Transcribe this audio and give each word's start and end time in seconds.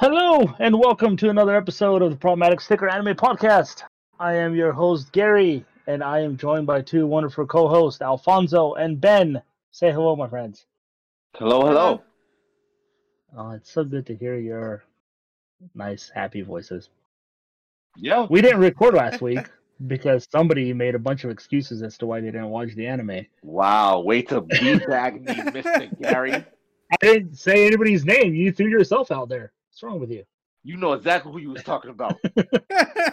Hello, 0.00 0.50
and 0.58 0.78
welcome 0.78 1.14
to 1.18 1.28
another 1.28 1.54
episode 1.54 2.00
of 2.00 2.10
the 2.10 2.16
Problematic 2.16 2.62
Sticker 2.62 2.88
Anime 2.88 3.14
Podcast. 3.14 3.82
I 4.18 4.34
am 4.34 4.54
your 4.54 4.72
host, 4.72 5.12
Gary, 5.12 5.62
and 5.86 6.02
I 6.02 6.20
am 6.20 6.38
joined 6.38 6.66
by 6.66 6.80
two 6.80 7.06
wonderful 7.06 7.44
co 7.44 7.68
hosts, 7.68 8.00
Alfonso 8.00 8.72
and 8.72 8.98
Ben. 8.98 9.42
Say 9.72 9.92
hello, 9.92 10.16
my 10.16 10.26
friends. 10.26 10.64
Hello, 11.36 11.66
hello. 11.66 12.02
Oh, 13.36 13.50
it's 13.50 13.70
so 13.70 13.84
good 13.84 14.06
to 14.06 14.16
hear 14.16 14.38
your 14.38 14.84
nice, 15.74 16.08
happy 16.08 16.40
voices. 16.40 16.88
Yeah. 17.94 18.26
We 18.30 18.40
didn't 18.40 18.60
record 18.60 18.94
last 18.94 19.20
week 19.20 19.50
because 19.86 20.26
somebody 20.32 20.72
made 20.72 20.94
a 20.94 20.98
bunch 20.98 21.24
of 21.24 21.30
excuses 21.30 21.82
as 21.82 21.98
to 21.98 22.06
why 22.06 22.20
they 22.20 22.28
didn't 22.28 22.48
watch 22.48 22.74
the 22.74 22.86
anime. 22.86 23.26
Wow. 23.42 24.00
Way 24.00 24.22
to 24.22 24.40
bag 24.40 25.20
me, 25.20 25.34
Mr. 25.34 26.00
Gary. 26.00 26.32
I 26.90 26.96
didn't 27.02 27.34
say 27.34 27.66
anybody's 27.66 28.06
name. 28.06 28.34
You 28.34 28.50
threw 28.50 28.68
yourself 28.68 29.10
out 29.10 29.28
there. 29.28 29.52
What's 29.80 29.90
wrong 29.92 30.00
with 30.00 30.10
you? 30.10 30.24
You 30.62 30.76
know 30.76 30.92
exactly 30.92 31.32
who 31.32 31.38
you 31.38 31.48
was 31.52 31.62
talking 31.62 31.90
about. 31.90 32.18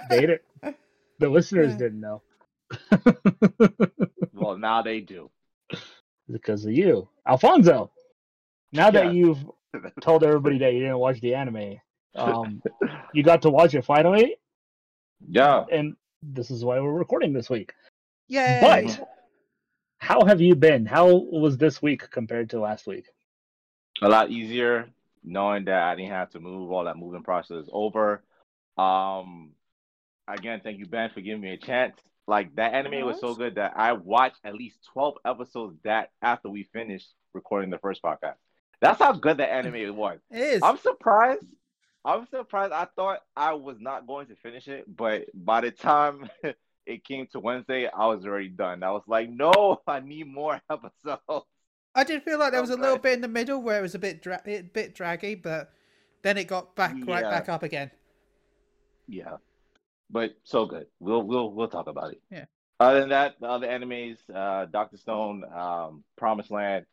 They 0.09 0.19
didn't. 0.19 0.41
The 1.19 1.29
listeners 1.29 1.71
Yeah. 1.71 1.77
didn't 1.77 2.01
know. 2.01 2.21
well, 4.33 4.57
now 4.57 4.81
they 4.81 4.99
do. 4.99 5.31
because 6.29 6.65
of 6.65 6.73
you, 6.73 7.07
Alfonso. 7.25 7.89
Now 8.73 8.91
that 8.91 9.05
Yeah. 9.05 9.11
you've 9.11 9.45
told 10.01 10.25
everybody 10.25 10.57
that 10.57 10.73
you 10.73 10.79
didn't 10.81 10.97
watch 10.97 11.21
the 11.21 11.35
anime, 11.35 11.79
um, 12.15 12.61
you 13.13 13.23
got 13.23 13.41
to 13.43 13.49
watch 13.49 13.73
it 13.73 13.85
finally, 13.85 14.35
Yeah. 15.25 15.63
and 15.71 15.95
this 16.21 16.51
is 16.51 16.65
why 16.65 16.81
we're 16.81 16.91
recording 16.91 17.31
this 17.31 17.49
week. 17.49 17.71
Yay! 18.27 18.59
But 18.61 19.07
how 19.99 20.25
have 20.25 20.41
you 20.41 20.53
been? 20.53 20.85
How 20.85 21.15
was 21.15 21.57
this 21.57 21.81
week 21.81 22.09
compared 22.11 22.49
to 22.49 22.59
last 22.59 22.87
week? 22.87 23.05
A 24.01 24.09
lot 24.09 24.31
easier 24.31 24.89
knowing 25.23 25.65
that 25.65 25.83
I 25.83 25.95
didn't 25.95 26.11
have 26.11 26.29
to 26.31 26.39
move. 26.39 26.71
All 26.71 26.85
that 26.85 26.97
moving 26.97 27.23
process 27.23 27.65
over. 27.71 28.23
Um, 28.77 29.51
again, 30.27 30.61
thank 30.63 30.79
you, 30.79 30.85
Ben, 30.85 31.09
for 31.13 31.21
giving 31.21 31.41
me 31.41 31.51
a 31.53 31.57
chance. 31.57 31.99
Like 32.27 32.55
that 32.55 32.73
anime 32.73 33.05
was 33.05 33.19
so 33.19 33.33
good 33.35 33.55
that 33.55 33.73
I 33.77 33.93
watched 33.93 34.39
at 34.43 34.53
least 34.53 34.77
twelve 34.91 35.15
episodes 35.25 35.77
that 35.83 36.11
after 36.21 36.49
we 36.49 36.63
finished 36.73 37.07
recording 37.33 37.69
the 37.69 37.77
first 37.77 38.01
podcast. 38.03 38.35
That's 38.81 38.99
how 38.99 39.13
good 39.13 39.37
the 39.37 39.51
anime 39.51 39.95
was. 39.95 40.19
it 40.29 40.37
is. 40.39 40.61
I'm 40.63 40.77
surprised. 40.77 41.45
I'm 42.05 42.27
surprised. 42.27 42.73
I 42.73 42.87
thought 42.95 43.19
I 43.35 43.53
was 43.53 43.77
not 43.79 44.07
going 44.07 44.27
to 44.27 44.35
finish 44.35 44.67
it, 44.67 44.85
but 44.93 45.25
by 45.33 45.61
the 45.61 45.71
time 45.71 46.29
it 46.85 47.03
came 47.03 47.27
to 47.31 47.39
Wednesday, 47.39 47.87
I 47.87 48.05
was 48.07 48.25
already 48.25 48.49
done. 48.49 48.83
I 48.83 48.91
was 48.91 49.03
like, 49.07 49.29
no, 49.29 49.81
I 49.87 49.99
need 49.99 50.27
more 50.27 50.61
episodes. 50.69 51.45
I 51.97 52.03
did 52.03 52.21
feel 52.21 52.37
like 52.37 52.51
there 52.51 52.61
was 52.61 52.69
a 52.69 52.77
little 52.77 52.99
bit 52.99 53.13
in 53.13 53.21
the 53.21 53.27
middle 53.27 53.59
where 53.59 53.79
it 53.79 53.81
was 53.81 53.95
a 53.95 53.99
bit 53.99 54.21
dra- 54.21 54.41
a 54.45 54.61
bit 54.61 54.93
draggy, 54.93 55.33
but 55.33 55.73
then 56.21 56.37
it 56.37 56.47
got 56.47 56.75
back 56.75 56.95
right 57.07 57.23
back 57.23 57.49
up 57.49 57.63
again. 57.63 57.89
Yeah, 59.07 59.37
but 60.11 60.37
so 60.43 60.67
good. 60.67 60.85
We'll 60.99 61.23
we'll 61.23 61.51
we'll 61.51 61.69
talk 61.69 61.87
about 61.87 62.11
it. 62.11 62.21
Yeah. 62.29 62.45
Other 62.79 62.99
than 62.99 63.09
that, 63.09 63.39
the 63.41 63.47
other 63.47 63.65
animes, 63.65 64.17
uh, 64.31 64.67
Doctor 64.67 64.97
Stone, 64.97 65.43
um, 65.51 66.03
Promised 66.15 66.51
Land, 66.51 66.85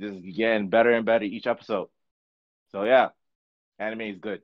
just 0.00 0.22
getting 0.34 0.70
better 0.70 0.90
and 0.92 1.04
better 1.04 1.26
each 1.26 1.46
episode. 1.46 1.88
So 2.72 2.84
yeah, 2.84 3.10
anime 3.78 4.00
is 4.00 4.18
good. 4.18 4.40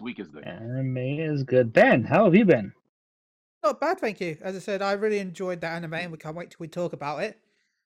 Week 0.00 0.18
is 0.18 0.26
good. 0.26 0.42
Anime 0.42 0.96
is 0.96 1.44
good. 1.44 1.72
Ben, 1.72 2.02
how 2.02 2.24
have 2.24 2.34
you 2.34 2.44
been? 2.44 2.72
Not 3.62 3.80
bad, 3.80 4.00
thank 4.00 4.20
you. 4.20 4.38
As 4.42 4.56
I 4.56 4.58
said, 4.58 4.82
I 4.82 4.92
really 4.92 5.20
enjoyed 5.20 5.60
that 5.60 5.76
anime, 5.76 5.94
and 5.94 6.10
we 6.10 6.18
can't 6.18 6.34
wait 6.34 6.50
till 6.50 6.56
we 6.58 6.66
talk 6.66 6.92
about 6.92 7.22
it. 7.22 7.38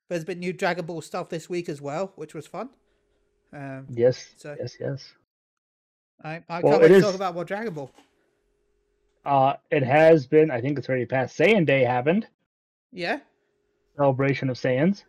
There's 0.09 0.25
been 0.25 0.39
new 0.39 0.53
Dragon 0.53 0.87
Ball 0.87 1.01
stuff 1.03 1.29
this 1.29 1.49
week 1.51 1.69
as 1.69 1.81
well, 1.81 2.13
which 2.17 2.35
was 2.35 2.47
fun. 2.47 2.71
Um, 3.53 3.87
Yes, 3.91 4.35
So- 4.37 4.57
yes, 4.59 4.77
yes. 4.81 5.13
I, 6.23 6.43
I 6.49 6.61
Well, 6.61 6.73
can't 6.73 6.83
wait 6.83 6.89
to 6.89 6.95
is- 6.95 7.05
talk 7.05 7.15
about 7.15 7.35
more 7.35 7.45
Dragon 7.45 7.75
Ball. 7.75 7.91
Uh, 9.25 9.55
it 9.73 9.83
has 9.83 10.27
been. 10.27 10.51
I 10.53 10.61
think 10.61 10.79
it's 10.79 10.89
already 10.89 11.05
past. 11.05 11.37
Saiyan 11.37 11.67
Day 11.67 11.83
happened. 11.83 12.29
Yeah. 12.93 13.19
Celebration 13.97 14.49
of 14.51 14.57
Saiyans, 14.57 15.03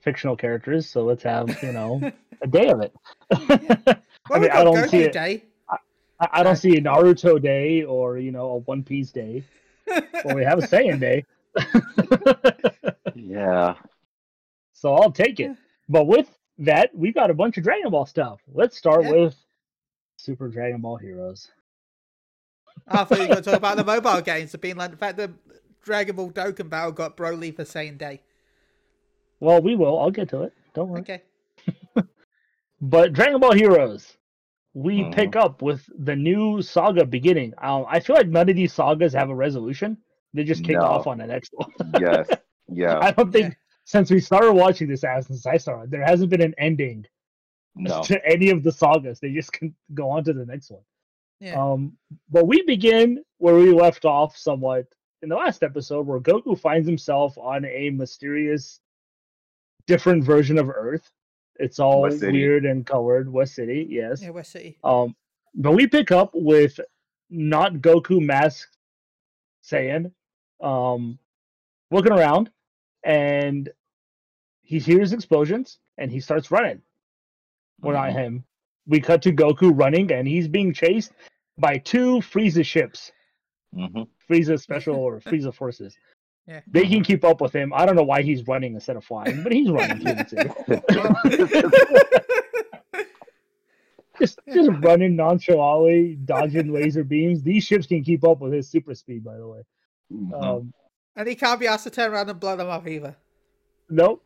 fictional 0.00 0.36
characters. 0.36 0.88
So 0.88 1.04
let's 1.04 1.24
have 1.24 1.60
you 1.62 1.72
know 1.72 2.00
a 2.42 2.46
day 2.46 2.68
of 2.70 2.80
it. 2.80 2.92
Well, 4.28 4.38
I 4.38 4.40
we 4.40 4.48
mean, 4.48 4.50
I 4.56 4.64
don't 4.64 4.76
Goku 4.76 4.90
see 4.90 5.02
it. 5.02 5.12
Day. 5.12 5.44
I, 5.70 5.76
I 6.32 6.42
don't 6.42 6.56
see 6.56 6.76
a 6.76 6.80
Naruto 6.80 7.40
day 7.40 7.84
or 7.84 8.18
you 8.18 8.32
know 8.32 8.50
a 8.50 8.56
One 8.58 8.82
Piece 8.82 9.10
day. 9.12 9.44
Well, 10.24 10.34
we 10.36 10.42
have 10.44 10.58
a 10.58 10.66
Saiyan 10.66 10.98
day. 11.00 11.24
Yeah. 13.14 13.74
So 14.76 14.94
I'll 14.94 15.10
take 15.10 15.40
it. 15.40 15.56
But 15.88 16.06
with 16.06 16.28
that, 16.58 16.94
we 16.94 17.10
got 17.10 17.30
a 17.30 17.34
bunch 17.34 17.56
of 17.56 17.64
Dragon 17.64 17.90
Ball 17.90 18.04
stuff. 18.04 18.40
Let's 18.52 18.76
start 18.76 19.04
Yeah. 19.04 19.12
with 19.12 19.36
Super 20.18 20.48
Dragon 20.48 20.82
Ball 20.82 20.98
Heroes. 20.98 21.50
I 22.86 23.04
thought 23.04 23.16
you 23.18 23.22
were 23.24 23.28
going 23.28 23.42
to 23.42 23.50
talk 23.50 23.54
about 23.58 23.78
the 23.78 23.84
mobile 23.94 24.20
games, 24.20 24.52
the 24.52 24.58
being 24.58 24.76
like 24.76 24.90
the 24.90 24.96
fact 24.98 25.16
that 25.16 25.30
Dragon 25.82 26.14
Ball 26.14 26.30
Dokkan 26.30 26.68
Battle 26.68 26.92
got 26.92 27.16
Broly 27.16 27.56
for 27.56 27.64
Saiyan 27.64 27.96
Day. 27.96 28.20
Well, 29.40 29.62
we 29.62 29.76
will. 29.76 29.98
I'll 29.98 30.10
get 30.10 30.28
to 30.30 30.42
it. 30.42 30.52
Don't 30.74 30.90
worry. 30.90 31.00
Okay. 31.00 31.22
But 32.82 33.14
Dragon 33.14 33.40
Ball 33.40 33.52
Heroes, 33.54 34.18
we 34.74 34.98
Mhm. 35.00 35.14
pick 35.14 35.34
up 35.36 35.62
with 35.62 35.88
the 36.04 36.14
new 36.14 36.60
saga 36.60 37.06
beginning. 37.06 37.54
Um, 37.56 37.86
I 37.88 38.00
feel 38.00 38.14
like 38.16 38.28
none 38.28 38.50
of 38.50 38.54
these 38.56 38.74
sagas 38.74 39.14
have 39.14 39.30
a 39.30 39.34
resolution. 39.34 39.96
They 40.34 40.44
just 40.44 40.62
kick 40.62 40.76
No. 40.76 40.82
off 40.84 41.06
on 41.06 41.16
the 41.16 41.26
next 41.26 41.54
one. 41.54 41.70
Yes. 41.98 42.28
Yeah. 42.68 42.98
I 43.00 43.12
don't 43.12 43.32
think 43.32 43.46
Yeah. 43.54 43.54
Since 43.86 44.10
we 44.10 44.18
started 44.18 44.52
watching 44.52 44.88
this, 44.88 45.04
as 45.04 45.28
since 45.28 45.46
I 45.46 45.56
started, 45.56 45.90
there 45.92 46.04
hasn't 46.04 46.28
been 46.28 46.42
an 46.42 46.54
ending 46.58 47.06
No. 47.76 48.02
to 48.04 48.20
any 48.26 48.50
of 48.50 48.62
the 48.62 48.72
sagas. 48.72 49.20
They 49.20 49.32
just 49.32 49.52
can 49.52 49.74
go 49.94 50.10
on 50.10 50.24
to 50.24 50.32
the 50.32 50.44
next 50.44 50.70
one. 50.70 50.82
Yeah. 51.40 51.54
Um, 51.60 51.96
but 52.28 52.46
we 52.46 52.62
begin 52.62 53.22
where 53.38 53.54
we 53.54 53.72
left 53.72 54.04
off 54.04 54.36
somewhat 54.36 54.86
in 55.22 55.28
the 55.28 55.36
last 55.36 55.62
episode, 55.62 56.06
where 56.06 56.20
Goku 56.20 56.58
finds 56.58 56.86
himself 56.86 57.38
on 57.38 57.64
a 57.64 57.90
mysterious, 57.90 58.80
different 59.86 60.24
version 60.24 60.58
of 60.58 60.68
Earth. 60.68 61.08
It's 61.58 61.78
all 61.78 62.02
weird 62.02 62.66
and 62.66 62.84
colored. 62.84 63.32
West 63.32 63.54
City, 63.54 63.86
yes. 63.88 64.20
yeah, 64.20 64.30
West 64.30 64.50
City. 64.52 64.78
Um, 64.82 65.14
but 65.54 65.72
we 65.72 65.86
pick 65.86 66.10
up 66.10 66.32
with 66.34 66.78
not 67.30 67.74
Goku 67.74 68.20
masked 68.20 68.76
Saiyan, 69.64 70.12
um, 70.60 71.18
looking 71.90 72.12
around, 72.12 72.50
and 73.06 73.70
he 74.62 74.78
hears 74.80 75.12
explosions 75.12 75.78
and 75.96 76.10
he 76.10 76.18
starts 76.20 76.50
running. 76.50 76.82
Well, 77.80 77.94
not 77.94 78.10
Mhm. 78.10 78.14
him. 78.14 78.44
We 78.88 79.00
cut 79.00 79.22
to 79.22 79.32
Goku 79.32 79.72
running, 79.74 80.12
and 80.12 80.26
he's 80.28 80.46
being 80.48 80.72
chased 80.72 81.12
by 81.58 81.78
two 81.78 82.18
Frieza 82.18 82.64
ships, 82.64 83.12
hmm 83.72 84.02
Frieza 84.28 84.60
Special 84.60 84.96
or 84.96 85.20
Frieza 85.20 85.54
Forces. 85.54 85.96
Yeah. 86.48 86.60
They 86.68 86.86
can 86.86 87.02
keep 87.02 87.24
up 87.24 87.40
with 87.40 87.52
him. 87.52 87.72
I 87.74 87.84
don't 87.84 87.96
know 87.96 88.04
why 88.04 88.22
he's 88.22 88.46
running 88.46 88.74
instead 88.74 88.94
of 88.94 89.04
flying, 89.04 89.42
but 89.42 89.50
he's 89.50 89.68
running. 89.68 89.98
through 89.98 90.14
the 90.24 90.28
city. 92.92 93.04
just 94.20 94.38
just 94.54 94.70
running 94.80 95.16
nonchalantly, 95.16 96.14
dodging 96.24 96.72
laser 96.72 97.02
beams. 97.02 97.42
These 97.42 97.64
ships 97.64 97.88
can 97.88 98.04
keep 98.04 98.22
up 98.24 98.38
with 98.40 98.52
his 98.52 98.68
super 98.70 98.94
speed, 98.94 99.24
by 99.24 99.36
the 99.36 99.48
way. 99.48 99.62
Mm-hmm. 100.12 100.34
Um, 100.34 100.72
and 101.16 101.26
he 101.28 101.34
can't 101.34 101.58
be 101.60 101.66
asked 101.66 101.84
to 101.84 101.90
turn 101.90 102.12
around 102.12 102.28
and 102.30 102.38
blow 102.40 102.56
them 102.56 102.68
up 102.68 102.86
either. 102.86 103.16
nope. 103.88 104.22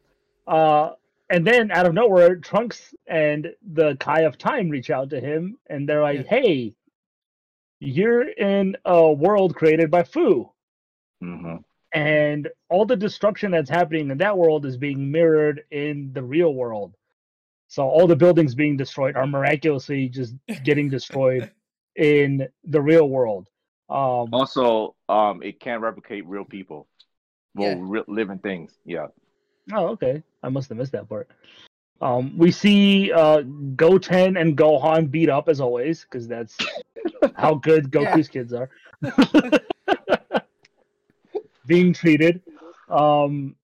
Uh, 0.47 0.91
and 1.31 1.47
then 1.47 1.71
out 1.71 1.87
of 1.87 1.95
nowhere, 1.95 2.37
Trunks 2.37 2.93
and 3.07 3.55
the 3.73 3.97
Kai 4.01 4.23
of 4.23 4.37
Time 4.37 4.69
reach 4.69 4.91
out 4.91 5.11
to 5.11 5.21
him, 5.21 5.57
and 5.69 5.89
they're 5.89 6.03
like, 6.03 6.25
Yeah. 6.25 6.29
"Hey, 6.41 6.75
you're 7.79 8.29
in 8.29 8.77
a 8.85 9.13
world 9.13 9.55
created 9.55 9.91
by 9.91 10.03
Fu, 10.03 10.51
hmm 11.21 11.57
and 11.93 12.49
all 12.69 12.85
the 12.87 12.95
destruction 12.97 13.51
that's 13.51 13.69
happening 13.69 14.11
in 14.11 14.19
that 14.19 14.39
world 14.39 14.65
is 14.65 14.77
being 14.77 15.11
mirrored 15.11 15.65
in 15.73 16.13
the 16.13 16.23
real 16.23 16.55
world. 16.55 16.95
So 17.67 17.83
all 17.89 18.07
the 18.07 18.15
buildings 18.15 18.55
being 18.55 18.77
destroyed 18.77 19.17
are 19.17 19.27
miraculously 19.27 20.09
just 20.09 20.35
getting 20.63 20.89
destroyed 20.89 21.51
in 21.97 22.47
the 22.63 22.81
real 22.81 23.09
world. 23.09 23.49
Um, 23.91 24.29
Also, 24.33 24.95
um, 25.09 25.43
it 25.43 25.59
can't 25.61 25.83
replicate 25.83 26.25
real 26.27 26.45
people, 26.45 26.87
well, 27.55 27.71
Yeah. 27.71 27.79
real 27.81 28.05
living 28.07 28.39
things. 28.39 28.79
Yeah. 28.85 29.09
Oh, 29.73 29.89
okay. 29.89 30.23
I 30.43 30.49
must 30.49 30.69
have 30.69 30.79
missed 30.79 30.93
that 30.93 31.09
part. 31.09 31.29
Um, 32.01 32.39
we 32.39 32.51
see 32.51 33.13
uh, 33.13 33.43
Goten 33.77 34.37
and 34.37 34.57
Gohan 34.57 35.11
beat 35.11 35.29
up 35.29 35.49
as 35.49 35.61
always 35.61 36.03
because 36.03 36.27
that's 36.27 36.57
how 37.35 37.55
good 37.57 37.91
Goku's 37.91 38.29
kids 38.29 38.55
are. 38.55 38.71
Being 41.67 41.93
treated. 41.93 42.43
Um, 42.89 43.55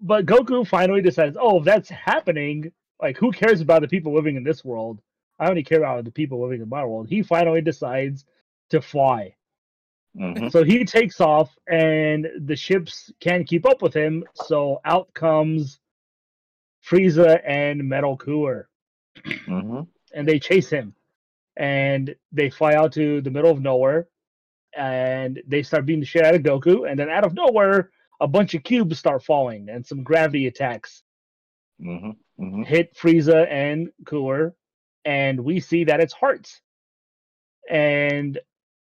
but 0.00 0.26
Goku 0.26 0.66
finally 0.66 1.02
decides, 1.02 1.36
oh, 1.40 1.58
if 1.58 1.64
that's 1.64 1.88
happening, 1.88 2.70
like, 3.02 3.16
who 3.16 3.32
cares 3.32 3.60
about 3.60 3.82
the 3.82 3.88
people 3.88 4.14
living 4.14 4.36
in 4.36 4.44
this 4.44 4.64
world? 4.64 5.00
I 5.38 5.48
only 5.48 5.62
care 5.62 5.78
about 5.78 6.04
the 6.04 6.10
people 6.10 6.42
living 6.42 6.62
in 6.62 6.68
my 6.68 6.84
world. 6.84 7.08
He 7.08 7.22
finally 7.22 7.60
decides 7.60 8.24
to 8.70 8.80
fly. 8.80 9.34
hmm 10.16 10.48
So 10.48 10.64
he 10.64 10.84
takes 10.84 11.20
off, 11.20 11.56
and 11.68 12.28
the 12.46 12.56
ships 12.56 13.12
can't 13.20 13.46
keep 13.46 13.66
up 13.66 13.82
with 13.82 13.94
him. 13.94 14.24
So 14.34 14.80
out 14.84 15.12
comes 15.14 15.80
Frieza 16.88 17.40
and 17.46 17.88
Metal 17.88 18.16
Cooler. 18.16 18.68
hmm 19.44 19.82
and 20.14 20.26
they 20.26 20.38
chase 20.38 20.70
him, 20.70 20.94
and 21.56 22.14
they 22.32 22.48
fly 22.48 22.74
out 22.74 22.92
to 22.92 23.20
the 23.20 23.30
middle 23.30 23.50
of 23.50 23.60
nowhere, 23.60 24.08
and 24.74 25.42
they 25.46 25.62
start 25.62 25.84
beating 25.84 26.00
the 26.00 26.06
shit 26.06 26.24
out 26.24 26.34
of 26.34 26.42
Goku, 26.42 26.88
and 26.88 26.98
then 26.98 27.10
out 27.10 27.24
of 27.24 27.34
nowhere, 27.34 27.90
a 28.20 28.26
bunch 28.28 28.54
of 28.54 28.62
cubes 28.62 28.98
start 28.98 29.22
falling, 29.24 29.68
and 29.68 29.84
some 29.84 30.02
gravity 30.02 30.46
attacks 30.46 31.02
hmm 31.78 32.10
hmm 32.38 32.62
hit 32.62 32.96
Frieza 32.96 33.46
and 33.50 33.90
Cooler, 34.06 34.54
and 35.06 35.40
we 35.40 35.60
see 35.60 35.84
that 35.84 36.00
it's 36.00 36.12
Hearts. 36.12 36.60
And 37.70 38.38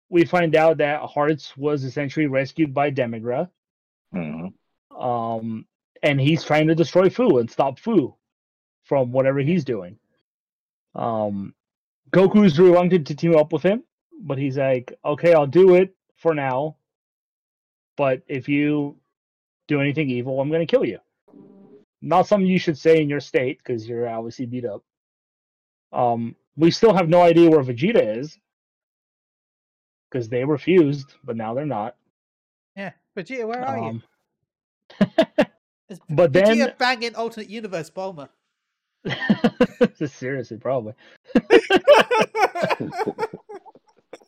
we 0.10 0.26
find 0.26 0.56
out 0.56 0.78
that 0.78 1.02
Hearts 1.02 1.56
was 1.56 1.84
essentially 1.84 2.26
rescued 2.26 2.74
by 2.74 2.92
Demigra, 2.92 3.50
hmm 4.12 4.48
um, 4.98 5.66
and 6.02 6.20
he's 6.20 6.44
trying 6.44 6.68
to 6.68 6.76
destroy 6.76 7.08
Fu 7.10 7.38
and 7.38 7.52
stop 7.52 7.78
Fu 7.78 8.16
from 8.84 9.12
whatever 9.12 9.40
he's 9.40 9.64
doing. 9.64 10.00
Um, 10.96 11.54
Goku's 12.10 12.58
reluctant 12.58 13.06
to 13.08 13.16
team 13.16 13.36
up 13.36 13.54
with 13.54 13.62
him, 13.62 13.84
but 14.20 14.40
he's 14.40 14.58
like, 14.58 14.94
"Okay, 15.06 15.34
I'll 15.34 15.46
do 15.46 15.76
it 15.76 15.96
for 16.16 16.34
now, 16.34 16.78
but 17.96 18.24
if 18.28 18.50
you 18.50 18.98
do 19.68 19.82
anything 19.82 20.10
evil, 20.10 20.42
I'm 20.42 20.50
going 20.50 20.66
to 20.66 20.72
kill 20.72 20.86
you." 20.86 21.00
Not 22.02 22.28
something 22.28 22.48
you 22.48 22.60
should 22.60 22.78
say 22.78 23.02
in 23.02 23.10
your 23.10 23.20
state 23.20 23.60
because 23.60 23.88
you're 23.88 24.10
obviously 24.10 24.48
beat 24.48 24.66
up. 24.66 24.84
Um, 25.92 26.36
we 26.56 26.72
still 26.72 26.94
have 26.94 27.10
no 27.10 27.22
idea 27.22 27.50
where 27.50 27.64
Vegeta 27.64 28.18
is 28.18 28.38
because 30.10 30.30
they 30.30 30.44
refused, 30.44 31.14
but 31.24 31.36
now 31.38 31.54
they're 31.54 31.66
not. 31.66 31.96
Yeah, 32.76 32.92
Vegeta, 33.18 33.48
where 33.48 33.64
are 33.64 33.78
you? 33.78 33.84
Um, 33.86 34.04
Is 35.90 36.00
but 36.10 36.32
Vegeta 36.32 36.58
then- 36.58 36.74
banging 36.78 37.16
alternate 37.16 37.50
universe 37.50 37.90
Bulma. 37.90 38.30
seriously, 40.06 40.58
probably 40.58 40.94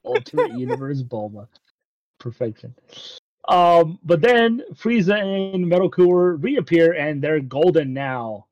alternate 0.03 0.57
universe 0.57 1.03
Bulma, 1.03 1.47
perfection. 2.19 2.73
Um, 3.47 3.99
but 4.03 4.21
then 4.21 4.61
Frieza 4.73 5.19
and 5.21 5.67
Metal 5.67 5.89
Cooler 5.89 6.35
reappear, 6.35 6.93
and 6.93 7.21
they're 7.21 7.39
golden 7.39 7.93
now. 7.93 8.45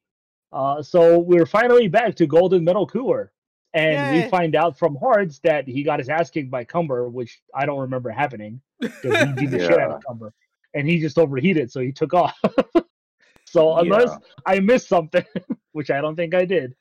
Uh, 0.52 0.82
so 0.82 1.20
we're 1.20 1.46
finally 1.46 1.88
back 1.88 2.16
to 2.16 2.26
Golden 2.28 2.64
Metal 2.64 2.88
Cooler, 2.88 3.32
and 3.74 4.16
we 4.16 4.30
find 4.30 4.56
out 4.56 4.78
from 4.80 4.96
Hearts 4.96 5.40
that 5.44 5.68
he 5.68 5.84
got 5.84 6.00
his 6.00 6.10
ass 6.10 6.30
kicked 6.30 6.50
by 6.50 6.64
Cumber, 6.64 7.10
which 7.10 7.42
I 7.54 7.66
don't 7.66 7.80
remember 7.80 8.10
happening 8.10 8.62
because 8.80 9.28
he 9.28 9.34
beat 9.34 9.52
the 9.52 9.60
shit 9.60 9.80
out 9.80 9.92
of 9.92 10.04
Cumber, 10.06 10.34
and 10.74 10.88
he 10.88 11.00
just 11.00 11.18
overheated, 11.18 11.72
so 11.72 11.82
he 11.82 11.92
took 11.92 12.14
off. 12.14 12.38
so 13.46 13.78
unless 13.78 14.10
Yeah. 14.10 14.18
I 14.46 14.60
missed 14.62 14.88
something, 14.88 15.26
which 15.74 15.92
I 15.92 16.02
don't 16.02 16.16
think 16.16 16.34
I 16.34 16.46
did. 16.46 16.76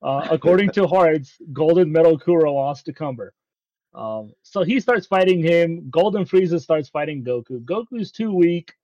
Uh, 0.00 0.28
according 0.30 0.70
to 0.72 0.86
Hearts, 0.86 1.36
Golden 1.52 1.90
Metal 1.90 2.18
Cooler 2.18 2.48
lost 2.48 2.84
to 2.86 2.92
Cumber. 2.92 3.32
Um, 3.94 4.32
so 4.42 4.62
he 4.62 4.78
starts 4.78 5.06
fighting 5.06 5.42
him. 5.42 5.88
Golden 5.90 6.24
Frieza 6.24 6.60
starts 6.60 6.88
fighting 6.88 7.24
Goku. 7.24 7.64
Goku's 7.64 8.12
too 8.12 8.32
weak. 8.32 8.74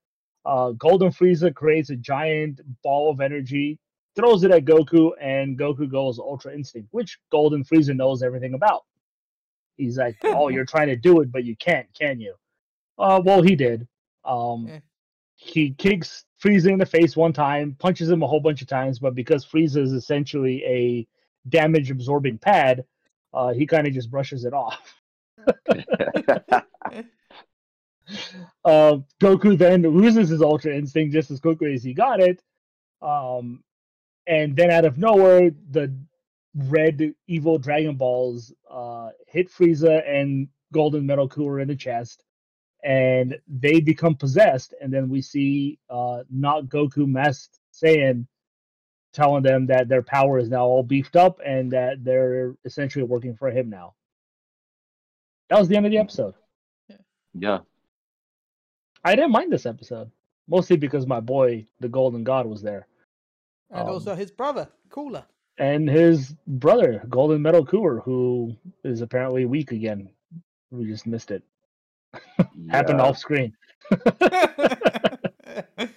Uh, 0.45 0.73
Golden 0.73 1.11
Frieza 1.11 1.55
creates 1.55 1.91
a 1.91 1.97
giant 1.97 2.61
ball 2.83 3.11
of 3.13 3.21
energy, 3.21 3.79
throws 4.17 4.45
it 4.45 4.51
at 4.51 4.65
Goku, 4.65 5.11
and 5.21 5.59
Goku 5.59 5.91
goes 5.91 6.19
Ultra 6.19 6.55
Instinct, 6.55 6.89
which 6.93 7.19
Golden 7.31 7.65
Frieza 7.65 7.95
knows 7.95 8.23
everything 8.23 8.55
about. 8.55 8.85
He's 9.77 9.99
like, 9.99 10.17
"Oh, 10.25 10.49
you're 10.49 10.65
trying 10.65 10.89
to 10.89 10.97
do 10.97 11.21
it, 11.21 11.33
but 11.33 11.45
you 11.45 11.57
can't, 11.57 11.87
can 11.99 12.21
you?" 12.21 12.35
Uh, 12.99 13.21
well, 13.25 13.43
he 13.43 13.57
did. 13.57 13.87
Um, 14.25 14.67
Yeah. 14.69 14.81
he 15.37 15.73
kicks 15.73 16.25
Frieza 16.43 16.71
in 16.71 16.79
the 16.79 16.87
face 16.87 17.17
one 17.17 17.33
time, 17.33 17.77
punches 17.79 18.09
him 18.09 18.23
a 18.23 18.27
whole 18.27 18.41
bunch 18.41 18.63
of 18.63 18.69
times, 18.69 18.99
but 18.99 19.15
because 19.15 19.45
Frieza 19.45 19.79
is 19.79 19.93
essentially 19.93 20.65
a 20.65 21.07
damage 21.49 21.91
absorbing 21.91 22.39
pad, 22.39 22.85
uh, 23.33 23.53
he 23.53 23.67
kind 23.67 23.87
of 23.87 23.93
just 23.93 24.11
brushes 24.11 24.45
it 24.45 24.53
off. 24.55 24.95
Uh, 28.65 28.99
Goku 29.21 29.57
then 29.57 29.83
loses 29.83 30.29
his 30.29 30.43
Ultra 30.43 30.75
Instinct 30.75 31.13
just 31.13 31.31
as 31.31 31.41
quickly 31.41 31.75
as 31.75 31.83
he 31.83 31.95
got 31.95 32.21
it. 32.21 32.43
Um, 33.03 33.63
and 34.27 34.57
then 34.57 34.71
out 34.71 34.85
of 34.85 34.99
nowhere, 34.99 35.51
the 35.71 35.95
red 36.55 37.15
evil 37.27 37.59
Dragon 37.59 37.97
Balls 37.97 38.53
uh, 38.71 39.11
hit 39.27 39.51
Frieza 39.51 40.03
and 40.09 40.49
Golden 40.73 41.07
Metal 41.07 41.29
Cooler 41.29 41.61
in 41.61 41.69
the 41.69 41.77
chest, 41.77 42.25
and 42.83 43.37
they 43.49 43.81
become 43.81 44.15
possessed. 44.15 44.75
And 44.81 44.93
then 44.93 45.09
we 45.09 45.21
see 45.21 45.79
uh, 45.91 46.25
not 46.31 46.67
Goku 46.67 47.07
Masked 47.07 47.59
Saiyan 47.73 48.27
telling 49.13 49.43
them 49.43 49.67
that 49.67 49.89
their 49.89 50.03
power 50.03 50.39
is 50.39 50.51
now 50.51 50.65
all 50.65 50.83
beefed 50.83 51.17
up 51.17 51.41
and 51.45 51.71
that 51.73 52.03
they're 52.05 52.57
essentially 52.65 53.05
working 53.05 53.37
for 53.37 53.51
him 53.51 53.71
now. 53.71 53.95
That 55.49 55.59
was 55.59 55.69
the 55.69 55.77
end 55.77 55.87
of 55.87 55.93
the 55.93 55.99
episode. 55.99 56.35
yeah. 57.33 57.59
I 59.05 59.15
didn't 59.15 59.33
mind 59.33 59.53
this 59.53 59.67
episode, 59.67 60.11
mostly 60.49 60.77
because 60.77 61.07
my 61.07 61.21
boy, 61.21 61.67
the 61.81 61.89
Golden 61.89 62.25
God, 62.25 62.47
was 62.47 62.63
there, 62.63 62.87
and 63.71 63.81
Um, 63.83 63.89
also 63.89 64.15
his 64.15 64.31
brother, 64.31 64.69
Cooler. 64.91 65.25
and 65.59 65.89
his 65.89 66.35
brother, 66.47 67.05
Golden 67.09 67.43
Metal 67.43 67.65
Cooler, 67.65 68.01
who 68.01 68.55
is 68.85 69.01
apparently 69.01 69.45
weak 69.47 69.73
again. 69.73 70.09
We 70.71 70.87
just 70.87 71.07
missed 71.07 71.31
it. 71.31 71.43
Happened 72.71 73.01
off 73.01 73.19
screen. 73.19 73.57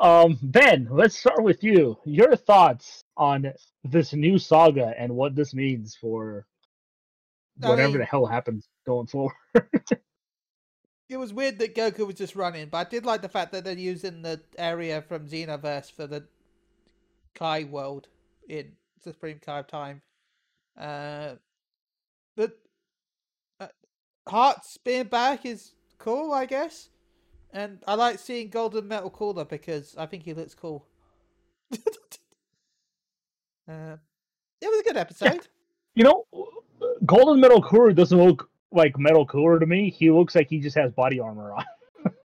Um, 0.00 0.38
Ben, 0.42 0.86
let's 0.92 1.18
start 1.18 1.42
with 1.42 1.64
you. 1.64 1.98
Your 2.04 2.36
thoughts 2.36 3.02
on 3.16 3.52
this 3.82 4.12
new 4.12 4.38
saga 4.38 4.94
and 4.96 5.12
what 5.16 5.34
this 5.34 5.52
means 5.54 5.96
for 5.96 6.46
I 7.64 7.68
whatever 7.70 7.88
mean- 7.88 7.98
the 7.98 8.04
hell 8.04 8.24
happens 8.24 8.68
going 8.86 9.08
forward. 9.08 9.34
it 11.08 11.16
was 11.16 11.32
weird 11.32 11.58
that 11.58 11.74
Goku 11.74 12.06
was 12.06 12.14
just 12.14 12.36
running, 12.36 12.68
but 12.68 12.86
I 12.86 12.88
did 12.88 13.04
like 13.06 13.22
the 13.22 13.28
fact 13.28 13.50
that 13.50 13.64
they're 13.64 13.76
using 13.76 14.22
the 14.22 14.40
area 14.56 15.02
from 15.02 15.26
Xenoverse 15.26 15.90
for 15.90 16.06
the 16.06 16.24
Kai 17.38 17.64
world 17.64 18.08
in 18.48 18.72
the 19.04 19.12
Supreme 19.12 19.38
Kai 19.44 19.60
of 19.60 19.66
Time. 19.68 20.02
Uh, 20.76 21.34
but 22.36 22.58
uh, 23.60 23.68
Hearts 24.28 24.76
being 24.78 25.04
back 25.04 25.46
is 25.46 25.72
cool, 25.98 26.32
I 26.32 26.46
guess. 26.46 26.88
And 27.52 27.78
I 27.86 27.94
like 27.94 28.18
seeing 28.18 28.48
Golden 28.50 28.86
Metal 28.88 29.10
Cooler 29.10 29.44
because 29.44 29.94
I 29.96 30.06
think 30.06 30.24
he 30.24 30.34
looks 30.34 30.54
cool. 30.54 30.86
uh, 31.72 31.78
it 34.60 34.66
was 34.66 34.80
a 34.80 34.84
good 34.84 34.96
episode. 34.96 35.46
you 35.94 36.04
know, 36.04 36.24
Golden 37.06 37.40
Metal 37.40 37.62
Cooler 37.62 37.92
doesn't 37.92 38.22
look 38.22 38.50
like 38.70 38.98
Metal 38.98 39.24
Cooler 39.26 39.58
to 39.58 39.66
me. 39.66 39.90
He 39.90 40.10
looks 40.10 40.34
like 40.34 40.48
he 40.48 40.60
just 40.60 40.76
has 40.76 40.92
body 40.92 41.20
armor 41.20 41.52
on. 41.52 41.64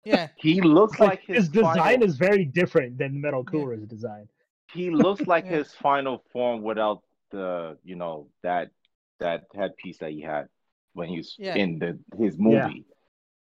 Yeah. 0.04 0.28
He 0.36 0.60
looks 0.60 0.98
like, 0.98 1.10
Like, 1.10 1.24
his, 1.26 1.36
his 1.36 1.48
design 1.48 1.76
final, 1.76 2.06
is 2.08 2.16
very 2.16 2.44
different 2.44 2.98
than 2.98 3.20
Metal 3.20 3.44
Yeah. 3.46 3.50
Cooler's 3.52 3.86
design. 3.86 4.28
He 4.72 4.90
looks 4.90 5.26
like 5.26 5.44
Yeah. 5.44 5.58
his 5.58 5.72
final 5.74 6.18
form 6.32 6.62
without 6.62 7.02
the 7.30 7.78
you 7.84 7.96
know 7.96 8.28
that 8.42 8.70
that 9.18 9.44
headpiece 9.54 9.98
that 9.98 10.10
he 10.10 10.20
had 10.20 10.48
when 10.94 11.08
he 11.08 11.18
was 11.18 11.36
Yeah. 11.38 11.54
in 11.56 11.78
the 11.78 11.98
his 12.16 12.36
Yeah. 12.36 12.42
movie. 12.42 12.84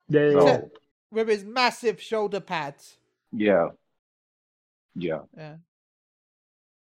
They- 0.08 0.34
So 0.34 0.72
With 1.12 1.28
his 1.28 1.44
massive 1.44 2.02
shoulder 2.02 2.40
pads. 2.40 2.98
yeah, 3.32 3.70
yeah. 4.96 5.24
Yeah. 5.36 5.58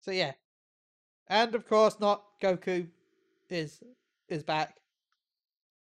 So 0.02 0.12
yeah, 0.12 0.34
and 1.28 1.56
of 1.56 1.68
course, 1.68 2.00
not 2.00 2.40
Goku 2.40 2.90
is 3.50 3.84
is 4.30 4.44
back. 4.44 4.80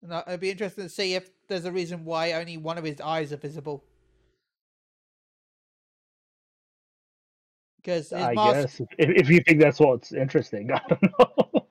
And 0.02 0.12
I- 0.14 0.22
it'd 0.26 0.40
be 0.40 0.50
interesting 0.50 0.84
to 0.84 0.88
see 0.90 1.14
if 1.14 1.30
there's 1.48 1.64
a 1.64 1.72
reason 1.72 2.04
why 2.04 2.32
only 2.32 2.56
one 2.56 2.78
of 2.78 2.84
his 2.84 3.00
eyes 3.00 3.32
are 3.32 3.36
visible. 3.38 3.84
Because 7.84 8.12
I 8.14 8.32
mask. 8.32 8.78
guess 8.78 8.80
if, 8.98 9.10
if 9.10 9.28
you 9.28 9.40
think 9.40 9.60
that's 9.60 9.78
what's 9.78 10.12
interesting, 10.12 10.72
I 10.72 10.80
don't 10.88 11.02
know. 11.02 11.66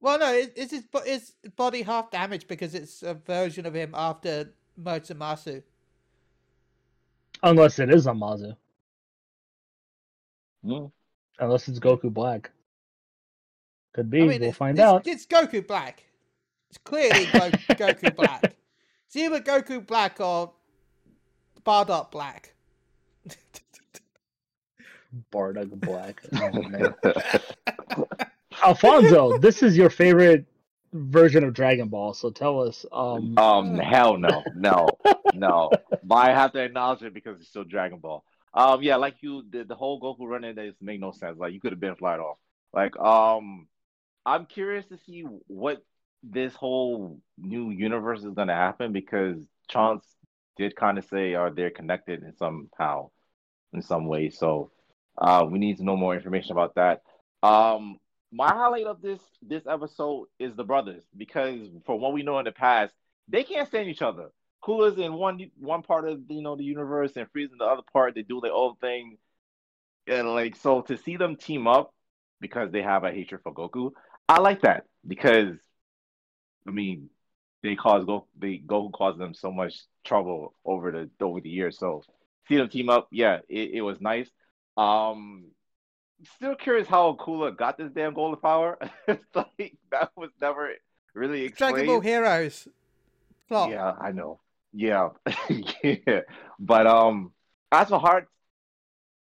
Well, 0.00 0.18
no, 0.18 0.34
it, 0.34 0.52
it's 0.56 0.72
his 0.72 0.82
bo- 0.82 1.04
his 1.04 1.32
body 1.56 1.82
half 1.82 2.10
damaged 2.10 2.48
because 2.48 2.74
it's 2.74 3.02
a 3.02 3.14
version 3.14 3.64
of 3.64 3.74
him 3.74 3.92
after 3.94 4.52
Motsumasu. 4.80 5.62
Unless 7.42 7.78
it 7.78 7.90
is 7.90 8.06
Zamasu. 8.06 8.56
Hmm. 10.64 10.86
Unless 11.38 11.68
it's 11.68 11.78
Goku 11.78 12.12
Black. 12.12 12.50
Could 13.94 14.10
be. 14.10 14.18
I 14.18 14.26
mean, 14.26 14.40
we'll 14.40 14.48
it's, 14.48 14.58
find 14.58 14.78
it's, 14.78 14.84
out. 14.84 15.06
It's 15.06 15.26
Goku 15.26 15.66
Black. 15.66 16.02
It's 16.68 16.78
clearly 16.78 17.26
Go- 17.26 17.50
Goku 17.50 18.14
Black. 18.14 18.56
It's 19.06 19.16
either 19.16 19.40
Goku 19.40 19.86
Black 19.86 20.18
or 20.18 20.52
Bardock 21.64 22.10
Black. 22.10 22.53
Bardock 25.32 25.70
Black. 25.80 26.22
Oh. 27.96 28.08
Alfonso, 28.64 29.38
this 29.38 29.62
is 29.62 29.76
your 29.76 29.90
favorite 29.90 30.46
version 30.92 31.44
of 31.44 31.52
Dragon 31.52 31.88
Ball, 31.88 32.14
so 32.14 32.30
tell 32.30 32.60
us. 32.60 32.86
Um, 32.92 33.36
Um, 33.36 33.78
hell 33.78 34.16
no, 34.16 34.42
no, 34.54 34.88
no. 35.34 35.70
But 36.02 36.14
I 36.14 36.32
have 36.32 36.52
to 36.52 36.60
acknowledge 36.60 37.02
it 37.02 37.14
because 37.14 37.40
it's 37.40 37.48
still 37.48 37.64
Dragon 37.64 37.98
Ball. 37.98 38.24
Um, 38.54 38.82
yeah, 38.82 38.96
like 38.96 39.16
you, 39.20 39.44
the, 39.50 39.64
the 39.64 39.74
whole 39.74 40.00
Goku 40.00 40.26
running 40.28 40.54
that 40.54 40.66
just 40.66 40.82
make 40.82 41.00
no 41.00 41.10
sense. 41.12 41.38
Like 41.38 41.52
you 41.52 41.60
could 41.60 41.72
have 41.72 41.80
been 41.80 41.96
flight 41.96 42.20
off. 42.20 42.38
Like, 42.72 42.96
um, 42.98 43.66
I'm 44.24 44.46
curious 44.46 44.86
to 44.86 44.98
see 44.98 45.22
what 45.48 45.84
this 46.22 46.54
whole 46.54 47.20
new 47.36 47.70
universe 47.70 48.20
is 48.24 48.34
going 48.34 48.48
to 48.48 48.54
happen 48.54 48.92
because 48.92 49.36
Chance 49.68 50.04
did 50.56 50.76
kind 50.76 50.98
of 50.98 51.04
say 51.04 51.34
are 51.34 51.50
they 51.50 51.68
connected 51.70 52.22
in 52.22 52.34
somehow, 52.36 53.10
in 53.72 53.82
some 53.82 54.06
way. 54.06 54.30
So 54.30 54.70
uh, 55.18 55.46
we 55.48 55.58
need 55.58 55.76
to 55.78 55.84
know 55.84 55.96
more 55.96 56.14
information 56.14 56.52
about 56.52 56.74
that. 56.74 57.02
Um, 57.42 57.98
my 58.32 58.48
highlight 58.48 58.86
of 58.86 59.00
this 59.00 59.20
this 59.42 59.66
episode 59.66 60.26
is 60.38 60.54
the 60.56 60.64
brothers 60.64 61.04
because 61.16 61.68
from 61.86 62.00
what 62.00 62.12
we 62.12 62.22
know 62.22 62.38
in 62.38 62.44
the 62.44 62.52
past, 62.52 62.92
they 63.28 63.44
can't 63.44 63.68
stand 63.68 63.88
each 63.88 64.02
other. 64.02 64.28
Cooler's 64.60 64.98
in 64.98 65.12
one 65.14 65.50
one 65.58 65.82
part 65.82 66.08
of 66.08 66.20
you 66.28 66.42
know 66.42 66.56
the 66.56 66.64
universe 66.64 67.12
and 67.16 67.26
Frieza 67.32 67.52
in 67.52 67.58
the 67.58 67.64
other 67.64 67.82
part. 67.92 68.14
They 68.14 68.22
do 68.22 68.40
their 68.40 68.52
own 68.52 68.76
thing, 68.76 69.18
and 70.06 70.34
like 70.34 70.56
so 70.56 70.80
to 70.82 70.96
see 70.96 71.16
them 71.16 71.36
team 71.36 71.66
up 71.66 71.94
because 72.40 72.72
they 72.72 72.82
have 72.82 73.04
a 73.04 73.12
hatred 73.12 73.42
for 73.42 73.54
Goku, 73.54 73.92
I 74.28 74.40
like 74.40 74.62
that 74.62 74.84
because 75.06 75.54
I 76.66 76.70
mean 76.70 77.10
they 77.62 77.76
cause 77.76 78.04
Go 78.04 78.26
they 78.36 78.58
Goku 78.58 78.92
caused 78.92 79.18
them 79.18 79.34
so 79.34 79.52
much 79.52 79.74
trouble 80.04 80.54
over 80.64 80.90
the 80.90 81.24
over 81.24 81.40
the 81.40 81.50
years. 81.50 81.78
So 81.78 82.02
see 82.48 82.56
them 82.56 82.68
team 82.68 82.88
up, 82.88 83.08
yeah, 83.10 83.38
it, 83.48 83.70
it 83.74 83.80
was 83.82 84.00
nice. 84.00 84.30
Um, 84.76 85.46
still 86.36 86.54
curious 86.54 86.88
how 86.88 87.14
Cooler 87.14 87.50
got 87.50 87.78
this 87.78 87.90
damn 87.92 88.14
golden 88.14 88.40
power. 88.40 88.78
it's 89.08 89.24
like 89.34 89.76
that 89.90 90.10
was 90.16 90.30
never 90.40 90.70
really 91.14 91.42
explained. 91.44 91.74
Dragon 91.76 91.94
Ball 91.94 92.00
Heroes 92.00 92.68
plot. 93.48 93.70
Yeah, 93.70 93.92
I 94.00 94.12
know. 94.12 94.40
Yeah, 94.72 95.10
yeah. 95.82 96.20
But 96.58 96.86
um, 96.86 97.32
as 97.70 97.88
for 97.88 98.00
Hearts, 98.00 98.30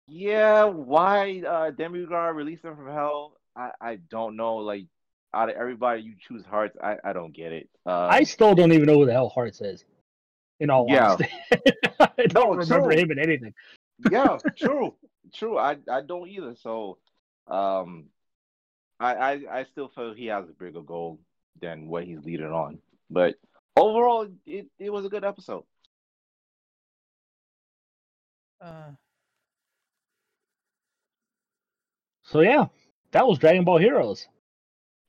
yeah, 0.08 0.66
why 0.66 1.42
uh 1.48 1.72
Demigra 1.72 2.34
released 2.34 2.64
them 2.64 2.76
from 2.76 2.88
hell? 2.88 3.38
I 3.56 3.72
I 3.80 3.96
don't 4.10 4.36
know. 4.36 4.58
Like 4.58 4.86
out 5.34 5.50
of 5.50 5.56
everybody, 5.56 6.02
you 6.02 6.14
choose 6.20 6.44
Hearts. 6.46 6.78
I 6.82 6.98
I 7.04 7.14
don't 7.14 7.36
get 7.36 7.52
it. 7.52 7.70
Uh, 7.86 8.08
I 8.10 8.24
still 8.24 8.56
don't 8.56 8.72
even 8.72 8.86
know 8.88 9.00
who 9.00 9.06
the 9.06 9.14
hell 9.14 9.30
Hearts 9.30 9.62
is. 9.62 9.86
In 10.60 10.70
all 10.70 10.88
Yeah. 10.90 11.12
honesty, 11.12 11.28
I 12.00 12.28
don't 12.28 12.34
No, 12.34 12.56
remember 12.56 12.92
true. 12.92 13.00
him 13.00 13.12
in 13.12 13.20
anything. 13.20 13.54
yeah, 14.10 14.38
true, 14.56 14.96
true. 15.34 15.58
I 15.58 15.78
I 15.90 16.02
don't 16.02 16.28
either. 16.28 16.56
So, 16.56 16.98
um, 17.48 18.06
I 19.00 19.16
I 19.16 19.60
I 19.60 19.64
still 19.66 19.90
feel 19.90 20.14
he 20.14 20.28
has 20.28 20.46
a 20.50 20.54
bigger 20.54 20.82
goal 20.82 21.20
than 21.62 21.88
what 21.88 22.04
he's 22.06 22.24
leading 22.24 22.48
on. 22.52 22.80
But 23.10 23.36
overall, 23.76 24.28
it 24.46 24.68
it 24.80 24.90
was 24.90 25.06
a 25.06 25.10
good 25.10 25.24
episode. 25.24 25.64
Uh, 28.62 28.92
So 32.24 32.42
yeah, 32.42 32.66
that 33.12 33.28
was 33.28 33.38
Dragon 33.38 33.64
Ball 33.64 33.78
Heroes. 33.78 34.28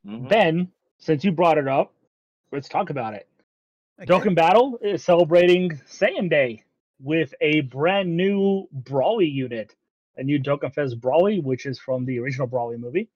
Mhm. 0.06 0.28
Ben, 0.28 0.72
since 0.98 1.24
you 1.24 1.32
brought 1.32 1.58
it 1.58 1.66
up, 1.66 1.92
let's 2.52 2.68
talk 2.68 2.90
about 2.90 3.14
it. 3.14 3.26
okay. 3.98 4.06
Dokkan 4.06 4.34
Battle 4.34 4.78
is 4.82 5.02
celebrating 5.02 5.70
Saiyan 5.86 6.28
Day 6.28 6.62
with 7.00 7.34
a 7.40 7.62
brand 7.62 8.16
new 8.16 8.68
Broly 8.74 9.32
unit, 9.32 9.74
a 10.16 10.22
new 10.22 10.40
Dokkan 10.40 10.72
Fest 10.72 11.00
Broly, 11.00 11.42
which 11.42 11.66
is 11.66 11.78
from 11.78 12.04
the 12.04 12.18
original 12.18 12.48
Broly 12.48 12.78
movie, 12.78 13.08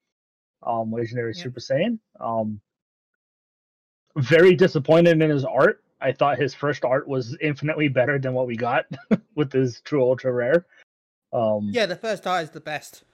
um, 0.62 0.92
Legendary 0.92 1.33
Yeah. 1.35 1.42
Super 1.42 1.61
Saiyan. 1.61 1.99
Um, 2.19 2.61
very 4.16 4.54
disappointed 4.54 5.21
in 5.23 5.30
his 5.30 5.45
art. 5.45 5.83
I 6.00 6.12
thought 6.12 6.38
his 6.38 6.54
first 6.54 6.85
art 6.85 7.07
was 7.07 7.37
infinitely 7.40 7.88
better 7.88 8.19
than 8.19 8.33
what 8.33 8.47
we 8.47 8.57
got 8.57 8.87
with 9.35 9.52
his 9.52 9.80
True 9.83 10.02
Ultra 10.02 10.33
Rare. 10.33 10.66
Um, 11.33 11.71
Yeah, 11.73 11.87
the 11.87 11.97
first 11.97 12.26
art 12.26 12.45
is 12.45 12.50
the 12.50 12.61
best. 12.61 13.04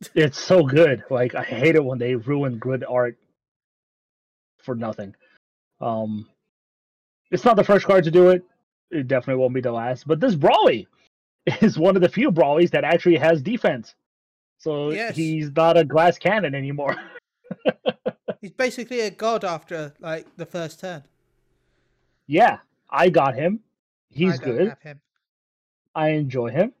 it's 0.14 0.38
so 0.38 0.64
good. 0.64 1.04
Like 1.10 1.34
I 1.34 1.42
hate 1.42 1.76
it 1.76 1.84
when 1.84 1.98
they 1.98 2.16
ruin 2.16 2.58
good 2.58 2.84
art 2.88 3.16
for 4.58 4.74
nothing. 4.74 5.14
Um, 5.80 6.28
it's 7.30 7.44
not 7.44 7.56
the 7.56 7.64
first 7.64 7.86
card 7.86 8.04
to 8.04 8.10
do 8.10 8.28
it. 8.30 8.44
It 8.90 9.08
definitely 9.08 9.40
won't 9.40 9.54
be 9.54 9.60
the 9.60 9.72
last. 9.72 10.06
But 10.06 10.20
this 10.20 10.34
Broly 10.34 10.86
is 11.60 11.78
one 11.78 11.96
of 11.96 12.02
the 12.02 12.08
few 12.08 12.30
Brawlies 12.30 12.70
that 12.70 12.84
actually 12.84 13.16
has 13.16 13.42
defense. 13.42 13.94
So 14.58 14.90
Yes. 14.90 15.16
he's 15.16 15.50
not 15.50 15.76
a 15.76 15.84
glass 15.84 16.18
cannon 16.18 16.54
anymore. 16.54 16.96
He's 18.40 18.50
basically 18.50 19.00
a 19.00 19.10
god 19.10 19.44
after 19.44 19.94
like 20.00 20.26
the 20.36 20.46
first 20.46 20.80
turn. 20.80 21.04
yeah, 22.26 22.58
I 22.90 23.08
got 23.08 23.34
him. 23.36 23.60
He's 24.08 24.40
I 24.40 24.44
good. 24.44 24.76
Him. 24.80 25.00
I 25.94 26.08
enjoy 26.08 26.48
him. 26.50 26.72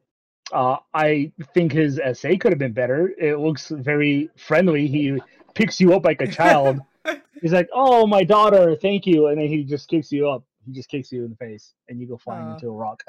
Uh, 0.52 0.78
I 0.92 1.30
think 1.54 1.72
his 1.72 1.98
essay 2.00 2.36
could 2.36 2.50
have 2.52 2.58
been 2.58 2.72
better. 2.72 3.12
It 3.18 3.38
looks 3.38 3.68
very 3.68 4.28
friendly. 4.36 4.86
He 4.88 5.20
picks 5.54 5.80
you 5.80 5.94
up 5.94 6.04
like 6.04 6.20
a 6.20 6.26
child. 6.26 6.80
He's 7.40 7.52
like, 7.52 7.68
"Oh, 7.72 8.06
my 8.06 8.24
daughter, 8.24 8.74
thank 8.74 9.06
you," 9.06 9.28
and 9.28 9.38
then 9.38 9.46
he 9.48 9.62
just 9.64 9.88
kicks 9.88 10.10
you 10.10 10.28
up. 10.28 10.42
He 10.66 10.72
just 10.72 10.88
kicks 10.88 11.12
you 11.12 11.24
in 11.24 11.30
the 11.30 11.36
face, 11.36 11.74
and 11.88 12.00
you 12.00 12.06
go 12.08 12.16
flying 12.16 12.46
Aw. 12.48 12.54
into 12.54 12.68
a 12.68 12.72
rock. 12.72 13.02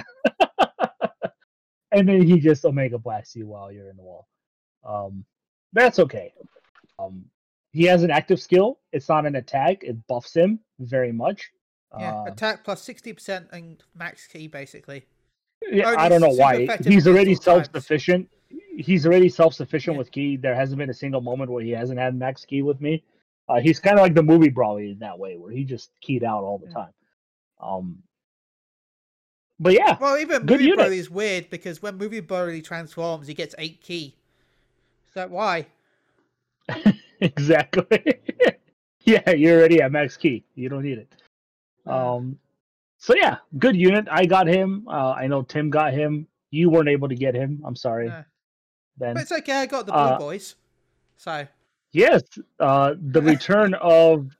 And 1.93 2.07
then 2.07 2.21
he 2.23 2.39
just 2.39 2.65
omega 2.65 2.97
blasts 2.97 3.35
you 3.35 3.47
while 3.47 3.71
you're 3.71 3.89
in 3.89 3.95
the 3.97 4.03
wall. 4.03 4.27
Um, 4.83 5.23
that's 5.73 5.99
okay. 5.99 6.33
Um, 6.99 7.25
he 7.71 7.83
has 7.83 8.03
an 8.03 8.11
active 8.11 8.41
skill. 8.41 8.79
It's 8.91 9.09
not 9.09 9.25
an 9.25 9.35
attack. 9.35 9.83
It 9.83 10.05
buffs 10.07 10.35
him 10.35 10.59
very 10.79 11.11
much. 11.11 11.51
Yeah, 11.99 12.13
Uh, 12.21 12.25
attack 12.25 12.63
plus 12.63 12.81
sixty 12.81 13.13
percent 13.13 13.47
and 13.51 13.81
max 13.95 14.27
ki 14.27 14.47
basically. 14.47 15.05
Yeah, 15.71 15.93
I 15.97 16.09
don't 16.09 16.21
know 16.21 16.33
why. 16.33 16.67
He's 16.83 17.07
already 17.07 17.35
self-sufficient. 17.35 18.29
He's 18.77 19.05
already 19.05 19.29
self-sufficient 19.29 19.93
Yeah. 19.93 19.99
with 19.99 20.11
ki. 20.11 20.37
There 20.37 20.55
hasn't 20.55 20.77
been 20.79 20.89
a 20.89 20.93
single 20.93 21.21
moment 21.21 21.51
where 21.51 21.63
he 21.63 21.71
hasn't 21.71 21.99
had 21.99 22.15
max 22.15 22.43
ki 22.45 22.63
with 22.63 22.81
me. 22.81 23.03
Uh, 23.47 23.59
he's 23.61 23.79
kind 23.79 23.97
of 23.97 24.01
like 24.03 24.13
the 24.15 24.23
movie 24.23 24.49
Broly 24.49 24.91
in 24.93 24.99
that 24.99 25.17
way, 25.19 25.37
where 25.37 25.51
he 25.51 25.63
just 25.63 25.91
keyed 26.01 26.23
out 26.23 26.43
all 26.43 26.57
the 26.57 26.67
Yeah. 26.67 26.73
time. 26.73 26.93
Um, 27.59 28.03
but 29.59 29.73
yeah, 29.73 29.97
Well, 29.99 30.17
even 30.17 30.45
Good 30.45 30.59
Movie 30.59 30.63
unit. 30.65 30.87
Broly 30.91 30.97
is 30.97 31.09
weird 31.09 31.49
because 31.49 31.81
when 31.81 31.97
Movie 31.97 32.21
Broly 32.21 32.63
transforms, 32.63 33.27
he 33.27 33.33
gets 33.33 33.55
eight 33.57 33.81
ki. 33.81 34.15
So 35.13 35.27
why? 35.27 35.67
exactly. 37.19 38.21
yeah, 39.01 39.29
you're 39.31 39.59
already 39.59 39.81
at 39.81 39.91
max 39.91 40.17
ki. 40.17 40.43
You 40.55 40.69
don't 40.69 40.83
need 40.83 40.97
it. 40.97 41.13
Um, 41.85 42.37
so 42.97 43.13
yeah, 43.15 43.37
good 43.59 43.75
unit. 43.75 44.07
I 44.09 44.25
got 44.25 44.47
him. 44.47 44.87
Uh, 44.87 45.11
I 45.11 45.27
know 45.27 45.41
Tim 45.43 45.69
got 45.69 45.93
him. 45.93 46.27
You 46.51 46.69
weren't 46.69 46.89
able 46.89 47.09
to 47.09 47.15
get 47.15 47.35
him. 47.35 47.61
I'm 47.65 47.75
sorry, 47.75 48.07
Yeah. 48.07 48.23
Ben. 48.97 49.13
But 49.15 49.23
it's 49.23 49.31
okay. 49.31 49.61
I 49.61 49.65
got 49.65 49.85
the 49.85 49.91
blue 49.91 50.01
Uh, 50.01 50.17
boys. 50.19 50.55
So 51.17 51.47
Yes, 51.91 52.23
uh, 52.59 52.95
the 52.99 53.21
return 53.21 53.73
of 53.81 54.35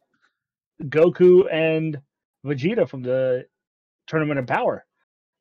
Goku 0.84 1.44
and 1.54 2.00
Vegeta 2.46 2.90
from 2.90 3.04
the 3.04 3.46
Tournament 4.08 4.40
of 4.40 4.48
Power. 4.48 4.86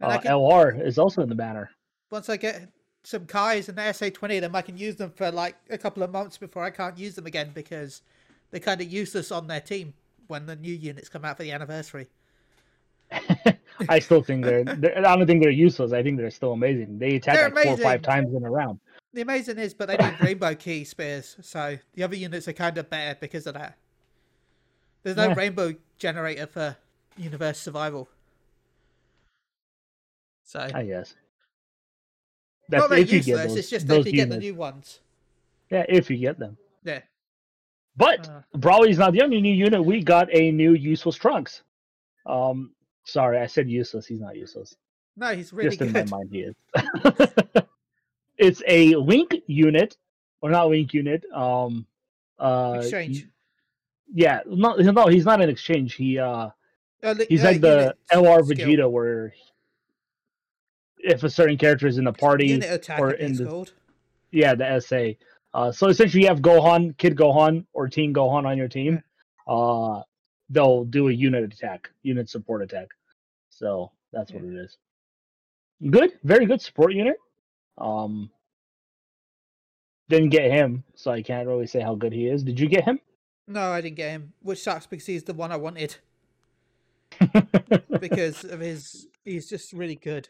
Uh, 0.03 0.19
can, 0.19 0.33
LR 0.33 0.85
is 0.85 0.99
also 0.99 1.23
in 1.23 1.29
the 1.29 1.35
banner. 1.35 1.71
once 2.11 2.29
I 2.29 2.37
get 2.37 2.69
some 3.05 3.27
Kais 3.27 3.69
and 3.69 3.79
the 3.79 3.83
SA20 3.83 4.37
of 4.37 4.43
them, 4.43 4.57
I 4.57 4.63
can 4.63 4.77
use 4.77 4.97
them 4.97 5.11
for 5.11 5.31
like 5.31 5.57
a 5.71 5.79
couple 5.79 6.03
of 6.03 6.11
months 6.11 6.39
before 6.39 6.65
I 6.65 6.71
can't 6.71 6.99
use 6.99 7.15
them 7.15 7.27
again 7.27 7.51
because 7.55 8.03
they're 8.51 8.61
kind 8.61 8.81
of 8.81 8.93
useless 8.93 9.33
on 9.33 9.47
their 9.47 9.61
team 9.61 9.95
when 10.29 10.47
the 10.47 10.57
new 10.57 10.73
units 10.73 11.09
come 11.09 11.25
out 11.25 11.37
for 11.37 11.43
the 11.43 11.53
anniversary. 11.53 12.09
I 13.89 13.99
still 13.99 14.23
think 14.23 14.45
they're, 14.45 14.65
they're. 14.65 14.99
I 14.99 15.17
don't 15.17 15.27
think 15.27 15.43
they're 15.43 15.51
useless. 15.51 15.93
I 15.93 16.03
think 16.03 16.17
they're 16.19 16.31
still 16.31 16.53
amazing. 16.53 16.99
They 16.99 17.17
attack 17.17 17.35
They're 17.35 17.51
like 17.51 17.65
four 17.65 17.75
or 17.75 17.79
five 17.79 18.03
times 18.03 18.35
in 18.35 18.45
a 18.45 18.51
round. 18.51 18.81
The 19.13 19.23
amazing 19.23 19.59
is, 19.59 19.75
but 19.75 19.89
they 19.89 19.97
need 19.97 20.21
rainbow 20.21 20.55
ki 20.55 20.85
spheres, 20.85 21.37
so 21.43 21.77
the 21.95 22.03
other 22.03 22.17
units 22.17 22.49
are 22.49 22.53
kind 22.55 22.79
of 22.79 22.89
better 22.89 23.19
because 23.21 23.47
of 23.47 23.55
that. 23.55 23.77
There's 25.03 25.17
no 25.17 25.29
Yeah. 25.29 25.35
rainbow 25.35 25.75
generator 25.99 26.47
for 26.47 26.77
universe 27.19 27.59
survival. 27.59 28.09
So 30.45 30.69
I 30.75 30.85
guess. 30.85 31.15
not 32.69 32.89
That's 32.89 32.89
that 32.89 32.99
if 32.99 33.13
you 33.13 33.23
get 33.23 33.37
those. 33.49 33.57
it's 33.57 33.71
just 33.71 33.87
that 33.87 33.95
those 33.95 34.07
if 34.07 34.13
you 34.13 34.19
get 34.19 34.29
the 34.29 34.39
new 34.39 34.55
ones. 34.55 35.01
Yeah, 35.71 35.85
if 35.89 36.11
you 36.11 36.17
get 36.19 36.39
them. 36.39 36.57
Yeah. 36.85 37.01
But 37.97 38.29
Uh, 38.29 38.43
Broly's 38.57 38.99
not 38.99 39.13
the 39.13 39.23
only 39.23 39.41
new 39.41 39.55
unit. 39.55 39.85
We 39.85 40.03
got 40.03 40.29
a 40.33 40.51
new 40.51 40.75
useless 40.75 41.17
Trunks. 41.17 41.63
Um, 42.27 42.73
sorry, 43.05 43.39
I 43.39 43.47
said 43.47 43.69
useless. 43.69 44.07
He's 44.07 44.21
not 44.21 44.37
useless. 44.37 44.77
no, 45.17 45.35
he's 45.35 45.53
really 45.53 45.71
Just 45.71 45.83
in 45.83 45.93
my 45.93 46.05
mind, 46.05 46.31
he 46.31 46.41
is. 46.41 46.55
it's 48.39 48.63
a 48.67 48.95
link 48.97 49.35
unit, 49.47 49.97
or 50.41 50.51
not 50.51 50.69
link 50.69 50.95
unit. 50.95 51.25
Um, 51.35 51.87
uh, 52.39 52.79
Exchange. 52.81 53.29
yeah, 54.13 54.41
no, 54.47 54.75
no, 54.77 55.07
he's 55.07 55.25
not 55.25 55.41
an 55.41 55.49
exchange. 55.49 55.95
He 55.95 56.19
uh, 56.19 56.51
Uh, 57.03 57.15
he's 57.29 57.43
like 57.43 57.61
the 57.61 57.95
unit 58.13 58.25
LR 58.25 58.45
skill. 58.45 58.69
Vegeta, 58.69 58.91
where 58.91 59.35
if 61.03 61.23
a 61.25 61.31
certain 61.31 61.59
character 61.59 61.87
is 61.87 61.99
in 61.99 62.05
the 62.05 62.13
party, 62.13 62.47
Unit 62.49 62.71
attack, 62.73 63.01
or 63.01 63.11
in 63.13 63.35
the- 63.35 63.45
called. 63.45 63.73
yeah, 64.31 64.55
the 64.55 64.81
SA. 64.81 65.11
Uh, 65.55 65.71
so 65.71 65.89
essentially, 65.89 66.23
you 66.23 66.29
have 66.29 66.41
Gohan, 66.41 66.97
Kid 66.97 67.15
Gohan, 67.17 67.67
or 67.75 67.87
Teen 67.89 68.15
Gohan 68.15 68.47
on 68.47 68.57
your 68.57 68.69
team. 68.69 69.03
Uh, 69.47 70.01
they'll 70.49 70.85
do 70.85 71.09
a 71.09 71.13
unit 71.13 71.45
attack, 71.53 71.91
unit 72.03 72.29
support 72.31 72.63
attack. 72.63 72.89
So 73.51 73.91
that's 74.13 74.33
what 74.33 74.45
it 74.45 74.55
is. 74.55 74.79
Good, 75.91 76.13
very 76.25 76.47
good 76.47 76.63
support 76.63 76.95
unit. 76.95 77.17
Um, 77.77 78.31
didn't 80.09 80.31
get 80.31 80.51
him, 80.51 80.85
so 80.95 81.11
I 81.11 81.23
can't 81.23 81.47
really 81.49 81.67
say 81.67 81.81
how 81.81 81.95
good 81.97 82.13
he 82.13 82.27
is. 82.29 82.43
Did 82.43 82.59
you 82.61 82.69
get 82.69 82.85
him? 82.85 83.01
No, 83.49 83.73
I 83.73 83.81
didn't 83.81 83.97
get 83.97 84.11
him, 84.11 84.33
which 84.41 84.61
sucks 84.63 84.87
because 84.87 85.07
he's 85.07 85.25
the 85.25 85.35
one 85.35 85.51
I 85.53 85.57
wanted 85.57 85.97
because 88.01 88.45
of 88.45 88.61
his. 88.61 89.09
He's 89.25 89.49
just 89.49 89.73
really 89.73 89.97
good. 89.97 90.29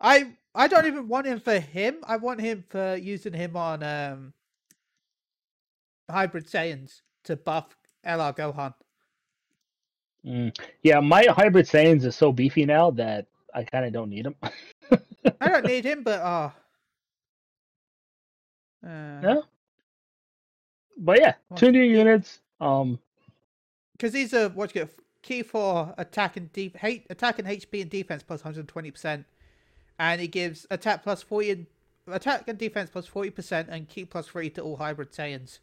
I 0.00 0.32
I 0.54 0.68
don't 0.68 0.86
even 0.86 1.08
want 1.08 1.26
him 1.26 1.40
for 1.40 1.58
him. 1.58 1.98
I 2.04 2.16
want 2.16 2.40
him 2.40 2.64
for 2.68 2.96
using 2.96 3.32
him 3.32 3.56
on 3.56 3.82
um 3.82 4.32
hybrid 6.10 6.46
Saiyans 6.46 7.02
to 7.24 7.36
buff 7.36 7.76
LR 8.06 8.36
Gohan. 8.36 8.74
Mm. 10.24 10.56
Yeah, 10.82 11.00
my 11.00 11.24
hybrid 11.30 11.66
Saiyans 11.66 12.04
is 12.04 12.16
so 12.16 12.32
beefy 12.32 12.66
now 12.66 12.90
that 12.92 13.26
I 13.54 13.64
kind 13.64 13.84
of 13.84 13.92
don't 13.92 14.10
need 14.10 14.26
him. 14.26 14.34
I 15.40 15.48
don't 15.48 15.66
need 15.66 15.84
him, 15.84 16.02
but 16.02 16.20
ah. 16.22 16.54
Uh, 18.84 19.20
Yeah. 19.22 19.40
But 20.98 21.18
yeah, 21.20 21.34
Well, 21.48 21.58
two 21.58 21.72
new 21.72 21.82
units. 21.82 22.40
Um, 22.60 22.98
because 23.92 24.12
these 24.12 24.34
are 24.34 24.48
what 24.50 24.74
you 24.74 24.82
get 24.82 24.94
ki 25.22 25.42
for 25.42 25.94
attack 25.96 26.36
and 26.36 26.52
deep 26.52 26.76
hate 26.76 27.06
attack 27.10 27.38
and 27.38 27.48
HP 27.48 27.82
and 27.82 27.90
defense 27.90 28.22
plus 28.22 28.40
120 28.40 28.90
percent, 28.90 29.26
and 30.00 30.20
it 30.22 30.28
gives 30.28 30.66
attack 30.70 31.02
plus 31.02 31.22
40 31.22 31.50
and 31.50 31.66
attack 32.08 32.48
and 32.48 32.58
defense 32.58 32.88
plus 32.90 33.06
40 33.06 33.30
percent 33.30 33.68
and 33.70 33.86
ki 33.86 34.06
plus 34.06 34.26
three 34.28 34.48
to 34.50 34.62
all 34.62 34.76
hybrid 34.76 35.12
Saiyans. 35.12 35.58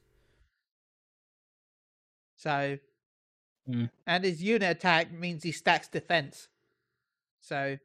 So, 2.37 2.77
Mm. 3.67 3.89
and 4.05 4.23
his 4.23 4.41
unit 4.41 4.77
attack 4.77 5.11
means 5.11 5.43
he 5.43 5.51
stacks 5.51 5.89
defense. 5.89 6.47
So, 7.41 7.79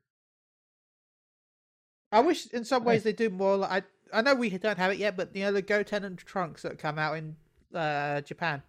I 2.12 2.20
wish 2.20 2.46
in 2.52 2.64
some 2.64 2.84
ways 2.84 3.02
they 3.02 3.12
do 3.12 3.30
more. 3.30 3.56
Like 3.56 3.84
I, 4.12 4.18
I 4.18 4.22
know 4.22 4.34
we 4.36 4.50
don't 4.50 4.78
have 4.78 4.92
it 4.92 4.98
yet, 4.98 5.16
but 5.16 5.34
you 5.34 5.42
know 5.44 5.50
the 5.52 5.62
Goten 5.62 6.04
and 6.04 6.18
Trunks 6.18 6.62
that 6.62 6.78
come 6.78 6.98
out 7.00 7.16
in 7.16 7.34
uh, 7.74 8.20
Japan. 8.20 8.62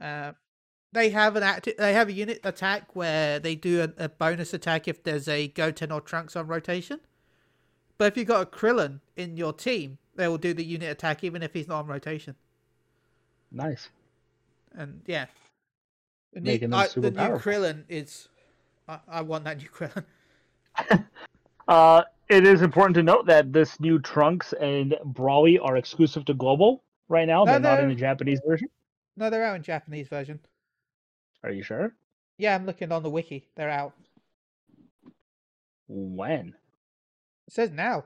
Uh, 0.00 0.32
they 0.92 1.10
have 1.10 1.36
an 1.36 1.42
act. 1.42 1.68
They 1.78 1.92
have 1.92 2.08
a 2.08 2.12
unit 2.12 2.40
attack 2.44 2.94
where 2.96 3.38
they 3.38 3.54
do 3.54 3.82
a, 3.82 4.04
a 4.04 4.08
bonus 4.08 4.54
attack 4.54 4.88
if 4.88 5.02
there's 5.02 5.28
a 5.28 5.48
Goten 5.48 5.92
or 5.92 6.00
Trunks 6.00 6.36
on 6.36 6.46
rotation. 6.46 7.00
But 7.98 8.12
if 8.12 8.16
you've 8.16 8.28
got 8.28 8.42
a 8.42 8.46
Krillin 8.46 9.00
in 9.16 9.36
your 9.36 9.52
team, 9.52 9.98
they 10.14 10.28
will 10.28 10.38
do 10.38 10.54
the 10.54 10.64
unit 10.64 10.88
attack 10.90 11.24
even 11.24 11.42
if 11.42 11.52
he's 11.52 11.68
not 11.68 11.80
on 11.80 11.86
rotation. 11.86 12.34
nice. 13.50 13.88
And 14.74 15.00
yeah, 15.06 15.26
the 16.32 16.40
new, 16.40 16.52
Making 16.52 16.70
them 16.70 16.80
I- 16.80 16.86
super 16.86 17.10
the 17.10 17.28
new. 17.28 17.34
Krillin 17.38 17.84
is. 17.88 18.28
I, 18.86 18.98
I 19.08 19.20
want 19.22 19.44
that 19.44 19.58
new 19.58 19.68
Krillin. 19.68 20.04
Uh, 21.68 22.02
it 22.30 22.46
is 22.46 22.62
important 22.62 22.94
to 22.94 23.02
note 23.02 23.26
that 23.26 23.52
this 23.52 23.78
new 23.78 23.98
Trunks 23.98 24.54
and 24.54 24.94
Broly 25.04 25.58
are 25.62 25.76
exclusive 25.76 26.24
to 26.24 26.32
global 26.32 26.82
right 27.10 27.26
now. 27.28 27.44
No, 27.44 27.52
They're 27.52 27.60
not 27.60 27.80
in 27.80 27.90
the 27.90 27.94
Japanese 27.94 28.40
version. 28.46 28.68
No, 29.18 29.28
they're 29.28 29.44
out 29.44 29.56
in 29.56 29.62
Japanese 29.62 30.08
version. 30.08 30.40
Are 31.42 31.50
you 31.50 31.62
sure? 31.62 31.94
Yeah, 32.36 32.54
I'm 32.54 32.66
looking 32.66 32.92
on 32.92 33.02
the 33.02 33.10
wiki. 33.10 33.46
They're 33.56 33.70
out. 33.70 33.92
When? 35.88 36.54
It 37.46 37.52
says 37.52 37.70
now, 37.70 38.04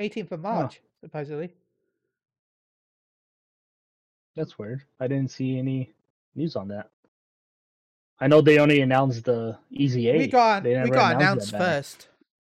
18th 0.00 0.32
of 0.32 0.40
March, 0.40 0.80
supposedly. 1.00 1.52
That's 4.36 4.58
weird. 4.58 4.82
I 5.00 5.06
didn't 5.08 5.30
see 5.30 5.58
any 5.58 5.92
news 6.34 6.56
on 6.56 6.68
that. 6.68 6.90
I 8.20 8.28
know 8.28 8.40
they 8.40 8.58
only 8.58 8.80
announced 8.80 9.24
the 9.24 9.58
EZA. 9.78 10.12
we 10.16 10.26
got 10.28 10.62
we 10.64 10.72
got 10.90 11.16
announced 11.16 11.52
announced 11.52 11.56
first, 11.56 12.08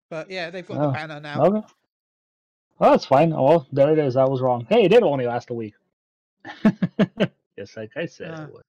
but 0.10 0.30
yeah, 0.30 0.50
they've 0.50 0.68
got 0.68 0.78
Oh, 0.78 0.88
the 0.88 0.94
banner 0.94 1.20
now. 1.20 1.44
Okay. 1.46 1.68
Well, 2.78 2.92
that's 2.92 3.06
fine. 3.06 3.34
Oh, 3.34 3.44
well, 3.44 3.68
there 3.72 3.92
it 3.92 3.98
is. 4.00 4.18
I 4.18 4.26
was 4.26 4.40
wrong. 4.42 4.68
Hey, 4.70 4.84
it 4.84 4.90
did 4.90 5.02
only 5.02 5.26
last 5.26 5.50
a 5.50 5.54
week. 5.56 5.74
Just 7.58 7.76
like 7.76 7.90
I 7.96 8.06
said 8.06 8.32
Ah. 8.36 8.44
it 8.44 8.54
would. 8.54 8.64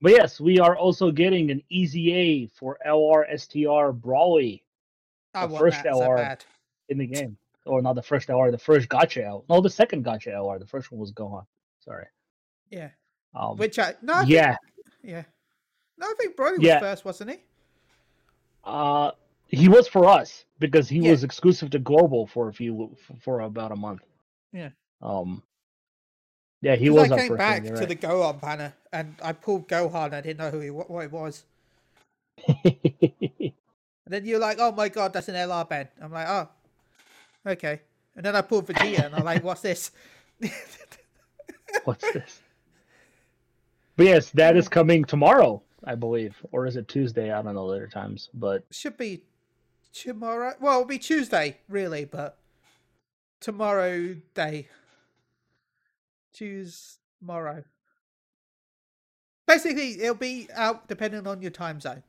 But 0.00 0.12
yes, 0.12 0.40
we 0.40 0.58
are 0.60 0.76
also 0.76 1.10
getting 1.10 1.50
an 1.50 1.62
EZA 1.72 2.48
for 2.54 2.78
LRSTR 2.86 3.98
Broly 3.98 4.62
I 5.34 5.46
the 5.46 5.52
want 5.54 5.62
first 5.62 5.82
that 5.84 5.92
LR. 5.92 6.40
in 6.88 6.98
the 6.98 7.06
game. 7.06 7.36
Or 7.64 7.82
not 7.82 7.94
the 7.94 8.02
first 8.02 8.28
LR, 8.28 8.50
the 8.52 8.58
first 8.58 8.88
gacha 8.88 9.24
L. 9.24 9.44
No, 9.48 9.60
the 9.60 9.70
second 9.70 10.04
gacha 10.04 10.28
LR. 10.28 10.58
The 10.60 10.66
first 10.66 10.92
one 10.92 11.00
was 11.00 11.12
Gohan. 11.12 11.44
Sorry. 11.80 12.06
Yeah, 12.70 12.90
Um, 13.34 13.56
which 13.56 13.78
I 13.78 13.94
no, 14.02 14.12
I 14.14 14.18
think- 14.20 14.30
yeah. 14.30 14.56
yeah. 15.02 15.24
No, 15.98 16.06
I 16.06 16.14
think 16.18 16.36
Broly 16.36 16.58
was 16.58 16.62
Yeah. 16.66 16.78
first, 16.80 17.04
wasn't 17.04 17.30
he? 17.30 17.36
Uh, 18.64 19.12
he 19.46 19.68
was 19.68 19.88
for 19.88 20.06
us 20.06 20.44
because 20.58 20.88
he 20.88 20.98
Yeah. 21.00 21.12
was 21.12 21.24
exclusive 21.24 21.70
to 21.70 21.78
global 21.78 22.26
for 22.26 22.48
a 22.48 22.52
few 22.52 22.96
for 23.20 23.40
about 23.40 23.72
a 23.72 23.76
month. 23.76 24.02
Yeah. 24.52 24.70
Um. 25.02 25.42
Yeah, 26.62 26.76
he 26.76 26.90
was 26.90 27.12
I 27.12 27.18
came 27.18 27.36
back 27.36 27.64
one, 27.64 27.74
to 27.74 27.78
you're 27.78 27.86
the 27.86 27.96
Gohan 27.96 28.40
banner 28.40 28.72
and 28.92 29.14
I 29.22 29.32
pulled 29.32 29.68
Gohan. 29.68 30.14
I 30.14 30.20
didn't 30.20 30.38
know 30.38 30.50
who 30.50 30.60
he 30.60 30.70
what, 30.70 30.90
what 30.90 31.04
it 31.04 31.12
was. 31.12 31.44
And 34.06 34.14
then 34.14 34.24
you're 34.24 34.38
like, 34.38 34.58
"Oh 34.60 34.72
my 34.72 34.88
god, 34.88 35.12
that's 35.12 35.28
an 35.28 35.34
LR 35.34 35.68
Ben." 35.68 35.88
I'm 36.00 36.12
like, 36.12 36.28
"Oh, 36.28 36.48
okay." 37.44 37.80
And 38.14 38.24
then 38.24 38.36
I 38.36 38.40
pulled 38.40 38.66
Vegeta, 38.66 39.06
and 39.06 39.14
I'm 39.14 39.24
like, 39.24 39.42
"What's 39.42 39.62
this?" 39.62 39.90
What's 41.84 42.12
this? 42.12 42.40
But 43.96 44.06
yes, 44.06 44.30
that 44.30 44.56
is 44.56 44.68
coming 44.78 45.04
tomorrow, 45.04 45.60
I 45.84 45.96
believe, 45.96 46.36
or 46.52 46.66
is 46.66 46.76
it 46.76 46.86
Tuesday? 46.86 47.32
I 47.32 47.42
don't 47.42 47.54
know 47.54 47.66
later 47.66 47.88
times, 47.88 48.30
but 48.32 48.64
Should 48.70 48.96
be 48.96 49.22
tomorrow. 49.92 50.54
Well, 50.60 50.74
it'll 50.74 50.84
be 50.84 50.98
Tuesday, 50.98 51.58
really, 51.68 52.04
but 52.04 52.38
tomorrow 53.40 54.14
day. 54.34 54.68
Choose 56.36 56.98
tomorrow. 57.18 57.64
Basically, 59.46 60.02
it'll 60.02 60.14
be 60.14 60.48
out 60.54 60.86
depending 60.88 61.26
on 61.26 61.40
your 61.40 61.50
time 61.50 61.80
zone. 61.80 62.02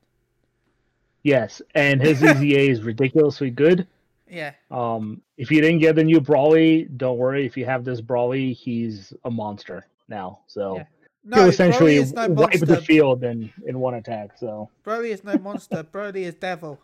yes, 1.24 1.62
and 1.76 2.02
his 2.02 2.22
EZA 2.24 2.60
is 2.60 2.82
ridiculously 2.84 3.50
good. 3.52 3.88
Yeah. 4.30 4.52
Um, 4.72 5.22
if 5.38 5.50
you 5.52 5.62
didn't 5.62 5.80
get 5.80 5.96
the 5.96 6.04
new 6.04 6.20
Broly, 6.20 6.90
don't 6.98 7.18
worry. 7.18 7.46
If 7.46 7.56
you 7.56 7.64
have 7.66 7.86
this 7.86 8.02
Broly, 8.02 8.54
he's 8.54 9.14
a 9.24 9.32
monster 9.32 9.86
now. 10.10 10.40
So 10.48 10.76
Yeah. 10.78 10.84
he'll 11.24 11.44
No, 11.44 11.48
essentially 11.48 11.96
Broly 11.96 12.02
is 12.02 12.14
no 12.14 12.28
wipe 12.28 12.60
the 12.60 12.82
field 12.82 13.24
in 13.24 13.50
in 13.66 13.80
one 13.80 13.94
attack. 13.94 14.32
So 14.38 14.70
Broly 14.86 15.12
is 15.12 15.24
no 15.24 15.38
monster. 15.38 15.84
Broly 15.94 16.24
is 16.24 16.34
devil. 16.36 16.80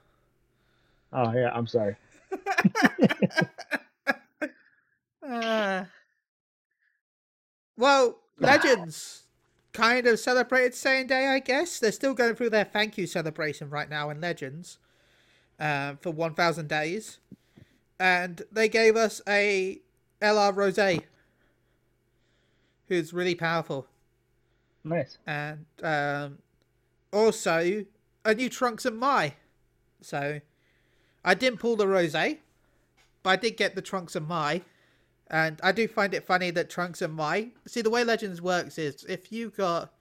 oh 1.12 1.34
yeah, 1.34 1.51
I'm 1.53 1.67
sorry. 1.67 1.97
Uh, 5.27 5.86
well, 7.78 8.20
Legends 8.40 9.24
kind 9.74 10.06
of 10.08 10.20
celebrated 10.20 10.74
Saiyan 10.74 11.08
Day, 11.08 11.28
I 11.28 11.40
guess. 11.40 11.80
They're 11.80 11.92
still 11.92 12.14
going 12.14 12.36
through 12.36 12.52
their 12.52 12.64
thank 12.64 12.98
you 12.98 13.08
celebration 13.08 13.70
right 13.70 13.90
now 13.90 14.10
in 14.10 14.22
Legends 14.22 14.78
uh, 15.60 15.96
for 16.00 16.12
1,000 16.12 16.68
days. 16.68 17.20
And 18.00 18.42
they 18.52 18.70
gave 18.70 18.96
us 18.96 19.22
a 19.28 19.80
LR 20.22 20.56
Rose, 20.56 21.02
who's 22.88 23.14
really 23.14 23.36
powerful. 23.36 23.88
Nice. 24.84 25.18
And 25.26 25.66
um, 25.82 26.38
also 27.12 27.86
a 28.26 28.34
new 28.34 28.50
Trunks 28.50 28.86
and 28.86 28.98
Mai. 28.98 29.36
So 30.02 30.42
I 31.24 31.34
didn't 31.34 31.60
pull 31.60 31.76
the 31.76 31.88
Rose, 31.88 32.12
but 32.12 33.30
I 33.30 33.36
did 33.36 33.58
get 33.58 33.76
the 33.76 33.82
Trunks 33.82 34.16
and 34.16 34.28
Mai. 34.28 34.62
And 35.34 35.60
I 35.63 35.72
do 35.72 35.88
find 35.88 36.13
it 36.13 36.28
funny 36.28 36.52
that 36.52 36.69
Trunks 36.69 37.02
and 37.02 37.15
Mai. 37.15 37.48
See, 37.65 37.82
the 37.82 37.89
way 37.89 38.04
Legends 38.04 38.39
works 38.39 38.78
is 38.78 39.04
if 39.10 39.32
you 39.32 39.50
got. 39.50 39.91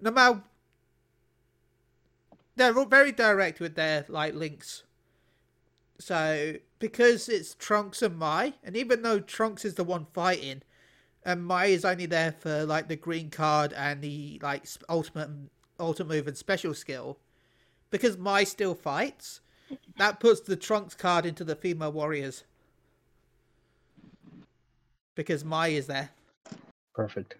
No 0.00 0.12
matter. 0.12 0.44
They're 2.54 2.78
all 2.78 2.86
very 2.86 3.10
direct 3.10 3.58
with 3.58 3.74
their 3.74 4.06
like 4.08 4.32
links. 4.32 4.84
So 5.98 6.54
because 6.78 7.28
it's 7.28 7.54
Trunks 7.54 8.00
and 8.00 8.16
Mai, 8.16 8.54
and 8.62 8.76
even 8.76 9.02
though 9.02 9.18
Trunks 9.18 9.64
is 9.64 9.74
the 9.74 9.82
one 9.82 10.06
fighting, 10.12 10.62
and 11.24 11.44
Mai 11.44 11.66
is 11.66 11.84
only 11.84 12.06
there 12.06 12.30
for 12.30 12.64
like 12.64 12.86
the 12.86 12.94
green 12.94 13.28
card 13.28 13.72
and 13.72 14.00
the 14.00 14.38
like 14.40 14.66
ultimate 14.88 15.30
ultimate 15.80 16.14
move 16.14 16.28
and 16.28 16.36
special 16.36 16.74
skill, 16.74 17.18
because 17.90 18.16
Mai 18.16 18.44
still 18.44 18.76
fights, 18.76 19.40
that 19.98 20.20
puts 20.20 20.40
the 20.42 20.54
Trunks 20.54 20.94
card 20.94 21.26
into 21.26 21.42
the 21.42 21.56
female 21.56 21.90
warriors. 21.90 22.44
Because 25.20 25.44
Mai 25.44 25.68
is 25.68 25.86
there. 25.86 26.08
Perfect. 26.94 27.34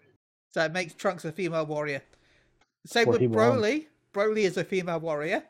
So 0.51 0.63
it 0.63 0.71
makes 0.71 0.93
Trunks 0.93 1.25
a 1.25 1.31
female 1.31 1.65
warrior. 1.65 2.03
Same 2.85 3.07
with. 3.07 3.19
Broly. 3.21 3.87
Broly 4.13 4.43
is 4.43 4.55
a 4.57 4.63
female 4.63 4.99
warrior. 4.99 5.41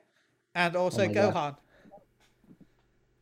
And 0.56 0.78
also 0.78 1.10
God. 1.10 1.34
Gohan. 1.34 1.56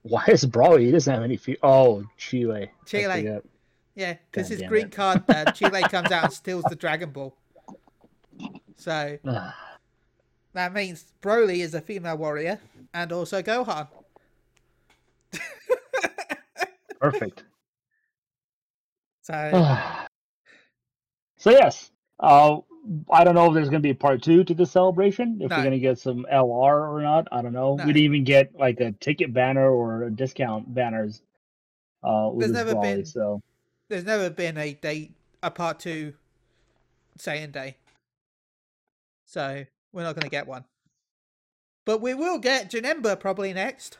Why 0.03 0.25
is 0.27 0.45
Broly? 0.45 0.81
He 0.85 0.91
doesn't 0.91 1.11
have 1.11 1.23
any. 1.23 1.37
Fe- 1.37 1.57
oh, 1.63 2.05
Cheelai. 2.19 2.69
Cheelai. 2.85 3.41
Yeah, 3.95 4.13
because 4.31 4.47
God 4.49 4.59
his 4.59 4.69
green 4.69 4.85
it. 4.85 4.91
card, 4.91 5.23
uh, 5.27 5.45
Cheelai 5.53 5.89
comes 5.89 6.11
out 6.11 6.25
and 6.25 6.33
steals 6.33 6.65
the 6.69 6.75
Dragon 6.75 7.09
Ball. 7.09 7.35
So 8.77 9.17
that 10.53 10.71
means 10.71 11.05
Broly 11.19 11.61
is 11.61 11.73
a 11.73 11.81
female 11.81 12.17
warrior 12.17 12.59
and 12.93 13.11
also 13.11 13.41
Gohan. 13.41 13.87
Perfect. 16.99 17.45
So 19.29 19.95
so 21.37 21.49
yes, 21.51 21.91
Uh, 22.19 22.57
I 23.11 23.23
don't 23.23 23.35
know 23.35 23.47
if 23.47 23.53
there's 23.53 23.69
going 23.69 23.81
to 23.81 23.85
be 23.85 23.91
a 23.91 23.95
part 23.95 24.21
two 24.23 24.43
to 24.43 24.53
the 24.53 24.65
celebration. 24.65 25.39
If 25.41 25.49
No. 25.49 25.57
we're 25.57 25.63
going 25.63 25.73
to 25.73 25.79
get 25.79 25.99
some 25.99 26.25
LR 26.31 26.89
or 26.91 27.01
not, 27.01 27.27
I 27.31 27.41
don't 27.41 27.53
know. 27.53 27.75
No. 27.75 27.85
We 27.85 27.93
didn't 27.93 28.05
even 28.05 28.23
get 28.23 28.55
like 28.55 28.79
a 28.79 28.91
ticket 28.93 29.33
banner 29.33 29.69
or 29.69 30.03
a 30.03 30.11
discount 30.11 30.73
banners. 30.73 31.21
Uh, 32.03 32.31
There's 32.37 32.51
never 32.51 32.75
been- 32.75 33.05
so 33.05 33.41
There's 33.89 34.05
never 34.05 34.29
been 34.29 34.57
a 34.57 34.73
day, 34.73 35.11
a 35.43 35.51
part 35.51 35.79
two, 35.79 36.13
Saiyan 37.17 37.51
Day. 37.51 37.75
So 39.25 39.65
we're 39.93 40.03
not 40.03 40.15
going 40.15 40.23
to 40.23 40.29
get 40.29 40.47
one. 40.47 40.63
But 41.85 42.01
we 42.01 42.13
will 42.13 42.37
get 42.39 42.69
Janemba 42.71 43.19
probably 43.19 43.53
next. 43.53 43.97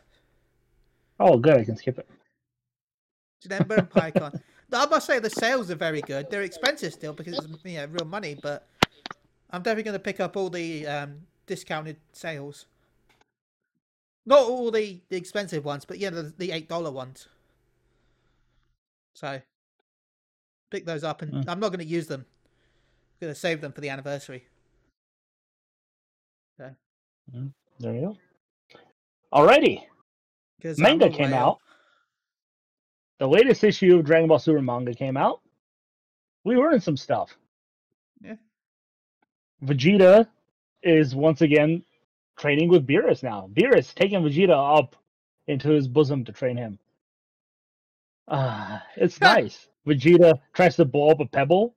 oh, 1.20 1.38
good. 1.38 1.58
I 1.58 1.64
can 1.66 1.76
skip 1.76 2.00
it. 2.00 2.08
Janemba 3.46 3.78
and 3.80 3.90
Pikkon. 3.90 4.42
I 4.72 4.86
must 4.86 5.08
say 5.08 5.20
the 5.20 5.30
sales 5.30 5.72
are 5.72 5.76
very 5.76 6.02
good. 6.02 6.30
They're 6.30 6.44
expensive 6.44 6.94
still 6.94 7.14
because 7.14 7.38
it's 7.38 7.48
you 7.66 7.78
know 7.78 7.88
real 7.88 8.06
money, 8.06 8.38
but 8.42 8.68
I'm 9.50 9.62
definitely 9.62 9.84
going 9.84 9.94
to 9.94 10.00
pick 10.00 10.20
up 10.20 10.38
all 10.38 10.50
the 10.50 10.86
um, 10.88 11.22
discounted 11.48 11.98
sales. 12.14 12.66
Not 14.26 14.42
all 14.42 14.70
the, 14.70 15.02
the 15.10 15.18
expensive 15.18 15.66
ones, 15.66 15.86
but 15.86 15.98
yeah, 15.98 16.12
the, 16.12 16.34
the 16.38 16.52
eight 16.52 16.70
dollar 16.70 16.92
ones. 16.92 17.28
So 19.16 19.42
pick 20.70 20.86
those 20.86 21.04
up, 21.04 21.22
and 21.22 21.34
Mm. 21.34 21.46
I'm 21.48 21.60
not 21.60 21.70
going 21.70 21.80
to 21.80 21.86
use 21.86 22.08
them. 22.08 22.26
I'm 22.28 23.28
going 23.28 23.34
to 23.34 23.40
save 23.40 23.62
them 23.62 23.72
for 23.72 23.82
the 23.82 23.90
anniversary. 23.90 24.46
There 27.80 27.94
you 27.94 28.02
go. 28.02 28.18
Alrighty, 29.34 29.84
manga 30.78 31.10
came 31.10 31.34
out. 31.34 31.60
The 33.20 33.28
latest 33.28 33.64
issue 33.64 33.98
of 33.98 34.06
Dragon 34.06 34.30
Ball 34.30 34.40
Super 34.40 34.62
manga 34.62 34.94
came 34.94 35.18
out. 35.18 35.42
We 36.46 36.56
learned 36.56 36.82
some 36.82 36.98
stuff. 36.98 37.36
Yeah. 38.22 38.36
Vegeta 39.64 40.28
is 40.82 41.14
once 41.14 41.42
again 41.42 41.84
training 42.38 42.70
with 42.70 42.88
Beerus 42.88 43.22
now. 43.22 43.50
Beerus 43.54 43.94
taking 43.94 44.22
Vegeta 44.22 44.78
up 44.78 44.96
into 45.48 45.70
his 45.70 45.88
bosom 45.88 46.24
to 46.26 46.32
train 46.32 46.56
him. 46.56 46.80
Ah, 48.30 48.84
it's 48.96 49.20
nice. 49.20 49.68
Vegeta 49.86 50.40
tries 50.54 50.78
to 50.78 50.86
blow 50.86 51.10
up 51.10 51.20
a 51.20 51.26
pebble, 51.26 51.76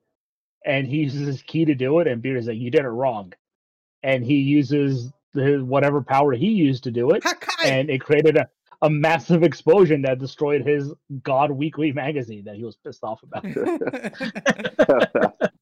and 0.65 0.87
he 0.87 0.97
uses 0.97 1.27
his 1.27 1.41
ki 1.41 1.65
to 1.65 1.75
do 1.75 1.99
it, 1.99 2.07
and 2.07 2.23
Beerus 2.23 2.39
is 2.39 2.47
like, 2.47 2.57
"You 2.57 2.71
did 2.71 2.85
it 2.85 2.89
wrong," 2.89 3.33
and 4.01 4.23
he 4.23 4.35
uses 4.35 5.11
the 5.33 5.57
whatever 5.59 6.01
power 6.01 6.33
he 6.33 6.49
used 6.49 6.83
to 6.85 6.91
do 6.91 7.11
it, 7.11 7.23
Hakai! 7.23 7.65
and 7.65 7.89
it 7.89 7.99
created 7.99 8.37
a, 8.37 8.47
a 8.83 8.89
massive 8.89 9.43
explosion 9.43 10.01
that 10.01 10.19
destroyed 10.19 10.67
his 10.67 10.91
God 11.23 11.51
Weekly 11.51 11.93
magazine 11.93 12.43
that 12.43 12.57
he 12.57 12.65
was 12.65 12.75
pissed 12.75 13.03
off 13.03 13.23
about. 13.23 13.45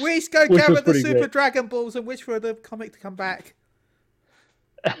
Whis 0.00 0.28
go 0.28 0.42
Which 0.48 0.60
gather 0.60 0.80
the 0.80 0.94
Super 0.94 1.18
great. 1.18 1.32
Dragon 1.32 1.66
Balls 1.66 1.96
and 1.96 2.06
wish 2.06 2.22
for 2.22 2.38
the 2.38 2.54
comic 2.54 2.92
to 2.92 3.00
come 3.00 3.16
back. 3.16 3.56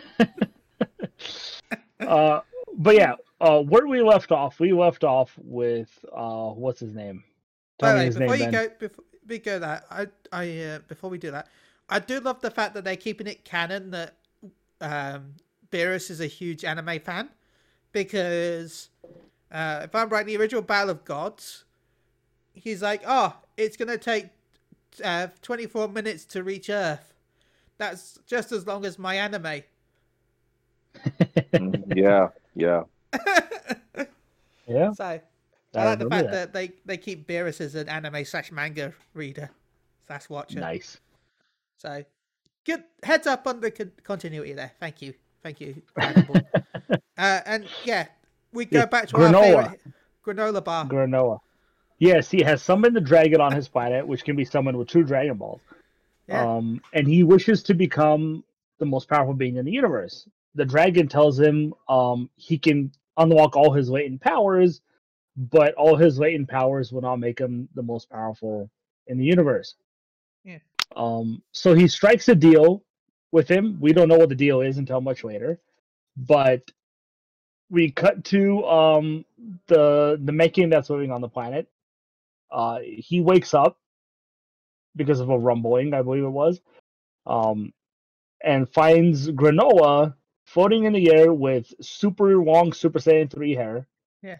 uh, 2.00 2.40
but 2.76 2.96
yeah, 2.96 3.14
uh, 3.40 3.60
where 3.60 3.86
we 3.86 4.02
left 4.02 4.32
off, 4.32 4.58
we 4.58 4.72
left 4.72 5.04
off 5.04 5.32
with 5.38 6.04
uh, 6.12 6.48
what's 6.48 6.80
his 6.80 6.94
name? 6.94 7.22
Tell 7.78 7.96
me 7.96 8.06
his 8.06 8.16
before 8.16 8.36
name, 8.36 8.46
you 8.46 8.50
Ben. 8.50 8.68
go, 8.68 8.74
before 8.80 9.04
we 9.28 9.38
go 9.38 9.60
that, 9.60 9.84
I, 9.88 10.08
I, 10.32 10.58
uh, 10.58 10.80
before 10.88 11.08
we 11.08 11.18
do 11.18 11.30
that, 11.30 11.46
I 11.88 12.00
do 12.00 12.18
love 12.18 12.40
the 12.40 12.50
fact 12.50 12.74
that 12.74 12.82
they're 12.82 12.96
keeping 12.96 13.28
it 13.28 13.44
canon 13.44 13.92
that 13.92 14.16
um, 14.80 15.34
Beerus 15.70 16.10
is 16.10 16.20
a 16.20 16.26
huge 16.26 16.64
anime 16.64 17.00
fan, 17.00 17.28
because 17.92 18.88
uh, 19.52 19.80
if 19.84 19.94
I'm 19.94 20.08
right, 20.08 20.26
the 20.26 20.36
original 20.36 20.62
Battle 20.62 20.90
of 20.90 21.04
Gods, 21.04 21.64
he's 22.54 22.82
like, 22.82 23.02
oh, 23.06 23.34
it's 23.56 23.76
gonna 23.76 23.98
take 23.98 24.26
uh, 25.04 25.28
24 25.42 25.88
minutes 25.88 26.24
to 26.26 26.42
reach 26.42 26.68
Earth. 26.70 27.14
That's 27.78 28.18
just 28.26 28.52
as 28.52 28.66
long 28.66 28.84
as 28.84 28.98
my 28.98 29.14
anime. 29.16 29.62
Mm, 31.52 31.96
yeah, 31.96 32.28
yeah. 32.54 32.82
Yeah, 34.66 34.92
So 34.92 35.04
I 35.04 35.22
I 35.74 35.84
like 35.84 35.98
the 35.98 36.06
fact 36.06 36.30
that. 36.30 36.52
that. 36.52 36.52
they 36.52 36.72
they 36.84 36.96
keep 36.96 37.26
Beerus 37.26 37.60
as 37.60 37.74
an 37.74 37.88
anime 37.88 38.24
slash 38.24 38.52
manga 38.52 38.94
reader 39.14 39.50
slash 40.06 40.28
watcher. 40.28 40.60
Nice. 40.60 40.98
So 41.78 42.04
good 42.64 42.84
heads 43.02 43.26
up 43.26 43.46
on 43.46 43.60
the 43.60 43.70
con- 43.70 43.92
continuity 44.04 44.52
there. 44.52 44.72
Thank 44.78 45.02
you, 45.02 45.14
thank 45.42 45.60
you. 45.60 45.82
Uh, 47.18 47.40
and 47.44 47.68
yeah, 47.84 48.06
we 48.50 48.64
go 48.64 48.86
back 48.86 49.06
to 49.06 49.16
our 49.16 49.24
granola. 49.24 49.70
favorite 49.70 49.80
granola 50.26 50.64
bar. 50.64 50.86
Granola. 50.86 51.38
Yes, 51.98 52.30
he 52.30 52.42
has 52.42 52.62
summoned 52.62 52.96
the 52.96 53.00
dragon 53.00 53.42
on 53.42 53.52
his 53.52 53.68
planet, 53.68 54.06
which 54.06 54.24
can 54.24 54.36
be 54.36 54.44
summoned 54.44 54.78
with 54.78 54.88
two 54.88 55.04
Dragon 55.04 55.36
Balls. 55.36 55.60
Yeah. 56.28 56.46
Um, 56.46 56.80
and 56.94 57.06
he 57.06 57.22
wishes 57.22 57.62
to 57.64 57.74
become 57.74 58.42
the 58.78 58.86
most 58.86 59.08
powerful 59.08 59.34
being 59.34 59.56
in 59.56 59.66
the 59.66 59.70
universe. 59.70 60.26
The 60.54 60.64
dragon 60.64 61.08
tells 61.08 61.38
him 61.38 61.74
um, 61.88 62.30
he 62.36 62.56
can 62.56 62.90
unlock 63.18 63.54
all 63.54 63.72
his 63.72 63.90
latent 63.90 64.22
powers, 64.22 64.80
but 65.36 65.74
all 65.74 65.94
his 65.94 66.18
latent 66.18 66.48
powers 66.48 66.90
will 66.90 67.02
not 67.02 67.16
make 67.16 67.38
him 67.38 67.68
the 67.74 67.82
most 67.82 68.08
powerful 68.08 68.70
in 69.06 69.18
the 69.18 69.24
universe. 69.24 69.74
Yeah. 70.42 70.58
Um, 70.96 71.42
so 71.52 71.74
he 71.74 71.86
strikes 71.86 72.28
a 72.28 72.34
deal 72.34 72.82
with 73.32 73.48
him. 73.48 73.78
We 73.80 73.92
don't 73.92 74.08
know 74.08 74.18
what 74.18 74.28
the 74.28 74.34
deal 74.34 74.60
is 74.60 74.78
until 74.78 75.00
much 75.00 75.24
later, 75.24 75.60
but 76.16 76.70
we 77.70 77.90
cut 77.90 78.24
to 78.26 78.64
um, 78.64 79.24
the 79.68 80.18
the 80.22 80.32
Mekian 80.32 80.70
that's 80.70 80.90
living 80.90 81.12
on 81.12 81.20
the 81.20 81.28
planet. 81.28 81.68
Uh, 82.50 82.80
he 82.82 83.20
wakes 83.20 83.54
up 83.54 83.78
because 84.96 85.20
of 85.20 85.30
a 85.30 85.38
rumbling, 85.38 85.94
I 85.94 86.02
believe 86.02 86.24
it 86.24 86.28
was, 86.28 86.60
um, 87.26 87.72
and 88.42 88.68
finds 88.68 89.28
Granola 89.28 90.14
floating 90.46 90.84
in 90.84 90.92
the 90.92 91.12
air 91.12 91.32
with 91.32 91.72
super 91.80 92.36
long 92.36 92.72
Super 92.72 92.98
Saiyan 92.98 93.30
3 93.30 93.54
hair. 93.54 93.86
Yeah. 94.20 94.38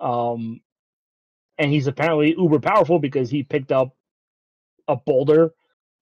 Um, 0.00 0.62
and 1.58 1.70
he's 1.70 1.86
apparently 1.86 2.34
uber 2.36 2.60
powerful 2.60 2.98
because 2.98 3.28
he 3.28 3.42
picked 3.42 3.72
up 3.72 3.94
a 4.88 4.96
boulder 4.96 5.52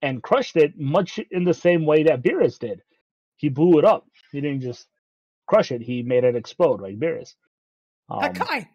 and 0.02 0.22
crushed 0.22 0.56
it 0.56 0.78
much 0.78 1.18
in 1.30 1.44
the 1.44 1.54
same 1.54 1.84
way 1.86 2.04
that 2.04 2.22
Beerus 2.22 2.58
did. 2.58 2.82
He 3.36 3.48
blew 3.48 3.78
it 3.78 3.84
up. 3.84 4.06
He 4.32 4.40
didn't 4.40 4.60
just 4.62 4.86
crush 5.46 5.72
it, 5.72 5.82
he 5.82 6.02
made 6.02 6.24
it 6.24 6.36
explode 6.36 6.80
like 6.80 6.98
Beerus. 6.98 7.34
Um, 8.08 8.20
Hakai. 8.20 8.66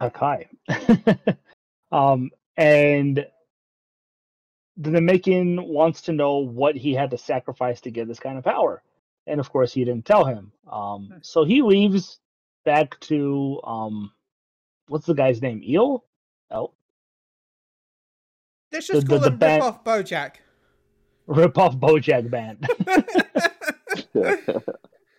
Akai. 0.00 0.46
um, 1.92 2.30
and 2.56 3.26
the 4.76 4.90
Namekian 4.90 5.66
wants 5.66 6.02
to 6.02 6.12
know 6.12 6.38
what 6.38 6.76
he 6.76 6.94
had 6.94 7.10
to 7.10 7.18
sacrifice 7.18 7.80
to 7.82 7.90
get 7.90 8.08
this 8.08 8.20
kind 8.20 8.38
of 8.38 8.44
power. 8.44 8.82
And 9.26 9.40
of 9.40 9.50
course, 9.50 9.72
he 9.72 9.84
didn't 9.84 10.06
tell 10.06 10.24
him. 10.24 10.52
Um, 10.70 11.08
Hmm. 11.12 11.18
so 11.22 11.44
he 11.44 11.62
leaves 11.62 12.18
back 12.64 12.98
to 13.00 13.60
um, 13.64 14.12
what's 14.88 15.06
the 15.06 15.14
guy's 15.14 15.42
name? 15.42 15.62
Eel? 15.62 16.04
Let's 18.72 18.86
just 18.86 19.06
the- 19.06 19.08
call 19.10 19.18
the 19.20 19.28
him 19.28 19.36
band- 19.38 19.62
Rip 19.62 19.72
Off 19.74 19.84
Bojack. 19.84 20.34
rip 21.26 21.58
off 21.58 21.76
Bojack 21.76 22.30
Band. 22.30 22.66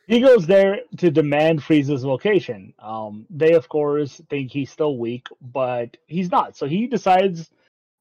he 0.08 0.20
goes 0.20 0.46
there 0.46 0.80
to 0.98 1.10
demand 1.12 1.62
Frieza's 1.62 2.04
location. 2.04 2.74
Um, 2.80 3.26
they, 3.30 3.54
of 3.54 3.70
course, 3.70 4.22
think 4.30 4.52
he's 4.52 4.72
still 4.72 4.98
weak, 4.98 5.28
but 5.42 5.96
he's 6.08 6.30
not. 6.32 6.58
So 6.58 6.66
he 6.68 6.88
decides 6.88 7.50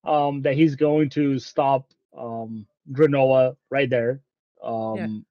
um, 0.05 0.43
that 0.43 0.55
he's 0.55 0.77
going 0.77 1.11
to 1.11 1.39
stop 1.39 1.87
um, 2.17 2.67
Granola 2.93 3.57
right 3.71 3.89
there. 3.89 4.21
Um, 4.63 5.25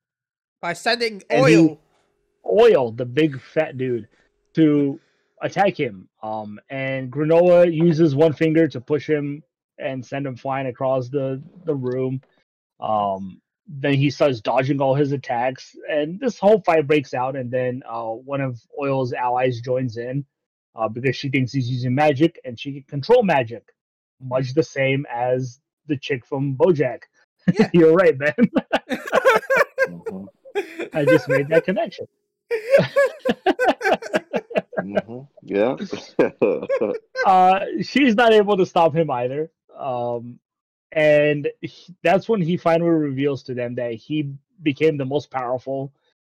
By 0.62 0.74
sending 0.74 1.22
oil. 1.32 1.80
Oil, 2.50 2.92
the 2.92 3.06
big 3.06 3.40
fat 3.42 3.78
dude, 3.78 4.08
to 4.54 5.00
attack 5.42 5.78
him. 5.80 6.08
Um, 6.24 6.60
and 6.70 7.12
Granola 7.12 7.72
uses 7.72 8.16
one 8.16 8.34
finger 8.34 8.68
to 8.70 8.82
push 8.82 9.08
him 9.08 9.44
and 9.80 10.06
send 10.06 10.26
him 10.28 10.36
flying 10.36 10.68
across 10.68 11.10
the, 11.10 11.42
the 11.66 11.76
room. 11.76 12.22
Um, 12.80 13.42
then 13.68 13.94
he 13.94 14.10
starts 14.10 14.42
dodging 14.42 14.82
all 14.82 14.96
his 14.96 15.12
attacks, 15.12 15.76
and 15.90 16.20
this 16.20 16.40
whole 16.40 16.62
fight 16.62 16.88
breaks 16.88 17.14
out. 17.14 17.36
And 17.36 17.52
then 17.52 17.84
uh, 17.88 18.10
one 18.10 18.42
of 18.42 18.60
Oil's 18.82 19.14
allies 19.14 19.62
joins 19.62 19.98
in 19.98 20.26
uh, 20.76 20.88
because 20.88 21.16
she 21.16 21.30
thinks 21.30 21.52
he's 21.52 21.70
using 21.70 21.94
magic 21.94 22.40
and 22.46 22.60
she 22.60 22.74
can 22.74 22.84
control 22.84 23.24
magic, 23.24 23.64
much 24.22 24.54
the 24.54 24.64
same 24.64 25.06
as 25.14 25.60
the 25.88 25.98
chick 25.98 26.26
from 26.26 26.56
BoJack. 26.56 27.02
Yeah. 27.54 27.70
You're 27.74 27.94
right, 27.94 28.18
man. 28.18 28.34
Mhm, 29.88 30.28
I 30.94 31.06
just 31.06 31.28
made 31.30 31.48
that 31.50 31.64
connection. 31.66 32.08
mhm, 34.84 35.28
Yeah. 35.44 35.76
uh, 37.26 37.66
she's 37.82 38.16
not 38.16 38.34
able 38.34 38.58
to 38.58 38.66
stop 38.66 38.96
him 38.96 39.10
either. 39.12 39.52
Um, 39.80 40.40
and 40.92 41.50
he- 41.62 41.96
that's 42.04 42.30
when 42.30 42.42
he 42.42 42.58
finally 42.58 42.92
reveals 42.92 43.44
to 43.44 43.56
them 43.56 43.76
that 43.76 43.94
he 43.96 44.34
became 44.64 44.98
the 44.98 45.06
most 45.06 45.32
powerful 45.32 45.94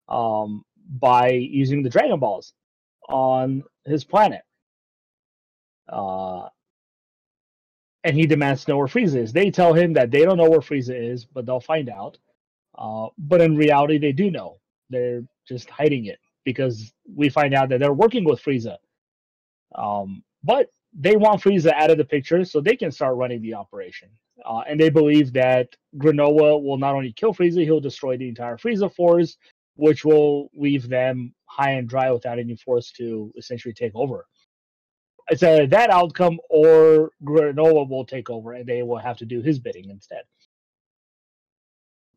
um, 0.10 0.66
by 1.00 1.32
using 1.32 1.84
the 1.84 1.90
Dragon 1.90 2.20
Balls 2.20 2.54
on 3.10 3.64
his 3.86 4.04
planet. 4.04 4.44
Uh, 5.90 6.50
and 8.04 8.18
he 8.18 8.26
demands 8.26 8.66
to 8.66 8.72
know 8.72 8.78
where 8.78 8.88
Frieza 8.88 9.18
is. 9.18 9.34
They 9.34 9.52
tell 9.52 9.74
him 9.74 9.94
that 9.94 10.12
they 10.12 10.26
don't 10.26 10.38
know 10.38 10.50
where 10.50 10.60
Frieza 10.62 10.96
is, 11.00 11.26
but 11.26 11.46
they'll 11.46 11.60
find 11.62 11.90
out. 11.90 12.18
Uh, 12.78 13.08
but 13.18 13.42
in 13.42 13.58
reality, 13.58 13.98
they 13.98 14.12
do 14.14 14.32
know. 14.32 14.60
They're 14.90 15.24
just 15.48 15.70
hiding 15.70 16.06
it 16.06 16.20
because 16.46 16.94
we 17.16 17.30
find 17.30 17.54
out 17.54 17.70
that 17.70 17.80
they're 17.80 17.94
working 17.94 18.24
with 18.26 18.44
Frieza. 18.44 18.78
Um, 19.76 20.24
but 20.44 20.72
they 20.94 21.16
want 21.16 21.42
Frieza 21.42 21.74
out 21.74 21.92
of 21.92 21.98
the 21.98 22.06
picture 22.06 22.44
so 22.44 22.60
they 22.60 22.76
can 22.76 22.92
start 22.92 23.16
running 23.16 23.42
the 23.42 23.54
operation. 23.54 24.10
Uh, 24.46 24.64
and 24.68 24.80
they 24.80 24.90
believe 24.90 25.32
that 25.34 25.70
Granola 25.98 26.62
will 26.62 26.78
not 26.78 26.96
only 26.96 27.14
kill 27.14 27.34
Frieza, 27.34 27.64
he'll 27.64 27.80
destroy 27.80 28.18
the 28.18 28.28
entire 28.28 28.58
Frieza 28.58 28.94
force, 28.94 29.38
which 29.76 30.04
will 30.04 30.50
leave 30.54 30.90
them 30.90 31.34
high 31.46 31.72
and 31.72 31.88
dry 31.88 32.12
without 32.12 32.40
any 32.40 32.56
force 32.56 32.92
to 32.94 33.32
essentially 33.38 33.74
take 33.74 33.96
over. 33.96 34.26
It's 35.30 35.44
either 35.44 35.68
that 35.68 35.92
outcome 35.92 36.40
or 36.50 37.12
Granola 37.24 37.88
will 37.88 38.06
take 38.06 38.30
over 38.30 38.54
and 38.54 38.66
they 38.66 38.84
will 38.84 38.98
have 38.98 39.18
to 39.18 39.26
do 39.26 39.42
his 39.42 39.60
bidding 39.60 39.90
instead. 39.90 40.24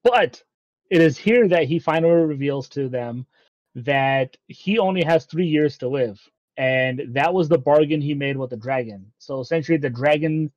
But 0.03 0.43
it 0.91 1.01
is 1.01 1.17
here 1.17 1.47
that 1.49 1.65
he 1.65 1.79
finally 1.79 2.25
reveals 2.25 2.69
to 2.71 2.89
them 2.89 3.27
that 3.75 4.37
he 4.49 4.79
only 4.79 5.03
has 5.03 5.27
three 5.27 5.47
years 5.47 5.79
to 5.79 5.89
live. 5.89 6.21
And 6.57 7.03
that 7.15 7.35
was 7.35 7.49
the 7.49 7.59
bargain 7.59 8.01
he 8.01 8.15
made 8.15 8.37
with 8.37 8.51
the 8.51 8.57
dragon. 8.57 9.13
So 9.19 9.41
essentially, 9.41 9.79
the 9.79 9.91
dragon 9.91 10.53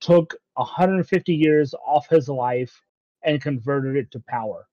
took 0.00 0.34
150 0.54 1.34
years 1.34 1.74
off 1.86 2.08
his 2.08 2.28
life 2.28 2.82
and 3.22 3.40
converted 3.40 3.96
it 3.96 4.10
to 4.12 4.20
power 4.20 4.66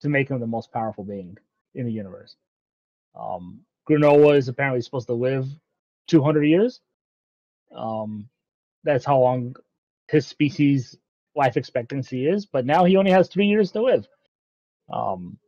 to 0.00 0.08
make 0.08 0.28
him 0.28 0.40
the 0.40 0.46
most 0.46 0.72
powerful 0.72 1.04
being 1.04 1.36
in 1.74 1.86
the 1.86 1.92
universe. 1.92 2.36
Um, 3.18 3.60
Granola 3.88 4.36
is 4.36 4.48
apparently 4.48 4.80
supposed 4.80 5.08
to 5.08 5.14
live 5.14 5.46
200 6.08 6.44
years. 6.44 6.80
Um, 7.74 8.28
that's 8.84 9.04
how 9.04 9.18
long 9.20 9.56
his 10.08 10.26
species 10.26 10.96
life 11.34 11.56
expectancy 11.56 12.26
is, 12.26 12.46
but 12.46 12.66
now 12.66 12.84
he 12.84 12.96
only 12.96 13.10
has 13.10 13.28
three 13.28 13.46
years 13.46 13.72
to 13.72 13.82
live, 13.82 14.06
um, 14.92 15.38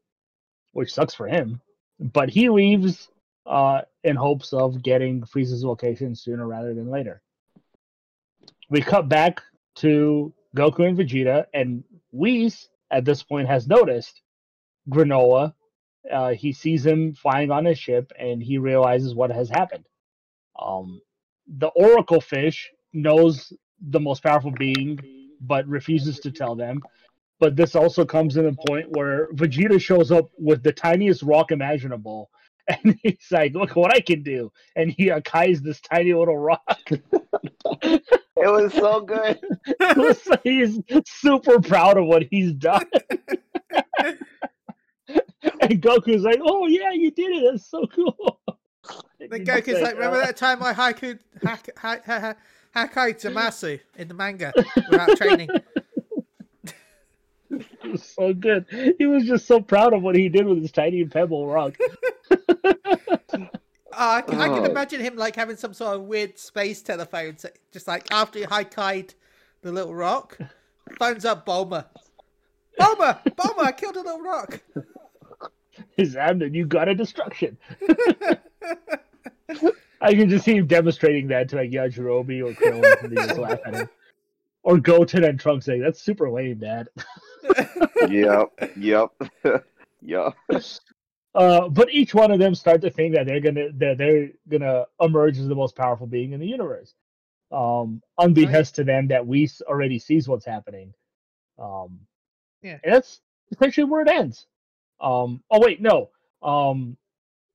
which 0.73 0.93
sucks 0.93 1.15
for 1.15 1.27
him. 1.27 1.61
But 1.99 2.31
he 2.31 2.49
leaves 2.49 3.09
uh, 3.47 3.83
in 4.05 4.17
hopes 4.17 4.53
of 4.53 4.83
getting 4.83 5.23
Frieza's 5.23 5.65
location 5.65 6.15
sooner 6.15 6.47
rather 6.47 6.75
than 6.75 6.91
later. 6.91 7.23
We 8.71 8.81
cut 8.81 9.09
back 9.09 9.43
to 9.77 10.33
Goku 10.57 10.89
and 10.89 10.99
Vegeta, 10.99 11.47
and 11.55 11.85
Whis 12.13 12.69
at 12.91 13.05
this 13.05 13.23
point 13.23 13.49
has 13.49 13.67
noticed 13.67 14.23
Granola. 14.89 15.55
Uh, 16.11 16.31
he 16.31 16.53
sees 16.53 16.85
him 16.85 17.15
flying 17.15 17.51
on 17.51 17.65
his 17.65 17.79
ship, 17.79 18.13
and 18.19 18.43
he 18.43 18.59
realizes 18.59 19.15
what 19.15 19.31
has 19.31 19.49
happened. 19.49 19.85
Um, 20.61 21.01
the 21.47 21.69
Oracle 21.69 22.21
fish 22.21 22.71
knows 22.93 23.53
the 23.81 24.01
most 24.01 24.23
powerful 24.23 24.53
being, 24.53 24.99
but 25.41 25.67
refuses 25.67 26.21
to 26.21 26.31
tell 26.31 26.55
them. 26.55 26.81
But 27.39 27.57
this 27.57 27.75
also 27.75 28.05
comes 28.05 28.37
in 28.37 28.47
a 28.47 28.53
point 28.69 28.89
where 28.91 29.33
Vegeta 29.33 29.81
shows 29.81 30.13
up 30.13 30.31
with 30.39 30.63
the 30.63 30.73
tiniest 30.73 31.23
rock 31.23 31.53
imaginable, 31.53 32.31
and 32.85 32.99
he's 33.03 33.27
like, 33.31 33.55
"Look 33.55 33.77
what 33.77 33.95
I 33.95 34.01
can 34.01 34.23
do!" 34.23 34.53
And 34.77 34.91
he 34.91 35.07
akais 35.07 35.61
this 35.61 35.81
tiny 35.81 36.13
little 36.13 36.39
rock. 36.39 36.91
It 38.43 38.51
was 38.51 38.73
so 38.73 39.03
good. 39.03 39.39
Was 39.99 40.27
he's 40.43 40.81
super 41.05 41.61
proud 41.61 41.99
of 41.99 42.07
what 42.07 42.25
he's 42.31 42.55
done. 42.55 42.87
and 44.01 44.17
Goku's 45.83 46.23
like, 46.23 46.41
"Oh 46.43 46.67
yeah, 46.67 46.91
you 46.93 47.11
did 47.11 47.33
it. 47.33 47.51
That's 47.51 47.69
so 47.69 47.87
cool." 47.95 48.41
Then 49.19 49.45
Goku's 49.45 49.83
like, 49.83 49.93
remember 49.93 50.17
that 50.21 50.39
time 50.39 50.63
I 50.63 50.73
haiku 50.73 51.19
hack, 51.43 51.69
hack, 51.77 52.03
hack, 52.07 52.39
Hakai 52.75 53.21
Zamasu 53.21 53.79
in 53.97 54.09
the 54.09 54.15
manga 54.15 54.55
without 54.91 55.17
training? 55.19 55.51
It 55.51 55.65
was 55.77 55.90
so 57.97 58.33
good. 58.35 58.67
He 58.99 59.07
was 59.07 59.25
just 59.25 59.47
so 59.47 59.61
proud 59.61 59.93
of 59.93 60.03
what 60.03 60.15
he 60.15 60.29
did 60.29 60.47
with 60.47 60.61
his 60.63 60.73
tiny 60.73 61.05
pebble 61.05 61.47
rock. 61.47 61.77
Uh, 63.93 64.19
I, 64.19 64.23
can, 64.23 64.41
I 64.41 64.49
Oh. 64.49 64.65
imagine 64.65 65.01
him 65.01 65.17
like 65.17 65.35
having 65.35 65.57
some 65.57 65.75
sort 65.75 65.97
of 65.97 66.03
weird 66.03 66.39
space 66.39 66.81
telephone, 66.81 67.37
so 67.37 67.49
just 67.73 67.89
like 67.89 68.07
after 68.13 68.39
he 68.39 68.45
high 68.45 68.63
the 68.63 69.73
little 69.73 69.95
rock, 69.95 70.39
phones 70.99 71.25
up 71.25 71.45
Bulma. 71.45 71.87
Bulma, 72.79 73.21
Bulma, 73.35 73.65
I 73.65 73.73
killed 73.73 73.97
a 73.97 74.01
little 74.03 74.23
rock. 74.23 74.61
His 75.97 76.15
Amnon, 76.17 76.55
you 76.55 76.67
got 76.67 76.89
a 76.89 76.95
destruction. 76.95 77.59
I 80.01 80.15
can 80.15 80.31
just 80.31 80.45
see 80.45 80.57
him 80.57 80.67
demonstrating 80.67 81.29
that 81.29 81.49
to 81.51 81.57
like 81.57 81.71
Yajirobe 81.71 82.43
or 82.43 82.53
Krillin 82.55 83.03
and 83.03 83.17
they 83.17 83.27
just 83.27 83.39
laugh 83.39 83.59
at 83.67 83.75
him. 83.75 83.89
Or 84.63 84.79
Goten 84.79 85.25
and 85.25 85.39
Trunks 85.39 85.67
saying, 85.67 85.83
that's 85.83 86.01
super 86.01 86.31
lame, 86.31 86.59
Dad. 86.59 86.89
Yep, 88.09 88.49
yep, 88.77 89.11
yep. 90.03 90.35
Uh, 91.35 91.69
but 91.69 91.93
each 91.93 92.15
one 92.15 92.31
of 92.31 92.39
them 92.41 92.55
start 92.55 92.81
to 92.81 92.91
think 92.91 93.15
that 93.15 93.27
they're 93.27 93.41
gonna 93.41 93.71
that 93.75 93.99
they're 93.99 94.31
gonna 94.49 94.85
emerge 95.01 95.39
as 95.39 95.47
the 95.47 95.55
most 95.55 95.77
powerful 95.77 96.07
being 96.07 96.33
in 96.33 96.41
the 96.41 96.47
universe. 96.47 96.95
Um, 97.53 98.03
unbeknownst 98.19 98.77
to 98.77 98.85
them 98.85 99.09
that 99.09 99.27
Whis 99.27 99.61
already 99.67 99.99
sees 99.99 100.29
what's 100.29 100.45
happening. 100.45 100.95
Um, 101.59 102.01
Yeah. 102.63 102.79
and 102.85 102.95
that's 102.95 103.21
essentially 103.53 103.85
where 103.85 104.03
it 104.03 104.09
ends. 104.09 104.47
Um, 105.01 105.43
oh 105.51 105.61
wait, 105.61 105.81
no. 105.81 106.11
Um, 106.43 106.97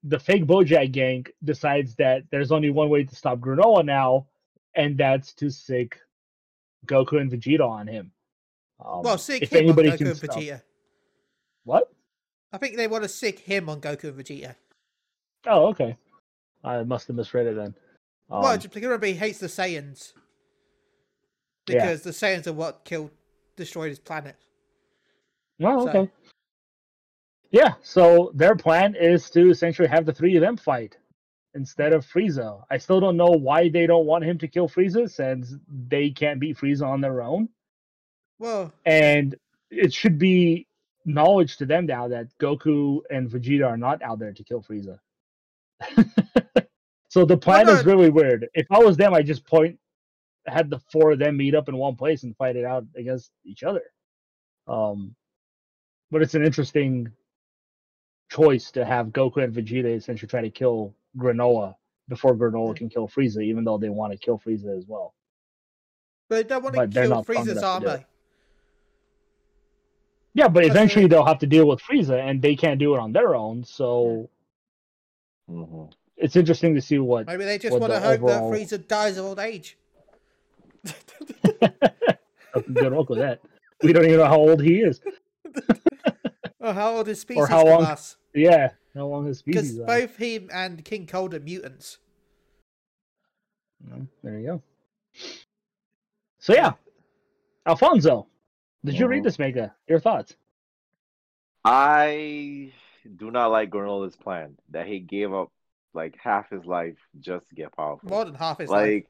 the 0.03 0.19
fake 0.19 0.45
Bojack 0.45 0.91
gang 0.91 1.25
decides 1.43 1.95
that 1.95 2.23
there's 2.29 2.51
only 2.51 2.69
one 2.69 2.89
way 2.89 3.03
to 3.03 3.15
stop 3.15 3.39
Granola 3.39 3.83
now, 3.83 4.27
and 4.75 4.97
that's 4.97 5.33
to 5.35 5.49
sick 5.49 5.97
Goku 6.85 7.19
and 7.19 7.31
Vegeta 7.31 7.67
on 7.67 7.87
him. 7.87 8.11
Um, 8.83 9.01
well, 9.03 9.17
sick 9.17 9.47
him 9.49 9.69
on 9.69 9.75
Goku 9.75 10.01
and 10.01 10.17
stop- 10.17 10.35
Vegeta. 10.35 10.61
What? 11.63 11.91
I 12.51 12.57
think 12.57 12.75
they 12.77 12.87
want 12.87 13.03
to 13.03 13.09
sick 13.09 13.39
him 13.39 13.69
on 13.69 13.81
Goku 13.81 14.05
and 14.05 14.17
Vegeta. 14.17 14.55
Oh, 15.47 15.67
okay. 15.67 15.95
I 16.63 16.83
must 16.83 17.07
have 17.07 17.15
misread 17.15 17.47
it 17.47 17.55
then. 17.55 17.75
Um, 18.29 18.41
well, 18.41 18.59
remember 18.73 19.05
hates 19.07 19.39
the 19.39 19.47
Saiyans 19.47 20.13
Yeah. 21.67 21.75
because 21.75 22.01
the 22.01 22.09
Saiyans 22.11 22.47
are 22.47 22.53
what 22.53 22.83
killed, 22.83 23.11
destroyed 23.55 23.89
his 23.89 23.99
planet. 23.99 24.35
Oh, 25.61 25.85
So- 25.85 25.89
okay. 25.89 26.11
Yeah, 27.51 27.75
so 27.81 28.31
their 28.33 28.55
plan 28.55 28.95
is 28.95 29.29
to 29.29 29.49
essentially 29.49 29.87
have 29.87 30.05
the 30.05 30.13
three 30.13 30.35
of 30.35 30.41
them 30.41 30.57
fight 30.57 30.97
instead 31.53 31.93
of 31.93 32.05
Frieza. 32.05 32.65
I 32.69 32.77
still 32.77 32.99
don't 32.99 33.15
know 33.15 33.29
why 33.29 33.69
they 33.69 33.87
don't 33.87 34.05
want 34.07 34.25
him 34.25 34.37
to 34.39 34.47
kill 34.47 34.67
Frieza 34.67 35.09
since 35.09 35.53
they 35.87 36.09
can't 36.09 36.39
beat 36.39 36.57
Frieza 36.57 36.85
on 36.85 36.99
their 36.99 37.21
own. 37.21 37.47
Well, 38.39 38.73
And 38.85 39.35
it 39.71 39.93
should 39.93 40.17
be 40.17 40.67
knowledge 41.05 41.57
to 41.57 41.65
them 41.65 41.85
now 41.85 42.07
that 42.09 42.27
Goku 42.39 43.01
and 43.09 43.29
Vegeta 43.29 43.67
are 43.67 43.77
not 43.77 44.01
out 44.01 44.19
there 44.19 44.33
to 44.33 44.43
kill 44.43 44.63
Frieza. 44.63 44.99
so 47.09 47.25
the 47.25 47.37
plan 47.37 47.69
is 47.69 47.85
really 47.85 48.09
weird. 48.09 48.47
If 48.53 48.67
I 48.71 48.79
was 48.79 48.97
them, 48.97 49.13
I 49.13 49.21
just 49.21 49.45
point 49.45 49.79
had 50.47 50.69
the 50.69 50.79
four 50.91 51.11
of 51.11 51.19
them 51.19 51.37
meet 51.37 51.55
up 51.55 51.69
in 51.69 51.75
one 51.75 51.95
place 51.95 52.23
and 52.23 52.35
fight 52.37 52.55
it 52.55 52.65
out 52.65 52.85
against 52.95 53.31
each 53.43 53.63
other. 53.63 53.81
Um, 54.67 55.15
but 56.11 56.21
it's 56.21 56.35
an 56.35 56.45
interesting 56.45 57.11
choice 58.31 58.71
to 58.71 58.85
have 58.85 59.07
Goku 59.07 59.43
and 59.43 59.53
Vegeta 59.53 59.95
essentially 59.95 60.27
try 60.27 60.41
to 60.41 60.49
kill 60.49 60.93
Granola 61.17 61.75
before 62.09 62.35
Granola 62.35 62.75
can 62.75 62.89
kill 62.89 63.07
Frieza, 63.07 63.43
even 63.43 63.63
though 63.63 63.77
they 63.77 63.89
want 63.89 64.11
to 64.13 64.17
kill 64.17 64.39
Frieza 64.39 64.77
as 64.77 64.85
well. 64.87 65.13
but 66.29 66.35
they 66.35 66.43
don't 66.43 66.63
want 66.63 66.75
to 66.75 66.81
But 66.81 66.91
kill 66.91 67.23
Frieza's 67.23 67.47
enough 67.49 67.79
to 67.81 67.85
do 67.85 67.91
armor. 67.91 68.05
Yeah, 70.35 70.49
but 70.49 70.65
eventually 70.65 71.07
they'll 71.07 71.25
have 71.25 71.39
to 71.39 71.47
deal 71.47 71.65
with 71.65 71.79
Frieza, 71.81 72.19
and 72.19 72.41
they 72.41 72.55
can't 72.57 72.77
do 72.77 72.93
it 72.93 72.99
on 72.99 73.11
their 73.13 73.33
own. 73.35 73.63
So 73.63 74.29
hmm 75.49 75.85
it's 76.17 76.35
interesting 76.35 76.75
to 76.75 76.81
see 76.81 76.97
what. 76.99 77.25
Maybe 77.27 77.43
they 77.45 77.57
just 77.57 77.77
want 77.79 77.91
to 77.91 77.99
hope 77.99 78.21
overall- 78.21 78.51
that 78.51 78.59
Frieza 78.59 78.87
dies 78.87 79.17
of 79.17 79.25
old 79.25 79.39
age. 79.39 79.77
Good 82.73 82.91
luck 82.93 83.09
with 83.09 83.19
that. 83.19 83.39
We 83.81 83.91
don't 83.93 84.05
even 84.05 84.17
know 84.17 84.25
how 84.25 84.37
old 84.37 84.61
he 84.61 84.79
is. 84.81 85.01
or 86.59 86.73
how 86.73 86.97
old 86.97 87.07
his 87.07 87.19
species 87.25 87.41
or 87.43 87.47
how 87.47 87.65
long- 87.65 87.81
last. 87.83 88.17
Yeah, 88.33 88.71
how 88.93 89.07
long 89.07 89.25
his 89.25 89.41
Because 89.41 89.63
species 89.67 89.79
are. 89.81 89.85
both 89.87 90.15
him 90.17 90.49
and 90.53 90.83
King 90.83 91.05
Cold 91.07 91.33
are 91.33 91.39
mutants. 91.39 91.97
Mm, 93.89 94.07
There 94.23 94.39
you 94.39 94.45
go. 94.47 94.61
So 96.39 96.53
yeah, 96.53 96.73
Alfonso, 97.65 98.27
did 98.85 98.95
you 98.99 99.07
read 99.07 99.21
Mhm. 99.21 99.23
this 99.23 99.39
manga? 99.39 99.75
Your 99.87 99.99
thoughts? 99.99 100.35
I 101.63 102.73
do 103.17 103.31
not 103.31 103.47
like 103.47 103.69
Granola's 103.69 104.15
plan 104.15 104.57
that 104.69 104.87
he 104.87 104.99
gave 104.99 105.33
up 105.33 105.51
like 105.93 106.15
half 106.21 106.49
his 106.49 106.65
life 106.65 106.97
just 107.19 107.47
to 107.49 107.55
get 107.55 107.75
powerful. 107.75 108.09
More 108.09 108.25
than 108.25 108.35
half 108.35 108.59
his 108.59 108.69
life. 108.69 108.81
like, 108.85 109.07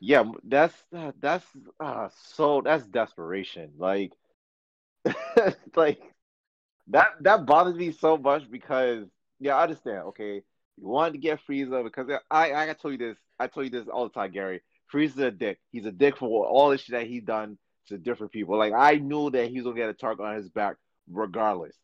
yeah, 0.00 0.24
that's 0.44 0.74
uh, 0.94 1.12
that's 1.20 1.46
uh, 1.80 2.08
so 2.34 2.60
that's 2.62 2.86
desperation. 2.86 3.72
Like, 3.78 4.12
like 5.76 6.00
that 6.88 7.08
that 7.20 7.46
bothers 7.46 7.76
me 7.76 7.92
so 7.92 8.16
much 8.16 8.50
because 8.50 9.06
yeah, 9.40 9.56
I 9.56 9.64
understand. 9.64 9.98
Okay, 10.08 10.42
you 10.76 10.88
wanted 10.88 11.12
to 11.12 11.18
get 11.18 11.40
Frieza 11.48 11.82
because 11.84 12.08
I 12.30 12.70
I 12.70 12.72
told 12.74 12.92
you 12.92 12.98
this. 12.98 13.18
I 13.38 13.46
told 13.48 13.66
you 13.66 13.70
this 13.70 13.88
all 13.88 14.04
the 14.08 14.14
time, 14.14 14.32
Gary. 14.32 14.62
Frieza's 14.92 15.18
a 15.18 15.30
dick. 15.30 15.58
He's 15.70 15.86
a 15.86 15.92
dick 15.92 16.16
for 16.16 16.46
all 16.46 16.70
the 16.70 16.78
shit 16.78 16.92
that 16.92 17.06
he 17.06 17.20
done 17.20 17.58
to 17.88 17.98
different 17.98 18.32
people. 18.32 18.56
Like 18.56 18.72
I 18.72 18.96
knew 18.96 19.30
that 19.30 19.50
he 19.50 19.56
was 19.56 19.64
gonna 19.64 19.76
get 19.76 19.88
a 19.88 19.94
target 19.94 20.26
on 20.26 20.36
his 20.36 20.48
back 20.48 20.76
regardless. 21.10 21.76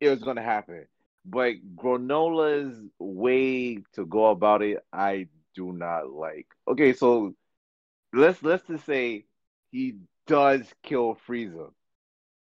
It 0.00 0.08
was 0.08 0.22
gonna 0.22 0.42
happen. 0.42 0.86
But 1.24 1.54
Granola's 1.74 2.78
way 2.98 3.78
to 3.94 4.04
go 4.04 4.26
about 4.26 4.62
it, 4.62 4.84
I 4.92 5.28
do 5.54 5.72
not 5.72 6.10
like. 6.10 6.46
Okay, 6.68 6.92
so 6.92 7.34
let's 8.12 8.42
let's 8.42 8.66
just 8.66 8.84
say 8.84 9.24
he 9.70 9.96
does 10.26 10.62
kill 10.82 11.18
Frieza. 11.26 11.70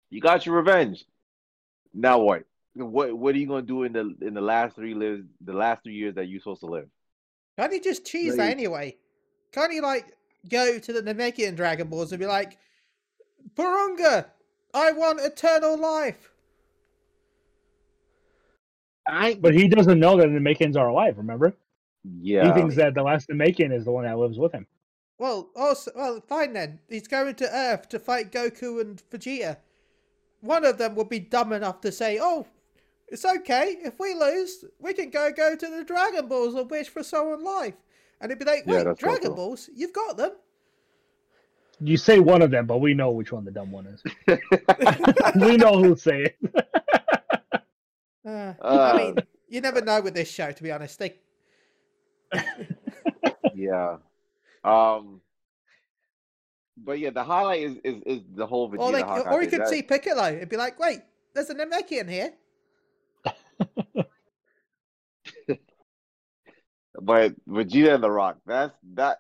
You 0.10 0.22
got 0.22 0.46
your 0.46 0.56
revenge. 0.56 1.06
Now 1.94 2.20
what? 2.20 2.44
What 2.74 3.14
what 3.18 3.36
are 3.36 3.38
you 3.38 3.48
gonna 3.48 3.62
do 3.62 3.84
in 3.84 3.94
the 3.94 4.16
in 4.22 4.34
the 4.34 4.42
last 4.42 4.76
three 4.76 4.94
lives 4.94 5.24
the 5.42 5.54
last 5.54 5.84
three 5.84 5.96
years 5.96 6.16
that 6.16 6.28
you're 6.28 6.42
supposed 6.42 6.62
to 6.62 6.68
live? 6.68 6.88
Can't 7.58 7.72
he 7.72 7.80
just 7.80 8.06
cheese 8.06 8.36
that 8.36 8.52
anyway? 8.52 8.98
Can't 9.54 9.72
he 9.72 9.80
like 9.80 10.14
go 10.50 10.78
to 10.78 10.94
the 10.94 11.02
Namekian 11.02 11.56
Dragon 11.56 11.88
Balls 11.88 12.12
and 12.12 12.20
be 12.20 12.26
like, 12.26 12.58
Porunga, 13.56 14.26
I 14.74 14.92
want 14.92 15.22
eternal 15.22 15.78
life. 15.78 16.32
I 19.08 19.36
But 19.36 19.54
he 19.54 19.68
doesn't 19.68 20.00
know 20.00 20.18
that 20.18 20.28
the 20.28 20.40
Namekians 20.40 20.76
are 20.76 20.88
alive. 20.88 21.18
Remember, 21.18 21.56
yeah. 22.04 22.48
he 22.48 22.60
thinks 22.60 22.76
that 22.76 22.96
the 22.96 23.04
last 23.04 23.30
Namekian 23.30 23.72
is 23.72 23.86
the 23.86 23.92
one 23.92 24.06
that 24.06 24.18
lives 24.18 24.38
with 24.38 24.52
him. 24.52 24.66
Well, 25.18 25.50
also, 25.56 25.92
well, 25.96 26.22
fine 26.28 26.54
then. 26.54 26.80
He's 26.90 27.08
going 27.08 27.36
to 27.36 27.56
Earth 27.56 27.88
to 27.90 28.00
fight 28.00 28.32
Goku 28.32 28.82
and 28.82 29.02
Vegeta. 29.10 29.58
One 30.42 30.66
of 30.66 30.78
them 30.78 30.96
will 30.96 31.06
be 31.06 31.20
dumb 31.20 31.54
enough 31.54 31.82
to 31.82 31.92
say, 31.92 32.20
"Oh, 32.22 32.46
it's 33.08 33.24
okay. 33.24 33.78
If 33.82 34.00
we 34.00 34.14
lose, 34.14 34.66
we 34.80 34.94
can 34.94 35.10
go 35.10 35.32
go 35.32 35.56
to 35.56 35.68
the 35.68 35.84
Dragon 35.84 36.28
Balls 36.28 36.56
and 36.56 36.70
wish 36.70 36.90
for 36.90 37.04
someone 37.04 37.44
life." 37.44 37.76
And 38.20 38.32
he'd 38.32 38.40
be 38.40 38.46
like, 38.46 38.66
Yeah, 38.66 38.74
"Wait, 38.74 38.84
that's 38.84 39.00
Dragon 39.00 39.34
Balls? 39.36 39.70
You've 39.74 39.94
got 39.94 40.18
them." 40.18 40.32
You 41.80 41.98
say 41.98 42.20
one 42.20 42.42
of 42.42 42.52
them, 42.52 42.66
but 42.66 42.78
we 42.78 42.94
know 42.94 43.12
which 43.12 43.32
one 43.32 43.44
the 43.46 43.52
dumb 43.52 43.72
one 43.72 43.86
is. 43.88 44.02
we 45.36 45.58
know 45.58 45.78
who'll 45.82 45.96
say 45.98 46.24
it. 46.26 46.38
Uh, 48.26 48.54
I 48.62 48.68
Uh, 48.68 48.98
mean, 48.98 49.16
you 49.50 49.62
never 49.62 49.82
know 49.82 50.02
with 50.02 50.14
this 50.14 50.30
show, 50.30 50.52
to 50.52 50.64
be 50.64 50.72
honest. 50.72 50.98
They 51.00 51.16
yeah. 53.56 53.98
Um. 54.64 55.22
But 56.78 57.00
yeah, 57.00 57.12
the 57.12 57.24
highlight 57.24 57.62
is 57.64 57.78
is, 57.84 58.02
is 58.06 58.22
the 58.36 58.46
whole 58.48 58.70
Vegeta 58.70 58.80
or 58.80 58.92
they, 58.92 59.02
or 59.04 59.34
you 59.34 59.40
thing. 59.42 59.50
could 59.52 59.60
That- 59.62 59.70
see 59.70 59.82
Piccolo. 59.82 60.34
It'd 60.34 60.50
be 60.50 60.58
like, 60.58 60.80
"Wait, 60.80 61.02
there's 61.34 61.50
a 61.50 61.56
Namekian 61.56 62.10
here." 62.10 62.34
But 67.02 67.34
Vegeta 67.48 67.96
and 67.96 68.04
The 68.04 68.10
Rock, 68.10 68.38
that's 68.46 68.74
that. 68.94 69.20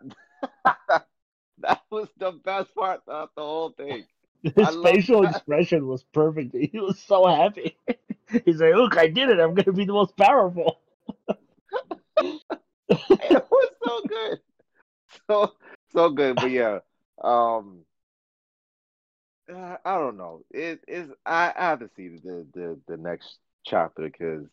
that 1.59 1.81
was 1.89 2.07
the 2.17 2.31
best 2.31 2.73
part 2.75 3.01
of 3.07 3.29
the 3.35 3.41
whole 3.41 3.71
thing. 3.71 4.05
His 4.43 4.75
facial 4.83 5.25
expression 5.25 5.87
was 5.87 6.03
perfect. 6.03 6.55
He 6.55 6.79
was 6.79 6.99
so 6.99 7.25
happy. 7.25 7.77
He's 8.45 8.59
like, 8.59 8.75
"Look, 8.75 8.97
I 8.97 9.07
did 9.07 9.29
it! 9.29 9.39
I'm 9.39 9.55
gonna 9.55 9.71
be 9.71 9.85
the 9.85 9.93
most 9.93 10.15
powerful." 10.17 10.81
it 12.19 13.45
was 13.51 13.69
so 13.83 14.01
good, 14.07 14.39
so 15.27 15.53
so 15.91 16.09
good. 16.09 16.35
But 16.35 16.51
yeah, 16.51 16.79
um, 17.23 17.79
I 19.49 19.77
don't 19.85 20.17
know. 20.17 20.43
It 20.51 20.81
is. 20.87 21.09
I, 21.25 21.53
I 21.57 21.69
have 21.69 21.79
to 21.79 21.89
see 21.95 22.09
the 22.09 22.45
the 22.53 22.79
the 22.87 22.97
next 22.97 23.37
chapter 23.65 24.03
because 24.03 24.45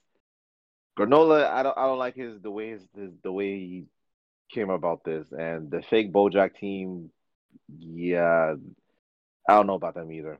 Granola. 0.98 1.50
I 1.50 1.62
don't 1.62 1.76
I 1.76 1.86
don't 1.86 1.98
like 1.98 2.14
his 2.14 2.40
the 2.40 2.50
way 2.50 2.70
his, 2.70 2.82
his 2.96 3.10
the 3.22 3.32
way 3.32 3.58
he 3.58 3.84
came 4.52 4.70
about 4.70 5.04
this 5.04 5.26
and 5.32 5.70
the 5.70 5.82
fake 5.90 6.12
BoJack 6.12 6.56
team. 6.56 7.10
Yeah, 7.78 8.54
I 9.48 9.54
don't 9.54 9.66
know 9.66 9.74
about 9.74 9.94
them 9.94 10.12
either. 10.12 10.38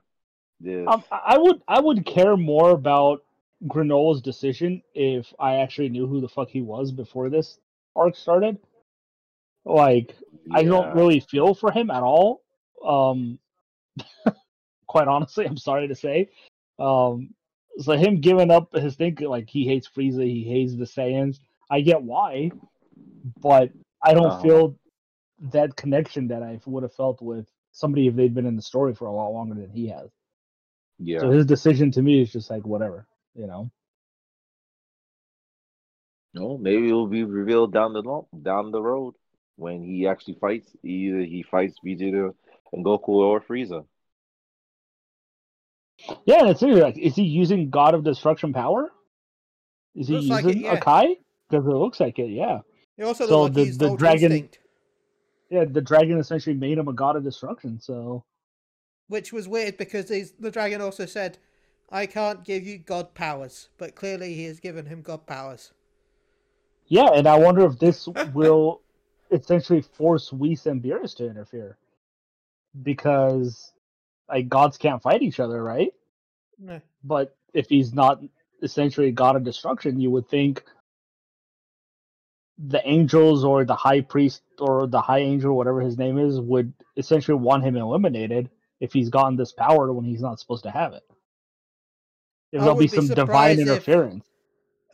This, 0.61 0.87
Um, 0.87 1.03
I 1.11 1.35
I 1.35 1.39
would 1.39 1.63
I 1.67 1.81
would 1.81 2.07
care 2.07 2.37
more 2.37 2.71
about 2.71 3.25
Granola's 3.67 4.23
decision 4.23 4.83
if 4.95 5.33
I 5.39 5.57
actually 5.57 5.89
knew 5.89 6.07
who 6.07 6.21
the 6.21 6.29
fuck 6.29 6.49
he 6.49 6.63
was 6.63 6.93
before 6.93 7.31
this 7.31 7.59
arc 7.97 8.17
started. 8.17 8.59
Like, 9.65 10.15
I 10.51 10.65
don't 10.65 10.95
really 10.97 11.21
feel 11.21 11.55
for 11.55 11.71
him 11.71 11.91
at 11.91 12.03
all. 12.03 12.43
Um, 12.85 13.39
quite 14.89 15.07
honestly, 15.07 15.47
I'm 15.47 15.57
sorry 15.57 15.89
to 15.89 15.95
say. 15.95 16.31
Um, 16.79 17.35
so 17.79 17.93
him 17.93 18.21
giving 18.21 18.51
up 18.51 18.75
his 18.75 18.97
thing, 18.97 19.17
like 19.21 19.49
he 19.49 19.67
hates 19.67 19.89
Frieza, 19.89 20.25
he 20.25 20.45
hates 20.45 20.77
the 20.77 20.85
Saiyans. 20.85 21.39
I 21.71 21.81
get 21.81 22.03
why, 22.03 22.51
but 23.41 23.71
I 24.03 24.15
don't 24.15 24.27
Uh-huh. 24.27 24.43
feel 24.43 24.79
that 25.53 25.77
connection 25.77 26.29
that 26.29 26.43
I 26.43 26.61
would 26.67 26.83
have 26.83 26.95
felt 26.95 27.21
with 27.21 27.49
somebody 27.73 28.07
if 28.07 28.15
they'd 28.15 28.35
been 28.35 28.47
in 28.47 28.57
the 28.57 28.63
story 28.63 28.95
for 28.95 29.07
a 29.07 29.13
lot 29.13 29.31
longer 29.33 29.55
than 29.55 29.71
he 29.71 29.89
has. 29.89 30.11
Yeah. 30.99 31.21
So 31.21 31.31
his 31.31 31.47
decision 31.47 31.91
to 31.93 32.03
me 32.03 32.23
is 32.23 32.33
just 32.33 32.51
like 32.51 32.67
whatever, 32.67 33.07
you 33.35 33.47
know. 33.47 33.71
No, 36.35 36.57
maybe 36.59 36.89
it 36.89 36.93
will 36.93 37.09
be 37.09 37.25
revealed 37.25 37.73
down 37.73 37.93
the 37.93 38.03
lo- 38.03 38.29
down 38.43 38.71
the 38.71 38.81
road 38.81 39.15
when 39.57 39.83
he 39.83 40.07
actually 40.07 40.35
fights. 40.35 40.75
Either 40.83 41.21
he 41.21 41.43
fights 41.43 41.79
Vegeta 41.85 42.35
and 42.73 42.85
Goku 42.85 43.09
or 43.09 43.41
Frieza. 43.41 43.85
Yeah, 46.25 46.41
and 46.41 46.49
it's 46.51 46.61
seriously 46.61 46.83
like, 46.83 46.99
is 46.99 47.15
he 47.15 47.23
using 47.23 47.71
God 47.71 47.95
of 47.95 48.03
Destruction 48.03 48.53
power? 48.53 48.91
Is 49.95 50.09
he 50.09 50.15
Looks 50.15 50.29
like 50.29 50.45
using 50.45 50.61
it, 50.63 50.65
yeah. 50.65 50.81
Hakai? 50.81 51.17
Because 51.49 51.67
it 51.67 51.71
looks 51.71 52.01
like 52.01 52.19
it, 52.19 52.31
yeah. 52.31 52.61
It 52.97 53.05
also 53.05 53.27
So 53.27 53.43
like 53.43 53.55
the- 53.55 53.71
the 53.71 53.97
dragon- 53.97 54.33
Instinct, 54.33 54.59
Yeah, 55.51 55.65
the 55.67 55.83
dragon 55.83 56.19
essentially 56.19 56.57
made 56.57 56.79
him 56.79 56.89
a 56.89 56.93
god 56.93 57.17
of 57.17 57.25
destruction. 57.25 57.79
So 57.81 58.25
which 59.09 59.33
was 59.33 59.47
weird 59.47 59.77
because 59.77 60.09
he's, 60.09 60.33
the 60.33 60.51
dragon 60.51 60.81
also 60.81 61.05
said, 61.05 61.37
"I 61.91 62.07
can't 62.07 62.43
give 62.45 62.67
you 62.67 62.79
God 62.79 63.13
powers," 63.15 63.69
but 63.77 63.95
clearly 63.95 64.33
he 64.35 64.45
has 64.45 64.61
given 64.61 64.87
him 64.87 65.03
God 65.03 65.27
powers. 65.27 65.73
yeah, 66.87 67.09
and 67.15 67.27
I 67.27 67.39
wonder 67.39 67.65
if 67.67 67.79
this 67.79 68.07
will 68.35 68.81
essentially 69.31 69.81
force 69.83 70.33
Whis 70.33 70.67
and 70.67 70.83
Beerus 70.83 71.15
to 71.17 71.27
interfere 71.27 71.79
because 72.83 73.73
like 74.29 74.49
gods 74.49 74.77
can't 74.79 75.03
fight 75.03 75.23
each 75.23 75.41
other, 75.41 75.63
right? 75.63 75.93
No. 76.59 76.81
But 77.05 77.37
if 77.53 77.69
he's 77.69 77.93
not 77.93 78.23
essentially 78.63 79.09
a 79.09 79.13
god 79.13 79.37
of 79.37 79.45
destruction, 79.45 80.01
you 80.01 80.11
would 80.11 80.29
think 80.29 80.65
the 82.59 82.81
angels 82.89 83.45
or 83.45 83.65
the 83.65 83.75
high 83.75 84.01
priest 84.01 84.43
or 84.59 84.87
the 84.87 85.01
high 85.01 85.21
angel, 85.21 85.57
whatever 85.57 85.81
his 85.81 85.99
name 85.99 86.19
is, 86.19 86.41
would 86.41 86.73
essentially 86.97 87.37
want 87.37 87.65
him 87.65 87.77
eliminated 87.77 88.51
if 88.81 88.93
he's 88.93 89.11
gotten 89.11 89.37
this 89.37 89.53
power 89.53 89.93
when 89.93 90.05
he's 90.05 90.21
not 90.21 90.39
supposed 90.39 90.65
to 90.65 90.71
have 90.71 90.93
it. 90.93 91.03
If 92.53 92.61
I 92.61 92.65
there'll 92.65 92.79
be 92.79 92.85
be 92.85 92.89
some 92.89 93.09
divine 93.09 93.59
if- 93.59 93.69
interference. 93.69 94.27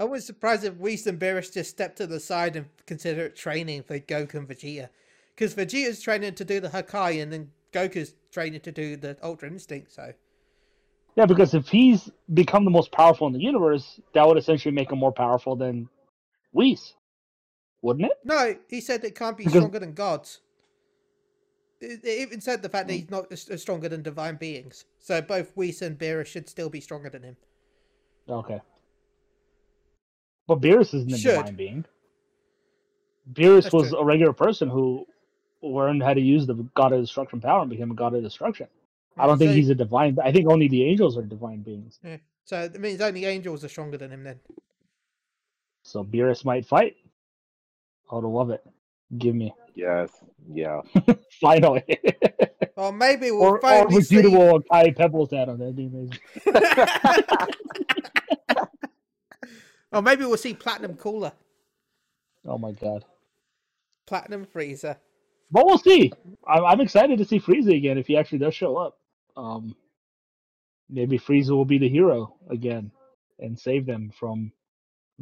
I 0.01 0.05
was 0.05 0.25
surprised 0.25 0.63
if 0.63 0.77
Whis 0.77 1.09
and 1.09 1.19
Beerus 1.19 1.53
just 1.53 1.71
stepped 1.71 1.97
to 1.97 2.07
the 2.07 2.21
side 2.21 2.55
and 2.55 2.67
consider 2.87 3.23
it 3.23 3.37
training 3.37 3.83
for 3.83 3.99
Goku 3.99 4.35
and 4.35 4.49
Vegeta. 4.49 4.91
Because 5.35 5.55
Vegeta's 5.55 6.01
training 6.01 6.35
to 6.37 6.45
do 6.45 6.61
the 6.61 6.69
Hakai 6.69 7.21
and 7.21 7.33
then 7.33 7.51
Goku's 7.73 8.15
training 8.31 8.61
to 8.61 8.71
do 8.71 8.97
the 8.97 9.17
Ultra 9.25 9.49
Instinct, 9.49 9.93
so. 9.93 10.13
Yeah, 11.17 11.27
because 11.27 11.53
if 11.53 11.67
he's 11.67 12.09
become 12.33 12.65
the 12.65 12.71
most 12.71 12.93
powerful 12.93 13.27
in 13.27 13.33
the 13.33 13.41
universe, 13.41 14.01
that 14.15 14.25
would 14.25 14.39
essentially 14.39 14.73
make 14.73 14.93
him 14.93 15.01
more 15.01 15.13
powerful 15.13 15.57
than 15.57 15.89
Whis, 16.53 16.95
wouldn't 17.83 18.07
it? 18.07 18.19
No, 18.25 18.57
he 18.69 18.81
said 18.81 19.05
it 19.05 19.15
can't 19.15 19.37
be 19.37 19.45
Because- 19.45 19.61
stronger 19.61 19.79
than 19.79 19.93
gods. 19.95 20.41
It, 21.81 22.01
it 22.05 22.21
even 22.23 22.41
said 22.41 22.61
the 22.63 22.69
fact 22.69 22.89
that 22.89 22.95
he's 22.95 23.11
not 23.11 23.31
as, 23.31 23.49
as 23.49 23.63
stronger 23.63 23.89
than 23.89 24.03
divine 24.03 24.35
beings. 24.37 24.85
So 24.99 25.21
both 25.23 25.57
Whis 25.57 25.81
and 25.83 25.97
Beerus 25.97 26.27
should 26.27 26.49
still 26.49 26.69
be 26.69 26.81
stronger 26.81 27.09
than 27.09 27.23
him. 27.23 27.37
Okay. 28.29 28.61
But 30.49 30.61
Beerus 30.61 30.93
isn't 30.95 31.13
a 31.13 31.17
Should. 31.19 31.37
divine 31.37 31.55
being. 31.55 31.85
Beerus 33.33 33.65
That's 33.65 33.75
was 33.75 33.89
true. 33.91 33.99
a 33.99 34.05
regular 34.05 34.33
person 34.33 34.69
who 34.69 35.07
learned 35.63 36.03
how 36.03 36.15
to 36.15 36.21
use 36.21 36.47
the 36.47 36.55
god 36.75 36.93
of 36.93 37.01
destruction 37.01 37.41
power 37.41 37.61
and 37.61 37.71
became 37.71 37.91
a 37.91 37.95
god 37.95 38.15
of 38.15 38.23
destruction. 38.23 38.67
I 39.17 39.27
don't 39.27 39.39
think 39.39 39.53
he's 39.53 39.69
a 39.69 39.75
divine. 39.75 40.17
I 40.25 40.33
think 40.33 40.49
only 40.49 40.69
the 40.69 40.85
angels 40.85 41.17
are 41.19 41.23
divine 41.23 41.63
beings. 41.63 41.99
yeah. 42.05 42.17
So 42.45 42.63
it 42.63 42.81
means 42.81 43.01
only 43.01 43.25
angels 43.27 43.65
are 43.65 43.69
stronger 43.69 43.99
than 43.99 44.11
him 44.11 44.25
then. 44.25 44.41
So 45.83 46.03
Beerus 46.03 46.45
might 46.45 46.65
fight. 46.67 46.97
I 48.11 48.17
would 48.17 48.25
love 48.25 48.51
it. 48.51 48.63
Give 49.17 49.35
me 49.35 49.55
Yes. 49.79 50.11
Yeah. 50.53 50.83
finally. 51.41 51.85
Or 52.77 52.93
maybe 52.93 53.31
we'll 53.31 53.43
or 53.43 53.59
or 53.59 53.61
finally 53.61 54.03
see. 54.03 54.17
Vegeta 54.17 54.31
will 54.31 54.61
tie 54.63 54.91
pebbles 54.91 55.33
at 55.33 55.49
him. 55.49 55.59
That'd 55.59 55.77
be 55.77 55.87
amazing. 55.87 56.19
or 59.93 60.03
maybe 60.03 60.25
we'll 60.25 60.37
see 60.37 60.53
Platinum 60.53 60.97
Cooler, 60.97 61.33
Oh 62.45 62.59
my 62.59 62.73
god. 62.73 63.05
Platinum 64.07 64.47
Frieza. 64.47 64.97
But 65.51 65.65
we'll 65.65 65.79
see. 65.79 66.13
I'm, 66.47 66.65
I'm 66.65 66.81
excited 66.81 67.19
to 67.19 67.25
see 67.25 67.39
Frieza 67.39 67.77
again 67.77 67.99
if 67.99 68.09
he 68.09 68.17
actually 68.17 68.39
does 68.39 68.55
show 68.55 68.77
up. 68.77 68.99
Um, 69.37 69.77
maybe 70.91 71.21
Frieza 71.21 71.51
will 71.51 71.65
be 71.65 71.79
the 71.79 71.89
hero 71.89 72.35
again 72.51 72.91
and 73.39 73.57
save 73.59 73.87
them 73.87 74.11
from 74.19 74.51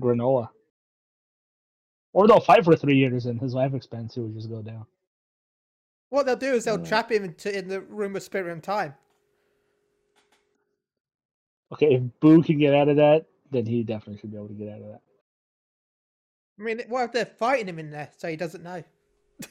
Granola. 0.00 0.48
Or 2.16 2.26
they'll 2.26 2.40
fight 2.40 2.64
for 2.64 2.74
three 2.74 2.96
years 2.96 3.26
and 3.26 3.38
his 3.38 3.52
life 3.52 3.74
expense 3.74 4.16
will 4.16 4.30
just 4.30 4.48
go 4.48 4.62
down. 4.62 4.86
What 6.08 6.24
they'll 6.24 6.34
do 6.34 6.54
is 6.54 6.64
they'll 6.64 6.78
Mm. 6.78 6.88
trap 6.88 7.12
him 7.12 7.24
into 7.24 7.54
in 7.54 7.68
the 7.68 7.82
room 7.82 8.16
of 8.16 8.22
spirit 8.22 8.50
and 8.50 8.62
time. 8.62 8.94
Okay, 11.74 11.96
if 11.96 12.02
Boo 12.20 12.42
can 12.42 12.58
get 12.58 12.72
out 12.72 12.88
of 12.88 12.96
that, 12.96 13.26
then 13.50 13.66
he 13.66 13.84
definitely 13.84 14.18
should 14.18 14.30
be 14.30 14.38
able 14.38 14.48
to 14.48 14.54
get 14.54 14.70
out 14.70 14.80
of 14.80 14.92
that. 14.92 15.02
I 16.58 16.62
mean, 16.62 16.80
what 16.88 17.04
if 17.04 17.12
they're 17.12 17.26
fighting 17.26 17.68
him 17.68 17.78
in 17.78 17.90
there 17.90 18.08
so 18.16 18.28
he 18.28 18.36
doesn't 18.36 18.64
know? 18.64 18.82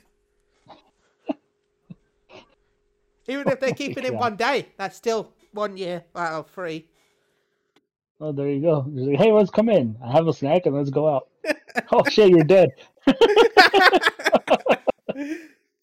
Even 3.27 3.47
if 3.47 3.59
they're 3.59 3.69
Oh 3.73 3.73
keeping 3.73 4.05
him 4.05 4.17
one 4.17 4.37
day, 4.37 4.69
that's 4.77 4.97
still 4.97 5.33
one 5.51 5.77
year 5.77 6.03
out 6.15 6.33
of 6.33 6.49
three. 6.49 6.89
Oh, 8.19 8.31
there 8.31 8.49
you 8.49 8.61
go. 8.61 8.87
Like, 8.87 9.19
hey, 9.19 9.31
let's 9.31 9.51
come 9.51 9.69
in. 9.69 9.97
I 10.03 10.13
have 10.13 10.27
a 10.27 10.33
snack 10.33 10.65
and 10.65 10.75
let's 10.75 10.89
go 10.89 11.07
out. 11.07 11.27
Oh 11.91 12.03
shit, 12.09 12.29
you're 12.29 12.43
dead. 12.43 12.69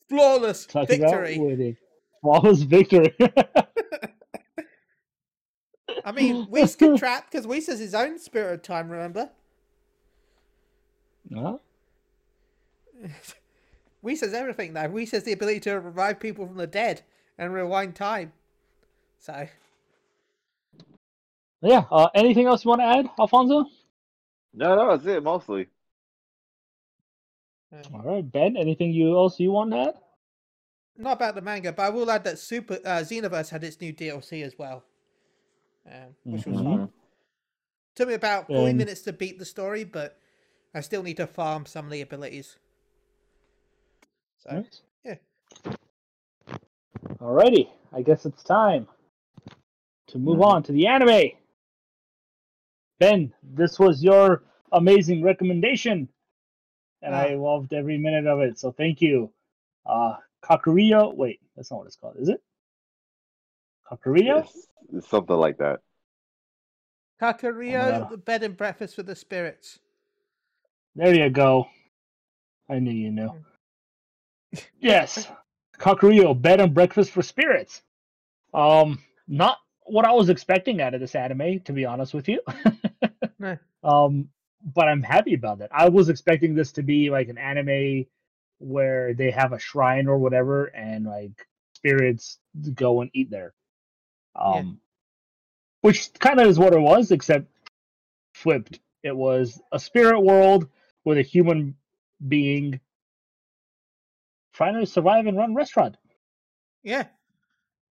Flawless 0.08 0.66
Talk 0.66 0.88
victory. 0.88 1.76
Flawless 2.20 2.62
victory. 2.62 3.14
I 6.04 6.12
mean, 6.12 6.46
Whis 6.46 6.74
can 6.76 6.96
trap 6.96 7.30
because 7.30 7.46
Whis 7.46 7.68
has 7.68 7.78
his 7.78 7.94
own 7.94 8.18
spirit 8.18 8.54
of 8.54 8.62
time, 8.62 8.90
remember? 8.90 9.30
Huh? 11.32 11.58
Whis 14.00 14.20
has 14.20 14.34
everything 14.34 14.72
now. 14.72 14.88
Whis 14.88 15.12
has 15.12 15.22
the 15.24 15.32
ability 15.32 15.60
to 15.60 15.78
revive 15.78 16.18
people 16.20 16.46
from 16.46 16.56
the 16.56 16.66
dead 16.66 17.02
and 17.38 17.52
rewind 17.52 17.94
time. 17.94 18.32
So, 19.18 19.46
Yeah. 21.62 21.84
Uh, 21.90 22.08
anything 22.14 22.46
else 22.46 22.64
you 22.64 22.70
want 22.70 22.80
to 22.80 22.86
add, 22.86 23.08
Alfonso? 23.18 23.66
No, 24.54 24.74
no, 24.76 24.90
that's 24.96 25.06
it 25.06 25.22
mostly. 25.22 25.68
All 27.92 28.02
right, 28.02 28.32
Ben. 28.32 28.56
Anything 28.56 28.92
you 28.92 29.16
else 29.16 29.38
you 29.40 29.52
want 29.52 29.72
to 29.72 29.78
add? 29.78 29.94
not 30.96 31.12
about 31.14 31.34
the 31.34 31.40
manga, 31.42 31.72
but 31.72 31.82
I 31.82 31.90
will 31.90 32.10
add 32.10 32.24
that 32.24 32.38
Super 32.38 32.74
uh, 32.84 33.00
Xenoverse 33.02 33.50
had 33.50 33.64
its 33.64 33.80
new 33.80 33.92
DLC 33.92 34.42
as 34.42 34.58
well, 34.58 34.84
um, 35.86 36.14
which 36.30 36.46
was 36.46 36.56
Mhm. 36.56 36.60
fun. 36.60 36.90
Took 37.94 38.08
me 38.08 38.14
about 38.14 38.52
40 38.52 38.72
Um, 38.72 38.78
minutes 38.78 39.02
to 39.02 39.12
beat 39.12 39.38
the 39.38 39.44
story, 39.44 39.84
but 39.84 40.18
I 40.74 40.80
still 40.80 41.02
need 41.02 41.16
to 41.18 41.26
farm 41.26 41.66
some 41.66 41.86
of 41.86 41.90
the 41.92 42.00
abilities. 42.02 42.58
So, 44.38 44.50
Nice. 44.50 44.82
yeah. 45.04 45.16
Alrighty, 47.20 47.70
I 47.92 48.02
guess 48.02 48.26
it's 48.26 48.42
time 48.42 48.86
to 50.08 50.18
move 50.18 50.40
Mhm. 50.40 50.42
on 50.42 50.62
to 50.64 50.72
the 50.72 50.86
anime. 50.86 51.32
Ben, 53.02 53.34
this 53.42 53.80
was 53.80 54.00
your 54.00 54.44
amazing 54.70 55.24
recommendation, 55.24 56.08
and 57.02 57.16
I 57.16 57.34
Ah. 57.34 57.36
loved 57.36 57.72
every 57.72 57.98
minute 57.98 58.28
of 58.28 58.38
it. 58.38 58.60
So 58.60 58.70
thank 58.70 59.02
you. 59.02 59.32
Uh, 59.84 60.18
Kakurio. 60.40 61.12
Wait, 61.12 61.40
that's 61.56 61.72
not 61.72 61.78
what 61.78 61.88
it's 61.88 61.96
called, 61.96 62.16
is 62.20 62.28
it? 62.28 62.40
Kakurio. 63.90 64.44
It's, 64.44 64.68
it's 64.92 65.08
something 65.08 65.34
like 65.34 65.58
that. 65.58 65.80
Kakario, 67.20 68.02
wow. 68.02 68.04
the 68.08 68.16
bed 68.16 68.44
and 68.44 68.56
breakfast 68.56 68.94
for 68.94 69.02
the 69.02 69.16
spirits. 69.16 69.80
There 70.94 71.12
you 71.12 71.28
go. 71.28 71.66
I 72.68 72.78
knew 72.78 72.92
you 72.92 73.10
knew. 73.10 73.34
Yes, 74.78 75.26
Kakuriyo, 75.76 76.40
bed 76.40 76.60
and 76.60 76.72
breakfast 76.72 77.10
for 77.10 77.22
spirits. 77.22 77.82
Um, 78.54 79.02
not 79.26 79.58
what 79.84 80.04
I 80.04 80.12
was 80.12 80.28
expecting 80.28 80.80
out 80.80 80.94
of 80.94 81.00
this 81.00 81.14
anime, 81.14 81.60
to 81.60 81.72
be 81.72 81.84
honest 81.84 82.14
with 82.14 82.28
you. 82.28 82.40
No. 83.38 83.58
Um, 83.82 84.28
but 84.64 84.86
I'm 84.86 85.02
happy 85.02 85.34
about 85.34 85.58
that. 85.58 85.70
I 85.74 85.88
was 85.88 86.08
expecting 86.08 86.54
this 86.54 86.70
to 86.72 86.82
be 86.84 87.10
like 87.10 87.28
an 87.28 87.38
anime 87.38 88.06
where 88.58 89.14
they 89.14 89.32
have 89.32 89.52
a 89.52 89.58
shrine 89.58 90.06
or 90.06 90.18
whatever, 90.18 90.66
and 90.66 91.04
like 91.04 91.32
spirits 91.74 92.38
go 92.74 93.00
and 93.00 93.10
eat 93.14 93.30
there. 93.30 93.52
Um, 94.36 94.54
Yeah. 94.54 94.62
which 95.80 96.12
kind 96.20 96.38
of 96.38 96.46
is 96.46 96.58
what 96.60 96.72
it 96.72 96.78
was, 96.80 97.10
except 97.10 97.46
flipped. 98.34 98.78
It 99.02 99.16
was 99.16 99.60
a 99.72 99.80
spirit 99.80 100.20
world 100.20 100.68
with 101.04 101.18
a 101.18 101.22
human 101.22 101.74
being 102.28 102.78
trying 104.52 104.78
to 104.78 104.86
survive 104.86 105.26
and 105.26 105.36
run 105.36 105.50
a 105.50 105.54
restaurant. 105.54 105.96
Yeah, 106.84 107.06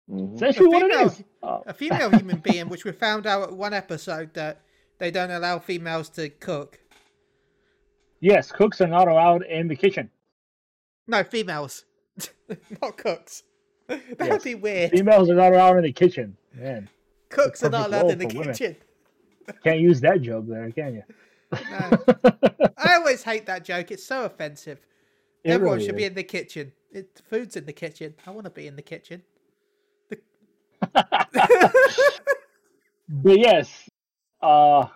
Mhm. 0.10 0.36
Essentially, 0.36 0.68
what 0.68 0.84
it 0.84 0.91
female- 0.91 1.08
is. 1.08 1.24
Uh, 1.41 1.60
a 1.66 1.74
female 1.74 2.10
human 2.12 2.38
being, 2.39 2.68
which 2.70 2.84
we 2.86 2.91
found 2.91 3.26
out 3.26 3.43
at 3.43 3.54
one 3.54 3.74
episode 3.74 4.34
that 4.34 4.62
they 4.99 5.12
don't 5.12 5.32
allow 5.32 5.60
females 5.60 6.10
to 6.10 6.30
cook. 6.30 6.80
yes, 8.20 8.51
cooks 8.51 8.80
are 8.82 8.88
not 8.88 9.08
allowed 9.08 9.43
in 9.43 9.68
the 9.68 9.76
kitchen. 9.76 10.10
No, 11.08 11.24
females, 11.24 11.86
not 12.82 12.97
cooks. 12.97 13.43
That 13.88 13.99
would 14.20 14.28
Yes. 14.28 14.43
be 14.43 14.56
weird. 14.56 14.91
Females 14.91 15.30
are 15.30 15.36
not 15.36 15.51
allowed 15.51 15.78
in 15.78 15.84
the 15.84 15.91
kitchen. 15.91 16.38
Man, 16.54 16.88
Cooks 17.30 17.62
are 17.64 17.70
not 17.70 17.88
allowed 17.88 18.12
in 18.12 18.20
the 18.20 18.30
for 18.30 18.38
women. 18.39 18.54
kitchen. 18.56 18.78
can't 19.64 19.80
use 19.82 19.99
that 20.01 20.22
joke 20.22 20.45
there, 20.47 20.72
can 20.72 20.93
you? 20.95 21.04
No. 21.51 22.04
I 22.78 22.95
always 22.95 23.24
hate 23.24 23.45
that 23.47 23.66
joke. 23.66 23.91
It's 23.91 24.06
so 24.06 24.24
offensive. 24.24 24.80
It 25.43 25.51
Everyone 25.51 25.76
really 25.76 25.88
should 25.88 25.97
be 25.97 26.06
in 26.06 26.14
the 26.16 26.24
kitchen. 26.24 26.72
It, 26.91 27.22
food's 27.30 27.58
in 27.58 27.66
the 27.66 27.74
kitchen. 27.74 28.14
I 28.26 28.32
want 28.32 28.45
to 28.45 28.51
be 28.51 28.68
in 28.68 28.76
the 28.78 28.82
kitchen. 28.82 29.24
But 33.09 33.39
yes, 33.39 33.89
uh, 34.41 34.88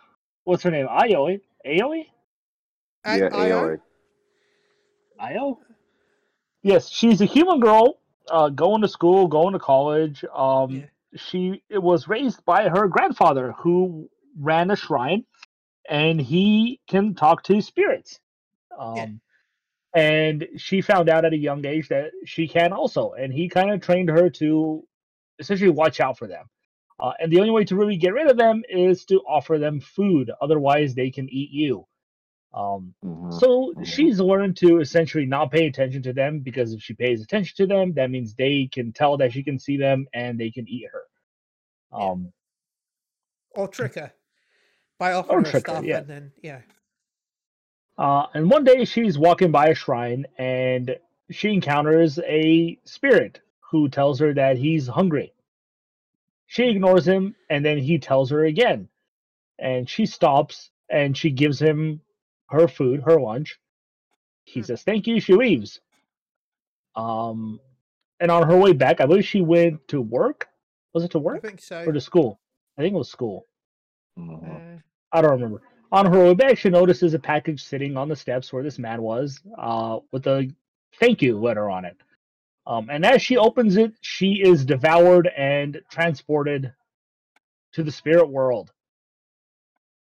what's 0.44 0.64
her 0.64 0.72
name? 0.72 0.88
Aoi? 0.88 1.40
Aoi? 1.66 2.06
Yeah, 3.06 3.30
Io? 3.32 3.62
AOA. 3.62 3.80
Io? 5.20 5.60
Yes, 6.64 6.90
she's 6.90 7.22
a 7.22 7.26
human 7.26 7.60
girl, 7.60 8.00
uh, 8.30 8.50
going 8.50 8.82
to 8.82 8.88
school, 8.88 9.28
going 9.28 9.54
to 9.54 9.60
college. 9.60 10.24
Um, 10.34 10.72
Yeah. 10.72 10.86
she 11.16 11.64
was 11.70 12.08
raised 12.08 12.44
by 12.46 12.68
her 12.70 12.88
grandfather, 12.88 13.54
who 13.54 14.10
ran 14.40 14.72
a 14.72 14.76
shrine, 14.76 15.26
and 15.90 16.20
he 16.20 16.80
can 16.88 17.14
talk 17.16 17.44
to 17.44 17.62
spirits. 17.62 18.20
Um, 18.78 18.96
Yeah. 18.96 19.08
and 19.94 20.48
she 20.58 20.82
found 20.82 21.10
out 21.10 21.26
at 21.26 21.34
a 21.34 21.38
young 21.38 21.66
age 21.66 21.88
that 21.90 22.12
she 22.26 22.48
can 22.48 22.74
also, 22.74 23.14
and 23.14 23.34
he 23.34 23.48
kind 23.48 23.72
of 23.72 23.82
trained 23.82 24.10
her 24.10 24.30
to 24.32 24.86
essentially 25.40 25.70
watch 25.70 26.00
out 26.00 26.18
for 26.18 26.28
them. 26.28 26.46
Uh, 27.00 27.12
and 27.20 27.32
the 27.32 27.40
only 27.40 27.52
way 27.52 27.64
to 27.64 27.76
really 27.76 27.96
get 27.98 28.14
rid 28.14 28.30
of 28.30 28.38
them 28.38 28.64
is 28.70 29.06
to 29.06 29.20
offer 29.28 29.60
them 29.60 29.80
food. 29.80 30.32
Otherwise, 30.42 30.96
they 30.96 31.12
can 31.12 31.30
eat 31.30 31.52
you. 31.52 31.86
Um, 32.54 32.96
Mhm. 33.04 33.34
so 33.40 33.74
Mhm. 33.76 33.86
she's 33.86 34.20
learned 34.20 34.58
to 34.58 34.80
essentially 34.80 35.26
not 35.26 35.52
pay 35.52 35.68
attention 35.68 36.02
to 36.04 36.14
them 36.14 36.40
because 36.40 36.74
if 36.74 36.82
she 36.82 36.96
pays 36.96 37.22
attention 37.22 37.56
to 37.58 37.68
them, 37.68 37.94
that 37.94 38.10
means 38.10 38.34
they 38.34 38.68
can 38.72 38.94
tell 38.94 39.18
that 39.18 39.32
she 39.32 39.44
can 39.44 39.60
see 39.60 39.78
them 39.78 40.08
and 40.14 40.40
they 40.40 40.50
can 40.50 40.68
eat 40.68 40.88
her. 40.92 41.04
Yeah. 41.92 42.10
Um, 42.12 42.34
Or 43.52 43.68
trick 43.68 43.96
her 43.96 44.12
by 44.98 45.14
offering 45.14 45.46
her 45.46 45.52
trick 45.52 45.68
her, 45.68 45.74
stuff 45.74 45.86
yeah. 45.86 46.00
and 46.00 46.08
then, 46.08 46.32
yeah. 46.42 46.62
Uh, 47.98 48.28
and 48.34 48.50
one 48.50 48.64
day 48.64 48.86
she's 48.86 49.18
walking 49.18 49.52
by 49.52 49.68
a 49.68 49.76
shrine 49.76 50.26
and 50.38 50.98
she 51.30 51.54
encounters 51.54 52.18
a 52.20 52.80
spirit 52.86 53.42
who 53.72 53.90
tells 53.90 54.20
her 54.20 54.34
that 54.34 54.58
he's 54.58 54.88
hungry. 54.88 55.34
She 56.48 56.70
ignores 56.70 57.06
him 57.08 57.36
and 57.50 57.66
then 57.66 57.78
he 57.78 58.00
tells 58.00 58.30
her 58.32 58.46
again. 58.46 58.88
And 59.60 59.90
she 59.90 60.06
stops 60.06 60.72
and 60.90 61.16
she 61.18 61.30
gives 61.32 61.60
him 61.60 62.02
her 62.50 62.68
food, 62.68 63.02
her 63.06 63.20
lunch. 63.20 63.60
He 64.46 64.62
says 64.64 64.84
thank 64.84 65.08
you. 65.08 65.20
She 65.20 65.34
leaves. 65.34 65.82
Um, 66.96 67.60
and 68.20 68.32
on 68.32 68.48
her 68.48 68.58
way 68.58 68.74
back, 68.74 69.02
I 69.02 69.06
believe 69.06 69.26
she 69.26 69.42
went 69.42 69.86
to 69.90 70.02
work. 70.02 70.48
Was 70.94 71.04
it 71.04 71.12
to 71.12 71.20
work? 71.20 71.34
I 71.34 71.38
work 71.38 71.44
think 71.44 71.62
so. 71.62 71.84
or 71.86 71.92
to 71.92 72.02
school? 72.02 72.40
I 72.78 72.82
think 72.82 72.94
it 72.94 72.98
was 72.98 73.10
school. 73.10 73.46
Mhm. 74.18 74.78
Uh, 74.78 74.82
I 75.12 75.22
don't 75.22 75.32
remember. 75.32 75.62
On 75.92 76.06
her 76.06 76.24
way 76.24 76.34
back, 76.34 76.58
she 76.58 76.70
notices 76.70 77.14
a 77.14 77.20
package 77.20 77.64
sitting 77.64 77.98
on 77.98 78.10
the 78.10 78.16
steps 78.16 78.52
where 78.52 78.64
this 78.64 78.80
man 78.80 79.02
was, 79.02 79.40
uh, 79.58 80.00
with 80.12 80.26
a 80.28 80.50
thank 81.00 81.22
you 81.22 81.38
letter 81.38 81.70
on 81.70 81.86
it. 81.86 81.98
Um, 82.68 82.90
and 82.92 83.06
as 83.06 83.22
she 83.22 83.38
opens 83.38 83.78
it, 83.78 83.94
she 84.02 84.42
is 84.44 84.66
devoured 84.66 85.28
and 85.38 85.82
transported 85.90 86.74
to 87.74 87.82
the 87.84 87.92
spirit 87.92 88.30
world, 88.30 88.74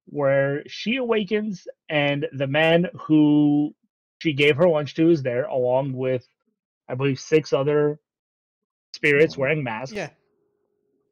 where 0.06 0.64
she 0.68 0.98
awakens, 0.98 1.68
and 1.90 2.28
the 2.32 2.46
man 2.48 2.88
who 2.94 3.74
she 4.20 4.34
gave 4.34 4.56
her 4.58 4.70
lunch 4.70 4.94
to 4.96 5.10
is 5.10 5.24
there, 5.24 5.46
along 5.46 5.94
with, 5.94 6.28
I 6.88 6.94
believe, 6.94 7.20
six 7.20 7.54
other 7.54 8.00
spirits 8.96 9.36
wearing 9.36 9.64
masks. 9.64 9.96
Yeah. 9.96 10.10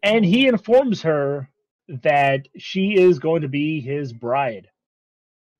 and 0.03 0.23
he 0.23 0.47
informs 0.47 1.01
her 1.01 1.49
that 1.87 2.47
she 2.57 2.93
is 2.97 3.19
going 3.19 3.41
to 3.41 3.47
be 3.49 3.81
his 3.81 4.13
bride. 4.13 4.69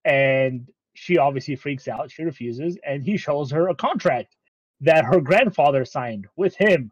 And 0.05 0.69
she 0.93 1.17
obviously 1.17 1.55
freaks 1.55 1.87
out. 1.87 2.11
She 2.11 2.23
refuses 2.23 2.77
and 2.85 3.03
he 3.03 3.17
shows 3.17 3.51
her 3.51 3.69
a 3.69 3.75
contract 3.75 4.35
that 4.81 5.05
her 5.05 5.21
grandfather 5.21 5.85
signed 5.85 6.27
with 6.37 6.55
him 6.55 6.91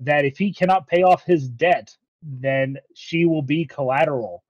that 0.00 0.24
if 0.24 0.38
he 0.38 0.52
cannot 0.52 0.86
pay 0.86 1.02
off 1.02 1.24
his 1.24 1.48
debt 1.48 1.96
then 2.22 2.78
she 2.94 3.26
will 3.26 3.42
be 3.42 3.64
collateral 3.66 4.44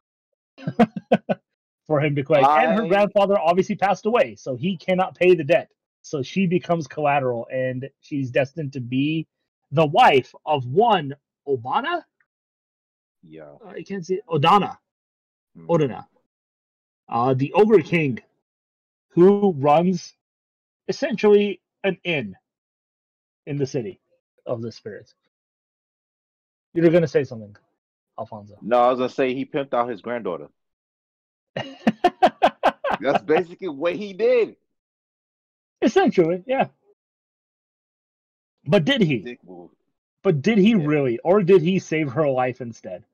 for 1.86 2.00
him 2.00 2.14
to 2.14 2.22
collect 2.24 2.46
and 2.46 2.78
her 2.78 2.86
grandfather 2.88 3.38
obviously 3.38 3.76
passed 3.76 4.06
away 4.06 4.34
so 4.36 4.56
he 4.56 4.76
cannot 4.76 5.14
pay 5.16 5.34
the 5.34 5.44
debt 5.44 5.68
So 6.02 6.22
she 6.22 6.46
becomes 6.46 6.86
collateral, 6.86 7.46
and 7.52 7.88
she's 8.00 8.30
destined 8.30 8.72
to 8.74 8.80
be 8.80 9.26
the 9.72 9.86
wife 9.86 10.34
of 10.46 10.66
one 10.66 11.14
Odanna. 11.48 12.04
Yeah. 13.22 13.54
I 13.66 13.82
can't 13.82 14.06
see 14.06 14.20
Odanna. 14.28 14.78
Mhm. 15.56 15.66
Odanna, 15.68 16.06
uh, 17.08 17.34
the 17.34 17.52
Ogre 17.54 17.82
King, 17.82 18.20
who 19.10 19.52
runs 19.58 20.16
essentially 20.88 21.60
an 21.84 21.98
inn 22.04 22.36
in 23.46 23.56
the 23.56 23.66
city 23.66 24.00
of 24.46 24.62
the 24.62 24.72
spirits. 24.72 25.14
You're 26.74 26.90
gonna 26.90 27.06
say 27.06 27.24
something, 27.24 27.54
Alfonso. 28.18 28.58
No, 28.62 28.78
I 28.80 28.90
was 28.90 28.98
gonna 28.98 29.08
say 29.08 29.34
he 29.34 29.44
pimped 29.44 29.74
out 29.74 29.88
his 29.88 30.00
granddaughter. 30.02 30.48
That's 33.00 33.22
basically 33.24 33.68
what 33.68 33.94
he 33.96 34.12
did. 34.12 34.56
essentially, 35.82 36.42
yeah. 36.46 36.68
But 38.66 38.84
did 38.84 39.02
he? 39.02 39.38
But 40.22 40.40
did 40.42 40.58
he 40.58 40.70
Yeah. 40.70 40.86
really, 40.86 41.18
or 41.22 41.42
did 41.42 41.60
he 41.62 41.78
save 41.78 42.10
her 42.12 42.26
life 42.28 42.60
instead? 42.60 43.04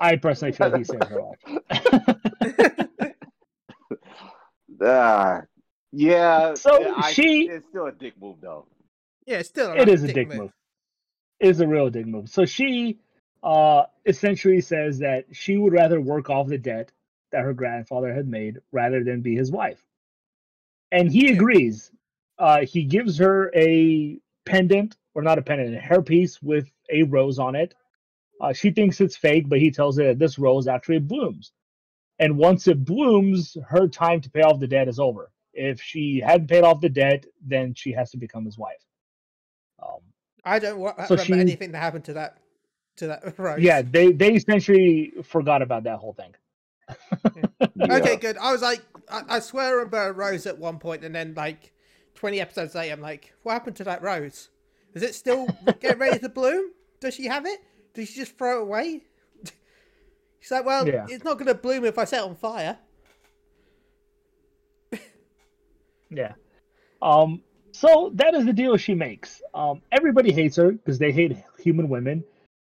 I 0.00 0.16
personally 0.16 0.52
feel 0.52 0.74
he 0.76 0.82
saved 0.84 1.04
her 1.04 1.22
life. 1.22 1.38
Ah, 4.82 5.42
yeah. 5.92 6.54
So 6.54 6.94
I- 6.96 7.12
she- 7.12 7.48
it's 7.48 7.66
still 7.68 7.86
a 7.86 7.92
dick 7.92 8.14
move 8.20 8.36
though. 8.40 8.66
yeah, 9.26 9.38
it's 9.38 9.48
still. 9.48 9.72
it 9.72 9.88
is 9.88 10.02
a 10.02 10.12
dick 10.12 10.28
move. 10.34 10.52
It 11.40 11.48
is 11.48 11.60
a 11.60 11.66
real 11.66 11.90
dick 11.90 12.06
move. 12.06 12.28
So 12.28 12.44
she 12.44 12.98
uh 13.42 13.84
essentially 14.04 14.60
says 14.60 14.98
that 14.98 15.24
she 15.32 15.56
would 15.56 15.72
rather 15.72 16.00
work 16.00 16.28
off 16.28 16.48
the 16.48 16.58
debt 16.58 16.92
that 17.32 17.42
her 17.42 17.54
grandfather 17.54 18.12
had 18.12 18.28
made 18.28 18.58
rather 18.72 19.02
than 19.02 19.22
be 19.22 19.34
his 19.34 19.50
wife. 19.50 19.82
And 20.92 21.10
he 21.10 21.32
agrees. 21.32 21.90
Uh 22.38 22.64
he 22.66 22.84
gives 22.84 23.18
her 23.18 23.50
a 23.54 24.18
pendant, 24.44 24.96
or 25.14 25.22
not 25.22 25.38
a 25.38 25.42
pendant, 25.42 25.74
a 25.76 25.78
hairpiece 25.80 26.42
with 26.42 26.70
a 26.90 27.02
rose 27.04 27.38
on 27.38 27.54
it. 27.54 27.74
Uh, 28.40 28.52
she 28.54 28.70
thinks 28.70 29.00
it's 29.02 29.16
fake, 29.16 29.48
but 29.48 29.58
he 29.58 29.70
tells 29.70 29.98
her 29.98 30.06
that 30.08 30.18
this 30.18 30.38
rose 30.38 30.66
actually 30.66 30.98
blooms. 30.98 31.52
And 32.18 32.38
once 32.38 32.66
it 32.68 32.84
blooms, 32.84 33.56
her 33.68 33.86
time 33.86 34.22
to 34.22 34.30
pay 34.30 34.40
off 34.40 34.60
the 34.60 34.66
debt 34.66 34.88
is 34.88 34.98
over. 34.98 35.30
If 35.60 35.82
she 35.82 36.22
hadn't 36.24 36.48
paid 36.48 36.64
off 36.64 36.80
the 36.80 36.88
debt, 36.88 37.26
then 37.46 37.74
she 37.74 37.92
has 37.92 38.10
to 38.12 38.16
become 38.16 38.44
his 38.46 38.56
wife. 38.56 38.82
Um, 39.82 40.00
I 40.44 40.58
don't 40.58 40.78
wa- 40.78 40.94
So 41.06 41.14
remember 41.16 41.24
she- 41.34 41.40
anything 41.40 41.72
that 41.72 41.78
happened 41.78 42.04
to 42.04 42.14
that 42.14 42.38
to 42.96 43.06
that 43.08 43.38
rose. 43.38 43.60
Yeah, 43.60 43.82
they 43.82 44.12
they 44.12 44.32
essentially 44.34 45.12
forgot 45.22 45.60
about 45.62 45.84
that 45.84 45.98
whole 45.98 46.14
thing. 46.14 46.34
Yeah. 47.76 47.96
Okay, 47.96 48.16
good. 48.16 48.36
I 48.38 48.52
was 48.52 48.62
like, 48.62 48.82
I, 49.10 49.22
I 49.36 49.38
swear 49.40 49.66
I 49.68 49.70
remember 49.70 50.12
rose 50.12 50.46
at 50.46 50.58
one 50.58 50.78
point, 50.78 51.04
and 51.04 51.14
then 51.14 51.34
like 51.34 51.72
twenty 52.14 52.40
episodes 52.40 52.74
later, 52.74 52.92
I'm 52.94 53.00
like, 53.00 53.32
what 53.42 53.52
happened 53.52 53.76
to 53.76 53.84
that 53.84 54.02
rose? 54.02 54.48
Is 54.94 55.02
it 55.02 55.14
still 55.14 55.46
getting 55.80 55.98
ready 55.98 56.18
to 56.18 56.28
bloom? 56.28 56.70
Does 57.00 57.14
she 57.14 57.26
have 57.26 57.46
it? 57.46 57.60
Did 57.94 58.08
she 58.08 58.20
just 58.20 58.36
throw 58.36 58.58
it 58.60 58.62
away? 58.62 59.02
She's 60.40 60.50
like, 60.50 60.64
well, 60.64 60.86
Yeah. 60.86 61.06
it's 61.08 61.24
not 61.24 61.34
going 61.34 61.46
to 61.46 61.54
bloom 61.54 61.84
if 61.84 61.96
I 61.98 62.04
set 62.04 62.18
it 62.24 62.24
on 62.28 62.34
fire. 62.36 62.78
Yeah. 66.10 66.34
Um. 67.00 67.42
So 67.72 68.10
that 68.14 68.34
is 68.34 68.44
the 68.44 68.52
deal 68.52 68.76
she 68.76 68.94
makes. 68.94 69.40
Um. 69.54 69.82
Everybody 69.92 70.32
hates 70.32 70.56
her 70.56 70.72
because 70.72 70.98
they 70.98 71.12
hate 71.12 71.36
human 71.58 71.88
women, 71.88 72.24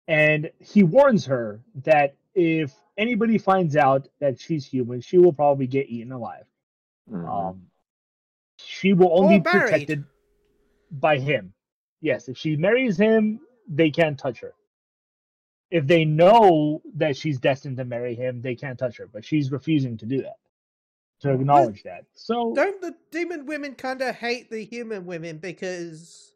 and 0.07 0.49
he 0.59 0.83
warns 0.83 1.25
her 1.25 1.61
that 1.83 2.15
if 2.33 2.73
anybody 2.97 3.37
finds 3.37 3.75
out 3.75 4.07
that 4.19 4.39
she's 4.39 4.65
human, 4.65 5.01
she 5.01 5.17
will 5.17 5.33
probably 5.33 5.67
get 5.67 5.89
eaten 5.89 6.11
alive. 6.11 6.45
Mhm. 7.11 7.27
Um. 7.27 7.67
She 8.57 8.93
will 8.93 9.11
only 9.19 9.39
be 9.39 9.49
protected 9.49 10.05
by 10.91 11.17
him. 11.17 11.53
Yes, 12.01 12.29
if 12.29 12.37
she 12.37 12.55
marries 12.55 12.97
him, 12.97 13.39
they 13.67 13.89
can't 13.89 14.17
touch 14.17 14.39
her. 14.39 14.53
If 15.71 15.87
they 15.87 16.05
know 16.05 16.81
that 16.95 17.17
she's 17.17 17.39
destined 17.39 17.77
to 17.77 17.85
marry 17.85 18.13
him, 18.15 18.41
they 18.41 18.55
can't 18.55 18.77
touch 18.77 18.97
her. 18.97 19.07
But 19.07 19.25
she's 19.25 19.51
refusing 19.51 19.97
to 19.97 20.05
do 20.05 20.21
that, 20.21 20.37
to 21.23 21.33
acknowledge 21.33 21.83
that. 21.83 22.05
So 22.13 22.53
Don't 22.53 22.79
the 22.81 22.95
demon 23.11 23.45
women 23.45 23.75
kind 23.75 24.01
of 24.01 24.15
hate 24.15 24.49
the 24.49 24.63
human 24.63 25.05
women 25.05 25.37
because 25.37 26.33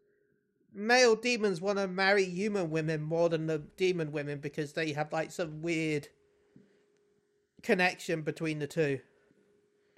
male 0.73 1.15
demons 1.15 1.61
want 1.61 1.77
to 1.77 1.87
marry 1.87 2.25
human 2.25 2.69
women 2.69 3.01
more 3.01 3.29
than 3.29 3.47
the 3.47 3.59
demon 3.77 4.11
women 4.11 4.39
because 4.39 4.73
they 4.73 4.93
have 4.93 5.11
like 5.13 5.31
some 5.31 5.61
weird 5.61 6.07
connection 7.63 8.21
between 8.21 8.59
the 8.59 8.67
two? 8.67 8.99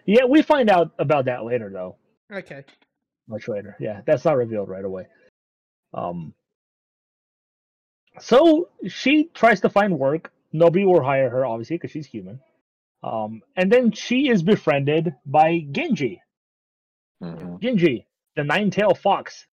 Yeah, 0.05 0.25
we 0.25 0.41
find 0.41 0.69
out 0.69 0.91
about 0.97 1.25
that 1.25 1.45
later, 1.45 1.69
though. 1.71 1.95
Okay. 2.31 2.63
Much 3.27 3.47
later. 3.47 3.75
Yeah, 3.79 4.01
that's 4.05 4.25
not 4.25 4.37
revealed 4.37 4.69
right 4.69 4.85
away. 4.85 5.07
Um. 5.93 6.33
So 8.19 8.69
she 8.87 9.29
tries 9.33 9.61
to 9.61 9.69
find 9.69 9.97
work. 9.97 10.31
Nobody 10.51 10.83
will 10.83 11.03
hire 11.03 11.29
her, 11.29 11.45
obviously, 11.45 11.77
because 11.77 11.91
she's 11.91 12.07
human. 12.07 12.39
Um, 13.03 13.41
and 13.55 13.71
then 13.71 13.91
she 13.91 14.29
is 14.29 14.43
befriended 14.43 15.15
by 15.25 15.61
Ginji. 15.71 16.19
Mhm. 17.21 17.61
Ginji, 17.61 18.05
the 18.35 18.43
nine-tailed 18.43 18.97
fox 18.99 19.47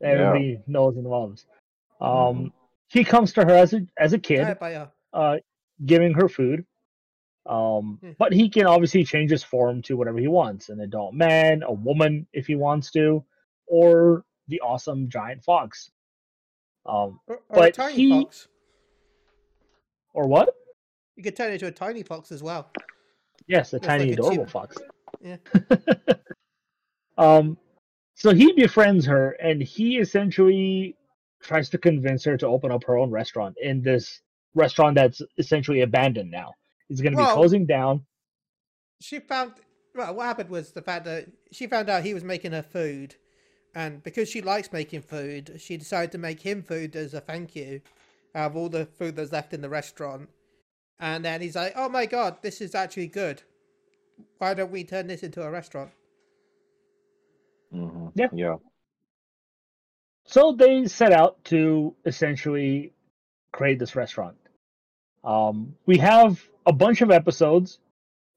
that 0.00 0.16
Yeah. 0.16 0.28
everybody 0.28 0.62
knows 0.66 0.96
and 0.96 1.06
loves. 1.06 1.46
Um, 2.00 2.10
Mhm. 2.10 2.52
he 2.88 3.04
comes 3.04 3.32
to 3.34 3.44
her 3.44 3.54
as 3.54 3.72
a 3.74 3.86
as 3.96 4.12
a 4.12 4.18
kid, 4.18 4.42
Right 4.42 4.58
by 4.58 4.72
her. 4.74 4.92
uh, 5.12 5.38
giving 5.84 6.14
her 6.14 6.28
food. 6.28 6.66
Um, 7.46 7.98
Hmm. 8.00 8.12
but 8.18 8.32
he 8.32 8.48
can 8.50 8.66
obviously 8.66 9.02
change 9.04 9.30
his 9.30 9.42
form 9.42 9.82
to 9.82 9.96
whatever 9.96 10.18
he 10.18 10.28
wants 10.28 10.68
an 10.68 10.80
adult 10.80 11.14
man, 11.14 11.62
a 11.62 11.72
woman 11.72 12.26
if 12.32 12.46
he 12.46 12.54
wants 12.54 12.90
to, 12.92 13.24
or 13.66 14.24
the 14.48 14.60
awesome 14.60 15.08
giant 15.08 15.42
fox. 15.44 15.90
Um, 16.86 17.20
Or, 17.26 17.36
or 17.36 17.40
a 17.40 17.54
But 17.60 17.74
tiny 17.74 17.94
he- 17.96 18.10
fox. 18.24 18.48
or 20.12 20.26
what? 20.28 20.54
You 21.20 21.24
could 21.24 21.36
turn 21.36 21.50
it 21.50 21.54
into 21.56 21.66
a 21.66 21.70
tiny 21.70 22.02
fox 22.02 22.32
as 22.32 22.42
well. 22.42 22.70
Yes, 23.46 23.74
a 23.74 23.78
tiny 23.78 24.04
like 24.04 24.10
a 24.10 24.12
adorable 24.14 24.44
chip. 24.44 24.50
fox. 24.50 24.76
Yeah. 25.20 25.36
um, 27.18 27.58
so 28.14 28.32
he 28.32 28.54
befriends 28.54 29.04
her, 29.04 29.32
and 29.32 29.60
he 29.60 29.98
essentially 29.98 30.96
tries 31.42 31.68
to 31.68 31.76
convince 31.76 32.24
her 32.24 32.38
to 32.38 32.46
open 32.46 32.72
up 32.72 32.84
her 32.84 32.96
own 32.96 33.10
restaurant 33.10 33.54
in 33.60 33.82
this 33.82 34.22
restaurant 34.54 34.94
that's 34.94 35.20
essentially 35.36 35.82
abandoned 35.82 36.30
now. 36.30 36.54
It's 36.88 37.02
going 37.02 37.14
to 37.14 37.18
be 37.18 37.30
closing 37.30 37.66
down. 37.66 38.06
She 39.02 39.18
found 39.18 39.52
well, 39.94 40.14
what 40.14 40.24
happened 40.24 40.48
was 40.48 40.72
the 40.72 40.80
fact 40.80 41.04
that 41.04 41.26
she 41.52 41.66
found 41.66 41.90
out 41.90 42.02
he 42.02 42.14
was 42.14 42.24
making 42.24 42.52
her 42.52 42.62
food, 42.62 43.16
and 43.74 44.02
because 44.02 44.30
she 44.30 44.40
likes 44.40 44.72
making 44.72 45.02
food, 45.02 45.60
she 45.60 45.76
decided 45.76 46.12
to 46.12 46.18
make 46.18 46.40
him 46.40 46.62
food 46.62 46.96
as 46.96 47.12
a 47.12 47.20
thank 47.20 47.54
you 47.54 47.82
out 48.34 48.52
of 48.52 48.56
all 48.56 48.70
the 48.70 48.86
food 48.86 49.16
that's 49.16 49.32
left 49.32 49.52
in 49.52 49.60
the 49.60 49.68
restaurant. 49.68 50.30
And 51.00 51.24
then 51.24 51.40
he's 51.40 51.56
like, 51.56 51.72
"Oh 51.76 51.88
my 51.88 52.06
god, 52.06 52.36
this 52.42 52.60
is 52.60 52.74
actually 52.74 53.06
good. 53.08 53.42
Why 54.38 54.54
don't 54.54 54.70
we 54.70 54.84
turn 54.84 55.06
this 55.06 55.22
into 55.22 55.42
a 55.42 55.50
restaurant?" 55.50 55.90
Mhm. 57.72 58.12
Yeah. 58.14 58.28
Yeah. 58.32 58.56
So 60.26 60.52
they 60.52 60.86
set 60.86 61.12
out 61.12 61.42
to 61.46 61.94
essentially 62.04 62.92
create 63.52 63.78
this 63.78 63.96
restaurant. 63.96 64.36
Um, 65.24 65.74
we 65.86 65.98
have 65.98 66.40
a 66.66 66.72
bunch 66.72 67.00
of 67.00 67.10
episodes 67.10 67.78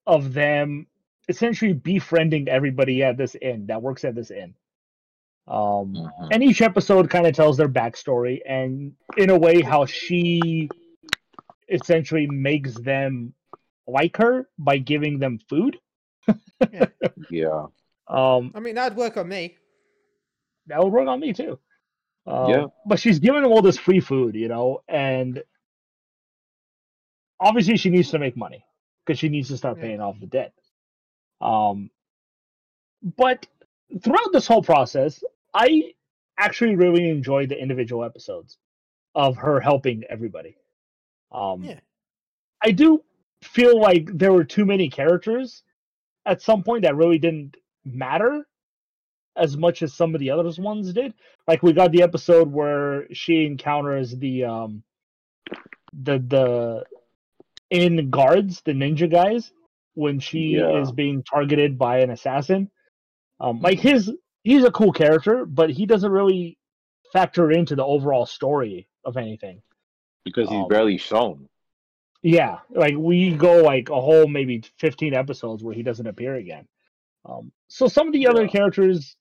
of 0.08 0.34
them 0.34 0.88
essentially 1.30 1.74
befriending 1.74 2.50
everybody 2.50 3.04
at 3.04 3.18
this 3.18 3.36
inn 3.36 3.68
that 3.68 3.82
works 3.82 4.04
at 4.04 4.16
this 4.16 4.32
inn. 4.32 4.56
Um, 5.48 5.94
Mhm. 5.94 6.30
and 6.32 6.44
each 6.44 6.62
episode 6.62 7.10
kind 7.10 7.28
of 7.28 7.36
tells 7.36 7.58
their 7.58 7.70
backstory 7.70 8.42
and 8.46 8.96
in 9.18 9.30
a 9.30 9.38
way 9.38 9.62
how 9.62 9.86
she 9.86 10.70
essentially 11.70 12.28
makes 12.28 12.74
them 12.76 13.34
like 13.88 14.18
her 14.18 14.48
by 14.58 14.78
giving 14.78 15.20
them 15.20 15.40
food 15.50 15.78
Yeah. 17.30 17.66
um 18.08 18.52
I 18.56 18.60
mean, 18.60 18.76
that'd 18.76 18.98
work 18.98 19.18
on 19.18 19.28
me. 19.28 19.58
that 20.68 20.82
would 20.84 20.94
work 20.94 21.08
on 21.08 21.20
me 21.20 21.34
too 21.34 21.60
um, 22.26 22.50
Yeah. 22.50 22.66
but 22.86 23.00
she's 23.00 23.20
giving 23.20 23.42
them 23.42 23.52
all 23.52 23.62
this 23.62 23.78
free 23.78 24.00
food 24.00 24.36
you 24.36 24.48
know 24.48 24.82
and 24.88 25.44
obviously 27.40 27.78
she 27.78 27.90
needs 27.90 28.10
to 28.12 28.20
make 28.20 28.38
money 28.38 28.66
because 29.06 29.20
she 29.20 29.30
needs 29.30 29.50
to 29.50 29.58
start 29.58 29.78
Yeah. 29.78 29.84
paying 29.84 30.02
off 30.02 30.20
the 30.20 30.28
debt 30.28 30.54
um 31.42 31.90
but 33.18 33.46
throughout 34.02 34.32
this 34.32 34.48
whole 34.48 34.64
process 34.64 35.24
i 35.54 35.94
actually 36.38 36.76
really 36.76 37.10
enjoyed 37.10 37.50
the 37.50 37.62
individual 37.62 38.04
episodes 38.06 38.58
of 39.16 39.36
her 39.38 39.60
helping 39.60 40.04
everybody 40.10 40.56
um 41.34 41.64
Yeah. 41.64 41.80
i 42.64 42.72
do 42.72 43.04
feel 43.44 43.80
like 43.80 44.10
there 44.18 44.32
were 44.34 44.44
too 44.46 44.66
many 44.66 44.90
characters 44.90 45.64
at 46.26 46.42
some 46.42 46.64
point 46.64 46.84
that 46.84 46.96
really 46.96 47.18
didn't 47.20 47.58
matter 47.86 48.48
as 49.36 49.58
much 49.58 49.82
as 49.82 49.94
some 49.94 50.14
of 50.16 50.20
the 50.20 50.30
others 50.30 50.60
ones 50.60 50.94
did 50.94 51.14
like 51.48 51.64
we 51.64 51.74
got 51.74 51.92
the 51.92 52.02
episode 52.04 52.52
where 52.52 53.08
she 53.14 53.46
encounters 53.46 54.16
the 54.18 54.44
um 54.44 54.84
the 56.04 56.20
the 56.28 56.84
in 57.70 58.10
guards 58.10 58.62
the 58.62 58.72
ninja 58.74 59.10
guys 59.12 59.52
when 59.96 60.20
she 60.20 60.56
Yeah. 60.58 60.82
is 60.82 60.92
being 60.92 61.24
targeted 61.24 61.78
by 61.78 62.00
an 62.00 62.12
assassin 62.12 62.70
Um, 63.40 63.60
like 63.60 63.80
his, 63.80 64.12
he's 64.44 64.64
a 64.64 64.72
cool 64.72 64.94
character, 64.94 65.46
but 65.46 65.70
he 65.70 65.86
doesn't 65.86 66.12
really 66.12 66.58
factor 67.12 67.52
into 67.52 67.76
the 67.76 67.84
overall 67.84 68.26
story 68.26 68.88
of 69.04 69.18
anything. 69.18 69.62
Because 70.24 70.50
he's 70.50 70.58
Um, 70.64 70.68
barely 70.68 70.98
shown. 70.98 71.48
Yeah, 72.22 72.60
like 72.70 72.96
we 72.96 73.32
go 73.36 73.62
like 73.64 73.90
a 73.90 74.00
whole 74.00 74.28
maybe 74.28 74.64
fifteen 74.78 75.14
episodes 75.14 75.64
where 75.64 75.76
he 75.76 75.84
doesn't 75.84 76.08
appear 76.08 76.36
again. 76.36 76.68
Um, 77.26 77.52
so 77.68 77.88
some 77.88 78.08
of 78.08 78.14
the 78.14 78.28
other 78.28 78.48
characters 78.48 79.16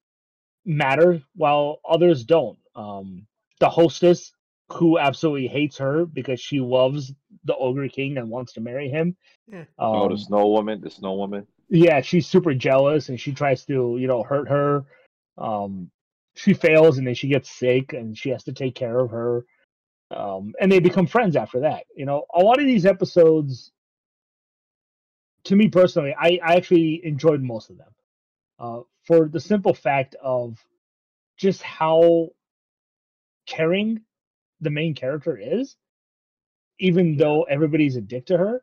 matter 0.64 1.22
while 1.34 1.80
others 1.88 2.24
don't. 2.24 2.58
Um, 2.76 3.26
the 3.58 3.68
hostess, 3.68 4.32
who 4.72 4.98
absolutely 4.98 5.48
hates 5.48 5.78
her 5.78 6.06
because 6.06 6.40
she 6.40 6.60
loves 6.60 7.12
the 7.44 7.56
ogre 7.56 7.88
king 7.88 8.18
and 8.18 8.30
wants 8.30 8.52
to 8.54 8.60
marry 8.60 8.88
him. 8.88 9.16
Yeah. 9.52 9.64
oh, 9.78 10.08
the 10.08 10.14
Um, 10.14 10.18
snow 10.18 10.48
woman, 10.48 10.80
the 10.80 10.90
snow 10.90 11.14
woman. 11.14 11.46
yeah, 11.68 12.00
she's 12.00 12.26
super 12.26 12.54
jealous 12.54 13.08
and 13.08 13.18
she 13.20 13.32
tries 13.32 13.64
to, 13.66 13.96
you 13.98 14.06
know, 14.06 14.22
hurt 14.22 14.48
her. 14.48 14.84
Um, 15.36 15.90
she 16.34 16.54
fails 16.54 16.98
and 16.98 17.06
then 17.06 17.14
she 17.14 17.28
gets 17.28 17.50
sick 17.50 17.92
and 17.92 18.16
she 18.16 18.30
has 18.30 18.44
to 18.44 18.52
take 18.52 18.74
care 18.74 18.98
of 18.98 19.10
her. 19.10 19.44
Um, 20.12 20.54
and 20.60 20.70
they 20.70 20.78
become 20.78 21.06
friends 21.06 21.36
after 21.36 21.60
that. 21.60 21.84
You 21.96 22.04
know, 22.04 22.26
a 22.34 22.40
lot 22.40 22.60
of 22.60 22.66
these 22.66 22.84
episodes, 22.86 23.72
to 25.44 25.56
me 25.56 25.68
personally, 25.68 26.14
I, 26.18 26.38
I 26.44 26.56
actually 26.56 27.04
enjoyed 27.04 27.42
most 27.42 27.70
of 27.70 27.78
them 27.78 27.94
uh, 28.58 28.80
for 29.06 29.28
the 29.28 29.40
simple 29.40 29.74
fact 29.74 30.14
of 30.22 30.58
just 31.36 31.62
how 31.62 32.28
caring 33.46 34.02
the 34.60 34.70
main 34.70 34.94
character 34.94 35.36
is, 35.36 35.76
even 36.78 37.16
though 37.16 37.42
everybody's 37.44 37.96
a 37.96 38.00
dick 38.00 38.26
to 38.26 38.38
her. 38.38 38.62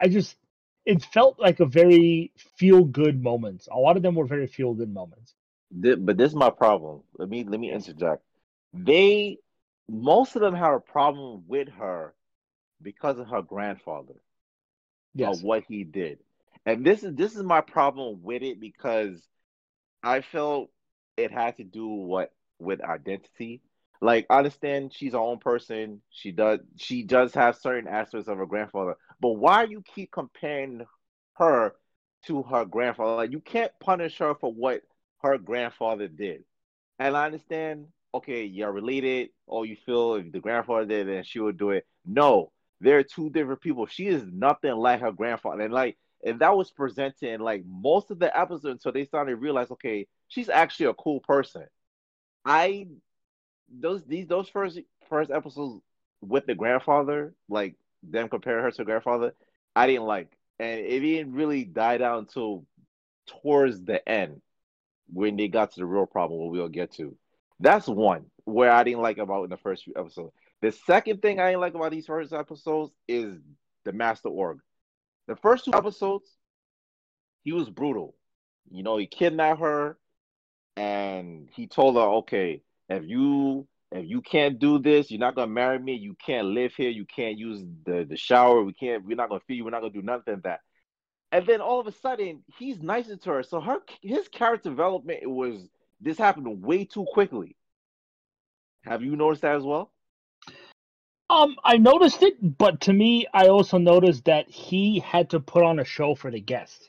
I 0.00 0.08
just 0.08 0.36
it 0.84 1.02
felt 1.02 1.38
like 1.38 1.60
a 1.60 1.66
very 1.66 2.32
feel 2.56 2.84
good 2.84 3.22
moments. 3.22 3.68
A 3.70 3.76
lot 3.76 3.96
of 3.96 4.02
them 4.02 4.14
were 4.14 4.26
very 4.26 4.46
feel 4.46 4.74
good 4.74 4.92
moments. 4.92 5.34
But 5.70 6.16
this 6.16 6.30
is 6.30 6.36
my 6.36 6.50
problem. 6.50 7.02
Let 7.18 7.28
me 7.28 7.44
let 7.44 7.60
me 7.60 7.70
interject. 7.70 8.22
They 8.72 9.38
most 9.88 10.36
of 10.36 10.42
them 10.42 10.54
have 10.54 10.74
a 10.74 10.80
problem 10.80 11.44
with 11.46 11.68
her 11.70 12.14
because 12.82 13.18
of 13.18 13.28
her 13.28 13.42
grandfather. 13.42 14.14
Uh, 15.22 15.30
yes. 15.30 15.32
of 15.32 15.42
what 15.42 15.64
he 15.68 15.84
did. 15.84 16.18
And 16.66 16.84
this 16.84 17.02
is 17.02 17.14
this 17.14 17.34
is 17.36 17.42
my 17.42 17.60
problem 17.60 18.22
with 18.22 18.42
it 18.42 18.60
because 18.60 19.26
I 20.02 20.20
felt 20.20 20.70
it 21.16 21.32
had 21.32 21.56
to 21.58 21.64
do 21.64 21.88
what 21.88 22.32
with 22.58 22.80
identity. 22.82 23.62
Like 24.00 24.26
I 24.30 24.38
understand 24.38 24.92
she's 24.94 25.12
her 25.12 25.18
own 25.18 25.38
person. 25.38 26.02
She 26.10 26.32
does 26.32 26.60
she 26.76 27.02
does 27.04 27.34
have 27.34 27.56
certain 27.56 27.88
aspects 27.88 28.28
of 28.28 28.38
her 28.38 28.46
grandfather. 28.46 28.96
But 29.20 29.30
why 29.32 29.64
you 29.64 29.82
keep 29.82 30.12
comparing 30.12 30.86
her 31.34 31.74
to 32.26 32.42
her 32.44 32.64
grandfather? 32.64 33.16
Like 33.16 33.32
you 33.32 33.40
can't 33.40 33.72
punish 33.80 34.18
her 34.18 34.34
for 34.34 34.52
what 34.52 34.82
her 35.22 35.38
grandfather 35.38 36.08
did. 36.08 36.44
And 36.98 37.16
I 37.16 37.26
understand, 37.26 37.88
okay, 38.14 38.44
you're 38.44 38.72
related, 38.72 39.30
or 39.46 39.66
you 39.66 39.76
feel 39.84 40.14
if 40.14 40.32
the 40.32 40.40
grandfather 40.40 40.86
did, 40.86 41.08
then 41.08 41.24
she 41.24 41.40
would 41.40 41.58
do 41.58 41.70
it. 41.70 41.86
No, 42.06 42.52
they're 42.80 43.04
two 43.04 43.30
different 43.30 43.60
people. 43.60 43.86
She 43.86 44.06
is 44.06 44.24
nothing 44.24 44.74
like 44.76 45.00
her 45.00 45.12
grandfather. 45.12 45.62
And 45.62 45.72
like 45.72 45.96
and 46.24 46.40
that 46.40 46.56
was 46.56 46.70
presented 46.70 47.28
in 47.28 47.40
like 47.40 47.64
most 47.66 48.10
of 48.10 48.18
the 48.18 48.36
episodes 48.36 48.64
until 48.64 48.92
they 48.92 49.04
started 49.04 49.32
to 49.32 49.36
realize, 49.36 49.70
okay, 49.70 50.06
she's 50.28 50.48
actually 50.48 50.86
a 50.86 50.94
cool 50.94 51.20
person. 51.20 51.66
I 52.44 52.88
those 53.70 54.04
these 54.04 54.26
those 54.26 54.48
first 54.48 54.78
first 55.08 55.30
episodes 55.30 55.82
with 56.20 56.46
the 56.46 56.54
grandfather, 56.54 57.34
like 57.48 57.76
them 58.02 58.28
comparing 58.28 58.64
her 58.64 58.70
to 58.70 58.84
grandfather, 58.84 59.34
I 59.76 59.86
didn't 59.86 60.06
like. 60.06 60.32
And 60.58 60.80
it 60.80 61.00
didn't 61.00 61.34
really 61.34 61.64
die 61.64 61.98
down 61.98 62.20
until 62.20 62.64
towards 63.26 63.84
the 63.84 64.06
end 64.08 64.40
when 65.12 65.36
they 65.36 65.48
got 65.48 65.72
to 65.72 65.80
the 65.80 65.86
real 65.86 66.06
problem 66.06 66.40
what 66.40 66.50
we'll 66.50 66.68
get 66.68 66.92
to. 66.94 67.16
That's 67.60 67.86
one 67.86 68.26
where 68.44 68.72
I 68.72 68.84
didn't 68.84 69.02
like 69.02 69.18
about 69.18 69.44
in 69.44 69.50
the 69.50 69.56
first 69.56 69.84
few 69.84 69.94
episodes. 69.96 70.32
The 70.62 70.72
second 70.72 71.22
thing 71.22 71.38
I 71.38 71.48
didn't 71.48 71.60
like 71.60 71.74
about 71.74 71.90
these 71.90 72.06
first 72.06 72.32
episodes 72.32 72.92
is 73.06 73.38
the 73.84 73.92
Master 73.92 74.28
Ogre. 74.28 74.62
The 75.26 75.36
first 75.36 75.64
two 75.64 75.74
episodes, 75.74 76.30
he 77.44 77.52
was 77.52 77.68
brutal. 77.68 78.14
You 78.70 78.82
know, 78.82 78.96
he 78.96 79.06
kidnapped 79.06 79.60
her 79.60 79.98
and 80.76 81.48
he 81.54 81.66
told 81.66 81.96
her, 81.96 82.02
okay, 82.02 82.62
if 82.88 83.04
you 83.06 83.66
if 83.90 84.06
you 84.06 84.20
can't 84.20 84.58
do 84.58 84.78
this, 84.78 85.10
you're 85.10 85.20
not 85.20 85.34
gonna 85.34 85.50
marry 85.50 85.78
me, 85.78 85.94
you 85.94 86.14
can't 86.24 86.48
live 86.48 86.74
here, 86.74 86.90
you 86.90 87.06
can't 87.06 87.38
use 87.38 87.62
the, 87.86 88.04
the 88.08 88.16
shower, 88.16 88.62
we 88.62 88.74
can't, 88.74 89.04
we're 89.04 89.16
not 89.16 89.30
gonna 89.30 89.40
feed 89.46 89.56
you, 89.56 89.64
we're 89.64 89.70
not 89.70 89.80
gonna 89.80 89.92
do 89.92 90.02
nothing 90.02 90.40
that. 90.44 90.60
And 91.32 91.46
then 91.46 91.60
all 91.60 91.80
of 91.80 91.86
a 91.86 91.92
sudden, 91.92 92.42
he's 92.58 92.80
nicer 92.80 93.16
to 93.16 93.30
her. 93.30 93.42
So 93.42 93.60
her 93.60 93.80
his 94.02 94.28
character 94.28 94.70
development 94.70 95.28
was 95.28 95.68
this 96.00 96.18
happened 96.18 96.62
way 96.62 96.84
too 96.84 97.06
quickly. 97.12 97.56
Have 98.84 99.02
you 99.02 99.16
noticed 99.16 99.42
that 99.42 99.56
as 99.56 99.64
well? 99.64 99.90
Um, 101.30 101.56
I 101.62 101.76
noticed 101.76 102.22
it, 102.22 102.36
but 102.58 102.80
to 102.82 102.92
me, 102.92 103.26
I 103.34 103.48
also 103.48 103.76
noticed 103.76 104.24
that 104.24 104.48
he 104.48 105.00
had 105.00 105.30
to 105.30 105.40
put 105.40 105.62
on 105.62 105.78
a 105.78 105.84
show 105.84 106.14
for 106.14 106.30
the 106.30 106.40
guests. 106.40 106.88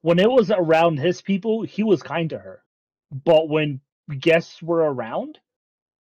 When 0.00 0.18
it 0.18 0.30
was 0.30 0.50
around 0.50 0.98
his 0.98 1.22
people, 1.22 1.62
he 1.62 1.82
was 1.82 2.02
kind 2.02 2.28
to 2.30 2.38
her. 2.38 2.62
But 3.12 3.48
when 3.48 3.80
guests 4.18 4.60
were 4.60 4.80
around 4.80 5.38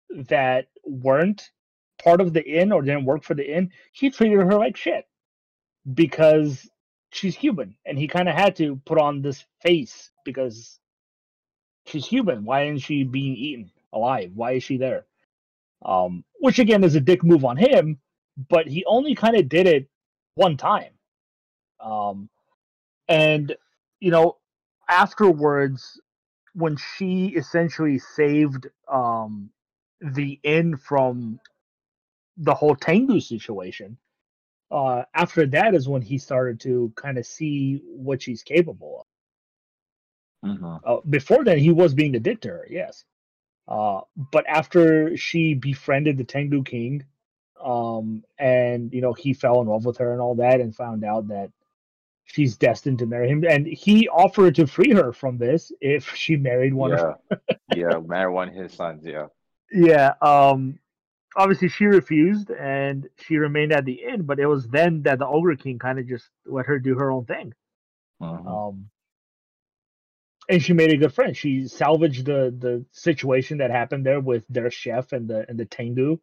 that 0.09 0.67
weren't 0.83 1.51
part 2.03 2.21
of 2.21 2.33
the 2.33 2.43
inn 2.43 2.71
or 2.71 2.81
didn't 2.81 3.05
work 3.05 3.23
for 3.23 3.35
the 3.35 3.55
inn, 3.55 3.71
he 3.91 4.09
treated 4.09 4.39
her 4.39 4.55
like 4.55 4.75
shit 4.75 5.05
because 5.93 6.67
she's 7.11 7.35
human 7.35 7.75
and 7.85 7.97
he 7.97 8.07
kind 8.07 8.27
of 8.27 8.35
had 8.35 8.55
to 8.55 8.77
put 8.85 8.97
on 8.97 9.21
this 9.21 9.45
face 9.61 10.11
because 10.25 10.79
she's 11.85 12.05
human. 12.05 12.45
Why 12.45 12.63
isn't 12.63 12.79
she 12.79 13.03
being 13.03 13.35
eaten 13.35 13.71
alive? 13.91 14.31
Why 14.33 14.53
is 14.53 14.63
she 14.63 14.77
there? 14.77 15.05
Um, 15.83 16.23
which 16.39 16.59
again 16.59 16.83
is 16.83 16.95
a 16.95 17.01
dick 17.01 17.23
move 17.23 17.43
on 17.45 17.57
him, 17.57 17.99
but 18.49 18.67
he 18.67 18.85
only 18.85 19.15
kind 19.15 19.35
of 19.35 19.49
did 19.49 19.67
it 19.67 19.87
one 20.35 20.57
time. 20.57 20.91
Um, 21.79 22.29
and 23.07 23.55
you 23.99 24.11
know, 24.11 24.37
afterwards, 24.89 25.99
when 26.53 26.77
she 26.77 27.27
essentially 27.27 27.99
saved 27.99 28.67
um, 28.91 29.49
the 30.01 30.39
inn 30.43 30.77
from 30.77 31.39
the 32.37 32.53
whole 32.53 32.75
Tengu 32.75 33.19
situation, 33.19 33.97
uh, 34.71 35.03
after 35.13 35.45
that 35.47 35.75
is 35.75 35.87
when 35.87 36.01
he 36.01 36.17
started 36.17 36.59
to 36.61 36.91
kind 36.95 37.17
of 37.17 37.25
see 37.25 37.81
what 37.85 38.21
she's 38.21 38.43
capable 38.43 39.01
of. 39.01 39.05
Mm-hmm. 40.43 40.75
Uh, 40.83 40.97
before 41.09 41.43
then, 41.43 41.57
he 41.57 41.71
was 41.71 41.93
being 41.93 42.15
a 42.15 42.19
dick 42.19 42.41
to 42.41 42.49
her, 42.49 42.67
yes. 42.69 43.05
Uh, 43.67 44.01
but 44.31 44.45
after 44.47 45.15
she 45.15 45.53
befriended 45.53 46.17
the 46.17 46.23
Tengu 46.23 46.63
King, 46.63 47.05
um, 47.63 48.23
and 48.37 48.93
you 48.93 49.01
know 49.01 49.13
he 49.13 49.33
fell 49.33 49.61
in 49.61 49.67
love 49.67 49.85
with 49.85 49.97
her 49.97 50.11
and 50.11 50.19
all 50.19 50.35
that, 50.35 50.59
and 50.59 50.75
found 50.75 51.05
out 51.05 51.29
that 51.29 51.51
she's 52.25 52.57
destined 52.57 52.99
to 52.99 53.05
marry 53.05 53.29
him, 53.29 53.45
and 53.45 53.65
he 53.65 54.09
offered 54.09 54.55
to 54.55 54.67
free 54.67 54.91
her 54.91 55.13
from 55.13 55.37
this 55.37 55.71
if 55.79 56.13
she 56.13 56.35
married 56.35 56.73
one 56.73 56.91
of 56.93 57.15
Yeah, 57.29 57.37
yeah, 57.75 57.99
marry 57.99 58.31
one 58.31 58.49
of 58.49 58.55
his 58.55 58.73
sons. 58.73 59.05
Yeah, 59.05 59.27
yeah 59.71 60.13
um 60.21 60.77
obviously 61.35 61.67
she 61.67 61.85
refused 61.85 62.51
and 62.51 63.09
she 63.17 63.37
remained 63.37 63.71
at 63.71 63.85
the 63.85 64.03
inn 64.07 64.21
but 64.21 64.39
it 64.39 64.45
was 64.45 64.67
then 64.67 65.01
that 65.01 65.17
the 65.17 65.25
ogre 65.25 65.55
king 65.55 65.79
kind 65.79 65.97
of 65.97 66.07
just 66.07 66.29
let 66.45 66.67
her 66.67 66.77
do 66.77 66.95
her 66.95 67.11
own 67.11 67.25
thing 67.25 67.53
Mhm. 68.21 68.47
um 68.47 68.89
and 70.49 70.61
she 70.61 70.73
made 70.73 70.91
a 70.91 70.97
good 70.97 71.13
friend 71.13 71.35
she 71.35 71.67
salvaged 71.67 72.25
the 72.25 72.53
the 72.59 72.85
situation 72.91 73.57
that 73.57 73.71
happened 73.71 74.05
there 74.05 74.19
with 74.19 74.45
their 74.49 74.69
chef 74.71 75.11
and 75.13 75.27
the 75.29 75.45
and 75.49 75.59
the 75.59 75.65
tengu 75.65 76.19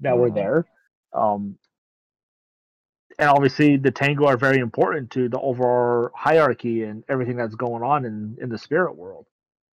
that 0.00 0.18
were 0.18 0.30
Mhm. 0.30 0.34
there 0.34 0.66
um 1.12 1.58
and 3.18 3.28
obviously 3.30 3.76
the 3.76 3.90
tengu 3.90 4.24
are 4.26 4.36
very 4.36 4.58
important 4.58 5.10
to 5.10 5.28
the 5.28 5.40
overall 5.40 6.10
hierarchy 6.14 6.82
and 6.84 7.04
everything 7.08 7.36
that's 7.36 7.54
going 7.54 7.82
on 7.82 8.04
in 8.04 8.36
in 8.40 8.48
the 8.48 8.58
spirit 8.58 8.94
world 8.96 9.26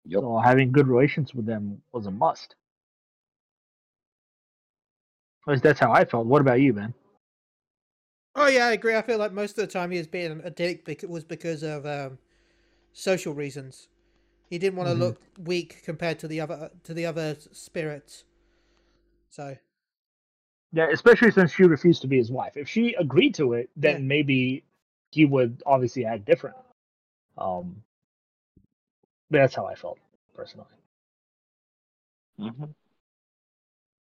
Yep. 0.05 0.21
so 0.21 0.37
having 0.39 0.71
good 0.71 0.87
relations 0.87 1.33
with 1.33 1.45
them 1.45 1.81
was 1.93 2.07
a 2.07 2.11
must 2.11 2.55
at 5.47 5.51
least 5.51 5.63
that's 5.63 5.79
how 5.79 5.91
i 5.91 6.05
felt 6.05 6.25
what 6.25 6.41
about 6.41 6.59
you 6.61 6.73
man 6.73 6.93
Oh 8.35 8.47
yeah, 8.47 8.67
I 8.67 8.71
agree. 8.73 8.95
I 8.95 9.01
feel 9.01 9.17
like 9.17 9.31
most 9.33 9.51
of 9.57 9.67
the 9.67 9.71
time 9.71 9.91
he 9.91 9.97
was 9.97 10.07
being 10.07 10.41
a 10.43 10.49
dick 10.49 10.85
because 10.85 11.09
was 11.09 11.23
because 11.23 11.63
of 11.63 11.85
um, 11.85 12.17
social 12.93 13.33
reasons. 13.33 13.87
He 14.49 14.57
didn't 14.59 14.77
want 14.77 14.89
to 14.89 14.93
Mhm. 14.93 14.99
look 15.05 15.21
weak 15.39 15.81
compared 15.83 16.19
to 16.19 16.27
the 16.27 16.41
other 16.41 16.71
to 16.83 16.93
the 16.93 17.05
other 17.05 17.37
spirits. 17.51 18.25
So 19.29 19.57
Yeah, 20.71 20.89
especially 20.91 21.31
since 21.31 21.51
she 21.53 21.63
refused 21.63 22.01
to 22.03 22.07
be 22.07 22.17
his 22.17 22.31
wife. 22.31 22.55
If 22.55 22.67
she 22.69 22.93
agreed 22.93 23.35
to 23.35 23.53
it, 23.53 23.69
then 23.75 23.97
Yeah. 23.97 23.99
maybe 24.07 24.63
he 25.11 25.25
would 25.25 25.63
obviously 25.65 26.05
act 26.05 26.25
different. 26.25 26.57
Um, 27.37 27.83
but 29.31 29.39
that's 29.39 29.55
how 29.55 29.65
I 29.65 29.75
felt 29.75 29.97
personally. 30.35 30.67
Mhm. 32.37 32.73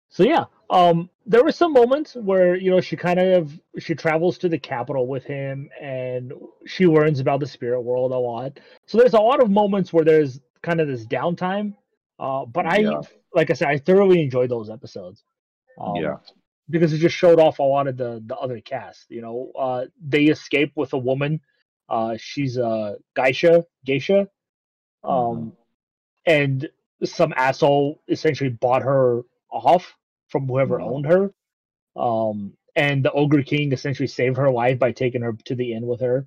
So 0.10 0.24
yeah, 0.24 0.46
um, 0.70 1.10
there 1.26 1.44
were 1.44 1.52
some 1.52 1.72
moments 1.74 2.16
where 2.16 2.56
you 2.56 2.72
know 2.72 2.82
she 2.82 2.96
kind 2.96 3.20
of 3.20 3.60
she 3.78 3.94
travels 3.96 4.38
to 4.40 4.50
the 4.50 4.58
capital 4.60 5.08
with 5.08 5.24
him 5.24 5.70
and 5.80 6.34
she 6.66 6.88
learns 6.88 7.20
about 7.20 7.40
the 7.40 7.48
spirit 7.48 7.82
world 7.82 8.12
a 8.12 8.18
lot. 8.18 8.60
So 8.88 8.98
there's 8.98 9.14
a 9.14 9.20
lot 9.20 9.42
of 9.42 9.50
moments 9.52 9.94
where 9.94 10.04
there's 10.04 10.42
kind 10.62 10.82
of 10.82 10.88
this 10.88 11.06
downtime. 11.06 11.76
Uh, 12.20 12.46
but 12.46 12.66
I, 12.66 12.78
Yeah. 12.80 13.02
like 13.34 13.50
I 13.50 13.54
said, 13.54 13.70
I 13.70 13.78
thoroughly 13.78 14.22
enjoyed 14.22 14.50
those 14.50 14.70
episodes. 14.70 15.24
Um, 15.80 15.96
yeah. 15.96 16.18
because 16.70 16.92
it 16.92 16.98
just 16.98 17.16
showed 17.16 17.40
off 17.40 17.60
a 17.60 17.64
lot 17.64 17.88
of 17.88 17.96
the 17.98 18.22
the 18.26 18.36
other 18.36 18.60
cast. 18.60 19.06
You 19.10 19.22
know, 19.22 19.52
uh, 19.58 19.86
they 20.06 20.26
escape 20.26 20.72
with 20.76 20.94
a 20.94 20.98
woman. 20.98 21.40
Uh, 21.88 22.18
she's 22.18 22.58
a 22.58 22.98
geisha, 23.16 23.66
geisha, 23.86 24.28
um, 25.04 25.16
Mhm. 25.16 25.52
and 26.26 26.70
some 27.04 27.34
asshole 27.38 28.02
essentially 28.08 28.50
bought 28.50 28.82
her 28.84 29.22
off 29.52 29.96
from 30.30 30.48
whoever 30.48 30.78
Mhm. 30.80 30.84
owned 30.88 31.06
her. 31.06 31.34
Um, 31.96 32.54
and 32.76 33.04
the 33.04 33.12
ogre 33.12 33.44
king 33.44 33.72
essentially 33.74 34.08
saved 34.08 34.38
her 34.38 34.50
life 34.52 34.80
by 34.80 34.92
taking 34.92 35.22
her 35.22 35.34
to 35.46 35.56
the 35.56 35.74
inn 35.74 35.86
with 35.88 36.00
her. 36.02 36.26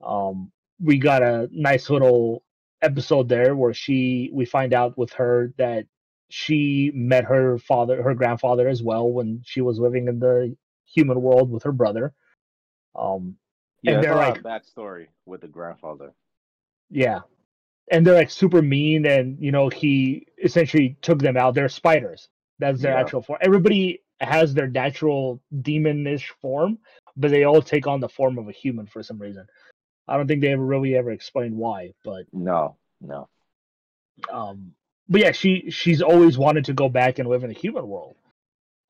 Um, 0.00 0.50
we 0.80 0.98
got 0.98 1.22
a 1.22 1.48
nice 1.52 1.88
little 1.90 2.42
episode 2.82 3.28
there 3.28 3.54
where 3.56 3.72
she 3.72 4.30
we 4.32 4.44
find 4.44 4.74
out 4.74 4.98
with 4.98 5.12
her 5.14 5.52
that 5.56 5.86
she 6.28 6.90
met 6.94 7.24
her 7.24 7.56
father 7.58 8.02
her 8.02 8.14
grandfather 8.14 8.68
as 8.68 8.82
well 8.82 9.10
when 9.10 9.40
she 9.44 9.60
was 9.62 9.78
living 9.78 10.08
in 10.08 10.18
the 10.18 10.54
human 10.84 11.22
world 11.22 11.50
with 11.50 11.62
her 11.62 11.72
brother 11.72 12.12
um 12.94 13.36
Yeah, 13.82 13.94
and 13.94 14.04
they're 14.04 14.14
like- 14.16 14.42
backstory 14.42 15.06
with 15.26 15.40
the 15.42 15.48
grandfather. 15.48 16.12
yeah 16.90 17.20
and 17.90 18.06
they're 18.06 18.14
like 18.14 18.30
super 18.30 18.60
mean 18.60 19.06
and 19.06 19.38
you 19.40 19.52
know 19.52 19.68
he 19.70 20.26
essentially 20.42 20.96
took 21.00 21.20
them 21.20 21.36
out 21.38 21.54
they're 21.54 21.68
spiders 21.70 22.28
that's 22.58 22.80
their 22.80 22.92
Yeah. 22.92 23.00
actual 23.00 23.22
form 23.22 23.38
everybody 23.42 24.00
has 24.20 24.54
their 24.54 24.68
natural 24.68 25.40
demonish 25.62 26.28
form 26.40 26.78
but 27.16 27.30
they 27.30 27.44
all 27.44 27.62
take 27.62 27.86
on 27.86 28.00
the 28.00 28.08
form 28.08 28.38
of 28.38 28.48
a 28.48 28.52
human 28.52 28.86
for 28.86 29.02
some 29.02 29.18
reason 29.18 29.46
i 30.08 30.16
don't 30.16 30.26
think 30.28 30.40
they 30.40 30.52
ever 30.52 30.64
really 30.64 30.96
ever 30.96 31.10
explained 31.10 31.56
why 31.56 31.92
but 32.04 32.26
No, 32.32 32.76
no. 33.00 33.28
um 34.32 34.72
but 35.08 35.20
yeah 35.20 35.32
she 35.32 35.70
she's 35.70 36.00
always 36.02 36.38
wanted 36.38 36.64
to 36.66 36.72
go 36.72 36.88
back 36.88 37.18
and 37.18 37.28
live 37.28 37.44
in 37.44 37.50
a 37.50 37.54
human 37.54 37.86
world 37.88 38.16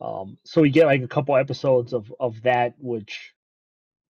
um 0.01 0.39
so 0.45 0.61
we 0.61 0.71
get 0.71 0.87
like 0.87 1.03
a 1.03 1.09
couple 1.09 1.37
episodes 1.37 1.93
of 1.93 2.13
of 2.21 2.41
that 2.43 2.75
which 2.79 3.33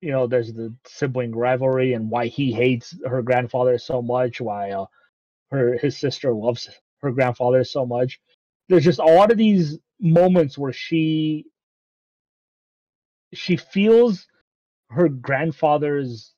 you 0.00 0.10
know 0.10 0.26
there's 0.26 0.52
the 0.52 0.74
sibling 0.86 1.34
rivalry 1.34 1.94
and 1.94 2.10
why 2.10 2.26
he 2.26 2.52
hates 2.52 2.94
her 3.06 3.22
grandfather 3.22 3.78
so 3.78 4.02
much 4.02 4.40
why 4.40 4.70
uh, 4.72 4.86
her 5.50 5.78
his 5.78 5.96
sister 5.96 6.32
loves 6.32 6.68
her 7.00 7.12
grandfather 7.12 7.64
so 7.64 7.86
much 7.86 8.20
there's 8.68 8.84
just 8.84 8.98
a 8.98 9.04
lot 9.04 9.30
of 9.30 9.38
these 9.38 9.78
moments 10.00 10.56
where 10.58 10.72
she 10.72 11.46
she 13.32 13.56
feels 13.56 14.26
her 14.90 15.08
grandfather's 15.08 16.32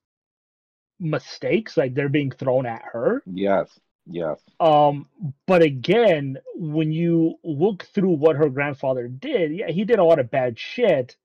mistakes 0.98 1.76
like 1.76 1.94
they're 1.94 2.08
being 2.08 2.30
thrown 2.30 2.64
at 2.66 2.82
her 2.92 3.22
Yes, 3.26 3.78
yes. 4.06 4.40
um, 4.60 5.08
but 5.46 5.62
again, 5.62 6.38
when 6.54 6.90
you 6.92 7.34
look 7.44 7.84
through 7.94 8.12
what 8.16 8.36
her 8.36 8.48
grandfather 8.48 9.06
did, 9.08 9.52
yeah, 9.52 9.70
he 9.70 9.84
did 9.84 9.98
a 9.98 10.04
lot 10.04 10.18
of 10.18 10.30
bad 10.30 10.58
shit. 10.58 11.16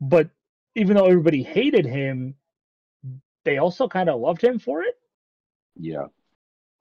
But 0.00 0.28
even 0.74 0.96
though 0.96 1.06
everybody 1.06 1.42
hated 1.42 1.86
him, 1.86 2.34
they 3.46 3.56
also 3.56 3.88
kind 3.88 4.10
of 4.10 4.20
loved 4.20 4.42
him 4.44 4.58
for 4.58 4.82
it. 4.82 4.94
Yeah. 5.74 6.08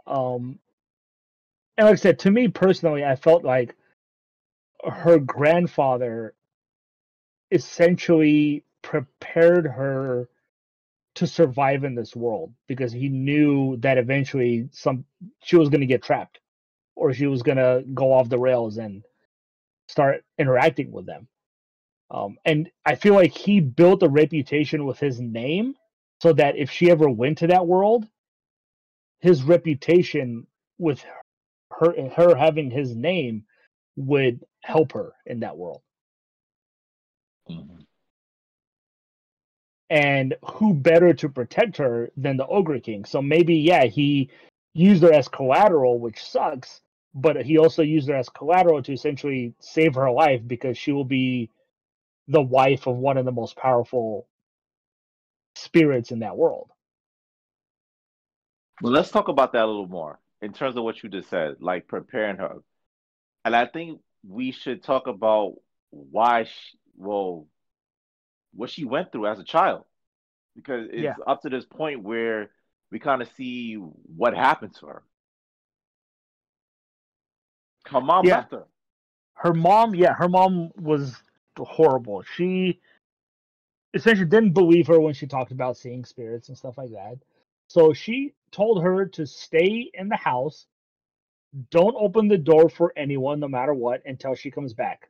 Um, 0.05 0.59
and 1.77 1.87
like 1.87 1.93
I 1.93 1.97
said, 1.97 2.19
to 2.19 2.31
me 2.31 2.47
personally, 2.47 3.03
I 3.03 3.15
felt 3.15 3.43
like 3.43 3.75
her 4.85 5.19
grandfather 5.19 6.33
essentially 7.51 8.63
prepared 8.81 9.65
her 9.65 10.29
to 11.15 11.27
survive 11.27 11.83
in 11.83 11.95
this 11.95 12.15
world 12.15 12.53
because 12.67 12.91
he 12.91 13.09
knew 13.09 13.77
that 13.77 13.97
eventually 13.97 14.67
some 14.71 15.05
she 15.43 15.55
was 15.55 15.69
going 15.69 15.81
to 15.81 15.87
get 15.87 16.03
trapped 16.03 16.39
or 16.95 17.13
she 17.13 17.27
was 17.27 17.41
going 17.41 17.57
to 17.57 17.83
go 17.93 18.13
off 18.13 18.29
the 18.29 18.39
rails 18.39 18.77
and 18.77 19.03
start 19.87 20.23
interacting 20.37 20.91
with 20.91 21.05
them. 21.05 21.27
Um, 22.11 22.37
and 22.45 22.69
i 22.85 22.93
feel 22.95 23.15
like 23.15 23.35
he 23.35 23.59
built 23.59 24.03
a 24.03 24.07
reputation 24.09 24.85
with 24.85 24.99
his 24.99 25.19
name 25.19 25.75
so 26.21 26.33
that 26.33 26.55
if 26.55 26.69
she 26.69 26.91
ever 26.91 27.09
went 27.09 27.39
to 27.39 27.47
that 27.47 27.65
world 27.65 28.07
his 29.21 29.43
reputation 29.43 30.45
with 30.77 31.03
her 31.79 32.09
her 32.09 32.35
having 32.35 32.71
his 32.71 32.95
name 32.95 33.45
would 33.95 34.43
help 34.63 34.93
her 34.93 35.13
in 35.25 35.39
that 35.41 35.57
world. 35.57 35.81
Mhm. 37.49 37.85
and 39.89 40.35
who 40.43 40.73
better 40.73 41.13
to 41.13 41.29
protect 41.29 41.77
her 41.77 42.11
than 42.17 42.37
the 42.37 42.47
ogre 42.47 42.79
king? 42.79 43.05
So 43.05 43.21
maybe 43.21 43.55
yeah 43.55 43.85
he 43.85 44.31
used 44.73 45.03
her 45.03 45.13
as 45.13 45.27
collateral 45.27 45.99
which 45.99 46.23
sucks 46.23 46.81
but 47.13 47.45
he 47.45 47.57
also 47.57 47.81
used 47.81 48.09
her 48.09 48.15
as 48.15 48.27
collateral 48.29 48.83
to 48.83 48.91
essentially 48.91 49.53
save 49.59 49.95
her 49.95 50.11
life 50.11 50.41
because 50.45 50.77
she 50.77 50.91
will 50.91 51.05
be 51.05 51.49
the 52.27 52.41
wife 52.41 52.87
of 52.87 52.97
one 52.97 53.17
of 53.17 53.25
the 53.25 53.31
most 53.31 53.55
powerful 53.55 54.27
spirits 55.55 56.11
in 56.11 56.19
that 56.19 56.35
world. 56.35 56.69
Well, 58.81 58.91
let's 58.91 59.11
talk 59.11 59.29
about 59.29 59.53
that 59.53 59.63
a 59.63 59.67
little 59.67 59.87
more 59.87 60.19
in 60.45 60.53
terms 60.53 60.77
of 60.77 60.83
what 60.83 61.01
you 61.01 61.09
just 61.09 61.29
said, 61.29 61.55
like 61.59 61.87
preparing 61.87 62.37
her. 62.37 62.57
And 63.43 63.55
I 63.55 63.65
think 63.65 63.99
we 64.27 64.51
should 64.51 64.83
talk 64.83 65.07
about 65.07 65.55
why, 65.89 66.43
she, 66.45 66.77
well, 66.95 67.47
what 68.53 68.69
she 68.69 68.85
went 68.85 69.11
through 69.11 69.27
as 69.27 69.39
a 69.39 69.43
child, 69.43 69.83
because 70.55 70.87
it's 70.91 71.03
Yeah. 71.03 71.15
up 71.27 71.41
to 71.41 71.49
this 71.49 71.65
point 71.65 72.03
where 72.03 72.51
we 72.91 72.99
kind 72.99 73.21
of 73.21 73.29
see 73.35 73.73
what 73.75 74.35
happened 74.35 74.75
to 74.75 74.85
her. 74.87 75.03
Her 77.87 78.01
mom 78.01 78.25
Yeah. 78.25 78.37
left 78.37 78.51
her. 78.51 78.65
her 79.35 79.53
mom 79.53 79.93
yeah 79.95 80.13
her 80.13 80.29
mom 80.29 80.71
was 80.77 81.21
horrible 81.57 82.23
she 82.35 82.79
essentially 83.93 84.25
didn't 84.27 84.53
believe 84.53 84.87
her 84.87 84.99
when 84.99 85.13
she 85.13 85.27
talked 85.27 85.51
about 85.51 85.77
seeing 85.77 86.05
spirits 86.05 86.47
and 86.49 86.57
stuff 86.57 86.77
like 86.77 86.91
that 86.91 87.17
so 87.67 87.93
she 87.93 88.33
told 88.55 88.81
her 88.81 89.05
to 89.05 89.25
stay 89.25 89.89
in 89.93 90.07
the 90.09 90.15
house 90.15 90.67
don't 91.71 91.95
open 91.97 92.27
the 92.27 92.37
door 92.37 92.69
for 92.69 92.93
anyone 92.95 93.39
no 93.39 93.47
matter 93.47 93.73
what 93.73 94.01
until 94.05 94.35
she 94.35 94.49
comes 94.51 94.73
back 94.73 95.09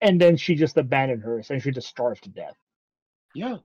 and 0.00 0.20
then 0.20 0.36
she 0.36 0.54
just 0.54 0.76
abandoned 0.76 1.22
her 1.22 1.38
essentially 1.38 1.72
just 1.72 1.88
starved 1.88 2.22
to 2.22 2.30
death 2.30 2.56
Yeah. 3.34 3.58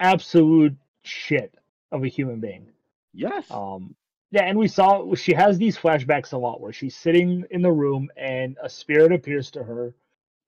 absolute 0.00 0.76
shit 1.02 1.54
of 1.92 2.04
a 2.04 2.08
human 2.08 2.40
being 2.40 2.66
Yes. 3.14 3.50
um, 3.50 3.94
yeah, 4.30 4.44
and 4.44 4.58
we 4.58 4.68
saw 4.68 5.14
she 5.14 5.32
has 5.32 5.56
these 5.56 5.78
flashbacks 5.78 6.34
a 6.34 6.36
lot 6.36 6.60
where 6.60 6.72
she's 6.72 6.94
sitting 6.94 7.44
in 7.50 7.62
the 7.62 7.72
room 7.72 8.10
and 8.16 8.56
a 8.62 8.68
spirit 8.68 9.10
appears 9.10 9.50
to 9.52 9.64
her, 9.64 9.94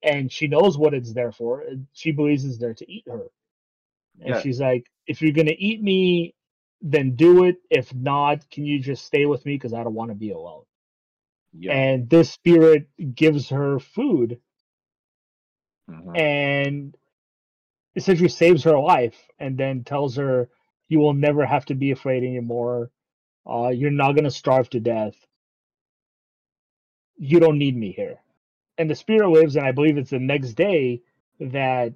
and 0.02 0.30
she 0.30 0.46
knows 0.46 0.76
what 0.76 0.92
it's 0.92 1.14
there 1.14 1.32
for. 1.32 1.64
She 1.94 2.12
believes 2.12 2.44
it's 2.44 2.58
there 2.58 2.74
to 2.74 2.92
eat 2.92 3.04
her, 3.08 3.24
and 4.20 4.34
Yeah. 4.34 4.40
she's 4.42 4.60
like, 4.60 4.84
"If 5.06 5.22
you're 5.22 5.32
gonna 5.32 5.56
eat 5.56 5.82
me, 5.82 6.34
then 6.82 7.16
do 7.16 7.44
it. 7.44 7.58
If 7.70 7.94
not, 7.94 8.48
can 8.50 8.66
you 8.66 8.80
just 8.80 9.04
stay 9.06 9.26
with 9.26 9.46
me 9.46 9.54
because 9.54 9.74
I 9.74 9.84
don't 9.84 9.94
want 9.94 10.10
to 10.10 10.16
be 10.16 10.32
alone." 10.32 10.64
yeah. 11.52 11.86
And 11.86 12.10
this 12.10 12.30
spirit 12.32 12.88
gives 13.14 13.50
her 13.50 13.78
food 13.80 14.40
Mhm. 15.90 16.20
and 16.20 16.96
essentially 17.96 18.28
saves 18.30 18.64
her 18.64 18.78
life, 18.78 19.28
and 19.40 19.58
then 19.58 19.84
tells 19.84 20.16
her, 20.16 20.50
"You 20.88 21.00
will 21.00 21.14
never 21.14 21.46
have 21.46 21.66
to 21.66 21.74
be 21.76 21.92
afraid 21.92 22.24
anymore." 22.24 22.90
Uh, 23.46 23.68
you're 23.68 23.90
not 23.92 24.14
gonna 24.14 24.30
starve 24.30 24.70
to 24.70 24.80
death. 24.80 25.14
You 27.18 27.40
don't 27.40 27.58
need 27.58 27.76
me 27.76 27.92
here. 27.92 28.20
And 28.78 28.90
the 28.90 28.94
spirit 28.96 29.28
lives, 29.30 29.56
and 29.56 29.66
I 29.66 29.72
believe 29.72 29.98
it's 29.98 30.10
the 30.10 30.18
next 30.20 30.54
day 30.54 31.02
that 31.40 31.94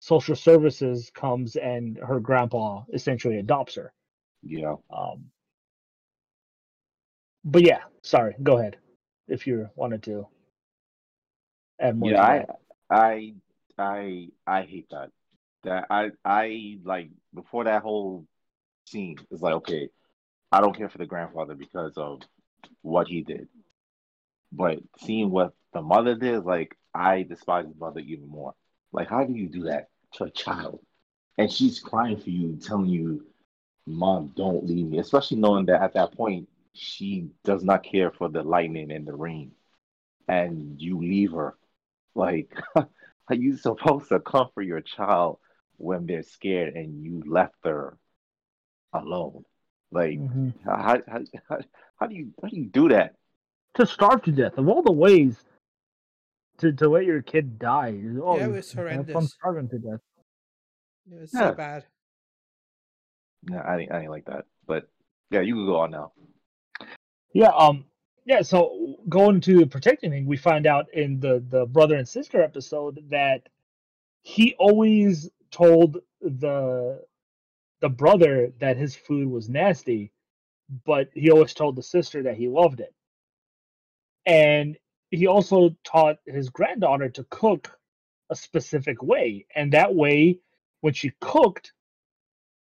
social 0.00 0.36
services 0.36 1.10
comes 1.14 1.56
and 1.56 1.98
her 1.98 2.20
grandpa 2.20 2.84
essentially 2.92 3.38
adopts 3.38 3.76
her. 3.76 3.92
Yeah. 4.42 4.74
Um, 4.90 5.26
but 7.44 7.62
yeah, 7.62 7.80
sorry. 8.02 8.34
Go 8.42 8.58
ahead 8.58 8.76
if 9.26 9.46
you 9.46 9.68
wanted 9.76 10.02
to 10.04 10.26
add 11.80 11.96
more. 11.96 12.10
Yeah, 12.10 12.22
I. 12.22 12.46
I, 12.90 13.34
I, 13.76 14.28
I 14.46 14.62
hate 14.62 14.88
that. 14.90 15.10
That 15.64 15.86
I, 15.90 16.10
I 16.24 16.78
like 16.84 17.10
before 17.34 17.64
that 17.64 17.82
whole 17.82 18.26
scene. 18.86 19.18
It's 19.30 19.42
like, 19.42 19.54
okay, 19.56 19.90
I 20.50 20.60
don't 20.60 20.74
care 20.74 20.88
for 20.88 20.98
the 20.98 21.06
grandfather 21.06 21.54
because 21.54 21.92
of 21.96 22.22
what 22.80 23.08
he 23.08 23.22
did, 23.22 23.48
but 24.52 24.78
seeing 25.00 25.30
what 25.30 25.52
the 25.74 25.82
mother 25.82 26.14
did, 26.14 26.44
like 26.44 26.76
I 26.94 27.24
despise 27.24 27.66
the 27.66 27.74
mother 27.78 28.00
even 28.00 28.28
more. 28.28 28.54
Like, 28.92 29.08
how 29.08 29.24
do 29.24 29.34
you 29.34 29.48
do 29.48 29.64
that 29.64 29.88
to 30.14 30.24
a 30.24 30.30
child? 30.30 30.80
And 31.36 31.52
she's 31.52 31.78
crying 31.78 32.16
for 32.16 32.30
you, 32.30 32.56
telling 32.56 32.86
you, 32.86 33.26
"Mom, 33.88 34.32
don't 34.36 34.64
leave 34.66 34.86
me." 34.86 34.98
Especially 34.98 35.38
knowing 35.38 35.66
that 35.66 35.82
at 35.82 35.94
that 35.94 36.12
point 36.12 36.48
she 36.72 37.30
does 37.44 37.64
not 37.64 37.82
care 37.82 38.10
for 38.12 38.28
the 38.28 38.42
lightning 38.42 38.90
and 38.92 39.06
the 39.06 39.14
rain. 39.14 39.52
and 40.28 40.80
you 40.80 40.98
leave 40.98 41.32
her. 41.32 41.56
Like, 42.14 42.52
are 42.76 43.34
you 43.34 43.56
supposed 43.56 44.08
to 44.10 44.20
comfort 44.20 44.62
your 44.62 44.82
child 44.82 45.38
when 45.78 46.04
they're 46.06 46.22
scared 46.22 46.74
and 46.74 47.02
you 47.02 47.22
left 47.26 47.54
her 47.64 47.96
alone? 48.92 49.44
Like, 49.90 50.18
Mhm. 50.18 50.52
how, 50.64 51.00
how, 51.06 51.20
how, 51.48 51.58
how 51.96 52.06
do 52.06 52.14
you 52.14 52.34
how 52.42 52.48
do 52.48 52.56
you 52.56 52.66
do 52.66 52.88
that? 52.90 53.14
To 53.74 53.86
starve 53.86 54.22
to 54.24 54.32
death 54.32 54.58
of 54.58 54.68
all 54.68 54.82
the 54.82 54.92
ways 54.92 55.42
to, 56.58 56.72
to 56.72 56.88
let 56.88 57.04
your 57.06 57.22
kid 57.22 57.58
die. 57.58 57.98
Oh, 58.20 58.36
Yeah, 58.36 58.46
it 58.46 58.52
was 58.52 58.70
have 58.72 58.84
fun 58.84 58.84
horrendous. 58.84 59.32
starving 59.32 59.68
to 59.70 59.78
death. 59.78 60.00
It 61.10 61.20
was 61.20 61.32
Yeah. 61.32 61.50
so 61.50 61.54
bad. 61.54 61.86
Yeah, 63.50 63.60
I 63.60 63.78
ain't, 63.78 63.92
I 63.92 64.00
ain't 64.00 64.10
like 64.10 64.26
that. 64.26 64.46
But 64.66 64.88
yeah, 65.30 65.40
you 65.40 65.54
can 65.54 65.66
go 65.66 65.76
on 65.76 65.90
now. 65.90 66.12
Yeah, 67.32 67.50
um, 67.50 67.84
yeah. 68.24 68.42
So 68.42 68.96
going 69.08 69.40
to 69.42 69.66
protecting 69.66 70.10
thing, 70.10 70.26
we 70.26 70.36
find 70.36 70.66
out 70.66 70.92
in 70.92 71.20
the 71.20 71.44
the 71.48 71.66
brother 71.66 71.96
and 71.96 72.08
sister 72.08 72.42
episode 72.42 73.04
that 73.10 73.48
he 74.22 74.54
always 74.58 75.30
told 75.50 75.98
the 76.20 77.02
the 77.80 77.88
brother 77.88 78.52
that 78.58 78.76
his 78.76 78.96
food 78.96 79.28
was 79.28 79.48
nasty, 79.48 80.12
but 80.84 81.10
he 81.14 81.30
always 81.30 81.54
told 81.54 81.76
the 81.76 81.82
sister 81.82 82.22
that 82.24 82.36
he 82.36 82.48
loved 82.48 82.80
it. 82.80 82.94
And 84.26 84.76
he 85.10 85.26
also 85.26 85.76
taught 85.84 86.18
his 86.26 86.50
granddaughter 86.50 87.08
to 87.10 87.24
cook 87.30 87.78
a 88.30 88.36
specific 88.36 89.02
way, 89.02 89.46
and 89.54 89.72
that 89.72 89.94
way, 89.94 90.40
when 90.80 90.92
she 90.92 91.12
cooked, 91.20 91.72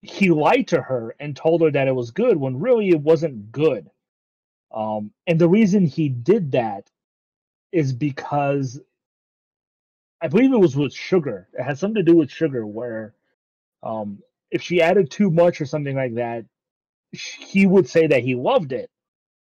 he 0.03 0.31
lied 0.31 0.69
to 0.69 0.81
her 0.81 1.15
and 1.21 1.37
told 1.37 1.61
her 1.63 1.71
that 1.71 1.89
it 1.89 1.95
was 1.95 2.11
good 2.11 2.37
when 2.37 2.59
really 2.59 2.89
it 2.89 3.01
wasn't 3.01 3.53
good. 3.53 3.91
Um, 4.73 5.13
and 5.27 5.39
the 5.39 5.49
reason 5.49 5.85
he 5.85 6.09
did 6.09 6.53
that 6.53 6.91
is 7.73 7.93
because 7.93 8.81
I 10.21 10.29
believe 10.29 10.53
it 10.53 10.59
was 10.59 10.77
with 10.77 10.93
sugar. 10.93 11.49
It 11.53 11.63
had 11.63 11.79
something 11.79 12.05
to 12.05 12.13
do 12.13 12.17
with 12.17 12.31
sugar, 12.31 12.67
where 12.67 13.15
um, 13.83 14.23
if 14.51 14.63
she 14.63 14.83
added 14.83 15.11
too 15.11 15.31
much 15.31 15.61
or 15.61 15.67
something 15.67 15.97
like 15.97 16.15
that, 16.15 16.45
he 17.13 17.67
would 17.67 17.89
say 17.89 18.07
that 18.07 18.23
he 18.23 18.35
loved 18.35 18.73
it. 18.73 18.91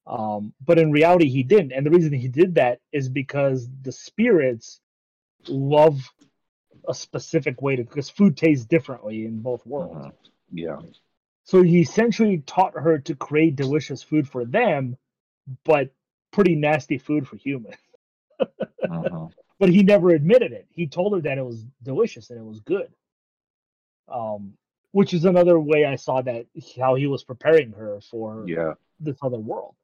Um, 0.07 0.53
but 0.64 0.78
in 0.78 0.90
reality, 0.90 1.28
he 1.28 1.43
didn't. 1.43 1.72
And 1.72 1.86
the 1.86 1.90
reason 1.90 2.12
he 2.12 2.28
did 2.28 2.55
that 2.57 2.80
is 2.93 3.09
because 3.09 3.68
the 3.82 3.93
spirits 3.93 4.80
love 5.49 6.01
a 6.88 6.95
specific 6.95 7.62
way 7.62 7.76
to, 7.76 7.84
because 7.84 8.11
food 8.11 8.36
tastes 8.36 8.66
differently 8.66 9.24
in 9.24 9.40
both 9.40 9.64
worlds. 9.66 10.07
Mhm. 10.07 10.12
Yeah. 10.53 10.78
So 11.44 11.62
he 11.62 11.80
essentially 11.80 12.38
taught 12.46 12.74
her 12.74 12.98
to 12.98 13.14
create 13.16 13.57
delicious 13.57 14.03
food 14.03 14.28
for 14.28 14.44
them, 14.44 14.96
but 15.64 15.92
pretty 16.30 16.55
nasty 16.55 16.98
food 16.98 17.26
for 17.26 17.36
humans. 17.36 17.76
Mhm. 18.84 19.32
But 19.59 19.68
he 19.68 19.84
never 19.84 20.11
admitted 20.11 20.50
it. 20.50 20.66
He 20.70 20.88
told 20.88 21.14
her 21.14 21.20
that 21.20 21.38
it 21.38 21.42
was 21.46 21.64
delicious 21.84 22.30
and 22.30 22.38
it 22.40 22.44
was 22.44 22.59
good. 22.61 22.92
Um, 24.09 24.55
which 24.90 25.14
is 25.14 25.24
another 25.24 25.61
way 25.61 25.84
I 25.84 25.94
saw 25.94 26.20
that 26.22 26.46
how 26.80 26.96
he 26.96 27.07
was 27.07 27.22
preparing 27.22 27.70
her 27.72 28.00
for 28.00 28.44
Yeah. 28.48 28.74
this 28.98 29.16
other 29.22 29.38
world. 29.38 29.76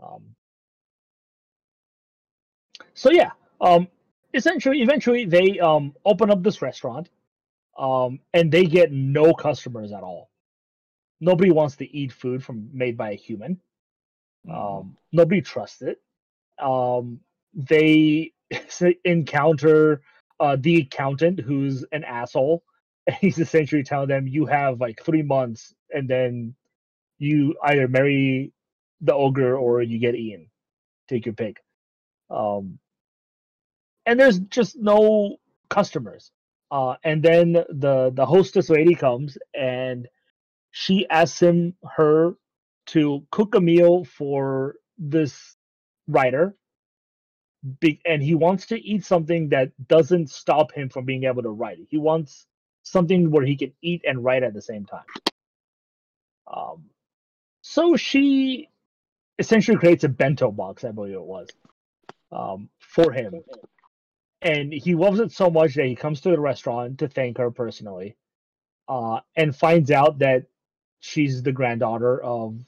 Um, 0.00 0.36
so 2.94 3.10
yeah, 3.10 3.32
um, 3.60 3.88
essentially, 4.32 4.82
eventually 4.82 5.24
they 5.24 5.58
um, 5.58 5.96
open 6.04 6.30
up 6.30 6.42
this 6.44 6.62
restaurant, 6.62 7.08
um, 7.78 8.20
and 8.34 8.52
they 8.52 8.64
get 8.64 8.92
no 8.92 9.34
customers 9.34 9.92
at 9.92 10.02
all. 10.02 10.30
Nobody 11.20 11.50
wants 11.50 11.76
to 11.76 11.96
eat 11.96 12.12
food 12.12 12.44
from 12.44 12.68
made 12.72 12.96
by 12.96 13.12
a 13.12 13.16
human. 13.16 13.60
Mhm. 14.46 14.54
Um, 14.80 14.96
nobody 15.12 15.40
trusts 15.40 15.82
it. 15.82 16.02
Um, 16.58 17.20
they 17.54 18.32
encounter 19.04 20.02
uh, 20.40 20.56
the 20.60 20.78
accountant, 20.82 21.40
who's 21.40 21.84
an 21.92 22.04
asshole. 22.04 22.64
And 23.08 23.16
he's 23.16 23.38
essentially 23.38 23.82
telling 23.82 24.08
them, 24.08 24.28
"You 24.28 24.46
have 24.46 24.80
like 24.80 25.02
three 25.02 25.22
months, 25.22 25.74
and 25.90 26.08
then 26.08 26.54
you 27.18 27.56
either 27.64 27.88
marry 27.88 28.52
the 29.00 29.14
ogre 29.14 29.56
or 29.56 29.82
you 29.82 29.98
get 29.98 30.14
eaten. 30.14 30.50
Take 31.08 31.26
your 31.26 31.34
pick." 31.34 31.58
Um, 32.30 32.78
and 34.06 34.18
there's 34.18 34.38
just 34.40 34.76
no 34.76 35.36
customers. 35.68 36.30
Uh, 36.72 36.96
and 37.04 37.22
then 37.22 37.52
the 37.52 38.10
the 38.14 38.24
hostess 38.24 38.70
lady 38.70 38.94
comes 38.94 39.36
and 39.54 40.08
she 40.70 41.06
asks 41.10 41.38
him 41.38 41.74
her 41.84 42.34
to 42.86 43.22
cook 43.30 43.54
a 43.54 43.60
meal 43.60 44.04
for 44.04 44.76
this 44.96 45.56
writer 46.08 46.56
be, 47.80 48.00
and 48.06 48.22
he 48.22 48.34
wants 48.34 48.64
to 48.66 48.80
eat 48.82 49.04
something 49.04 49.50
that 49.50 49.70
doesn't 49.86 50.30
stop 50.30 50.72
him 50.72 50.88
from 50.88 51.04
being 51.04 51.24
able 51.24 51.42
to 51.42 51.50
write 51.50 51.78
he 51.90 51.98
wants 51.98 52.46
something 52.84 53.30
where 53.30 53.44
he 53.44 53.54
can 53.54 53.72
eat 53.82 54.02
and 54.08 54.24
write 54.24 54.42
at 54.42 54.54
the 54.54 54.62
same 54.62 54.86
time. 54.86 55.04
Um, 56.52 56.86
so 57.60 57.96
she 57.96 58.70
essentially 59.38 59.76
creates 59.76 60.04
a 60.04 60.08
bento 60.08 60.50
box 60.50 60.84
i 60.84 60.90
believe 60.90 61.14
it 61.14 61.22
was 61.22 61.48
um, 62.32 62.70
for 62.80 63.12
him 63.12 63.42
and 64.42 64.72
he 64.72 64.94
loves 64.94 65.20
it 65.20 65.32
so 65.32 65.50
much 65.50 65.74
that 65.74 65.86
he 65.86 65.94
comes 65.94 66.20
to 66.22 66.30
the 66.30 66.40
restaurant 66.40 66.98
to 66.98 67.08
thank 67.08 67.38
her 67.38 67.50
personally 67.50 68.16
uh, 68.88 69.20
and 69.36 69.54
finds 69.54 69.90
out 69.90 70.18
that 70.18 70.44
she's 71.00 71.42
the 71.42 71.52
granddaughter 71.52 72.22
of 72.22 72.58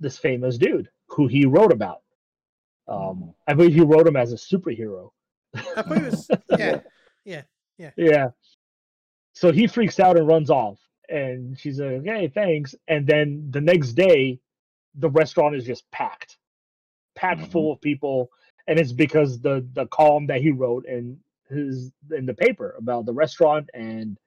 this 0.00 0.18
famous 0.18 0.58
dude 0.58 0.88
who 1.06 1.26
he 1.26 1.46
wrote 1.46 1.72
about. 1.72 2.02
Um, 2.86 3.34
I 3.46 3.54
believe 3.54 3.74
he 3.74 3.80
wrote 3.82 4.06
him 4.06 4.16
as 4.16 4.32
a 4.32 4.36
superhero. 4.36 5.10
I 5.76 5.82
believe 5.82 6.04
it 6.04 6.10
was 6.12 6.30
yeah. 6.58 6.80
Yeah. 7.96 8.28
So 9.34 9.52
he 9.52 9.66
freaks 9.66 10.00
out 10.00 10.16
and 10.16 10.26
runs 10.26 10.50
off, 10.50 10.78
and 11.08 11.58
she's 11.58 11.78
like, 11.80 12.00
"Okay, 12.00 12.28
thanks." 12.28 12.74
And 12.88 13.06
then 13.06 13.48
the 13.50 13.60
next 13.60 13.92
day, 13.92 14.40
the 14.94 15.10
restaurant 15.10 15.54
is 15.54 15.64
just 15.64 15.88
packed, 15.90 16.38
packed 17.14 17.42
Mhm. 17.42 17.52
full 17.52 17.72
of 17.72 17.80
people, 17.80 18.30
and 18.68 18.78
it's 18.78 18.92
because 18.92 19.40
the 19.40 19.66
the 19.72 19.86
column 19.86 20.26
that 20.26 20.40
he 20.40 20.52
wrote 20.52 20.86
in 20.86 21.18
his 21.48 21.90
in 22.14 22.26
the 22.26 22.34
paper 22.34 22.76
about 22.78 23.06
the 23.06 23.12
restaurant 23.12 23.68
and 23.74 24.18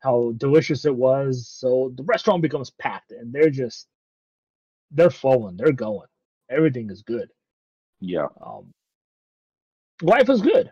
how 0.00 0.32
delicious 0.38 0.84
it 0.84 0.94
was. 0.94 1.48
So 1.48 1.92
the 1.96 2.04
restaurant 2.04 2.42
becomes 2.42 2.70
packed, 2.70 3.10
and 3.12 3.32
they're 3.32 3.50
just 3.50 3.88
they're 4.92 5.10
flowing, 5.10 5.56
they're 5.56 5.72
going, 5.72 6.08
everything 6.48 6.90
is 6.90 7.02
good. 7.02 7.28
Yeah. 8.00 8.28
Um, 8.44 8.72
life 10.00 10.30
is 10.30 10.40
good. 10.40 10.70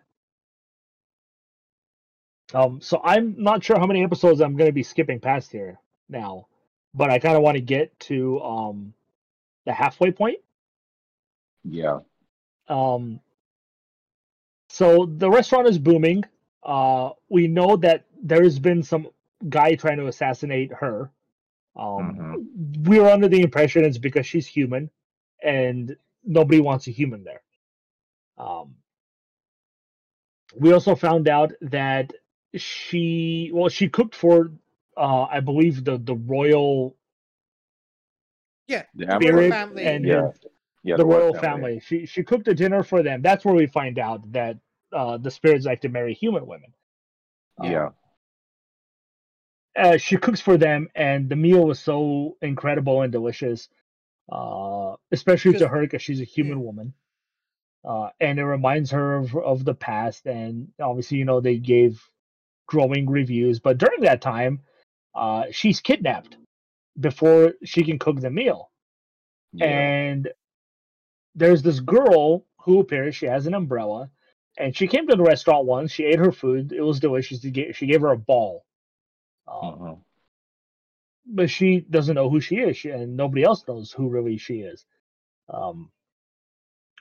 Um, 2.55 2.81
so 2.81 3.01
I'm 3.05 3.35
not 3.39 3.63
sure 3.63 3.79
how 3.79 3.87
many 3.87 4.03
episodes 4.03 4.41
I'm 4.41 4.57
going 4.57 4.69
to 4.69 4.73
be 4.73 4.83
skipping 4.83 5.21
past 5.21 5.53
here 5.53 5.79
now, 6.09 6.47
but 6.95 7.11
I 7.11 7.19
kind 7.19 7.37
of 7.37 7.43
want 7.43 7.57
to 7.57 7.61
get 7.61 7.99
to 8.01 8.41
um 8.41 8.95
the 9.67 9.73
halfway 9.73 10.13
point. 10.13 10.39
Yeah. 11.65 12.01
Um, 12.71 13.21
so 14.69 15.07
the 15.07 15.29
restaurant 15.31 15.67
is 15.69 15.79
booming. 15.79 16.25
Uh, 16.63 17.11
we 17.29 17.47
know 17.49 17.77
that 17.77 18.07
there 18.23 18.43
has 18.43 18.59
been 18.59 18.83
some 18.83 19.09
guy 19.49 19.75
trying 19.75 19.99
to 19.99 20.07
assassinate 20.07 20.73
her. 20.73 21.11
Um, 21.77 22.49
We're 22.85 23.07
under 23.09 23.29
the 23.29 23.41
impression 23.43 23.85
it's 23.85 23.99
because 23.99 24.27
she's 24.27 24.47
human, 24.47 24.91
and 25.43 25.97
nobody 26.25 26.61
wants 26.61 26.87
a 26.87 26.91
human 26.91 27.25
there. 27.25 27.43
Um, 28.39 28.77
we 30.59 30.73
also 30.73 30.95
found 30.95 31.29
out 31.29 31.53
that 31.63 32.13
she, 32.57 33.51
well, 33.55 33.69
she 33.69 33.89
cooked 33.89 34.15
for, 34.15 34.51
uh, 34.97 35.23
I 35.25 35.41
believe 35.41 35.85
the 35.85 35.99
the 35.99 36.15
royal 36.17 36.97
Yeah. 38.67 38.85
The 38.95 39.07
The 39.07 39.13
Emperor- 39.15 39.33
royal 39.33 39.51
spirit 39.51 39.51
family. 39.53 39.85
and 39.87 40.05
Yeah. 40.05 40.31
his- 40.31 40.47
Yeah. 40.83 40.97
the 40.97 41.05
royal 41.05 41.35
family. 41.35 41.81
She 41.81 42.07
she 42.07 42.23
cooked 42.23 42.49
a 42.49 42.55
dinner 42.55 42.83
for 42.83 43.03
them. 43.03 43.23
That's 43.23 43.45
where 43.45 43.55
we 43.55 43.67
find 43.67 43.99
out 43.99 44.31
that 44.33 44.57
uh, 44.93 45.19
the 45.19 45.31
spirits 45.31 45.67
like 45.67 45.83
to 45.83 45.89
marry 45.89 46.15
human 46.15 46.47
women. 46.47 46.73
Um, 47.59 47.71
Yeah. 47.71 47.91
uh, 49.77 49.97
she 49.99 50.17
cooks 50.17 50.41
for 50.41 50.57
them, 50.57 50.89
and 50.95 51.29
the 51.29 51.37
meal 51.37 51.67
was 51.67 51.79
so 51.81 52.37
incredible 52.43 53.03
and 53.03 53.13
delicious, 53.13 53.69
uh, 54.33 54.97
especially 55.13 55.53
to 55.59 55.69
her 55.69 55.81
because 55.83 56.03
she's 56.03 56.21
a 56.21 56.25
human 56.25 56.59
Yeah. 56.59 56.65
woman. 56.65 56.95
Uh, 57.85 58.11
and 58.21 58.39
it 58.39 58.45
reminds 58.45 58.91
her 58.91 59.17
of, 59.17 59.35
of 59.37 59.65
the 59.65 59.75
past, 59.75 60.27
and 60.27 60.69
obviously, 60.81 61.17
you 61.19 61.25
know, 61.25 61.41
they 61.41 61.57
gave 61.59 62.03
glowing 62.67 63.09
reviews. 63.09 63.59
But 63.59 63.79
during 63.79 64.01
that 64.03 64.21
time, 64.21 64.61
uh, 65.15 65.45
she's 65.51 65.81
kidnapped 65.81 66.37
before 66.99 67.55
she 67.65 67.83
can 67.85 67.99
cook 67.99 68.21
the 68.21 68.31
meal. 68.31 68.71
Yeah. 69.53 69.67
and 69.67 70.29
there's 71.35 71.63
this 71.63 71.81
girl 71.81 72.45
who 72.59 72.81
appears 72.81 73.15
she 73.17 73.27
has 73.27 73.47
an 73.47 73.55
umbrella 73.55 74.11
and 74.59 74.77
she 74.77 74.87
came 74.89 75.07
to 75.07 75.17
the 75.17 75.23
restaurant 75.23 75.65
once 75.67 75.91
she 75.93 76.05
ate 76.05 76.19
her 76.19 76.33
food 76.33 76.73
it 76.73 76.83
was 76.83 77.01
delicious 77.01 77.41
she 77.41 77.51
gave, 77.51 77.77
she 77.77 77.87
gave 77.87 78.01
her 78.01 78.11
a 78.13 78.17
ball 78.19 78.65
um, 79.49 79.75
Mhm. 79.79 80.01
but 81.27 81.51
she 81.51 81.81
doesn't 81.81 82.15
know 82.15 82.29
who 82.31 82.41
she 82.41 82.57
is 82.57 82.77
she, 82.77 82.91
and 82.91 83.17
nobody 83.17 83.43
else 83.45 83.67
knows 83.67 83.93
who 83.93 84.09
really 84.09 84.37
she 84.37 84.61
is 84.61 84.85
um, 85.49 85.91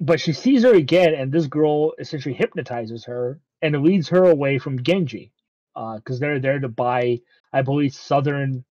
but 0.01 0.19
she 0.19 0.33
sees 0.33 0.63
her 0.63 0.73
again, 0.73 1.13
and 1.13 1.31
this 1.31 1.47
girl 1.47 1.93
essentially 1.99 2.33
hypnotizes 2.33 3.03
her 3.05 3.39
and 3.61 3.83
leads 3.83 4.07
her 4.09 4.25
away 4.25 4.57
from 4.57 4.79
Ginji, 4.79 5.31
because 5.75 6.17
uh, 6.17 6.19
they're 6.19 6.39
there 6.39 6.59
to 6.59 6.69
buy, 6.69 7.19
I 7.51 7.61
believe, 7.61 7.93
southern 7.93 8.63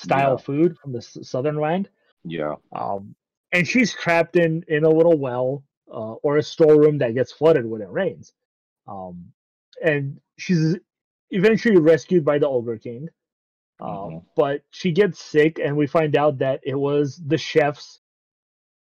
style 0.00 0.32
Yeah. 0.32 0.36
food 0.36 0.76
from 0.78 0.92
the 0.92 0.98
s- 0.98 1.16
southern 1.22 1.56
land. 1.56 1.88
Yeah. 2.24 2.56
Um, 2.72 3.14
and 3.52 3.66
she's 3.66 3.94
trapped 3.94 4.36
in 4.36 4.64
in 4.68 4.84
a 4.84 4.90
little 4.90 5.16
well 5.18 5.64
uh, 5.90 6.14
or 6.14 6.36
a 6.38 6.42
storeroom 6.42 6.98
that 6.98 7.14
gets 7.14 7.32
flooded 7.32 7.66
when 7.66 7.82
it 7.82 7.90
rains. 7.90 8.32
Um, 8.88 9.32
and 9.82 10.20
she's 10.38 10.76
eventually 11.30 11.76
rescued 11.78 12.24
by 12.24 12.38
the 12.38 12.48
Ogre 12.48 12.78
King. 12.78 13.08
Um, 13.80 13.88
Mhm. 13.88 14.24
But 14.36 14.62
she 14.70 14.90
gets 14.92 15.18
sick, 15.20 15.58
and 15.58 15.76
we 15.76 15.86
find 15.86 16.16
out 16.16 16.38
that 16.38 16.60
it 16.64 16.74
was 16.74 17.16
the 17.26 17.36
chefs 17.38 18.00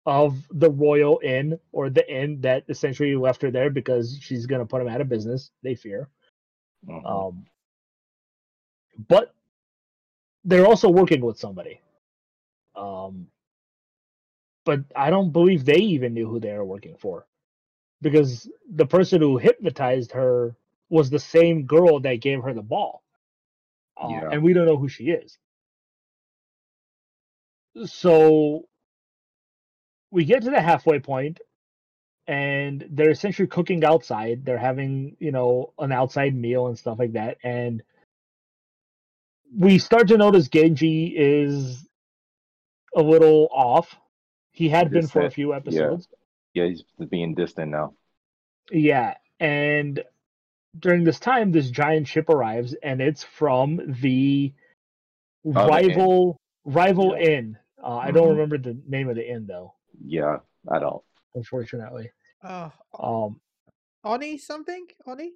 of 0.05 0.47
the 0.51 0.71
Royal 0.71 1.19
Inn 1.23 1.59
or 1.73 1.89
the 1.89 2.09
inn 2.09 2.39
that 2.41 2.63
essentially 2.69 3.15
left 3.15 3.41
her 3.41 3.51
there 3.51 3.69
because 3.69 4.17
she's 4.21 4.45
going 4.45 4.61
to 4.61 4.65
put 4.65 4.79
them 4.79 4.87
out 4.87 5.01
of 5.01 5.09
business. 5.09 5.51
They 5.63 5.75
fear. 5.75 6.09
Mhm. 6.87 7.05
Um, 7.05 7.45
but 9.09 9.35
they're 10.45 10.65
also 10.65 10.89
working 10.89 11.21
with 11.21 11.37
somebody. 11.37 11.81
Um, 12.75 13.29
but 14.67 14.81
I 14.97 15.09
don't 15.09 15.31
believe 15.31 15.63
they 15.63 15.77
even 15.77 16.13
knew 16.13 16.27
who 16.27 16.41
they 16.41 16.51
were 16.53 16.65
working 16.65 16.97
for 16.99 17.25
because 18.01 18.49
the 18.69 18.85
person 18.85 19.21
who 19.21 19.37
hypnotized 19.37 20.11
her 20.11 20.57
was 20.89 21.09
the 21.09 21.19
same 21.19 21.65
girl 21.65 22.01
that 22.01 22.15
gave 22.21 22.43
her 22.43 22.53
the 22.53 22.61
ball. 22.61 23.01
Uh, 23.95 24.09
Yeah. 24.11 24.29
And 24.33 24.43
we 24.43 24.51
don't 24.51 24.65
know 24.65 24.75
who 24.75 24.89
she 24.89 25.05
is. 25.05 25.37
So 27.85 28.67
we 30.11 30.25
get 30.25 30.43
to 30.43 30.51
the 30.51 30.61
halfway 30.61 30.99
point 30.99 31.39
and 32.27 32.85
they're 32.89 33.11
essentially 33.11 33.47
cooking 33.47 33.85
outside. 33.85 34.43
They're 34.43 34.57
having, 34.57 35.15
you 35.19 35.31
know, 35.31 35.73
an 35.79 35.93
outside 35.93 36.35
meal 36.35 36.67
and 36.67 36.77
stuff 36.77 36.99
like 36.99 37.13
that. 37.13 37.37
And 37.41 37.83
we 39.57 39.79
start 39.79 40.09
to 40.09 40.17
notice 40.17 40.49
Ginji 40.49 41.13
is 41.15 41.87
a 42.97 43.01
little 43.01 43.47
off. 43.53 43.95
He 44.57 44.69
had 44.69 44.89
been 44.89 45.07
for 45.07 45.21
a 45.23 45.29
few 45.29 45.53
episodes. 45.53 46.07
yeah, 46.55 46.65
he's 46.65 46.83
being 47.11 47.35
distant 47.35 47.69
now. 47.69 47.93
Yeah. 48.71 49.13
And 49.39 50.03
during 50.79 51.03
this 51.03 51.19
time, 51.19 51.51
this 51.51 51.69
giant 51.69 52.07
ship 52.07 52.27
arrives, 52.27 52.73
and 52.81 52.99
it's 52.99 53.23
from 53.23 53.79
the 54.01 54.51
inn. 55.45 55.53
rival 55.53 56.41
rival 56.65 57.15
Yeah. 57.15 57.29
inn. 57.29 57.57
Uh, 57.83 57.97
I 57.97 58.09
don't 58.09 58.29
Mhm. 58.29 58.31
remember 58.31 58.57
the 58.57 58.81
name 58.87 59.09
of 59.09 59.15
the 59.15 59.29
inn 59.29 59.45
though, 59.45 59.75
Yeah, 60.03 60.39
I 60.67 60.79
don't. 60.79 61.03
unfortunately. 61.35 62.09
Oh, 62.43 62.71
Um, 62.97 63.39
Oni 64.03 64.39
something? 64.39 64.87
Oni? 65.05 65.33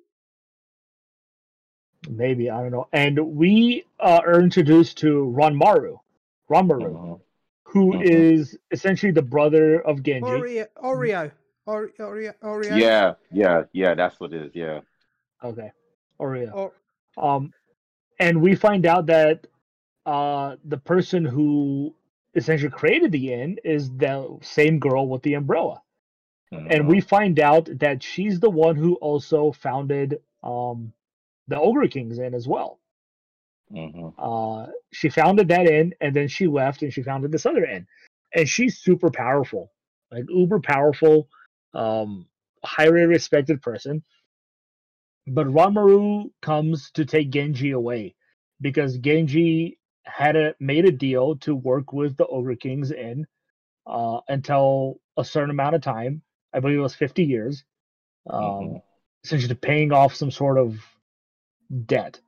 maybe 2.10 2.50
I 2.50 2.60
don't 2.62 2.72
know. 2.72 2.88
And 2.92 3.36
we 3.38 3.86
uh, 4.00 4.22
are 4.26 4.42
introduced 4.42 4.98
to 5.00 5.32
Ranmaru, 5.38 6.00
Ranmaru, 6.50 6.92
Mhm. 6.92 7.22
Who 7.72 7.94
Mhm. 7.94 8.04
is 8.04 8.58
essentially 8.72 9.12
the 9.14 9.22
brother 9.22 9.80
of 9.82 10.00
Ginji. 10.04 10.24
Oreo. 10.24 10.68
Oreo. 10.84 11.32
Oreo. 11.68 12.34
Oreo. 12.42 12.78
Yeah, 12.78 13.14
yeah, 13.32 13.64
yeah. 13.72 13.94
That's 13.96 14.20
what 14.20 14.34
it 14.34 14.42
is. 14.48 14.52
Yeah. 14.56 14.82
Okay, 15.44 15.72
Oreo. 16.20 16.54
Or, 16.54 16.74
Um, 17.18 17.54
and 18.20 18.42
we 18.42 18.56
find 18.56 18.86
out 18.86 19.06
that 19.08 19.48
uh, 20.06 20.58
the 20.66 20.78
person 20.78 21.24
who 21.24 21.96
essentially 22.36 22.72
created 22.72 23.12
the 23.12 23.32
inn 23.34 23.58
is 23.64 23.90
the 23.96 24.38
same 24.42 24.80
girl 24.80 25.08
with 25.08 25.22
the 25.24 25.36
umbrella, 25.36 25.82
and 26.52 26.88
we 26.88 27.00
find 27.00 27.40
out 27.40 27.70
that 27.80 28.04
she's 28.04 28.40
the 28.42 28.50
one 28.50 28.76
who 28.76 28.96
also 28.96 29.54
founded 29.54 30.20
um, 30.44 30.92
the 31.48 31.58
Ogre 31.58 31.88
King's 31.88 32.20
Inn 32.20 32.34
as 32.34 32.48
well. 32.48 32.80
Mhm. 33.72 34.14
Uh, 34.18 34.72
she 34.92 35.10
founded 35.10 35.48
that 35.48 35.68
inn, 35.68 35.94
and 36.02 36.16
then 36.16 36.28
she 36.28 36.48
left 36.48 36.82
and 36.84 36.94
she 36.94 37.02
founded 37.02 37.32
this 37.32 37.46
other 37.46 37.66
inn, 37.66 37.88
and 38.36 38.48
she's 38.48 38.80
super 38.80 39.10
powerful, 39.10 39.72
like 40.12 40.26
uber 40.30 40.60
powerful, 40.60 41.30
um, 41.74 42.28
highly 42.64 43.04
respected 43.06 43.62
person. 43.62 44.04
But 45.28 45.48
Ranmaru 45.48 46.32
comes 46.42 46.92
to 46.92 47.06
take 47.06 47.32
Ginji 47.32 47.74
away 47.74 48.16
because 48.60 48.98
Ginji 48.98 49.78
had 50.06 50.36
a, 50.36 50.56
made 50.60 50.86
a 50.86 50.92
deal 50.92 51.38
to 51.38 51.56
work 51.56 51.94
with 51.94 52.18
the 52.18 52.28
Ogre 52.28 52.56
Kings 52.56 52.92
Inn 52.92 53.28
uh, 53.86 54.20
until 54.28 55.00
a 55.18 55.24
certain 55.24 55.52
amount 55.52 55.76
of 55.76 55.82
time. 55.82 56.22
I 56.54 56.60
believe 56.60 56.80
it 56.80 56.82
was 56.82 56.96
50 56.96 57.24
years. 57.24 57.64
Um, 58.30 58.42
Mhm. 58.42 58.82
Essentially, 59.24 59.54
paying 59.56 59.92
off 59.92 60.16
some 60.16 60.32
sort 60.32 60.58
of 60.58 60.84
debt. 61.86 62.20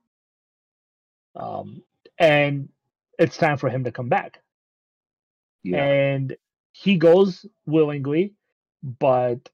Um, 1.35 1.83
and 2.19 2.69
it's 3.19 3.37
time 3.37 3.57
for 3.57 3.69
him 3.69 3.83
to 3.85 3.91
come 3.91 4.09
back. 4.09 4.41
Yeah. 5.63 5.83
And 5.85 6.35
he 6.71 6.97
goes 6.97 7.45
willingly, 7.65 8.33
but 8.83 9.49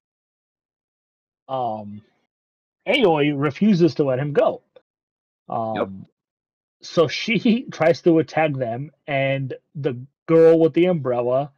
um, 1.47 2.01
Aoi 2.87 3.33
refuses 3.35 3.95
to 3.95 4.03
let 4.03 4.19
him 4.19 4.33
go. 4.33 4.61
Um, 5.47 6.05
So 6.81 7.07
she 7.07 7.63
tries 7.71 8.01
to 8.03 8.19
attack 8.19 8.53
them, 8.53 8.91
and 9.07 9.53
the 9.75 9.99
girl 10.27 10.59
with 10.59 10.73
the 10.73 10.85
umbrella 10.85 11.51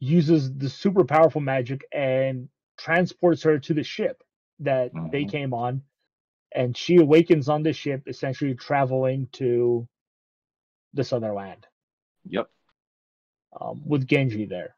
uses 0.00 0.52
the 0.56 0.68
super 0.68 1.04
powerful 1.04 1.40
magic 1.40 1.84
and 1.92 2.48
transports 2.78 3.42
her 3.42 3.58
to 3.58 3.74
the 3.74 3.82
ship 3.84 4.22
that 4.60 4.92
they 5.10 5.24
Mhm. 5.24 5.30
came 5.30 5.54
on. 5.54 5.82
And 6.52 6.76
she 6.76 6.96
awakens 6.96 7.48
on 7.48 7.62
the 7.62 7.72
ship, 7.72 8.02
essentially 8.06 8.54
traveling 8.54 9.28
to 9.32 9.86
this 10.92 11.12
other 11.12 11.32
land 11.32 11.66
Yep. 12.28 12.50
um, 13.60 13.82
with 13.86 14.06
Ginji 14.06 14.48
there. 14.48 14.74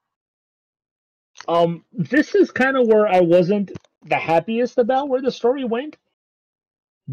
Um, 1.49 1.85
this 1.93 2.35
is 2.35 2.51
kind 2.51 2.77
of 2.77 2.87
where 2.87 3.09
I 3.09 3.20
wasn't 3.20 3.73
the 4.05 4.16
happiest 4.16 4.79
about 4.79 5.09
where 5.09 5.23
the 5.23 5.33
story 5.33 5.64
went 5.64 5.97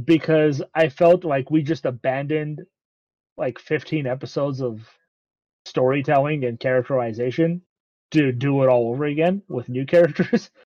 because 0.03 0.61
I 0.75 0.89
felt 0.89 1.23
like 1.23 1.49
we 1.49 1.63
just 1.63 1.85
abandoned 1.85 2.61
like 3.37 3.59
15 3.59 4.05
episodes 4.05 4.61
of 4.61 4.87
storytelling 5.65 6.45
and 6.45 6.59
characterization 6.59 7.61
to 8.11 8.31
do 8.31 8.63
it 8.63 8.69
all 8.69 8.89
over 8.91 9.05
again 9.05 9.41
with 9.47 9.69
new 9.69 9.85
characters. 9.85 10.49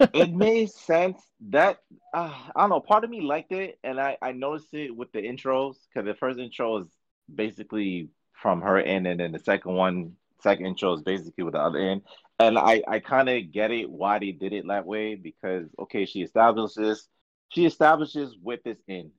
it 0.00 0.32
made 0.32 0.70
sense 0.70 1.20
that 1.50 1.78
uh, 2.12 2.32
I 2.54 2.60
don't 2.62 2.70
know. 2.70 2.80
Part 2.80 3.04
of 3.04 3.10
me 3.10 3.20
liked 3.20 3.52
it, 3.52 3.78
and 3.84 4.00
I 4.00 4.16
I 4.20 4.32
noticed 4.32 4.72
it 4.74 4.94
with 4.94 5.12
the 5.12 5.20
intros 5.20 5.76
because 5.88 6.06
the 6.06 6.14
first 6.14 6.38
intro 6.38 6.78
is 6.78 6.86
basically 7.32 8.08
from 8.32 8.60
her 8.62 8.78
end, 8.78 9.06
and 9.06 9.20
then 9.20 9.32
the 9.32 9.38
second 9.38 9.74
one, 9.74 10.12
second 10.42 10.66
intro 10.66 10.94
is 10.94 11.02
basically 11.02 11.44
with 11.44 11.54
the 11.54 11.60
other 11.60 11.78
end. 11.78 12.02
And 12.38 12.58
I 12.58 12.82
I 12.86 12.98
kind 12.98 13.28
of 13.28 13.52
get 13.52 13.70
it 13.70 13.90
why 13.90 14.18
they 14.18 14.32
did 14.32 14.52
it 14.52 14.66
that 14.68 14.86
way 14.86 15.14
because 15.14 15.66
okay, 15.78 16.04
she 16.06 16.22
establishes 16.22 17.08
she 17.48 17.66
establishes 17.66 18.36
with 18.42 18.62
this 18.64 18.78
end. 18.88 19.10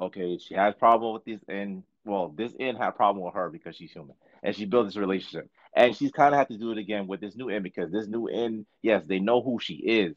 Okay, 0.00 0.38
she 0.38 0.54
has 0.54 0.74
problem 0.74 1.14
with 1.14 1.24
this 1.24 1.40
end. 1.48 1.82
Well, 2.04 2.28
this 2.28 2.52
end 2.58 2.78
had 2.78 2.92
problem 2.92 3.24
with 3.24 3.34
her 3.34 3.50
because 3.50 3.76
she's 3.76 3.92
human, 3.92 4.16
and 4.42 4.54
she 4.54 4.64
built 4.64 4.86
this 4.86 4.96
relationship. 4.96 5.50
And 5.74 5.96
she's 5.96 6.12
kind 6.12 6.34
of 6.34 6.38
had 6.38 6.48
to 6.48 6.58
do 6.58 6.72
it 6.72 6.78
again 6.78 7.06
with 7.06 7.20
this 7.20 7.36
new 7.36 7.48
end 7.48 7.64
because 7.64 7.90
this 7.90 8.06
new 8.06 8.26
end, 8.26 8.66
yes, 8.82 9.04
they 9.06 9.20
know 9.20 9.40
who 9.42 9.58
she 9.58 9.74
is, 9.74 10.14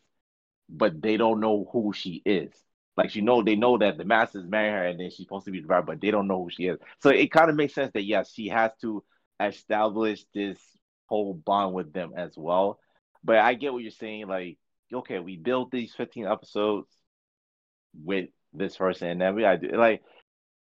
but 0.69 1.01
they 1.01 1.17
don't 1.17 1.39
know 1.39 1.69
who 1.71 1.93
she 1.93 2.21
is. 2.25 2.51
Like 2.97 3.09
she 3.09 3.21
know 3.21 3.43
they 3.43 3.55
know 3.55 3.77
that 3.77 3.97
the 3.97 4.05
masters 4.05 4.45
marry 4.47 4.71
her 4.71 4.85
and 4.85 4.99
then 4.99 5.09
she's 5.09 5.25
supposed 5.25 5.45
to 5.45 5.51
be 5.51 5.61
the 5.61 5.67
bride, 5.67 5.85
but 5.85 6.01
they 6.01 6.11
don't 6.11 6.27
know 6.27 6.43
who 6.43 6.49
she 6.49 6.67
is. 6.67 6.77
So 7.01 7.09
it 7.09 7.31
kind 7.31 7.49
of 7.49 7.55
makes 7.55 7.73
sense 7.73 7.91
that 7.93 8.03
yes, 8.03 8.31
she 8.33 8.47
has 8.49 8.71
to 8.81 9.03
establish 9.39 10.25
this 10.33 10.57
whole 11.07 11.33
bond 11.33 11.73
with 11.73 11.93
them 11.93 12.13
as 12.15 12.33
well. 12.37 12.79
But 13.23 13.37
I 13.37 13.53
get 13.53 13.73
what 13.73 13.81
you're 13.81 13.91
saying. 13.91 14.27
Like, 14.27 14.57
okay, 14.93 15.19
we 15.19 15.35
built 15.37 15.71
these 15.71 15.93
15 15.93 16.25
episodes 16.25 16.87
with 18.03 18.29
this 18.53 18.77
person, 18.77 19.09
and 19.09 19.21
then 19.21 19.35
we 19.35 19.41
gotta 19.41 19.57
do 19.57 19.75
like 19.77 20.01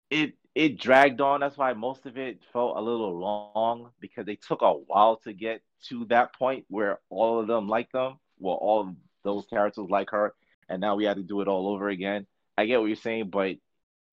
it. 0.09 0.33
It 0.53 0.79
dragged 0.79 1.21
on. 1.21 1.39
That's 1.39 1.57
why 1.57 1.73
most 1.73 2.05
of 2.05 2.17
it 2.17 2.39
felt 2.51 2.77
a 2.77 2.81
little 2.81 3.17
long 3.17 3.91
because 3.99 4.25
they 4.25 4.35
took 4.35 4.61
a 4.61 4.71
while 4.73 5.17
to 5.23 5.33
get 5.33 5.61
to 5.87 6.05
that 6.05 6.33
point 6.35 6.65
where 6.69 6.99
all 7.09 7.39
of 7.39 7.47
them 7.47 7.67
like 7.67 7.91
them. 7.91 8.15
Well, 8.39 8.55
all 8.55 8.95
those 9.23 9.45
characters 9.45 9.87
like 9.89 10.09
her, 10.11 10.33
and 10.67 10.81
now 10.81 10.95
we 10.95 11.05
had 11.05 11.17
to 11.17 11.23
do 11.23 11.41
it 11.41 11.47
all 11.47 11.67
over 11.69 11.89
again. 11.89 12.25
I 12.57 12.65
get 12.65 12.79
what 12.79 12.87
you're 12.87 12.95
saying, 12.95 13.29
but 13.29 13.55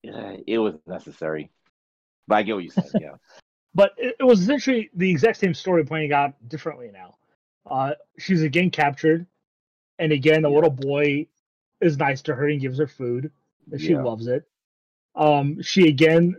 uh, 0.07 0.37
it 0.47 0.59
was 0.59 0.75
necessary. 0.87 1.51
But 2.27 2.35
I 2.35 2.43
get 2.43 2.53
what 2.53 2.63
you're 2.63 2.71
saying. 2.71 2.91
Yeah. 2.99 3.15
but 3.75 3.91
it, 3.97 4.15
it 4.19 4.23
was 4.23 4.41
essentially 4.41 4.89
the 4.93 5.09
exact 5.09 5.37
same 5.37 5.53
story 5.53 5.83
playing 5.83 6.13
out 6.13 6.33
differently 6.47 6.89
now. 6.93 7.15
Uh, 7.65 7.93
she's 8.17 8.41
again 8.41 8.69
captured, 8.69 9.25
and 9.99 10.11
again, 10.11 10.41
the 10.41 10.49
Yeah. 10.49 10.55
little 10.55 10.71
boy 10.71 11.27
is 11.81 11.97
nice 11.97 12.21
to 12.23 12.33
her 12.35 12.47
and 12.47 12.61
gives 12.61 12.77
her 12.77 12.87
food, 12.87 13.31
and 13.71 13.81
she 13.81 13.93
Yeah. 13.93 14.03
loves 14.03 14.27
it. 14.27 14.48
Um, 15.15 15.61
she 15.61 15.87
again, 15.87 16.35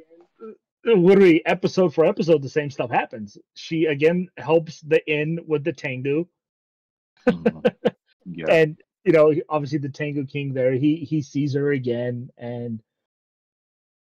literally 0.85 1.45
episode 1.47 1.95
for 1.95 2.05
episode, 2.07 2.43
the 2.43 2.49
same 2.49 2.71
stuff 2.71 2.91
happens. 2.91 3.37
She 3.55 3.87
again 3.87 4.29
helps 4.37 4.81
the 4.81 5.05
inn 5.11 5.39
with 5.47 5.65
the 5.65 5.73
Tengu, 5.73 6.27
Mhm. 7.27 7.75
Yeah. 8.27 8.47
and 8.49 8.81
you 9.05 9.13
know, 9.13 9.35
obviously 9.49 9.79
the 9.79 9.89
Tengu 9.89 10.27
King 10.27 10.53
there, 10.55 10.73
he 10.73 10.97
he 10.97 11.21
sees 11.23 11.55
her 11.55 11.73
again, 11.73 12.31
and 12.39 12.83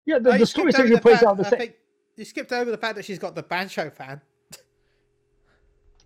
yeah, 0.07 0.19
the, 0.19 0.35
Oh, 0.35 0.39
the 0.39 0.47
story 0.47 0.73
skipped 0.73 0.85
over 0.87 0.95
the 0.97 1.01
plays 1.01 1.15
fact- 1.19 1.27
out 1.27 1.37
the 1.39 1.47
I 1.47 1.51
same. 1.51 1.59
think 1.59 1.75
you 2.17 2.25
skipped 2.25 2.53
over 2.53 2.71
the 2.71 2.79
fact 2.79 2.97
that 2.97 3.05
she's 3.05 3.19
got 3.19 3.35
the 3.35 3.43
Bancho 3.43 3.91
fan. 3.91 4.21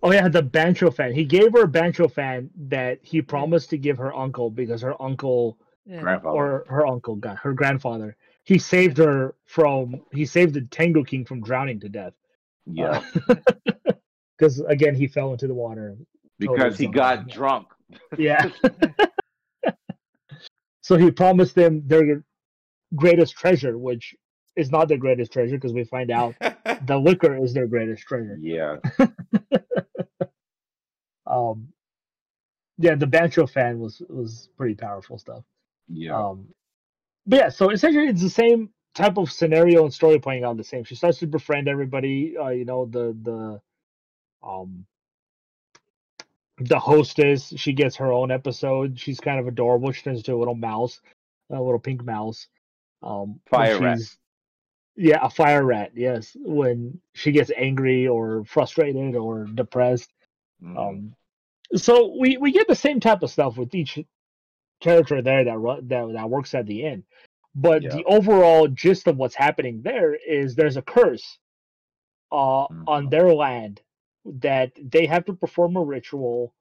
Oh 0.02 0.12
yeah, 0.12 0.28
the 0.28 0.42
Bancho 0.42 0.90
fan. 0.90 1.12
He 1.14 1.24
gave 1.24 1.52
her 1.52 1.62
a 1.62 1.68
Bancho 1.68 2.08
fan 2.08 2.50
that 2.68 2.98
he 3.02 3.22
promised 3.22 3.70
to 3.70 3.78
give 3.78 3.96
her 3.98 4.14
uncle 4.14 4.50
because 4.50 4.82
her 4.82 5.00
uncle 5.02 5.58
Yeah. 5.86 6.00
Grandfather. 6.02 6.36
or 6.36 6.64
her 6.68 6.86
uncle, 6.86 7.16
God, 7.16 7.38
her 7.38 7.54
grandfather, 7.54 8.16
he 8.44 8.58
saved 8.58 8.98
her 8.98 9.34
from 9.46 10.02
he 10.12 10.26
saved 10.26 10.54
the 10.54 10.62
Tengu 10.62 11.04
King 11.04 11.24
from 11.24 11.42
drowning 11.42 11.80
to 11.80 11.88
death. 11.88 12.14
yeah. 12.66 13.02
because 14.38 14.60
again 14.60 14.94
he 14.94 15.06
fell 15.06 15.32
into 15.32 15.46
the 15.46 15.54
water. 15.54 15.96
because 16.38 16.78
he 16.78 16.86
got 16.86 17.18
something. 17.18 17.34
drunk. 17.34 17.66
Yeah. 18.18 18.50
so 20.80 20.96
he 20.96 21.10
promised 21.10 21.54
them 21.54 21.82
their 21.86 22.24
greatest 22.96 23.36
treasure, 23.36 23.78
which 23.78 24.14
is 24.56 24.70
not 24.70 24.88
their 24.88 24.98
greatest 24.98 25.32
treasure 25.32 25.56
because 25.56 25.72
we 25.72 25.84
find 25.84 26.10
out 26.10 26.34
the 26.86 26.96
liquor 26.98 27.36
is 27.36 27.54
their 27.54 27.66
greatest 27.66 28.02
treasure. 28.02 28.36
Yeah. 28.40 28.76
Um, 31.26 31.68
yeah, 32.78 32.94
the 32.94 33.06
Bancho 33.06 33.46
fan 33.46 33.78
was 33.78 34.02
was 34.08 34.48
pretty 34.56 34.74
powerful 34.74 35.18
stuff. 35.18 35.44
Yeah. 35.88 36.16
Um, 36.18 36.48
but 37.26 37.38
yeah, 37.38 37.48
so 37.48 37.70
essentially 37.70 38.06
it's 38.06 38.22
the 38.22 38.30
same 38.30 38.70
type 38.94 39.18
of 39.18 39.30
scenario 39.30 39.84
and 39.84 39.92
story 39.92 40.18
playing 40.18 40.44
out 40.44 40.56
the 40.56 40.64
same. 40.64 40.84
She 40.84 40.94
starts 40.94 41.18
to 41.18 41.26
befriend 41.26 41.68
everybody. 41.68 42.36
Uh, 42.36 42.50
you 42.50 42.64
know 42.64 42.86
the 42.86 43.16
the 43.22 43.60
um 44.46 44.86
the 46.58 46.78
hostess. 46.78 47.52
She 47.56 47.72
gets 47.72 47.96
her 47.96 48.12
own 48.12 48.30
episode. 48.30 48.98
She's 48.98 49.20
kind 49.20 49.40
of 49.40 49.46
adorable. 49.46 49.92
She 49.92 50.02
turns 50.02 50.18
into 50.18 50.34
a 50.34 50.38
little 50.38 50.54
mouse, 50.54 51.00
a 51.50 51.60
little 51.60 51.80
pink 51.80 52.04
mouse. 52.04 52.46
Um, 53.02 53.40
Fire 53.46 53.78
rat. 53.78 53.98
Yeah, 54.96 55.18
a 55.22 55.30
fire 55.30 55.64
rat. 55.64 55.92
Yes, 55.94 56.36
when 56.40 57.00
she 57.14 57.32
gets 57.32 57.50
angry 57.56 58.06
or 58.06 58.44
frustrated 58.44 59.16
or 59.16 59.44
depressed. 59.44 60.12
Mhm. 60.62 60.78
Um, 60.78 61.16
so 61.74 62.16
we 62.18 62.36
we 62.36 62.52
get 62.52 62.68
the 62.68 62.76
same 62.76 63.00
type 63.00 63.22
of 63.22 63.30
stuff 63.30 63.56
with 63.56 63.74
each 63.74 63.98
character 64.84 65.22
there 65.22 65.44
that 65.46 65.58
that 65.88 66.14
that 66.14 66.30
works 66.30 66.54
at 66.54 66.66
the 66.66 66.84
end, 66.86 67.04
but 67.56 67.82
Yeah. 67.82 67.90
the 67.90 68.04
overall 68.06 68.68
gist 68.68 69.08
of 69.08 69.18
what's 69.18 69.36
happening 69.36 69.82
there 69.84 70.14
is 70.14 70.56
there's 70.56 70.78
a 70.78 70.82
curse 70.82 71.38
uh, 72.32 72.66
on 72.86 73.08
Mhm. 73.08 73.10
their 73.10 73.34
land 73.34 73.82
that 74.26 74.72
they 74.82 75.06
have 75.06 75.24
to 75.26 75.34
perform 75.34 75.76
a 75.76 75.82
ritual 75.84 76.54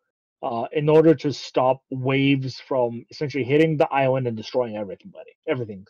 uh, 0.43 0.67
in 0.73 0.89
order 0.89 1.15
to 1.15 1.33
stop 1.33 1.83
waves 1.91 2.59
from 2.61 3.05
essentially 3.11 3.43
hitting 3.45 3.77
the 3.77 3.89
island 3.93 4.27
and 4.27 4.37
destroying 4.37 4.77
everybody, 4.77 5.31
everything. 5.47 5.85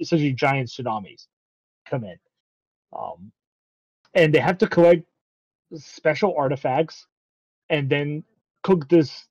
Essentially, 0.00 0.32
giant 0.32 0.68
tsunamis 0.70 1.26
come 1.88 2.04
in, 2.04 2.18
um, 2.96 3.32
and 4.14 4.34
they 4.34 4.40
have 4.40 4.58
to 4.58 4.68
collect 4.68 5.04
special 5.76 6.34
artifacts 6.38 7.06
and 7.70 7.90
then 7.90 8.24
cook 8.64 8.88
this 8.88 9.28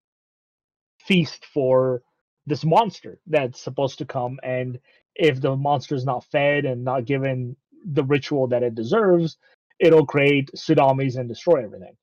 feast 1.06 1.46
for 1.54 2.02
this 2.48 2.64
monster 2.64 3.20
that's 3.28 3.60
supposed 3.60 3.98
to 3.98 4.06
come 4.06 4.40
and 4.44 4.80
if 5.16 5.42
the 5.42 5.56
monster 5.56 5.96
is 5.96 6.06
not 6.06 6.24
fed 6.26 6.66
and 6.66 6.84
not 6.84 7.06
given 7.06 7.56
the 7.86 8.04
ritual 8.04 8.48
that 8.48 8.64
it 8.64 8.76
deserves 8.76 9.38
it'll 9.80 10.06
create 10.06 10.50
tsunamis 10.56 11.18
and 11.18 11.28
destroy 11.30 11.64
everything 11.64 11.96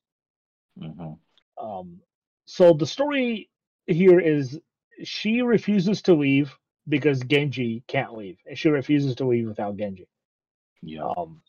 Mhm. 0.79 1.17
um, 1.61 2.01
so 2.45 2.73
the 2.73 2.87
story 2.87 3.49
here 3.87 4.19
is 4.19 4.59
she 5.03 5.41
refuses 5.41 6.01
to 6.03 6.13
leave 6.13 6.53
because 6.89 7.21
Ginji 7.21 7.83
can't 7.87 8.13
leave 8.13 8.37
and 8.45 8.57
she 8.57 8.69
refuses 8.69 9.15
to 9.15 9.25
leave 9.27 9.47
without 9.47 9.77
Ginji 9.77 10.07
Yeah. 10.81 11.03
um, 11.17 11.41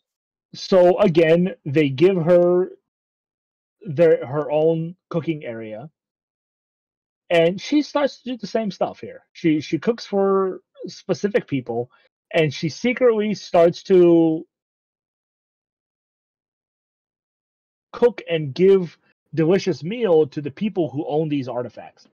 so 0.53 0.97
again, 0.99 1.53
they 1.65 1.89
give 1.89 2.15
her 2.15 2.71
their 3.81 4.25
her 4.25 4.49
own 4.49 4.95
cooking 5.09 5.43
area, 5.43 5.89
and 7.29 7.59
she 7.61 7.81
starts 7.81 8.21
to 8.21 8.31
do 8.31 8.37
the 8.37 8.47
same 8.47 8.71
stuff 8.71 8.99
here. 8.99 9.23
She 9.33 9.61
she 9.61 9.79
cooks 9.79 10.05
for 10.05 10.61
specific 10.87 11.47
people, 11.47 11.91
and 12.33 12.53
she 12.53 12.69
secretly 12.69 13.33
starts 13.35 13.83
to 13.83 14.45
cook 17.93 18.21
and 18.29 18.53
give 18.53 18.97
delicious 19.33 19.83
meal 19.83 20.27
to 20.27 20.41
the 20.41 20.51
people 20.51 20.89
who 20.89 21.05
own 21.07 21.29
these 21.29 21.47
artifacts, 21.47 22.07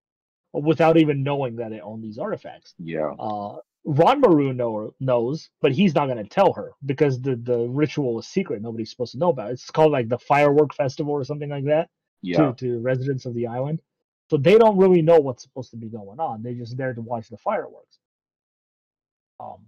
without 0.54 0.98
even 0.98 1.24
knowing 1.24 1.56
that 1.58 1.70
they 1.72 1.80
own 1.82 2.02
these 2.02 2.18
artifacts 2.18 2.74
Yeah. 2.80 3.14
uh 3.20 3.58
Ranmaru 3.88 4.56
know, 4.56 4.94
knows, 5.00 5.50
but 5.62 5.72
he's 5.72 5.96
not 5.96 6.08
going 6.08 6.18
to 6.24 6.30
tell 6.30 6.54
her 6.54 6.72
because 6.86 7.22
the 7.22 7.36
the 7.38 7.60
ritual 7.70 8.20
is 8.20 8.28
secret. 8.28 8.62
Nobody's 8.62 8.92
supposed 8.92 9.14
to 9.14 9.18
know 9.20 9.30
about 9.30 9.50
it. 9.52 9.54
It's 9.54 9.72
called 9.72 9.92
like 9.94 10.10
the 10.10 10.20
firework 10.20 10.74
festival 10.76 11.14
or 11.14 11.24
something 11.24 11.50
like 11.50 11.66
that 11.66 11.90
Yeah. 12.22 12.54
to, 12.54 12.54
to 12.56 12.80
residents 12.82 13.26
of 13.26 13.34
the 13.36 13.48
island. 13.48 13.82
So 14.30 14.38
they 14.38 14.58
don't 14.58 14.78
really 14.78 15.02
know 15.02 15.20
what's 15.20 15.44
supposed 15.44 15.72
to 15.72 15.78
be 15.78 15.88
going 15.90 16.20
on. 16.20 16.44
They're 16.44 16.54
just 16.54 16.78
there 16.78 16.94
to 16.94 17.02
watch 17.02 17.30
the 17.30 17.38
fireworks. 17.38 17.98
Um. 19.40 19.66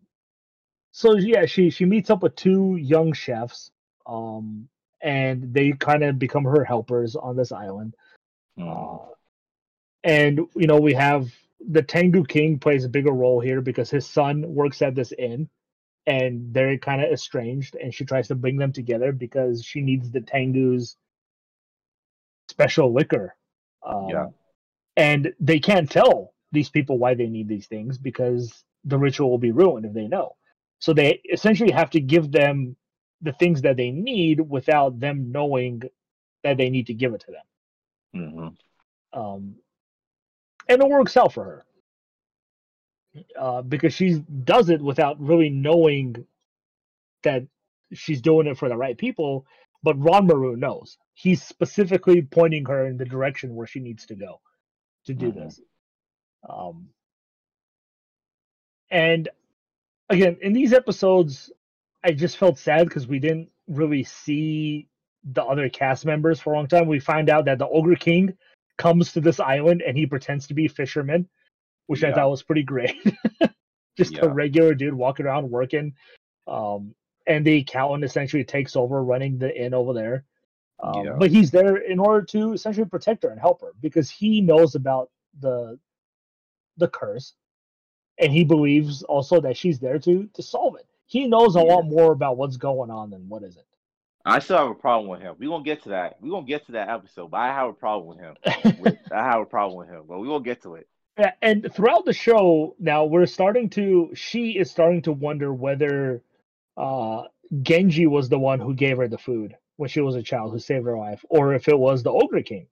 So 0.91 1.15
yeah, 1.15 1.45
she 1.45 1.69
she 1.69 1.85
meets 1.85 2.09
up 2.09 2.21
with 2.21 2.35
two 2.35 2.75
young 2.75 3.13
chefs, 3.13 3.71
um, 4.05 4.67
and 5.01 5.53
they 5.53 5.71
kind 5.71 6.03
of 6.03 6.19
become 6.19 6.43
her 6.43 6.63
helpers 6.63 7.15
on 7.15 7.35
this 7.35 7.51
island. 7.51 7.95
Mhm. 8.59 8.67
Uh, 8.67 9.13
and 10.03 10.39
you 10.55 10.67
know 10.67 10.79
we 10.79 10.93
have 10.93 11.31
the 11.59 11.81
Tengu 11.81 12.23
King 12.25 12.59
plays 12.59 12.85
a 12.85 12.89
bigger 12.89 13.11
role 13.11 13.39
here 13.39 13.61
because 13.61 13.89
his 13.89 14.05
son 14.05 14.53
works 14.53 14.81
at 14.81 14.95
this 14.95 15.11
inn, 15.17 15.49
and 16.05 16.53
they're 16.53 16.77
kind 16.77 17.01
of 17.01 17.11
estranged. 17.11 17.75
And 17.75 17.93
she 17.93 18.03
tries 18.05 18.27
to 18.27 18.35
bring 18.35 18.57
them 18.57 18.73
together 18.73 19.11
because 19.11 19.63
she 19.63 19.81
needs 19.81 20.11
the 20.11 20.21
Tengu's 20.21 20.97
special 22.49 22.91
liquor. 22.93 23.35
Um, 23.83 24.09
Yeah. 24.09 24.27
And 24.97 25.33
they 25.39 25.59
can't 25.59 25.89
tell 25.89 26.33
these 26.51 26.69
people 26.69 26.97
why 26.97 27.13
they 27.13 27.27
need 27.27 27.47
these 27.47 27.67
things 27.67 27.97
because 27.97 28.63
the 28.83 28.97
ritual 28.97 29.29
will 29.29 29.37
be 29.37 29.51
ruined 29.51 29.85
if 29.85 29.93
they 29.93 30.07
know. 30.07 30.35
So 30.79 30.93
they 30.93 31.21
essentially 31.31 31.71
have 31.71 31.89
to 31.91 32.01
give 32.01 32.31
them 32.31 32.75
the 33.21 33.33
things 33.33 33.61
that 33.61 33.77
they 33.77 33.91
need 33.91 34.41
without 34.41 34.99
them 34.99 35.31
knowing 35.31 35.83
that 36.43 36.57
they 36.57 36.69
need 36.69 36.87
to 36.87 36.93
give 36.93 37.13
it 37.13 37.21
to 37.21 37.31
them 37.31 37.45
Mhm. 38.15 38.57
um, 39.13 39.55
and 40.67 40.81
it 40.81 40.89
works 40.89 41.15
out 41.15 41.33
for 41.33 41.43
her 41.43 41.65
uh, 43.37 43.61
because 43.61 43.93
she 43.93 44.23
does 44.43 44.69
it 44.69 44.81
without 44.81 45.19
really 45.19 45.49
knowing 45.49 46.25
that 47.23 47.43
she's 47.93 48.21
doing 48.21 48.47
it 48.47 48.57
for 48.57 48.69
the 48.69 48.77
right 48.77 48.97
people. 48.97 49.45
But 49.83 49.99
Ranmaru 49.99 50.57
knows. 50.57 50.97
He's 51.13 51.43
specifically 51.43 52.21
pointing 52.21 52.65
her 52.65 52.85
in 52.85 52.97
the 52.97 53.05
direction 53.05 53.55
where 53.55 53.67
she 53.67 53.79
needs 53.79 54.05
to 54.07 54.15
go 54.15 54.39
to 55.05 55.13
do 55.13 55.31
Mhm. 55.31 55.35
this. 55.35 55.61
Um, 56.47 56.89
and 58.89 59.29
again, 60.09 60.37
in 60.41 60.53
these 60.53 60.73
episodes, 60.73 61.51
I 62.03 62.11
just 62.11 62.37
felt 62.37 62.57
sad 62.57 62.87
because 62.87 63.07
we 63.07 63.19
didn't 63.19 63.49
really 63.67 64.03
see 64.03 64.87
the 65.23 65.43
other 65.43 65.69
cast 65.69 66.05
members 66.05 66.39
for 66.39 66.53
a 66.53 66.55
long 66.55 66.67
time. 66.67 66.87
We 66.87 66.99
find 66.99 67.29
out 67.29 67.45
that 67.45 67.59
the 67.59 67.67
Ogre 67.67 67.95
King 67.95 68.35
comes 68.77 69.13
to 69.13 69.21
this 69.21 69.39
island 69.39 69.81
and 69.83 69.95
he 69.95 70.07
pretends 70.07 70.47
to 70.47 70.53
be 70.53 70.65
a 70.65 70.69
fisherman, 70.69 71.29
which 71.87 72.03
I 72.03 72.11
thought 72.11 72.31
was 72.31 72.43
pretty 72.43 72.63
great. 72.63 72.95
just 73.97 74.17
a 74.17 74.29
regular 74.29 74.73
dude 74.73 74.93
walking 74.93 75.25
around 75.25 75.49
working. 75.49 75.93
Um, 76.47 76.95
and 77.27 77.45
the 77.45 77.59
accountant 77.59 78.03
essentially 78.03 78.43
takes 78.43 78.75
over 78.75 79.03
running 79.03 79.37
the 79.37 79.55
inn 79.55 79.75
over 79.75 79.93
there. 79.93 80.25
Um, 80.81 81.05
Yeah. 81.05 81.15
But 81.17 81.31
he's 81.31 81.51
there 81.51 81.77
in 81.77 81.99
order 81.99 82.25
to 82.27 82.53
essentially 82.53 82.85
protect 82.85 83.23
her 83.23 83.29
and 83.29 83.39
help 83.39 83.61
her 83.61 83.71
because 83.81 84.09
he 84.09 84.41
knows 84.41 84.75
about 84.75 85.09
the 85.39 85.79
the 86.77 86.87
curse, 86.87 87.33
and 88.17 88.31
he 88.31 88.43
believes 88.43 89.03
also 89.03 89.41
that 89.41 89.57
she's 89.57 89.79
there 89.79 89.99
to 89.99 90.27
to 90.33 90.41
solve 90.41 90.75
it. 90.75 90.87
He 91.05 91.27
knows 91.27 91.55
a 91.55 91.59
Yeah. 91.59 91.75
lot 91.75 91.85
more 91.85 92.11
about 92.13 92.37
what's 92.37 92.57
going 92.57 92.89
on 92.89 93.09
than 93.09 93.27
what 93.29 93.43
isn't. 93.43 93.65
I 94.23 94.39
still 94.39 94.57
have 94.57 94.69
a 94.69 94.75
problem 94.75 95.09
with 95.09 95.19
him. 95.21 95.35
We're 95.39 95.49
gonna 95.49 95.63
get 95.63 95.83
to 95.83 95.89
that. 95.89 96.21
We're 96.21 96.29
gonna 96.29 96.45
get 96.45 96.65
to 96.67 96.71
that 96.73 96.89
episode, 96.89 97.31
but 97.31 97.37
I 97.37 97.47
have 97.47 97.69
a 97.69 97.73
problem 97.73 98.07
with 98.07 98.19
him. 98.19 98.35
With, 98.79 98.97
I 99.11 99.23
have 99.23 99.41
a 99.41 99.45
problem 99.45 99.77
with 99.77 99.89
him, 99.89 100.03
but 100.07 100.19
we 100.19 100.27
will 100.27 100.39
get 100.39 100.61
to 100.63 100.75
it. 100.75 100.87
Yeah, 101.19 101.33
and 101.41 101.71
throughout 101.73 102.05
the 102.05 102.13
show, 102.13 102.75
now 102.79 103.05
we're 103.05 103.25
starting 103.25 103.69
to. 103.71 104.11
She 104.13 104.51
is 104.57 104.71
starting 104.71 105.01
to 105.03 105.11
wonder 105.11 105.53
whether 105.53 106.23
uh, 106.77 107.23
Ginji 107.53 108.07
was 108.07 108.29
the 108.29 108.39
one 108.39 108.59
who 108.59 108.73
gave 108.73 108.97
her 108.97 109.07
the 109.07 109.17
food 109.17 109.57
when 109.77 109.89
she 109.89 110.01
was 110.01 110.15
a 110.15 110.23
child, 110.23 110.51
who 110.51 110.59
saved 110.59 110.85
her 110.85 110.97
life, 110.97 111.23
or 111.29 111.53
if 111.53 111.67
it 111.67 111.77
was 111.77 112.03
the 112.03 112.11
Ogre 112.11 112.41
King 112.43 112.67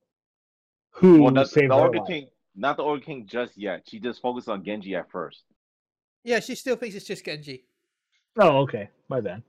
who 0.92 1.24
Well, 1.24 1.32
not, 1.32 1.50
saved 1.50 1.72
the 1.72 1.76
her 1.76 1.82
Orchid 1.82 2.02
life. 2.02 2.08
King, 2.08 2.28
not 2.56 2.78
the 2.78 2.84
Ogre 2.84 3.02
King 3.04 3.26
just 3.28 3.58
yet. 3.58 3.84
She 3.88 4.00
just 4.00 4.22
focused 4.22 4.50
on 4.50 4.64
Ginji 4.64 4.98
at 5.00 5.10
first. 5.12 5.44
Yeah, 6.24 6.40
she 6.40 6.56
still 6.56 6.76
thinks 6.76 6.96
it's 6.96 7.06
just 7.06 7.24
Ginji. 7.26 7.64
Oh, 8.40 8.58
okay, 8.60 8.90
my 9.08 9.22
bad. 9.22 9.42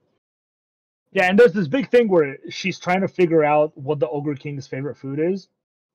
Yeah, 1.12 1.24
and 1.28 1.38
there's 1.38 1.52
this 1.52 1.66
big 1.66 1.90
thing 1.90 2.08
where 2.08 2.38
she's 2.50 2.78
trying 2.78 3.00
to 3.00 3.08
figure 3.08 3.42
out 3.42 3.76
what 3.76 3.98
the 3.98 4.08
Ogre 4.08 4.36
King's 4.36 4.68
favorite 4.68 4.96
food 4.96 5.18
is, 5.18 5.48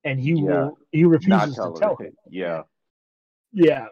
and 0.03 0.19
he 0.19 0.32
Yeah. 0.32 0.41
will 0.41 0.77
he 0.91 1.06
refuses 1.06 1.56
tell 1.56 1.73
to 1.73 1.80
tell 1.80 1.95
her. 1.95 2.06
her. 2.06 2.11
Yeah. 2.30 2.64
Yeah. 3.53 3.88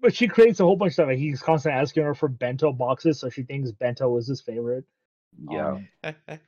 But 0.00 0.14
she 0.14 0.26
creates 0.26 0.58
a 0.60 0.64
whole 0.64 0.76
bunch 0.76 0.90
of 0.90 0.94
stuff. 0.94 1.06
Like 1.08 1.18
he's 1.18 1.40
constantly 1.42 1.80
asking 1.80 2.04
her 2.04 2.14
for 2.14 2.28
bento 2.28 2.72
boxes, 2.72 3.20
so 3.20 3.28
she 3.30 3.42
thinks 3.44 3.70
bento 3.70 4.16
is 4.16 4.26
his 4.26 4.40
favorite. 4.40 4.84
Yeah. 5.48 5.78
Um, 6.02 6.14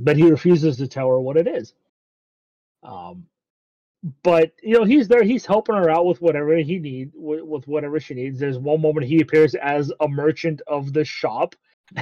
but 0.00 0.16
he 0.16 0.30
refuses 0.30 0.76
to 0.78 0.88
tell 0.88 1.08
her 1.08 1.20
what 1.20 1.36
it 1.36 1.46
is. 1.46 1.74
Um, 2.82 3.26
but 4.22 4.52
you 4.62 4.78
know 4.78 4.84
he's 4.84 5.08
there. 5.08 5.22
He's 5.22 5.44
helping 5.44 5.74
her 5.76 5.90
out 5.90 6.06
with 6.06 6.22
whatever 6.22 6.56
he 6.56 6.78
needs, 6.78 7.12
with, 7.14 7.42
with 7.42 7.68
whatever 7.68 8.00
she 8.00 8.14
needs. 8.14 8.38
There's 8.38 8.58
one 8.58 8.80
moment 8.80 9.06
he 9.06 9.20
appears 9.20 9.54
as 9.54 9.92
a 10.00 10.08
merchant 10.08 10.62
of 10.66 10.92
the 10.94 11.04
shop 11.04 11.54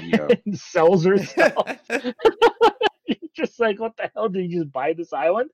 yeah. 0.03 0.29
and 0.47 0.59
sells 0.59 1.05
her 1.05 1.19
stuff. 1.25 1.79
Just 3.35 3.59
like, 3.61 3.81
what 3.81 3.97
the 3.97 4.11
hell? 4.15 4.29
Did 4.29 4.51
you 4.51 4.61
just 4.61 4.73
buy 4.73 4.93
this 4.95 5.13
island? 5.13 5.51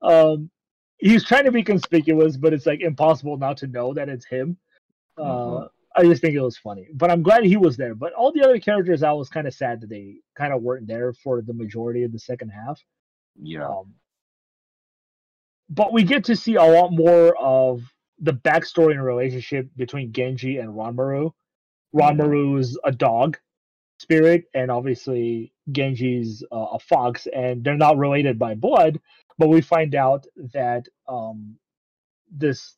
um, 0.00 0.50
he's 0.98 1.24
trying 1.24 1.44
to 1.44 1.52
be 1.52 1.62
conspicuous, 1.62 2.38
but 2.38 2.54
it's 2.54 2.64
like 2.64 2.80
impossible 2.80 3.36
not 3.36 3.58
to 3.58 3.66
know 3.66 3.92
that 3.92 4.08
it's 4.08 4.24
him. 4.24 4.56
Uh, 5.18 5.22
Mhm. 5.24 5.68
I 5.96 6.04
just 6.04 6.22
think 6.22 6.34
it 6.34 6.40
was 6.40 6.56
funny, 6.56 6.88
but 6.94 7.10
I'm 7.10 7.22
glad 7.22 7.44
he 7.44 7.56
was 7.56 7.76
there. 7.76 7.94
But 7.94 8.12
all 8.12 8.32
the 8.32 8.44
other 8.44 8.60
characters, 8.60 9.02
I 9.02 9.12
was 9.12 9.28
kind 9.28 9.46
of 9.46 9.54
sad 9.54 9.80
that 9.80 9.90
they 9.90 10.16
kind 10.36 10.52
of 10.52 10.62
weren't 10.62 10.86
there 10.86 11.12
for 11.12 11.42
the 11.42 11.52
majority 11.52 12.04
of 12.04 12.12
the 12.12 12.18
second 12.18 12.50
half. 12.50 12.80
Yeah. 13.40 13.68
Um, 13.68 13.94
but 15.68 15.92
we 15.92 16.04
get 16.04 16.24
to 16.24 16.36
see 16.36 16.54
a 16.56 16.62
lot 16.62 16.92
more 16.92 17.36
of 17.36 17.82
the 18.18 18.32
backstory 18.32 18.92
and 18.92 19.04
relationship 19.04 19.68
between 19.76 20.12
Ginji 20.12 20.60
and 20.60 20.70
Ranmaru. 20.70 21.32
Ranmaru 21.94 22.58
is 22.60 22.78
a 22.84 22.92
dog 22.92 23.38
spirit, 23.98 24.44
and 24.54 24.70
obviously 24.70 25.52
Ginji's 25.70 26.44
uh, 26.52 26.66
a 26.72 26.78
fox, 26.78 27.26
and 27.34 27.64
they're 27.64 27.76
not 27.76 27.98
related 27.98 28.38
by 28.38 28.54
blood. 28.54 29.00
But 29.38 29.48
we 29.48 29.60
find 29.60 29.94
out 29.94 30.26
that 30.54 30.86
um, 31.08 31.56
this 32.30 32.76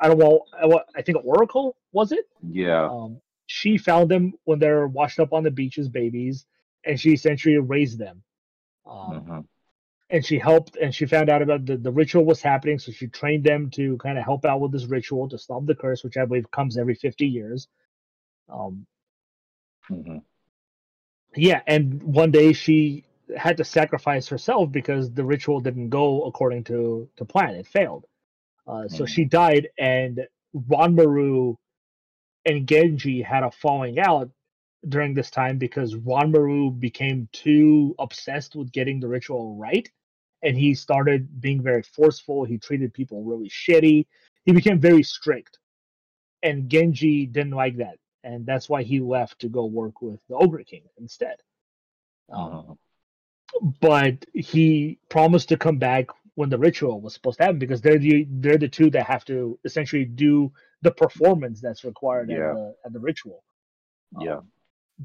I 0.00 0.08
don't 0.08 0.18
know, 0.18 0.44
I 0.52 0.66
I 0.96 1.02
think 1.02 1.18
Oracle 1.24 1.76
was 1.94 2.12
it? 2.12 2.26
Yeah. 2.46 2.90
Um, 2.90 3.20
she 3.46 3.78
found 3.78 4.10
them 4.10 4.34
when 4.44 4.58
they're 4.58 4.86
washed 4.86 5.20
up 5.20 5.32
on 5.32 5.42
the 5.44 5.50
beach 5.50 5.78
as 5.78 5.88
babies, 5.88 6.44
and 6.84 7.00
she 7.00 7.12
essentially 7.12 7.56
raised 7.58 7.98
them. 7.98 8.22
Um, 8.86 9.12
Mhm. 9.22 9.48
and 10.10 10.24
she 10.24 10.38
helped 10.38 10.76
and 10.76 10.94
she 10.94 11.06
found 11.06 11.30
out 11.30 11.40
about 11.40 11.64
the, 11.64 11.78
the 11.78 11.90
ritual 11.90 12.24
was 12.26 12.42
happening 12.42 12.78
so 12.78 12.92
she 12.92 13.06
trained 13.06 13.42
them 13.42 13.70
to 13.70 13.96
kind 13.96 14.18
of 14.18 14.24
help 14.24 14.44
out 14.44 14.60
with 14.60 14.70
this 14.70 14.84
ritual 14.84 15.26
to 15.28 15.38
stop 15.38 15.64
the 15.64 15.74
curse 15.74 16.04
which 16.04 16.18
i 16.18 16.24
believe 16.26 16.50
comes 16.50 16.76
every 16.76 16.94
50 16.94 17.26
years 17.26 17.68
um 18.50 18.86
Mhm. 19.90 20.22
yeah 21.36 21.62
and 21.66 22.02
one 22.02 22.30
day 22.30 22.52
she 22.52 23.04
had 23.36 23.56
to 23.56 23.64
sacrifice 23.64 24.28
herself 24.28 24.70
because 24.70 25.10
the 25.10 25.24
ritual 25.24 25.60
didn't 25.60 25.88
go 25.88 26.22
according 26.24 26.64
to 26.64 27.08
to 27.16 27.24
plan 27.24 27.54
it 27.54 27.66
failed 27.66 28.06
uh, 28.66 28.86
so 28.88 29.06
she 29.06 29.24
died 29.24 29.68
and 29.78 30.26
Ranmaru 30.54 31.56
and 32.46 32.66
Ginji 32.66 33.24
had 33.24 33.42
a 33.42 33.50
falling 33.50 33.98
out 33.98 34.30
during 34.88 35.14
this 35.14 35.30
time 35.30 35.58
because 35.58 35.94
Ranmaru 35.94 36.78
became 36.78 37.28
too 37.32 37.94
obsessed 37.98 38.54
with 38.54 38.72
getting 38.72 39.00
the 39.00 39.08
ritual 39.08 39.56
right 39.56 39.90
and 40.42 40.56
he 40.56 40.74
started 40.74 41.40
being 41.40 41.62
very 41.62 41.82
forceful. 41.82 42.44
He 42.44 42.58
treated 42.58 42.92
people 42.92 43.22
really 43.22 43.48
shitty. 43.48 44.06
He 44.44 44.52
became 44.52 44.78
very 44.78 45.02
strict 45.02 45.58
and 46.42 46.68
Ginji 46.68 47.32
didn't 47.32 47.52
like 47.52 47.78
that 47.78 47.98
and 48.24 48.44
that's 48.44 48.68
why 48.68 48.82
he 48.82 49.00
left 49.00 49.38
to 49.40 49.48
go 49.48 49.64
work 49.64 50.02
with 50.02 50.20
the 50.28 50.34
Ogre 50.34 50.64
King 50.64 50.82
instead. 50.98 51.36
Um, 52.30 52.76
Mhm. 53.62 53.74
but 53.80 54.24
he 54.34 54.98
promised 55.08 55.48
to 55.50 55.56
come 55.56 55.78
back 55.78 56.06
when 56.34 56.48
the 56.50 56.58
ritual 56.58 57.00
was 57.00 57.14
supposed 57.14 57.38
to 57.38 57.44
happen 57.44 57.58
because 57.58 57.80
they're 57.80 57.98
the 57.98 58.26
they're 58.28 58.58
the 58.58 58.68
two 58.68 58.90
that 58.90 59.06
have 59.06 59.24
to 59.26 59.58
essentially 59.64 60.04
do 60.04 60.52
the 60.84 60.92
performance 60.92 61.60
that's 61.60 61.82
required 61.84 62.30
Yeah. 62.30 62.50
at 62.50 62.54
the 62.54 62.76
at 62.86 62.92
the 62.92 63.00
ritual. 63.00 63.42
Yeah. 64.20 64.38
Um, 64.38 64.50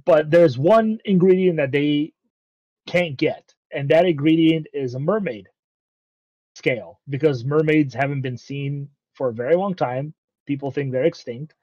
but 0.06 0.30
there's 0.30 0.58
one 0.58 1.00
ingredient 1.06 1.58
that 1.58 1.72
they 1.72 2.14
can't 2.86 3.18
get, 3.18 3.54
and 3.72 3.90
that 3.90 4.06
ingredient 4.06 4.68
is 4.74 4.94
a 4.94 5.00
mermaid 5.00 5.48
scale 6.54 7.00
because 7.10 7.44
mermaids 7.46 7.94
haven't 7.94 8.22
been 8.22 8.38
seen 8.38 8.90
for 9.14 9.30
a 9.30 9.34
very 9.34 9.56
long 9.56 9.74
time. 9.74 10.14
People 10.46 10.70
think 10.72 10.92
they're 10.92 11.06
extinct. 11.06 11.56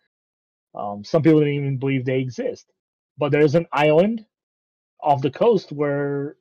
Um, 0.75 1.05
some 1.05 1.23
people 1.23 1.41
don't 1.41 1.49
even 1.49 1.79
believe 1.79 2.05
they 2.05 2.21
exist. 2.21 2.73
But 3.19 3.31
there's 3.33 3.55
an 3.55 3.67
island 3.73 4.27
off 5.01 5.23
the 5.23 5.31
coast 5.31 5.73
where 5.73 6.37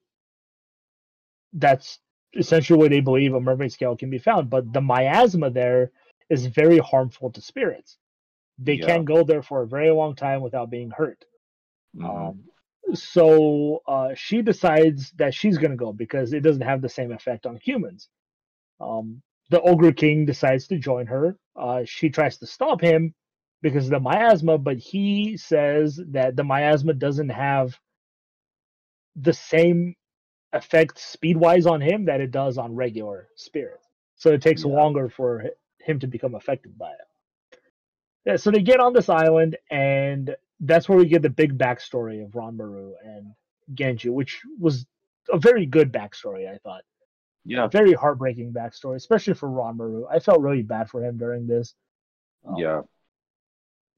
that's 1.53 1.99
essentially 2.33 2.79
where 2.79 2.89
they 2.89 2.99
believe 2.99 3.33
a 3.33 3.39
mermaid 3.39 3.71
scale 3.71 3.95
can 3.95 4.09
be 4.09 4.17
found. 4.17 4.49
But 4.49 4.73
the 4.73 4.81
miasma 4.81 5.49
there 5.51 5.91
is 6.29 6.47
very 6.47 6.79
harmful 6.79 7.31
to 7.31 7.41
spirits. 7.41 7.97
They 8.57 8.77
Yeah. 8.77 8.85
can't 8.85 9.05
go 9.05 9.23
there 9.23 9.43
for 9.43 9.61
a 9.63 9.67
very 9.67 9.91
long 9.91 10.15
time 10.15 10.41
without 10.41 10.69
being 10.69 10.91
hurt. 10.91 11.25
Mhm. 11.95 12.05
Um, 12.05 12.43
so 12.93 13.81
uh, 13.87 14.13
she 14.15 14.41
decides 14.41 15.11
that 15.11 15.33
she's 15.33 15.57
going 15.57 15.71
to 15.71 15.77
go 15.77 15.91
because 15.93 16.33
it 16.33 16.41
doesn't 16.41 16.61
have 16.61 16.81
the 16.81 16.89
same 16.89 17.11
effect 17.11 17.45
on 17.45 17.57
humans. 17.57 18.09
Um, 18.79 19.21
the 19.49 19.61
Ogre 19.61 19.93
King 19.93 20.25
decides 20.25 20.67
to 20.67 20.77
join 20.77 21.07
her. 21.07 21.37
Uh, 21.55 21.83
she 21.85 22.09
tries 22.09 22.37
to 22.39 22.47
stop 22.47 22.81
him 22.81 23.13
because 23.61 23.85
of 23.85 23.91
the 23.91 23.99
miasma, 23.99 24.57
but 24.57 24.77
he 24.77 25.37
says 25.37 25.99
that 26.09 26.35
the 26.35 26.43
miasma 26.43 26.93
doesn't 26.93 27.29
have 27.29 27.79
the 29.15 29.33
same 29.33 29.95
effect 30.53 30.99
speed 30.99 31.37
wise 31.37 31.65
on 31.65 31.81
him 31.81 32.05
that 32.05 32.21
it 32.21 32.31
does 32.31 32.57
on 32.57 32.75
regular 32.75 33.29
spirits. 33.35 33.87
So 34.15 34.31
it 34.31 34.41
takes 34.41 34.63
Yeah. 34.63 34.71
longer 34.71 35.09
for 35.09 35.45
him 35.85 35.99
to 35.99 36.07
become 36.07 36.35
affected 36.35 36.77
by 36.77 36.91
it. 36.91 37.59
Yeah, 38.25 38.35
so 38.37 38.49
they 38.51 38.61
get 38.61 38.79
on 38.79 38.93
this 38.93 39.07
island, 39.09 39.57
and 39.69 40.35
that's 40.59 40.89
where 40.89 40.97
we 40.97 41.05
get 41.05 41.21
the 41.21 41.29
big 41.29 41.57
backstory 41.57 42.23
of 42.23 42.31
Ranmaru 42.31 42.93
and 43.03 43.33
Ginji, 43.73 44.09
which 44.11 44.41
was 44.59 44.85
a 45.31 45.37
very 45.37 45.65
good 45.65 45.91
backstory, 45.91 46.51
I 46.51 46.57
thought. 46.57 46.83
Yeah. 47.45 47.65
A 47.65 47.69
very 47.69 47.93
heartbreaking 47.93 48.53
backstory, 48.53 48.95
especially 48.95 49.35
for 49.35 49.47
Ranmaru. 49.47 50.05
I 50.09 50.19
felt 50.19 50.41
really 50.41 50.63
bad 50.63 50.89
for 50.89 51.03
him 51.03 51.17
during 51.17 51.45
this. 51.45 51.75
Um, 52.43 52.55
Yeah. 52.57 52.81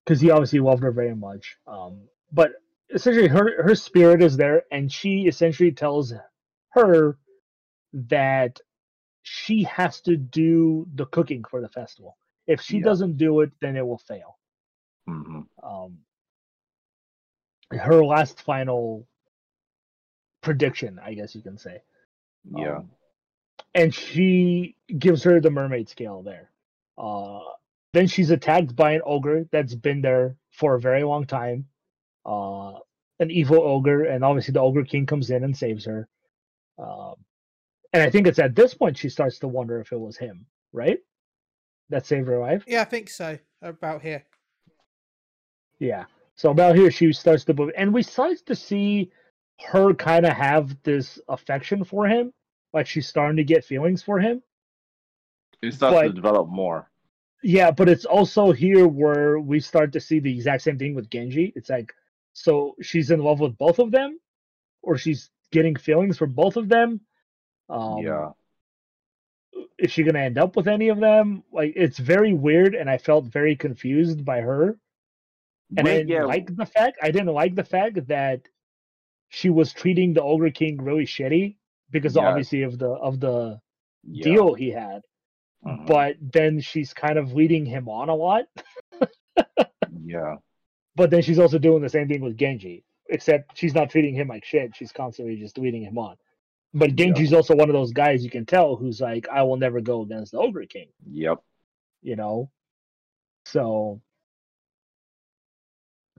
because 0.04 0.20
he 0.22 0.32
obviously 0.32 0.60
loved 0.60 0.84
her 0.84 0.92
very 0.92 1.16
much. 1.16 1.58
Um, 1.66 2.02
but 2.32 2.52
essentially, 2.90 3.28
her 3.28 3.64
her 3.64 3.76
spirit 3.76 4.22
is 4.22 4.36
there, 4.38 4.64
and 4.72 4.92
she 4.92 5.28
essentially 5.28 5.72
tells 5.72 6.14
her 6.70 7.18
that 7.94 8.60
she 9.30 9.64
has 9.64 10.00
to 10.02 10.16
do 10.16 10.88
the 10.96 11.06
cooking 11.08 11.44
for 11.44 11.60
the 11.62 11.68
festival. 11.70 12.18
If 12.48 12.62
she 12.62 12.78
Yeah. 12.78 12.84
doesn't 12.86 13.18
do 13.18 13.42
it, 13.42 13.52
then 13.60 13.76
it 13.76 13.86
will 13.86 13.98
fail. 13.98 14.38
hmm 15.06 15.42
Um, 15.62 16.00
her 17.72 18.04
last 18.06 18.42
final 18.42 19.06
prediction, 20.42 21.00
I 21.00 21.14
guess 21.14 21.36
you 21.36 21.42
can 21.42 21.58
say. 21.58 21.82
Yeah. 22.46 22.78
Um, 22.78 22.92
and 23.76 23.94
she 23.94 24.76
gives 24.98 25.24
her 25.24 25.42
the 25.42 25.50
mermaid 25.50 25.90
scale 25.90 26.24
there. 26.24 26.52
Uh, 26.98 27.42
then 27.94 28.08
she's 28.08 28.32
attacked 28.32 28.76
by 28.76 28.94
an 28.94 29.02
ogre 29.06 29.46
that's 29.52 29.76
been 29.76 30.02
there 30.02 30.38
for 30.52 30.76
a 30.76 30.80
very 30.80 31.04
long 31.04 31.26
time. 31.26 31.68
Uh, 32.26 32.80
an 33.20 33.32
evil 33.32 33.62
ogre, 33.62 34.04
and 34.06 34.24
obviously 34.24 34.54
the 34.54 34.62
ogre 34.62 34.84
king 34.86 35.06
comes 35.06 35.30
in 35.32 35.44
and 35.44 35.58
saves 35.58 35.86
her. 35.86 36.08
Um, 36.78 37.16
and 37.94 38.04
I 38.04 38.10
think 38.10 38.28
it's 38.28 38.40
at 38.40 38.56
this 38.56 38.74
point 38.74 38.98
she 38.98 39.10
starts 39.10 39.40
to 39.40 39.48
wonder 39.48 39.80
if 39.80 39.92
it 39.92 40.00
was 40.00 40.18
him, 40.18 40.46
right? 40.74 41.00
That 41.90 42.06
saved 42.06 42.28
her 42.28 42.40
life. 42.40 42.64
Yeah, 42.68 42.82
I 42.82 42.86
think 42.86 43.10
so. 43.10 43.38
About 43.62 44.02
here. 44.02 44.24
Yeah. 45.80 46.06
So 46.36 46.52
about 46.52 46.76
here, 46.76 46.92
she 46.92 47.12
starts 47.14 47.44
to 47.46 47.54
believe, 47.54 47.74
and 47.78 47.94
we 47.94 48.04
start 48.04 48.38
to 48.46 48.56
see 48.56 49.12
her 49.66 49.94
kind 49.94 50.26
of 50.26 50.34
have 50.34 50.78
this 50.84 51.18
affection 51.30 51.84
for 51.84 52.06
him, 52.06 52.32
like 52.74 52.86
she's 52.86 53.08
starting 53.08 53.38
to 53.38 53.44
get 53.44 53.66
feelings 53.66 54.04
for 54.04 54.20
him. 54.20 54.44
It 55.64 55.74
starts 55.74 56.10
to 56.10 56.14
develop 56.14 56.50
more. 56.50 56.92
Yeah, 57.42 57.72
but 57.72 57.90
it's 57.90 58.06
also 58.06 58.52
here 58.52 58.88
where 58.88 59.40
we 59.40 59.60
start 59.60 59.94
to 59.94 60.00
see 60.00 60.20
the 60.20 60.34
exact 60.34 60.64
same 60.64 60.78
thing 60.78 60.94
with 60.94 61.10
Ginji. 61.10 61.54
It's 61.56 61.70
like, 61.70 61.94
so 62.34 62.76
she's 62.82 63.10
in 63.10 63.20
love 63.20 63.40
with 63.40 63.58
both 63.58 63.80
of 63.80 63.92
them, 63.92 64.20
or 64.84 64.98
she's 64.98 65.32
getting 65.52 65.76
feelings 65.76 66.18
for 66.18 66.28
both 66.28 66.58
of 66.58 66.70
them. 66.70 67.02
Um, 67.70 68.00
yeah. 68.00 68.30
Is 69.80 69.92
she 69.92 70.04
gonna 70.04 70.20
end 70.20 70.38
up 70.38 70.56
with 70.56 70.68
any 70.68 70.90
of 70.90 71.00
them? 71.00 71.44
Like, 71.52 71.74
it's 71.76 71.98
very 71.98 72.34
weird, 72.34 72.76
and 72.76 72.90
I 72.90 72.98
felt 72.98 73.26
very 73.26 73.56
confused 73.56 74.24
by 74.24 74.42
her. 74.42 74.78
And 75.76 75.80
I 75.80 75.84
Wait, 75.84 75.98
didn't 75.98 76.10
yeah. 76.10 76.24
like 76.26 76.56
the 76.56 76.66
fact 76.66 76.98
I 77.02 77.12
didn't 77.12 77.34
like 77.34 77.56
the 77.56 77.64
fact 77.64 78.08
that 78.08 78.42
she 79.30 79.50
was 79.50 79.74
treating 79.74 80.14
the 80.14 80.22
Ogre 80.24 80.52
King 80.52 80.82
really 80.82 81.06
shitty 81.06 81.58
because 81.92 82.16
Yes. 82.16 82.24
obviously 82.24 82.62
of 82.64 82.78
the 82.80 82.90
of 82.90 83.20
the 83.20 83.60
yeah. 84.04 84.24
deal 84.24 84.54
he 84.54 84.70
had. 84.72 85.02
Mhm. 85.66 85.86
But 85.88 86.16
then 86.22 86.60
she's 86.62 86.94
kind 86.94 87.18
of 87.18 87.34
leading 87.34 87.66
him 87.66 87.90
on 87.90 88.10
a 88.10 88.16
lot. 88.16 88.46
yeah. 90.04 90.36
But 90.96 91.12
then 91.12 91.22
she's 91.22 91.38
also 91.38 91.60
doing 91.60 91.84
the 91.84 91.90
same 91.90 92.08
thing 92.08 92.22
with 92.22 92.38
Ginji, 92.38 92.84
except 93.10 93.56
she's 93.56 93.76
not 93.76 93.92
treating 93.92 94.16
him 94.16 94.30
like 94.30 94.44
shit. 94.44 94.76
She's 94.76 94.92
constantly 94.92 95.36
just 95.36 95.60
leading 95.60 95.84
him 95.84 96.00
on. 96.00 96.16
But 96.78 96.96
Ginji's 96.96 97.34
also 97.34 97.56
one 97.56 97.70
of 97.70 97.74
those 97.74 97.92
guys 97.92 98.24
you 98.24 98.30
can 98.30 98.46
tell 98.46 98.76
who's 98.76 99.02
like, 99.02 99.28
I 99.30 99.42
will 99.42 99.58
never 99.58 99.82
go 99.82 100.02
against 100.02 100.32
the 100.34 100.38
Ogre 100.38 100.66
King, 100.68 100.90
Yep. 101.10 101.40
you 102.04 102.16
know? 102.16 102.52
So 103.46 104.00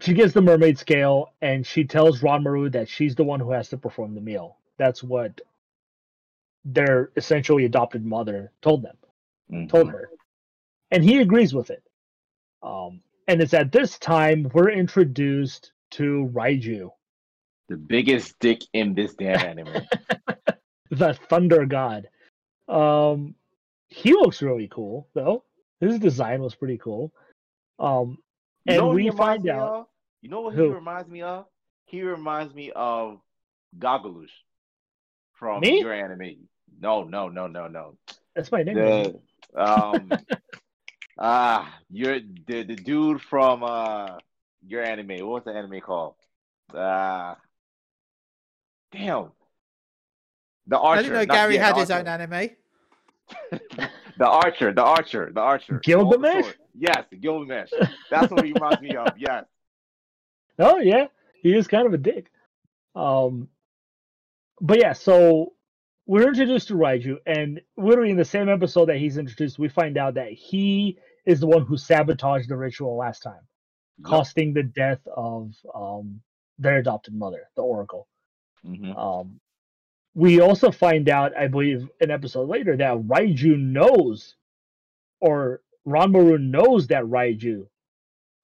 she 0.00 0.14
gets 0.14 0.32
the 0.32 0.42
mermaid 0.42 0.76
scale 0.78 1.32
and 1.40 1.64
she 1.64 1.84
tells 1.84 2.22
Ranmaru 2.22 2.72
that 2.72 2.88
she's 2.88 3.14
the 3.14 3.22
one 3.24 3.38
who 3.38 3.52
has 3.52 3.68
to 3.68 3.76
perform 3.78 4.14
the 4.16 4.20
meal. 4.20 4.58
That's 4.78 5.02
what 5.02 5.40
their 6.64 7.12
essentially 7.16 7.64
adopted 7.64 8.04
mother 8.04 8.52
told 8.60 8.82
them, 8.82 8.96
Mhm. 9.50 9.68
told 9.68 9.90
her. 9.90 10.10
And 10.90 11.04
he 11.04 11.20
agrees 11.20 11.54
with 11.54 11.70
it. 11.70 11.84
Um, 12.62 13.00
and 13.28 13.40
it's 13.40 13.54
at 13.54 13.70
this 13.70 13.96
time 13.98 14.50
we're 14.52 14.70
introduced 14.70 15.72
to 15.90 16.28
Raiju, 16.32 16.90
The 17.68 17.76
biggest 17.76 18.38
dick 18.40 18.62
in 18.72 18.94
this 18.94 19.14
damn 19.14 19.38
anime. 19.40 19.82
the 20.90 21.14
thunder 21.28 21.66
god. 21.66 22.08
Um, 22.68 23.34
he 23.88 24.12
looks 24.12 24.42
really 24.42 24.68
cool 24.68 25.08
though. 25.14 25.44
His 25.80 25.98
design 25.98 26.40
was 26.42 26.54
pretty 26.54 26.78
cool. 26.78 27.12
Um, 27.78 28.18
You 28.64 28.76
know 28.76 28.86
and 28.90 28.94
we 28.96 29.10
find 29.10 29.48
out 29.48 29.68
of? 29.68 29.86
You 30.22 30.30
know 30.30 30.40
what 30.40 30.54
Who? 30.54 30.64
he 30.64 30.68
reminds 30.70 31.08
me 31.08 31.22
of? 31.22 31.46
He 31.86 32.02
reminds 32.02 32.54
me 32.54 32.72
of 32.74 33.20
Gagalush 33.78 34.30
from 35.34 35.60
Me? 35.60 35.80
your 35.80 35.92
anime. 35.92 36.48
No, 36.80 37.04
no, 37.04 37.28
no, 37.28 37.46
no, 37.46 37.66
no. 37.68 37.96
that's 38.34 38.50
my 38.52 38.62
nickname. 38.62 39.14
The 39.54 39.60
um 39.62 40.10
ah, 41.18 41.78
you're 41.90 42.20
the 42.46 42.62
the 42.64 42.76
dude 42.76 43.22
from 43.22 43.62
uh 43.62 44.18
your 44.66 44.82
anime. 44.82 45.26
What's 45.26 45.46
the 45.46 45.52
anime 45.52 45.80
called? 45.80 46.14
Uh 46.74 47.34
damn. 48.92 49.32
The 50.66 50.78
Archer. 50.78 50.98
I 50.98 51.02
didn't 51.02 51.18
know 51.18 51.34
Gary 51.34 51.54
yeah, 51.54 51.66
had 51.66 51.76
the 51.76 51.80
his 51.80 51.90
own 51.90 52.06
anime. 52.06 52.50
The 54.18 54.26
Archer, 54.26 54.72
the 54.72 54.82
Archer, 54.82 55.30
the 55.32 55.40
Archer. 55.40 55.78
Gilgamesh? 55.78 56.34
All 56.34 56.36
the 56.38 56.42
sword. 56.42 56.56
Yes, 56.74 57.04
Gilgamesh. 57.20 57.70
That's 58.10 58.30
what 58.32 58.44
he 58.44 58.52
reminds 58.52 58.80
me 58.80 58.96
of. 58.96 59.08
Yes. 59.16 59.44
Oh 60.60 60.78
yeah, 60.78 61.06
he 61.40 61.54
is 61.54 61.68
kind 61.68 61.86
of 61.86 61.94
a 61.94 61.98
dick. 61.98 62.32
Um, 62.96 63.46
but 64.60 64.80
yeah, 64.80 64.92
so 64.92 65.52
we're 66.04 66.26
introduced 66.26 66.66
to 66.66 66.74
Raiju, 66.74 67.18
and 67.26 67.60
literally 67.76 68.10
in 68.10 68.16
the 68.16 68.24
same 68.24 68.48
episode 68.48 68.86
that 68.86 68.96
he's 68.96 69.18
introduced, 69.18 69.60
we 69.60 69.68
find 69.68 69.96
out 69.96 70.14
that 70.14 70.32
he 70.32 70.98
is 71.26 71.38
the 71.38 71.46
one 71.46 71.64
who 71.64 71.76
sabotaged 71.76 72.48
the 72.48 72.56
ritual 72.56 72.96
last 72.96 73.22
time, 73.22 73.46
costing 74.02 74.52
the 74.52 74.64
death 74.64 74.98
of 75.16 75.54
um 75.72 76.20
their 76.58 76.78
adopted 76.78 77.14
mother, 77.14 77.48
the 77.54 77.62
Oracle. 77.62 78.08
Mhm. 78.64 78.96
Um, 78.96 79.40
we 80.14 80.40
also 80.40 80.70
find 80.70 81.08
out, 81.08 81.36
I 81.36 81.46
believe, 81.48 81.88
an 82.00 82.10
episode 82.10 82.48
later 82.48 82.76
that 82.76 82.96
Raiju 82.96 83.58
knows, 83.58 84.36
or 85.20 85.62
Ranmaru 85.86 86.40
knows 86.40 86.86
that 86.88 87.04
Raiju 87.04 87.66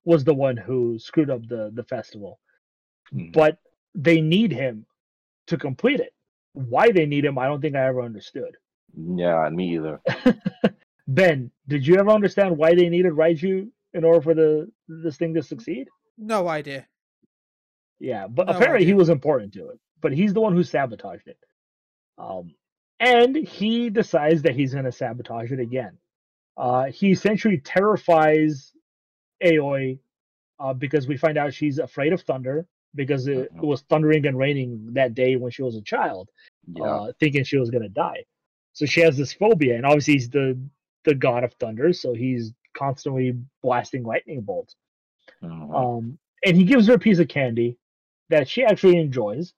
was 0.05 0.25
the 0.25 0.35
one 0.35 0.57
who 0.57 0.99
screwed 0.99 1.31
up 1.31 1.47
the 1.49 1.71
the 1.75 1.85
festival, 1.85 2.39
Mhm. 3.13 3.33
but 3.33 3.59
they 3.95 4.21
need 4.21 4.53
him 4.53 4.87
to 5.47 5.57
complete 5.57 6.01
it. 6.01 6.13
Why 6.53 6.91
they 6.93 7.07
need 7.07 7.25
him, 7.25 7.39
I 7.39 7.47
don't 7.47 7.61
think 7.61 7.75
I 7.77 7.87
ever 7.87 8.03
understood. 8.03 8.57
Yeah, 8.97 9.49
me 9.51 9.75
either. 9.75 10.01
Ben, 11.09 11.51
did 11.69 11.87
you 11.87 11.97
ever 11.97 12.11
understand 12.11 12.57
why 12.57 12.75
they 12.75 12.89
needed 12.89 13.13
Raiju 13.13 13.71
in 13.93 14.05
order 14.05 14.21
for 14.23 14.35
the 14.35 14.71
this 14.89 15.17
thing 15.17 15.35
to 15.35 15.43
succeed? 15.43 15.89
No 16.17 16.49
idea. 16.49 16.87
Yeah, 17.99 18.27
but 18.27 18.47
No 18.47 18.53
apparently 18.55 18.87
he 18.87 18.95
was 18.95 19.09
important 19.09 19.53
to 19.55 19.69
it. 19.71 19.81
But 20.05 20.13
he's 20.13 20.35
the 20.35 20.41
one 20.43 20.53
who 20.53 20.63
sabotaged 20.63 21.29
it. 21.29 21.39
Um, 22.19 22.55
and 23.01 23.35
he 23.35 23.89
decides 23.89 24.43
that 24.43 24.55
he's 24.55 24.75
going 24.75 24.85
to 24.85 24.93
sabotage 24.93 25.51
it 25.51 25.61
again. 25.61 25.97
Uh, 26.59 26.85
he 26.93 27.11
essentially 27.11 27.57
terrifies 27.57 28.75
Aoi 29.43 29.99
uh, 30.61 30.75
because 30.75 31.09
we 31.09 31.17
find 31.17 31.39
out 31.39 31.55
she's 31.55 31.79
afraid 31.79 32.13
of 32.13 32.21
thunder 32.21 32.67
because 32.95 33.27
it, 33.29 33.39
it 33.39 33.55
Mhm. 33.57 33.63
was 33.67 33.81
thundering 33.89 34.27
and 34.27 34.37
raining 34.37 34.93
that 34.93 35.15
day 35.15 35.37
when 35.37 35.51
she 35.51 35.63
was 35.63 35.75
a 35.75 35.81
child, 35.81 36.31
Yeah. 36.77 36.85
uh, 36.85 37.13
thinking 37.19 37.43
she 37.43 37.57
was 37.57 37.71
going 37.71 37.83
to 37.83 37.89
die. 37.89 38.25
So 38.75 38.85
she 38.85 39.01
has 39.01 39.17
this 39.17 39.33
phobia, 39.33 39.75
and 39.77 39.87
obviously 39.87 40.15
he's 40.15 40.29
the 40.29 40.61
the 41.05 41.15
god 41.15 41.45
of 41.45 41.55
thunder, 41.55 41.93
so 41.95 42.13
he's 42.13 42.53
constantly 42.75 43.39
blasting 43.63 44.03
lightning 44.05 44.43
bolts. 44.43 44.77
Mhm. 45.43 45.75
Um, 45.75 46.19
and 46.45 46.57
he 46.59 46.65
gives 46.65 46.87
her 46.89 46.95
a 46.95 46.99
piece 46.99 47.19
of 47.21 47.29
candy 47.29 47.79
that 48.29 48.49
she 48.49 48.65
actually 48.65 48.99
enjoys. 48.99 49.55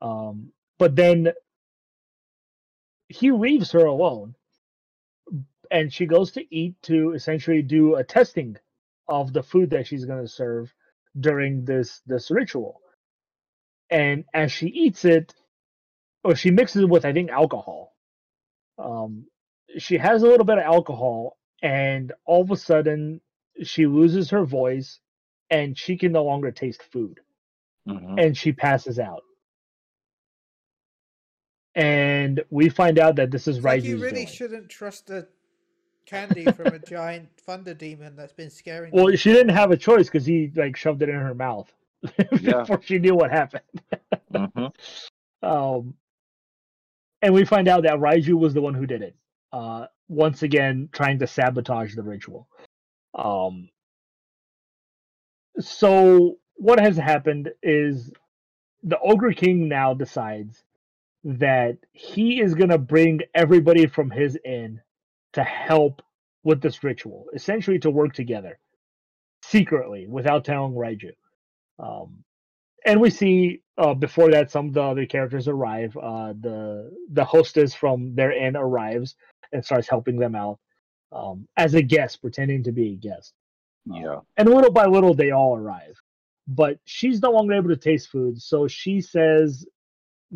Um, 0.00 0.52
but 0.78 0.96
then 0.96 1.32
he 3.08 3.32
leaves 3.32 3.72
her 3.72 3.84
alone, 3.86 4.34
and 5.70 5.92
she 5.92 6.06
goes 6.06 6.32
to 6.32 6.54
eat 6.54 6.76
to 6.82 7.12
essentially 7.12 7.62
do 7.62 7.96
a 7.96 8.04
testing 8.04 8.56
of 9.08 9.32
the 9.32 9.42
food 9.42 9.70
that 9.70 9.86
she's 9.86 10.04
going 10.04 10.22
to 10.22 10.28
serve 10.28 10.72
during 11.18 11.64
this 11.64 12.00
this 12.06 12.30
ritual. 12.30 12.80
And 13.90 14.24
as 14.34 14.52
she 14.52 14.68
eats 14.68 15.04
it, 15.04 15.34
or 16.24 16.34
she 16.36 16.50
mixes 16.50 16.82
it 16.82 16.88
with, 16.88 17.04
I 17.04 17.12
think, 17.12 17.30
alcohol. 17.30 17.94
Um, 18.78 19.26
she 19.78 19.98
has 19.98 20.22
a 20.22 20.26
little 20.26 20.46
bit 20.46 20.58
of 20.58 20.64
alcohol, 20.64 21.38
and 21.62 22.12
all 22.26 22.42
of 22.42 22.50
a 22.50 22.56
sudden, 22.56 23.20
she 23.62 23.86
loses 23.86 24.30
her 24.30 24.44
voice, 24.44 25.00
and 25.50 25.78
she 25.78 25.96
can 25.96 26.12
no 26.12 26.24
longer 26.24 26.52
taste 26.52 26.82
food 26.92 27.20
Mhm. 27.88 28.24
and 28.24 28.36
she 28.36 28.52
passes 28.52 28.98
out. 28.98 29.22
And 31.76 32.42
we 32.50 32.68
find 32.70 32.98
out 32.98 33.16
that 33.16 33.30
this 33.30 33.46
is 33.46 33.58
It's 33.58 33.64
like 33.64 33.84
you 33.84 33.98
really 33.98 34.24
doing. 34.24 34.26
shouldn't 34.26 34.68
trust 34.70 35.10
a 35.10 35.28
candy 36.06 36.44
from 36.46 36.68
a 36.68 36.78
giant 36.78 37.28
thunder 37.38 37.74
demon 37.74 38.16
that's 38.16 38.32
been 38.32 38.50
scaring 38.50 38.92
Well, 38.94 39.10
you. 39.10 39.16
she 39.16 39.32
didn't 39.32 39.54
have 39.54 39.70
a 39.70 39.76
choice 39.76 40.06
because 40.06 40.24
he 40.26 40.50
like 40.56 40.76
shoved 40.76 41.02
it 41.02 41.08
in 41.10 41.16
her 41.16 41.34
mouth 41.34 41.72
Yeah. 42.40 42.60
before 42.60 42.80
she 42.82 42.98
knew 42.98 43.14
what 43.14 43.30
happened. 43.30 43.62
Mhm. 44.32 44.74
Um, 45.42 45.94
and 47.22 47.32
we 47.34 47.44
find 47.44 47.68
out 47.68 47.82
that 47.84 47.98
Raiju 48.00 48.32
was 48.34 48.52
the 48.54 48.60
one 48.62 48.74
who 48.74 48.86
did 48.86 49.02
it. 49.02 49.14
Uh, 49.52 49.86
once 50.08 50.42
again, 50.42 50.88
trying 50.92 51.18
to 51.20 51.26
sabotage 51.26 51.94
the 51.94 52.02
ritual. 52.02 52.48
Um, 53.14 53.68
so 55.60 56.36
what 56.56 56.80
has 56.80 56.96
happened 56.96 57.52
is 57.62 58.10
the 58.82 58.98
Ogre 59.00 59.32
King 59.34 59.68
now 59.68 59.94
decides 59.94 60.64
that 61.26 61.76
he 61.92 62.40
is 62.40 62.54
going 62.54 62.70
to 62.70 62.78
bring 62.78 63.20
everybody 63.34 63.86
from 63.86 64.10
his 64.10 64.38
inn 64.44 64.80
to 65.32 65.42
help 65.42 66.00
with 66.44 66.62
this 66.62 66.84
ritual, 66.84 67.26
essentially 67.34 67.80
to 67.80 67.90
work 67.90 68.12
together 68.12 68.60
secretly 69.42 70.06
without 70.06 70.44
telling 70.44 70.72
Raiju. 70.72 71.10
Um, 71.80 72.22
and 72.86 73.00
we 73.00 73.10
see 73.10 73.60
uh, 73.76 73.94
before 73.94 74.30
that 74.30 74.52
some 74.52 74.68
of 74.68 74.74
the 74.74 74.82
other 74.82 75.04
characters 75.04 75.48
arrive. 75.48 75.96
Uh, 75.96 76.32
the 76.40 76.92
the 77.10 77.24
hostess 77.24 77.74
from 77.74 78.14
their 78.14 78.30
inn 78.30 78.56
arrives 78.56 79.16
and 79.52 79.64
starts 79.64 79.88
helping 79.88 80.18
them 80.18 80.36
out 80.36 80.60
um, 81.10 81.48
as 81.56 81.74
a 81.74 81.82
guest, 81.82 82.20
pretending 82.20 82.62
to 82.62 82.72
be 82.72 82.92
a 82.92 82.96
guest. 82.96 83.34
Yeah. 83.84 84.20
And 84.36 84.48
little 84.48 84.70
by 84.70 84.86
little, 84.86 85.14
they 85.14 85.32
all 85.32 85.56
arrive. 85.56 86.00
But 86.46 86.78
she's 86.84 87.20
no 87.20 87.32
longer 87.32 87.54
able 87.54 87.70
to 87.70 87.76
taste 87.76 88.10
food, 88.10 88.40
so 88.40 88.68
she 88.68 89.00
says 89.00 89.66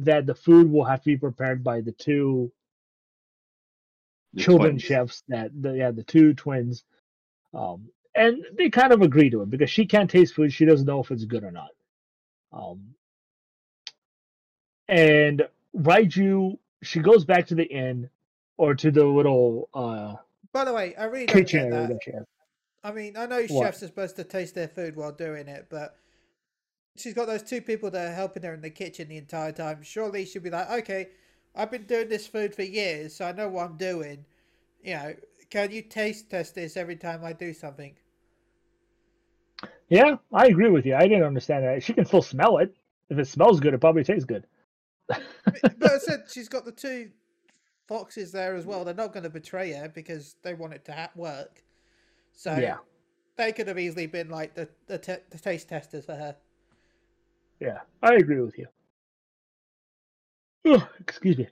that 0.04 0.26
the 0.26 0.34
food 0.34 0.70
will 0.70 0.84
have 0.84 1.00
to 1.02 1.06
be 1.10 1.16
prepared 1.16 1.64
by 1.64 1.80
the 1.80 1.92
two 1.92 2.52
The 4.34 4.44
children 4.44 4.78
twins. 4.78 4.84
chefs 4.84 5.22
that 5.28 5.50
the 5.60 5.72
yeah 5.76 5.90
the 5.90 6.02
two 6.04 6.34
twins 6.34 6.84
um 7.54 7.88
and 8.14 8.44
they 8.56 8.70
kind 8.70 8.92
of 8.92 9.02
agree 9.02 9.30
to 9.30 9.42
it 9.42 9.50
because 9.50 9.70
she 9.70 9.86
can't 9.86 10.10
taste 10.10 10.34
food 10.34 10.52
she 10.52 10.64
doesn't 10.64 10.86
know 10.86 11.00
if 11.00 11.10
it's 11.10 11.24
good 11.24 11.44
or 11.44 11.50
not 11.52 11.70
um 12.52 12.94
and 14.88 15.46
raiju 15.76 16.58
she 16.82 17.00
goes 17.00 17.24
back 17.24 17.46
to 17.46 17.54
the 17.54 17.64
inn 17.64 18.08
or 18.58 18.74
to 18.74 18.90
the 18.90 19.04
little 19.04 19.68
uh 19.74 20.14
By 20.52 20.64
the 20.64 20.72
way, 20.72 20.94
I 20.96 21.04
really 21.04 21.26
don't 21.26 21.36
kitchen 21.36 21.60
get 21.60 21.66
area 21.66 21.72
that. 21.72 21.88
that 21.88 21.98
she 22.04 22.12
has 22.12 22.24
I 22.82 22.92
mean, 22.92 23.16
I 23.16 23.26
know 23.26 23.46
What? 23.46 23.64
chefs 23.64 23.82
are 23.82 23.86
supposed 23.88 24.16
to 24.16 24.24
taste 24.24 24.54
their 24.54 24.68
food 24.68 24.96
while 24.96 25.12
doing 25.12 25.48
it, 25.48 25.66
but 25.70 25.96
she's 27.00 27.14
got 27.14 27.26
those 27.26 27.42
two 27.42 27.60
people 27.62 27.90
that 27.92 28.08
are 28.10 28.14
helping 28.14 28.42
her 28.44 28.54
in 28.54 28.60
the 28.62 28.70
kitchen 28.70 29.08
the 29.08 29.16
entire 29.18 29.52
time. 29.52 29.82
Surely 29.82 30.24
she'll 30.24 30.42
be 30.42 30.50
like, 30.50 30.70
okay, 30.70 31.08
I've 31.54 31.70
been 31.70 31.84
doing 31.86 32.08
this 32.08 32.26
food 32.26 32.54
for 32.54 32.62
years, 32.62 33.14
so 33.16 33.26
I 33.26 33.32
know 33.32 33.48
what 33.48 33.66
I'm 33.66 33.76
doing. 33.76 34.24
You 34.82 34.94
know, 34.94 35.14
can 35.50 35.70
you 35.72 35.82
taste 35.82 36.30
test 36.30 36.54
this 36.54 36.76
every 36.76 36.96
time 36.96 37.24
I 37.24 37.32
do 37.32 37.52
something? 37.54 37.96
yeah 39.88 40.16
i 40.32 40.46
agree 40.46 40.70
with 40.70 40.86
you 40.86 40.94
i 40.94 41.02
didn't 41.06 41.24
understand 41.24 41.64
that 41.64 41.82
she 41.82 41.92
can 41.92 42.04
still 42.04 42.22
smell 42.22 42.58
it 42.58 42.74
if 43.08 43.18
it 43.18 43.26
smells 43.26 43.60
good 43.60 43.74
it 43.74 43.80
probably 43.80 44.04
tastes 44.04 44.24
good 44.24 44.46
but 45.78 45.92
I 45.92 45.98
said 45.98 46.24
she's 46.30 46.48
got 46.48 46.64
the 46.64 46.72
two 46.72 47.10
foxes 47.86 48.32
there 48.32 48.54
as 48.54 48.66
well. 48.66 48.84
They're 48.84 48.94
not 48.94 49.12
going 49.12 49.24
to 49.24 49.30
betray 49.30 49.72
her 49.72 49.88
because 49.88 50.36
they 50.42 50.54
want 50.54 50.74
it 50.74 50.84
to 50.86 50.92
ha- 50.92 51.10
work. 51.16 51.62
So 52.32 52.52
Yeah. 52.60 52.78
they 53.36 53.52
could 53.52 53.68
have 53.68 53.78
easily 53.78 54.06
been 54.06 54.30
like 54.30 54.54
the 54.54 54.68
the, 54.86 54.98
te- 54.98 55.24
the 55.30 55.38
taste 55.38 55.68
testers 55.68 56.04
for 56.06 56.14
her. 56.14 56.36
Yeah 57.60 57.80
i 58.02 58.14
agree 58.14 58.40
with 58.40 58.58
you 58.58 58.66
Ugh, 60.66 60.86
excuse 61.00 61.38
me. 61.38 61.48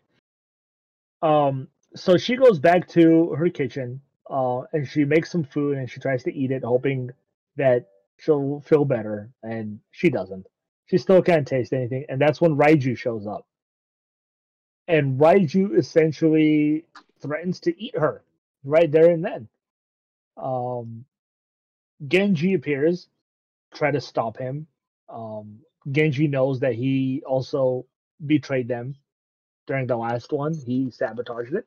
Um, 1.22 1.68
so 1.94 2.16
she 2.16 2.36
goes 2.36 2.58
back 2.58 2.86
to 2.88 3.30
her 3.34 3.48
kitchen, 3.48 4.00
uh, 4.30 4.62
and 4.72 4.86
she 4.86 5.04
makes 5.04 5.30
some 5.30 5.44
food 5.44 5.78
and 5.78 5.90
she 5.90 6.00
tries 6.00 6.22
to 6.24 6.34
eat 6.34 6.50
it, 6.50 6.62
hoping 6.62 7.10
that 7.56 7.88
she'll 8.18 8.60
feel 8.60 8.84
better, 8.84 9.30
and 9.42 9.80
she 9.90 10.10
doesn't. 10.10 10.46
She 10.86 10.98
still 10.98 11.22
can't 11.22 11.46
taste 11.46 11.72
anything, 11.72 12.04
and 12.08 12.20
that's 12.20 12.40
when 12.40 12.56
Raiju 12.56 12.96
shows 12.96 13.26
up. 13.26 13.46
And 14.86 15.20
Raiju 15.20 15.76
essentially 15.76 16.84
threatens 17.20 17.60
to 17.60 17.82
eat 17.82 17.96
her 17.96 18.22
right 18.64 18.90
there 18.90 19.10
and 19.10 19.24
then. 19.24 19.48
Um, 20.36 21.04
Ginji 22.06 22.54
appears, 22.54 23.08
try 23.74 23.90
to 23.90 24.00
stop 24.00 24.38
him. 24.38 24.66
Um, 25.08 25.60
Ginji 25.90 26.28
knows 26.28 26.60
that 26.60 26.74
he 26.74 27.22
also 27.26 27.86
betrayed 28.26 28.68
them 28.68 28.94
during 29.66 29.86
the 29.86 29.96
last 29.96 30.32
one. 30.32 30.54
He 30.54 30.90
sabotaged 30.90 31.54
it. 31.54 31.66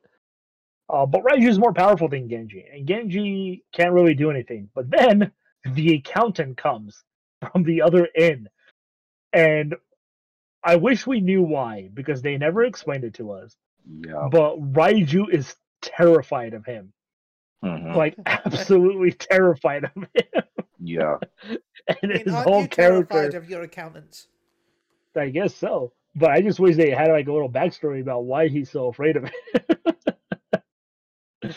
Uh, 0.88 1.06
but 1.06 1.22
Raiju 1.22 1.48
is 1.48 1.58
more 1.58 1.72
powerful 1.72 2.08
than 2.08 2.28
Ginji, 2.28 2.64
and 2.74 2.86
Ginji 2.86 3.62
can't 3.72 3.92
really 3.92 4.14
do 4.14 4.30
anything. 4.30 4.68
But 4.74 4.90
then 4.90 5.32
the 5.74 5.94
accountant 5.94 6.56
comes 6.56 7.02
from 7.52 7.62
the 7.62 7.82
other 7.82 8.08
end, 8.14 8.48
and 9.32 9.74
I 10.62 10.76
wish 10.76 11.06
we 11.06 11.20
knew 11.20 11.42
why 11.42 11.88
because 11.94 12.22
they 12.22 12.36
never 12.36 12.64
explained 12.64 13.04
it 13.04 13.14
to 13.14 13.32
us. 13.32 13.56
Yeah. 13.86 14.28
But 14.30 14.58
Raiju 14.72 15.30
is 15.30 15.56
terrified 15.80 16.54
of 16.54 16.64
him, 16.66 16.92
Mhm. 17.64 17.96
like 17.96 18.14
absolutely 18.26 19.12
terrified 19.12 19.84
of 19.84 19.92
him, 19.94 20.42
yeah. 20.82 21.16
and 21.48 21.58
I 21.88 22.06
mean, 22.06 22.24
his 22.24 22.34
aren't 22.34 22.48
whole 22.48 22.62
you 22.62 22.68
character. 22.68 23.36
of 23.36 23.48
your 23.48 23.62
accountants? 23.62 24.28
I 25.16 25.28
guess 25.28 25.54
so. 25.54 25.92
But 26.14 26.30
I 26.30 26.40
just 26.42 26.60
wish 26.60 26.76
they 26.76 26.90
had 26.90 27.08
like 27.10 27.28
a 27.28 27.32
little 27.32 27.50
backstory 27.50 28.00
about 28.00 28.24
why 28.24 28.48
he's 28.48 28.70
so 28.70 28.88
afraid 28.88 29.16
of 29.16 29.24
it. 29.54 29.96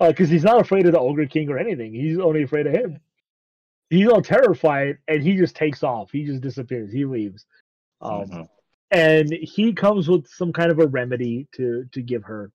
Because 0.00 0.28
he's 0.28 0.42
not 0.42 0.60
afraid 0.60 0.84
of 0.86 0.92
the 0.92 0.98
Ogre 0.98 1.26
King 1.26 1.48
or 1.48 1.58
anything. 1.58 1.94
He's 1.94 2.18
only 2.18 2.42
afraid 2.42 2.66
of 2.66 2.72
him. 2.72 2.98
He's 3.88 4.08
all 4.08 4.20
terrified 4.20 4.98
and 5.06 5.22
he 5.22 5.36
just 5.36 5.54
takes 5.54 5.84
off. 5.84 6.10
He 6.10 6.24
just 6.24 6.40
disappears. 6.40 6.92
He 6.92 7.04
leaves. 7.04 7.46
Um, 8.00 8.24
Mhm. 8.26 8.48
And 8.90 9.32
he 9.32 9.72
comes 9.72 10.08
with 10.08 10.26
some 10.26 10.52
kind 10.52 10.72
of 10.72 10.80
a 10.80 10.86
remedy 10.88 11.46
to 11.52 11.84
to 11.92 12.02
give 12.02 12.24
her. 12.24 12.50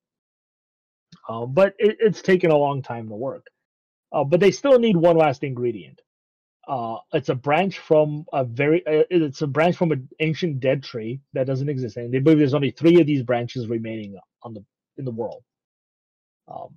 Um, 1.30 1.54
but 1.54 1.74
it, 1.80 1.96
it's 2.02 2.22
taken 2.22 2.52
a 2.52 2.58
long 2.58 2.82
time 2.82 3.08
to 3.08 3.16
work. 3.16 3.48
Uh, 4.12 4.24
but 4.24 4.40
they 4.40 4.52
still 4.52 4.80
need 4.80 4.96
one 4.98 5.18
last 5.18 5.44
ingredient. 5.44 6.02
Uh, 6.68 6.98
it's 7.14 7.30
a 7.30 7.36
branch 7.36 7.80
from 7.80 8.26
a 8.34 8.44
very. 8.44 8.86
Uh, 8.86 9.04
it's 9.10 9.42
a 9.42 9.48
branch 9.48 9.76
from 9.78 9.92
an 9.92 10.08
ancient 10.20 10.60
dead 10.60 10.84
tree 10.84 11.22
that 11.34 11.48
doesn't 11.48 11.70
exist, 11.70 11.98
and 11.98 12.14
they 12.14 12.20
believe 12.20 12.40
there's 12.40 12.54
only 12.54 12.72
three 12.72 13.00
of 13.00 13.08
these 13.08 13.24
branches 13.24 13.68
remaining 13.68 14.18
on 14.44 14.54
the 14.54 14.64
in 14.98 15.06
the 15.06 15.12
world. 15.12 15.44
Um, 16.48 16.76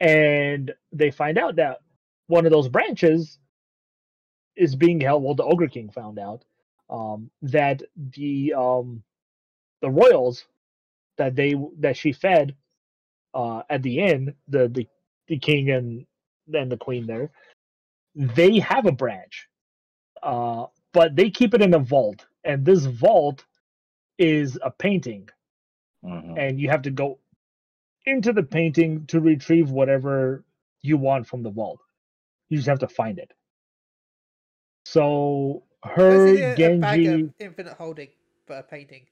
and 0.00 0.72
they 0.92 1.10
find 1.10 1.36
out 1.36 1.56
that 1.56 1.78
one 2.28 2.46
of 2.46 2.52
those 2.52 2.68
branches 2.68 3.38
is 4.56 4.76
being 4.76 5.00
held. 5.00 5.22
Well, 5.24 5.34
the 5.34 5.44
Ogre 5.44 5.68
King 5.68 5.90
found 5.90 6.18
out 6.18 6.44
um, 6.88 7.30
that 7.42 7.82
the 7.96 8.54
um, 8.56 9.02
the 9.82 9.90
royals 9.90 10.44
that 11.18 11.34
they 11.34 11.54
that 11.80 11.96
she 11.96 12.12
fed 12.12 12.54
uh, 13.34 13.62
at 13.68 13.82
the 13.82 13.98
inn, 13.98 14.34
the 14.48 14.68
the 14.68 14.86
the 15.30 15.38
king 15.38 15.70
and 15.70 16.06
then 16.48 16.68
the 16.68 16.76
queen 16.76 17.06
there, 17.06 17.30
they 18.14 18.58
have 18.58 18.86
a 18.86 18.92
branch, 18.92 19.48
uh, 20.22 20.66
but 20.92 21.16
they 21.16 21.30
keep 21.30 21.54
it 21.54 21.62
in 21.62 21.74
a 21.74 21.78
vault, 21.78 22.26
and 22.44 22.66
this 22.66 22.84
vault 22.86 23.46
is 24.18 24.58
a 24.62 24.70
painting, 24.70 25.28
Mhm. 26.04 26.38
and 26.38 26.60
you 26.60 26.68
have 26.68 26.82
to 26.82 26.90
go 26.90 27.18
into 28.06 28.32
the 28.32 28.42
painting 28.42 29.06
to 29.06 29.20
retrieve 29.20 29.70
whatever 29.70 30.44
you 30.82 30.98
want 30.98 31.26
from 31.26 31.42
the 31.42 31.50
vault. 31.50 31.80
You 32.48 32.58
just 32.58 32.68
have 32.68 32.80
to 32.80 32.88
find 32.88 33.18
it. 33.18 33.32
So 34.86 35.64
her 35.84 36.10
Basically, 36.10 36.42
a, 36.42 36.54
a 36.66 36.70
bag 36.80 37.06
Ginji, 37.06 37.24
of 37.24 37.30
infinite 37.38 37.74
holding, 37.74 38.08
but 38.46 38.58
a 38.58 38.62
painting. 38.62 39.06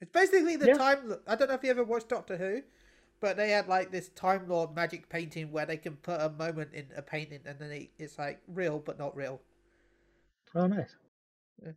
It's 0.00 0.10
basically 0.10 0.56
the 0.56 0.68
Yeah. 0.68 0.74
time. 0.74 1.16
I 1.26 1.34
don't 1.36 1.48
know 1.48 1.54
if 1.54 1.64
you 1.64 1.70
ever 1.70 1.84
watched 1.84 2.08
Doctor 2.08 2.36
Who, 2.36 2.62
but 3.24 3.38
they 3.38 3.48
had 3.48 3.68
like 3.68 3.90
this 3.90 4.10
Time 4.10 4.46
Lord 4.48 4.76
magic 4.76 5.08
painting 5.08 5.50
where 5.50 5.64
they 5.64 5.78
can 5.78 5.96
put 5.96 6.20
a 6.20 6.28
moment 6.28 6.74
in 6.74 6.84
a 6.94 7.00
painting, 7.00 7.40
and 7.46 7.58
then 7.58 7.70
it, 7.70 7.88
it's 7.98 8.18
like 8.18 8.38
real 8.46 8.78
but 8.78 8.98
not 8.98 9.16
real. 9.16 9.40
oh 10.54 10.66
nice. 10.66 10.94
Yeah. 11.64 11.72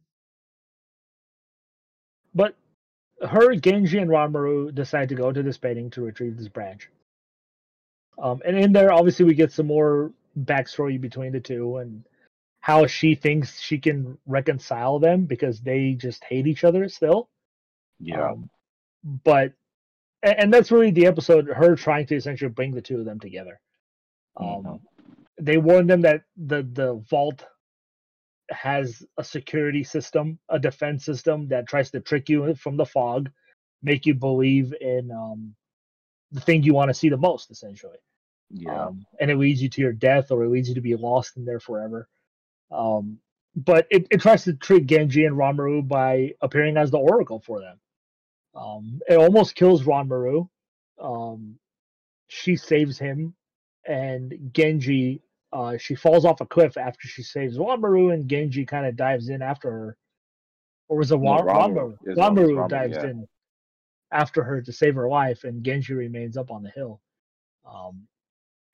But 2.36 2.54
her, 3.22 3.56
Ginji, 3.56 4.02
and 4.02 4.10
Ranmaru 4.10 4.76
decide 4.76 5.08
to 5.08 5.16
go 5.16 5.32
to 5.32 5.42
this 5.42 5.58
painting 5.58 5.90
to 5.92 6.02
retrieve 6.02 6.36
this 6.36 6.50
branch. 6.50 6.90
Um, 8.22 8.42
and 8.46 8.58
in 8.58 8.74
there, 8.74 8.92
obviously, 8.92 9.24
we 9.24 9.34
get 9.34 9.54
some 9.54 9.68
more 9.68 10.12
backstory 10.38 11.00
between 11.00 11.32
the 11.32 11.40
two 11.40 11.78
and 11.78 12.04
how 12.60 12.88
she 12.88 13.16
thinks 13.16 13.62
she 13.62 13.78
can 13.78 14.18
reconcile 14.26 15.00
them 15.00 15.24
because 15.24 15.62
they 15.62 15.94
just 15.94 16.26
hate 16.26 16.46
each 16.46 16.66
other 16.66 16.90
still. 16.90 17.30
Yeah. 18.02 18.32
Um, 18.32 18.50
but 19.24 19.54
and, 20.38 20.54
that's 20.54 20.72
really 20.72 20.92
the 20.92 21.06
episode 21.06 21.48
her 21.48 21.76
trying 21.76 22.06
to 22.08 22.16
essentially 22.16 22.50
bring 22.50 22.72
the 22.72 22.82
two 22.82 23.00
of 23.00 23.06
them 23.06 23.20
together. 23.20 23.60
Um, 24.38 24.64
Mhm. 24.64 24.82
They 25.40 25.58
warn 25.58 25.88
them 25.88 26.02
that 26.02 26.24
the 26.36 26.64
the 26.64 26.96
vault 27.10 27.46
has 28.50 29.06
a 29.18 29.24
security 29.24 29.84
system, 29.84 30.40
a 30.50 30.60
defense 30.60 31.06
system 31.06 31.48
that 31.50 31.68
tries 31.68 31.92
to 31.92 32.00
trick 32.00 32.30
you 32.30 32.56
from 32.56 32.78
the 32.78 32.86
fog, 32.86 33.30
make 33.84 34.06
you 34.06 34.14
believe 34.14 34.74
in 34.82 35.12
um, 35.12 35.56
the 36.32 36.42
thing 36.42 36.64
you 36.64 36.74
want 36.74 36.90
to 36.90 36.94
see 36.94 37.10
the 37.10 37.18
most, 37.18 37.52
essentially. 37.52 37.98
yeah. 38.50 38.86
Um, 38.86 39.06
and 39.20 39.30
it 39.30 39.38
leads 39.38 39.62
you 39.62 39.70
to 39.70 39.82
your 39.82 39.94
death 39.94 40.32
or 40.32 40.44
it 40.44 40.50
leads 40.50 40.70
you 40.70 40.76
to 40.76 40.82
be 40.82 40.96
lost 40.96 41.38
in 41.38 41.46
there 41.46 41.60
forever. 41.60 42.08
Um, 42.72 43.20
but 43.56 43.88
it, 43.90 44.08
it 44.12 44.22
tries 44.22 44.44
to 44.46 44.54
trick 44.54 44.86
Ginji 44.86 45.26
and 45.26 45.36
Ranmaru 45.36 45.88
by 45.88 46.34
appearing 46.42 46.78
as 46.78 46.92
the 46.92 47.00
Oracle 47.00 47.40
for 47.40 47.60
them. 47.60 47.80
Um, 48.58 49.00
it 49.08 49.16
almost 49.16 49.56
kills 49.56 49.84
Ranmaru. 49.84 50.50
Um, 51.00 51.60
she 52.28 52.56
saves 52.56 52.98
him, 52.98 53.36
and 53.88 54.32
Ginji, 54.52 55.22
uh, 55.54 55.78
she 55.78 55.96
falls 55.96 56.26
off 56.26 56.42
a 56.42 56.46
cliff 56.46 56.76
after 56.76 57.08
she 57.08 57.22
saves 57.24 57.58
Ranmaru, 57.58 58.14
and 58.14 58.28
Ginji 58.30 58.68
kind 58.68 58.86
of 58.88 58.96
dives 58.96 59.30
in 59.30 59.42
after 59.42 59.70
her. 59.72 59.98
Or 60.90 60.98
was 60.98 61.12
it 61.12 61.20
No, 61.20 61.36
Ran- 61.36 61.46
Ranmaru. 61.46 61.76
Ranmaru? 61.76 61.94
It's- 61.94 62.00
it's 62.08 62.20
Ranmaru 62.20 62.50
Ranmaru, 62.56 62.70
dives 62.70 62.98
yeah. 62.98 63.10
in 63.12 63.28
after 64.12 64.44
her 64.44 64.62
to 64.62 64.72
save 64.72 64.96
her 64.96 65.08
life, 65.08 65.44
and 65.44 65.64
Ginji 65.64 65.96
remains 65.96 66.38
up 66.38 66.50
on 66.50 66.64
the 66.64 66.70
hill. 66.72 67.02
Um, 67.66 68.08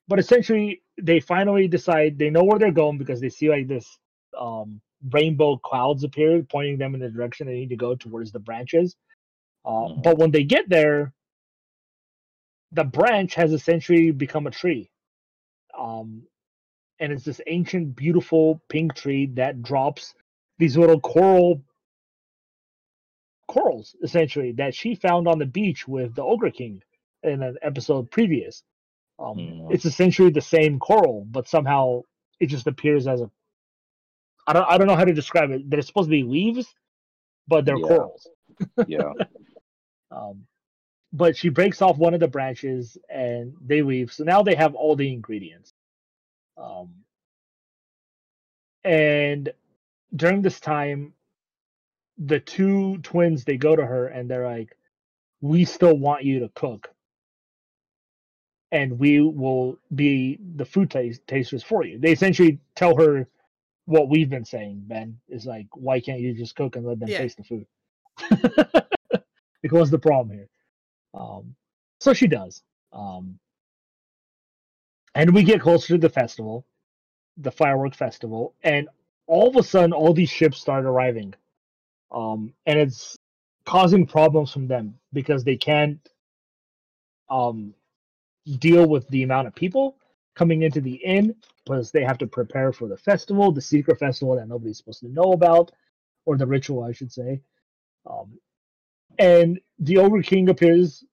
but 0.07 0.19
essentially, 0.19 0.81
they 1.01 1.19
finally 1.19 1.67
decide 1.67 2.17
they 2.17 2.29
know 2.29 2.43
where 2.43 2.59
they're 2.59 2.71
going 2.71 2.97
because 2.97 3.19
they 3.19 3.29
see 3.29 3.49
like 3.49 3.67
this 3.67 3.97
um, 4.37 4.79
rainbow 5.11 5.57
clouds 5.57 6.03
appear, 6.03 6.43
pointing 6.43 6.77
them 6.77 6.93
in 6.93 7.01
the 7.01 7.09
direction 7.09 7.47
they 7.47 7.53
need 7.53 7.69
to 7.69 7.75
go 7.75 7.95
towards 7.95 8.31
the 8.31 8.39
branches. 8.39 8.95
Uh, 9.65 9.69
Mhm. 9.89 10.03
But 10.03 10.17
when 10.17 10.31
they 10.31 10.43
get 10.43 10.67
there, 10.69 11.13
the 12.71 12.83
branch 12.83 13.35
has 13.35 13.53
essentially 13.53 14.11
become 14.11 14.47
a 14.47 14.51
tree. 14.51 14.89
Um, 15.77 16.27
and 16.99 17.11
it's 17.13 17.23
this 17.25 17.41
ancient, 17.47 17.95
beautiful 17.95 18.61
pink 18.69 18.95
tree 18.95 19.27
that 19.35 19.61
drops 19.63 20.15
these 20.57 20.77
little 20.77 20.99
coral 20.99 21.61
corals, 23.47 23.95
essentially, 24.03 24.51
that 24.53 24.73
she 24.73 24.95
found 24.95 25.27
on 25.27 25.37
the 25.39 25.45
beach 25.45 25.87
with 25.87 26.15
the 26.15 26.23
Ogre 26.23 26.51
King 26.51 26.81
in 27.23 27.43
an 27.43 27.57
episode 27.61 28.09
previous. 28.11 28.63
Um, 29.19 29.37
Mhm. 29.37 29.73
It's 29.73 29.85
essentially 29.85 30.31
the 30.31 30.41
same 30.41 30.79
coral, 30.79 31.25
but 31.25 31.47
somehow 31.47 32.01
it 32.39 32.47
just 32.47 32.67
appears 32.67 33.07
as 33.07 33.21
a. 33.21 33.29
I 34.47 34.53
don't. 34.53 34.67
I 34.69 34.77
don't 34.77 34.87
know 34.87 34.95
how 34.95 35.05
to 35.05 35.13
describe 35.13 35.51
it. 35.51 35.69
They're 35.69 35.81
supposed 35.81 36.07
to 36.07 36.11
be 36.11 36.23
leaves, 36.23 36.73
but 37.47 37.65
they're 37.65 37.77
Yeah. 37.77 37.87
corals. 37.87 38.27
Yeah. 38.87 39.13
Um, 40.13 40.45
but 41.13 41.37
she 41.37 41.49
breaks 41.49 41.81
off 41.81 41.97
one 41.97 42.13
of 42.13 42.19
the 42.19 42.27
branches 42.27 42.97
and 43.09 43.53
they 43.65 43.81
leave. 43.81 44.11
So 44.11 44.23
now 44.23 44.43
they 44.43 44.55
have 44.55 44.75
all 44.75 44.95
the 44.95 45.11
ingredients. 45.11 45.73
Um, 46.57 46.89
and 48.83 49.51
during 50.15 50.41
this 50.41 50.59
time, 50.59 51.13
the 52.17 52.39
two 52.39 52.97
twins 52.99 53.43
they 53.43 53.57
go 53.57 53.75
to 53.75 53.85
her 53.85 54.07
and 54.07 54.29
they're 54.29 54.45
like, 54.47 54.77
"We 55.41 55.65
still 55.65 55.97
want 55.97 56.23
you 56.23 56.39
to 56.41 56.49
cook, 56.49 56.93
and 58.71 58.99
we 58.99 59.21
will 59.21 59.79
be 59.95 60.39
the 60.55 60.65
food 60.65 60.91
taste- 60.91 61.27
tasters 61.27 61.63
for 61.63 61.85
you." 61.85 61.99
They 61.99 62.11
essentially 62.11 62.59
tell 62.75 62.95
her 62.97 63.27
what 63.85 64.09
we've 64.09 64.29
been 64.29 64.45
saying. 64.45 64.83
Ben 64.87 65.19
is 65.27 65.45
like, 65.45 65.67
"Why 65.75 65.99
can't 65.99 66.21
you 66.21 66.33
just 66.33 66.55
cook 66.55 66.75
and 66.75 66.85
let 66.85 66.99
them 66.99 67.09
Yeah. 67.09 67.19
taste 67.19 67.37
the 67.37 67.43
food?" 67.43 67.67
like, 69.63 69.71
what's 69.71 69.91
the 69.91 69.99
problem 69.99 70.35
here? 70.35 70.49
Um, 71.13 71.55
so 71.99 72.13
she 72.13 72.27
does. 72.27 72.63
Um, 72.91 73.39
and 75.15 75.33
we 75.33 75.43
get 75.43 75.61
closer 75.61 75.89
to 75.89 75.97
the 75.97 76.09
festival, 76.09 76.65
the 77.37 77.51
firework 77.51 77.95
festival, 77.95 78.55
and 78.63 78.89
all 79.27 79.47
of 79.49 79.55
a 79.55 79.63
sudden, 79.63 79.93
all 79.93 80.13
these 80.13 80.29
ships 80.29 80.59
start 80.59 80.85
arriving. 80.85 81.33
Um, 82.11 82.53
and 82.65 82.79
it's 82.79 83.17
causing 83.65 84.05
problems 84.05 84.51
from 84.51 84.67
them 84.67 84.95
because 85.13 85.43
they 85.43 85.55
can't 85.55 85.99
um 87.29 87.73
deal 88.59 88.87
with 88.87 89.07
the 89.07 89.23
amount 89.23 89.47
of 89.47 89.55
people 89.55 89.97
coming 90.35 90.63
into 90.63 90.81
the 90.81 90.95
inn 90.95 91.33
because 91.63 91.91
they 91.91 92.03
have 92.03 92.17
to 92.17 92.27
prepare 92.27 92.73
for 92.73 92.87
the 92.87 92.97
festival, 92.97 93.51
the 93.51 93.61
secret 93.61 93.99
festival 93.99 94.35
that 94.35 94.47
nobody's 94.47 94.77
supposed 94.77 94.99
to 94.99 95.07
know 95.07 95.31
about, 95.31 95.71
or 96.25 96.37
the 96.37 96.45
ritual, 96.45 96.83
I 96.83 96.91
should 96.91 97.11
say. 97.11 97.41
Um, 98.09 98.37
and 99.19 99.59
the 99.79 99.97
Ogre 99.97 100.21
King 100.21 100.49
appears 100.49 101.03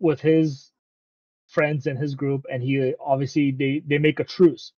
with 0.00 0.20
his 0.20 0.70
friends 1.48 1.86
and 1.86 1.98
his 1.98 2.14
group, 2.14 2.44
and 2.50 2.62
he 2.62 2.94
obviously 3.00 3.50
they 3.50 3.82
they 3.86 3.98
make 3.98 4.20
a 4.20 4.24
truce 4.24 4.72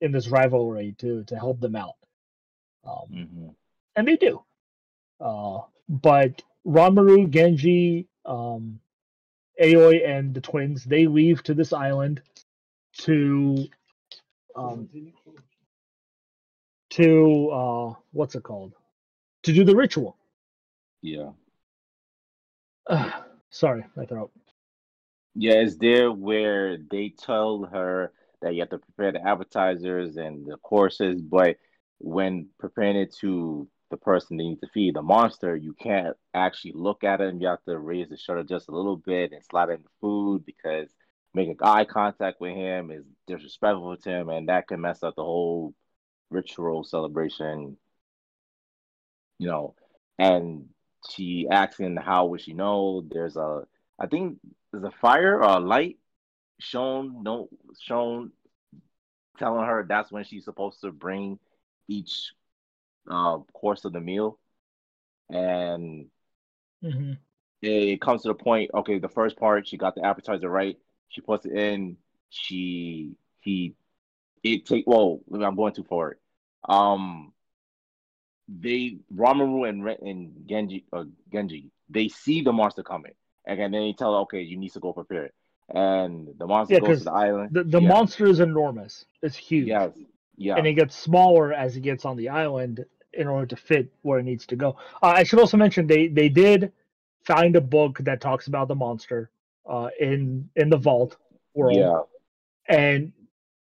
in 0.00 0.12
this 0.12 0.28
rivalry 0.28 0.94
to 0.98 1.24
to 1.24 1.36
help 1.36 1.60
them 1.60 1.76
out, 1.76 1.96
um, 2.84 3.08
Mhm. 3.10 3.54
and 3.96 4.06
they 4.08 4.16
do. 4.16 4.42
Uh, 5.20 5.62
but 5.88 6.42
Ranmaru, 6.66 7.28
Ginji, 7.30 8.06
um, 8.24 8.80
Aoi, 9.60 10.04
and 10.04 10.34
the 10.34 10.40
twins 10.40 10.84
they 10.84 11.06
leave 11.06 11.42
to 11.44 11.54
this 11.54 11.72
island 11.72 12.22
to 12.98 13.66
um, 14.54 14.88
to 16.90 17.48
uh, 17.50 17.94
what's 18.12 18.34
it 18.34 18.42
called? 18.42 18.74
To 19.44 19.52
do 19.52 19.64
the 19.64 19.74
ritual. 19.76 20.16
Yeah. 21.00 21.32
Sorry, 23.50 23.84
my 23.96 24.06
throat. 24.06 24.30
Yeah, 25.34 25.54
it's 25.54 25.76
there 25.76 26.10
where 26.10 26.78
they 26.78 27.10
tell 27.10 27.64
her 27.64 28.12
that 28.42 28.54
you 28.54 28.60
have 28.60 28.70
to 28.70 28.78
prepare 28.78 29.12
the 29.12 29.26
appetizers 29.26 30.16
and 30.16 30.46
the 30.46 30.56
courses, 30.58 31.20
but 31.20 31.56
when 31.98 32.48
preparing 32.58 32.96
it 32.96 33.14
to 33.20 33.68
the 33.90 33.96
person 33.96 34.36
they 34.36 34.44
need 34.44 34.60
to 34.60 34.68
feed, 34.68 34.94
the 34.94 35.02
monster, 35.02 35.56
you 35.56 35.74
can't 35.74 36.16
actually 36.34 36.72
look 36.74 37.04
at 37.04 37.20
him. 37.20 37.40
You 37.40 37.48
have 37.48 37.64
to 37.64 37.78
raise 37.78 38.08
the 38.08 38.16
shutter 38.16 38.44
just 38.44 38.68
a 38.68 38.72
little 38.72 38.96
bit 38.96 39.32
and 39.32 39.42
slide 39.44 39.70
in 39.70 39.82
the 39.82 39.88
food 40.00 40.44
because 40.44 40.88
making 41.34 41.56
eye 41.62 41.84
contact 41.84 42.40
with 42.40 42.54
him 42.54 42.90
is 42.90 43.04
disrespectful 43.26 43.96
to 43.96 44.10
him, 44.10 44.28
and 44.28 44.48
that 44.48 44.68
can 44.68 44.80
mess 44.80 45.02
up 45.02 45.14
the 45.16 45.24
whole 45.24 45.74
ritual 46.30 46.84
celebration. 46.84 47.76
You 49.38 49.48
know, 49.48 49.74
and 50.18 50.68
she 51.10 51.46
asking 51.50 51.96
how 51.96 52.26
would 52.26 52.40
she 52.40 52.52
know? 52.54 53.02
There's 53.10 53.36
a, 53.36 53.66
I 53.98 54.06
think 54.06 54.38
there's 54.72 54.84
a 54.84 54.90
fire 54.90 55.36
or 55.42 55.56
a 55.56 55.60
light 55.60 55.98
shown, 56.60 57.22
no 57.22 57.48
shown, 57.80 58.32
telling 59.38 59.64
her 59.66 59.84
that's 59.88 60.10
when 60.10 60.24
she's 60.24 60.44
supposed 60.44 60.80
to 60.80 60.92
bring 60.92 61.38
each 61.88 62.32
uh, 63.10 63.38
course 63.54 63.84
of 63.84 63.92
the 63.92 64.00
meal, 64.00 64.38
and 65.30 66.06
hmm 66.82 67.18
it, 67.62 67.68
it 67.68 68.00
comes 68.00 68.22
to 68.22 68.28
the 68.28 68.34
point. 68.34 68.70
Okay, 68.74 68.98
the 68.98 69.08
first 69.08 69.36
part 69.36 69.66
she 69.66 69.76
got 69.76 69.94
the 69.94 70.04
appetizer 70.04 70.48
right. 70.48 70.78
She 71.08 71.20
puts 71.20 71.46
it 71.46 71.52
in. 71.52 71.96
She 72.30 73.16
he 73.40 73.74
it 74.42 74.66
take. 74.66 74.86
Well, 74.86 75.20
I'm 75.32 75.56
going 75.56 75.74
too 75.74 75.84
far. 75.84 76.18
Um, 76.68 77.32
they 78.48 78.96
Ranmaru 79.14 79.68
and 79.68 79.86
and 79.88 80.32
Ginji 80.48 80.84
uh, 80.92 81.04
Ginji 81.32 81.70
they 81.90 82.08
see 82.08 82.42
the 82.42 82.52
monster 82.52 82.82
coming, 82.82 83.12
and 83.46 83.58
then 83.58 83.72
they 83.72 83.94
tell 83.96 84.14
her, 84.14 84.20
okay, 84.20 84.40
you 84.42 84.56
need 84.56 84.72
to 84.72 84.80
go 84.80 84.92
prepare 84.92 85.24
it. 85.24 85.34
And 85.74 86.28
the 86.38 86.46
monster 86.46 86.74
Yeah, 86.74 86.80
goes 86.80 86.98
to 86.98 87.04
the 87.04 87.12
island. 87.12 87.50
The 87.52 87.64
the 87.64 87.80
Yeah. 87.80 87.88
monster 87.88 88.26
is 88.26 88.40
enormous. 88.40 89.04
It's 89.22 89.36
huge. 89.36 89.68
Yes. 89.68 89.92
Yeah. 90.40 90.54
and 90.54 90.68
it 90.68 90.74
gets 90.74 90.94
smaller 90.94 91.52
as 91.52 91.76
it 91.76 91.80
gets 91.80 92.04
on 92.04 92.16
the 92.16 92.28
island 92.28 92.84
in 93.12 93.26
order 93.26 93.44
to 93.46 93.56
fit 93.56 93.92
where 94.02 94.20
it 94.20 94.22
needs 94.22 94.46
to 94.46 94.54
go. 94.54 94.76
Uh, 95.02 95.14
I 95.16 95.24
should 95.24 95.40
also 95.40 95.56
mention 95.56 95.86
they 95.86 96.06
they 96.06 96.28
did 96.28 96.72
find 97.24 97.56
a 97.56 97.60
book 97.60 97.98
that 98.00 98.20
talks 98.20 98.46
about 98.46 98.68
the 98.68 98.74
monster 98.76 99.30
uh, 99.68 99.88
in 99.98 100.48
in 100.56 100.70
the 100.70 100.76
vault 100.76 101.16
world, 101.54 101.76
yeah. 101.76 102.02
and 102.68 103.12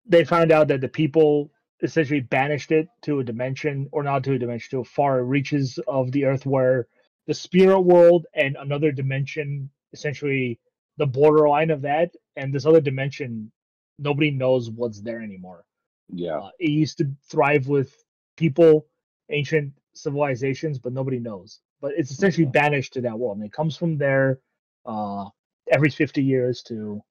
they 0.05 0.23
found 0.23 0.51
out 0.51 0.67
that 0.67 0.81
the 0.81 0.87
people 0.87 1.49
essentially 1.81 2.21
banished 2.21 2.71
it 2.71 2.87
to 3.03 3.19
a 3.19 3.23
dimension, 3.23 3.87
or 3.91 4.03
not 4.03 4.23
to 4.23 4.33
a 4.33 4.39
dimension, 4.39 4.79
to 4.79 4.83
far 4.83 5.23
reaches 5.23 5.79
of 5.87 6.11
the 6.11 6.25
earth 6.25 6.45
where 6.45 6.87
the 7.27 7.33
spirit 7.33 7.81
world 7.81 8.25
and 8.33 8.55
another 8.59 8.91
dimension, 8.91 9.69
essentially 9.93 10.59
the 10.97 11.05
borderline 11.05 11.69
of 11.69 11.81
that, 11.81 12.11
and 12.35 12.53
this 12.53 12.65
other 12.65 12.81
dimension, 12.81 13.51
nobody 13.99 14.31
knows 14.31 14.69
what's 14.69 15.01
there 15.01 15.21
anymore. 15.21 15.65
Yeah. 16.09 16.37
Uh, 16.39 16.49
it 16.59 16.69
used 16.69 16.97
to 16.99 17.11
thrive 17.29 17.67
with 17.67 18.03
people, 18.37 18.87
ancient 19.29 19.73
civilizations, 19.93 20.79
but 20.79 20.93
nobody 20.93 21.19
knows. 21.19 21.59
But 21.81 21.93
it's 21.97 22.11
essentially 22.11 22.45
Yeah. 22.45 22.51
banished 22.51 22.93
to 22.93 23.01
that 23.01 23.19
world, 23.19 23.37
and 23.37 23.45
it 23.45 23.51
comes 23.53 23.77
from 23.77 23.97
there 23.97 24.39
uh, 24.85 25.29
every 25.69 25.89
fifty 25.89 26.23
years 26.23 26.63
to 26.63 27.03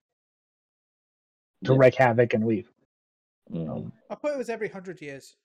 to 1.64 1.72
Yeah. 1.72 1.78
wreak 1.78 1.94
havoc 1.94 2.34
and 2.34 2.46
leave. 2.46 2.70
Um, 3.54 3.92
I 4.10 4.14
thought 4.16 4.32
it 4.32 4.38
was 4.38 4.48
every 4.48 4.68
hundred 4.68 5.00
years 5.00 5.36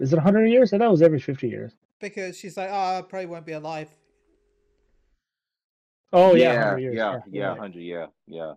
is 0.00 0.12
it 0.12 0.18
hundred 0.18 0.46
years? 0.48 0.72
I 0.72 0.78
thought 0.78 0.88
it 0.88 0.90
was 0.90 1.02
every 1.02 1.20
fifty 1.20 1.48
years. 1.48 1.76
because 2.00 2.36
she's 2.38 2.56
like, 2.56 2.70
oh, 2.70 2.98
I 2.98 3.02
probably 3.02 3.26
won't 3.26 3.46
be 3.46 3.52
alive. 3.52 3.88
Oh 6.12 6.34
yeah, 6.34 6.52
yeah, 6.52 6.54
100 6.54 6.78
years. 6.78 6.96
yeah, 6.96 7.18
you're 7.30 7.44
yeah, 7.44 7.46
right. 7.46 7.58
hundred, 7.58 7.80
yeah, 7.82 8.06
yeah. 8.26 8.52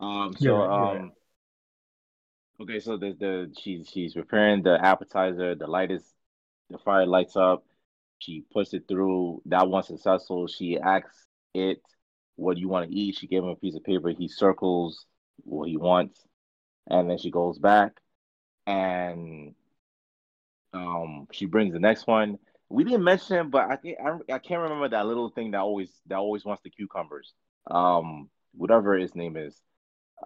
Um, 0.00 0.34
You're 0.38 0.52
so 0.52 0.54
right, 0.54 0.72
you're 0.74 0.88
right. 0.88 1.02
um, 1.02 1.12
okay, 2.60 2.80
so 2.80 2.96
the 2.96 3.12
the 3.18 3.52
she's 3.58 3.88
she's 3.88 4.14
preparing 4.14 4.62
the 4.62 4.78
appetizer. 4.82 5.54
The 5.54 5.66
light 5.66 5.90
is 5.90 6.02
the 6.70 6.78
fire 6.78 7.06
lights 7.06 7.36
up. 7.36 7.64
She 8.18 8.44
puts 8.52 8.74
it 8.74 8.84
through. 8.88 9.42
That 9.46 9.68
one's 9.68 9.86
successful. 9.88 10.46
She 10.48 10.78
asks 10.78 11.26
it, 11.54 11.80
"What 12.36 12.54
do 12.54 12.60
you 12.60 12.68
want 12.68 12.90
to 12.90 12.96
eat?" 12.96 13.16
She 13.16 13.26
gave 13.26 13.42
him 13.42 13.50
a 13.50 13.56
piece 13.56 13.76
of 13.76 13.84
paper. 13.84 14.10
He 14.10 14.28
circles 14.28 15.06
what 15.44 15.68
he 15.68 15.76
wants, 15.76 16.20
and 16.88 17.10
then 17.10 17.18
she 17.18 17.30
goes 17.30 17.58
back, 17.58 18.00
and 18.66 19.54
um, 20.72 21.26
she 21.32 21.46
brings 21.46 21.72
the 21.72 21.78
next 21.80 22.06
one. 22.06 22.38
We 22.68 22.84
didn't 22.84 23.04
mention 23.04 23.36
him, 23.36 23.50
but 23.50 23.70
I 23.70 23.76
think 23.76 23.98
I, 24.04 24.34
I 24.34 24.38
can't 24.38 24.60
remember 24.62 24.88
that 24.88 25.06
little 25.06 25.30
thing 25.30 25.52
that 25.52 25.60
always 25.60 25.90
that 26.06 26.16
always 26.18 26.44
wants 26.44 26.62
the 26.62 26.70
cucumbers. 26.70 27.32
Um, 27.70 28.28
whatever 28.54 28.94
his 28.98 29.14
name 29.14 29.36
is. 29.36 29.60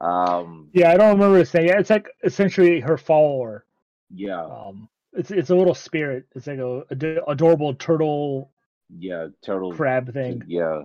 Um, 0.01 0.73
Yeah, 0.73 0.91
I 0.93 0.97
don't 0.97 1.13
remember 1.15 1.39
his 1.39 1.53
name. 1.55 1.67
Yeah, 1.67 1.79
it's 1.79 1.91
like 1.91 2.09
essentially 2.23 2.81
her 2.81 2.97
follower. 2.97 3.65
yeah, 4.11 4.51
Um, 4.51 4.89
it's 5.15 5.31
it's 5.31 5.51
a 5.51 5.57
little 5.57 5.75
spirit. 5.75 6.27
It's 6.35 6.47
like 6.47 6.59
a, 6.61 6.85
ad- 6.93 7.21
adorable 7.29 7.75
turtle 7.75 8.53
yeah, 8.99 9.29
turtle. 9.43 9.77
crab 9.77 10.13
thing, 10.13 10.45
Yeah. 10.47 10.85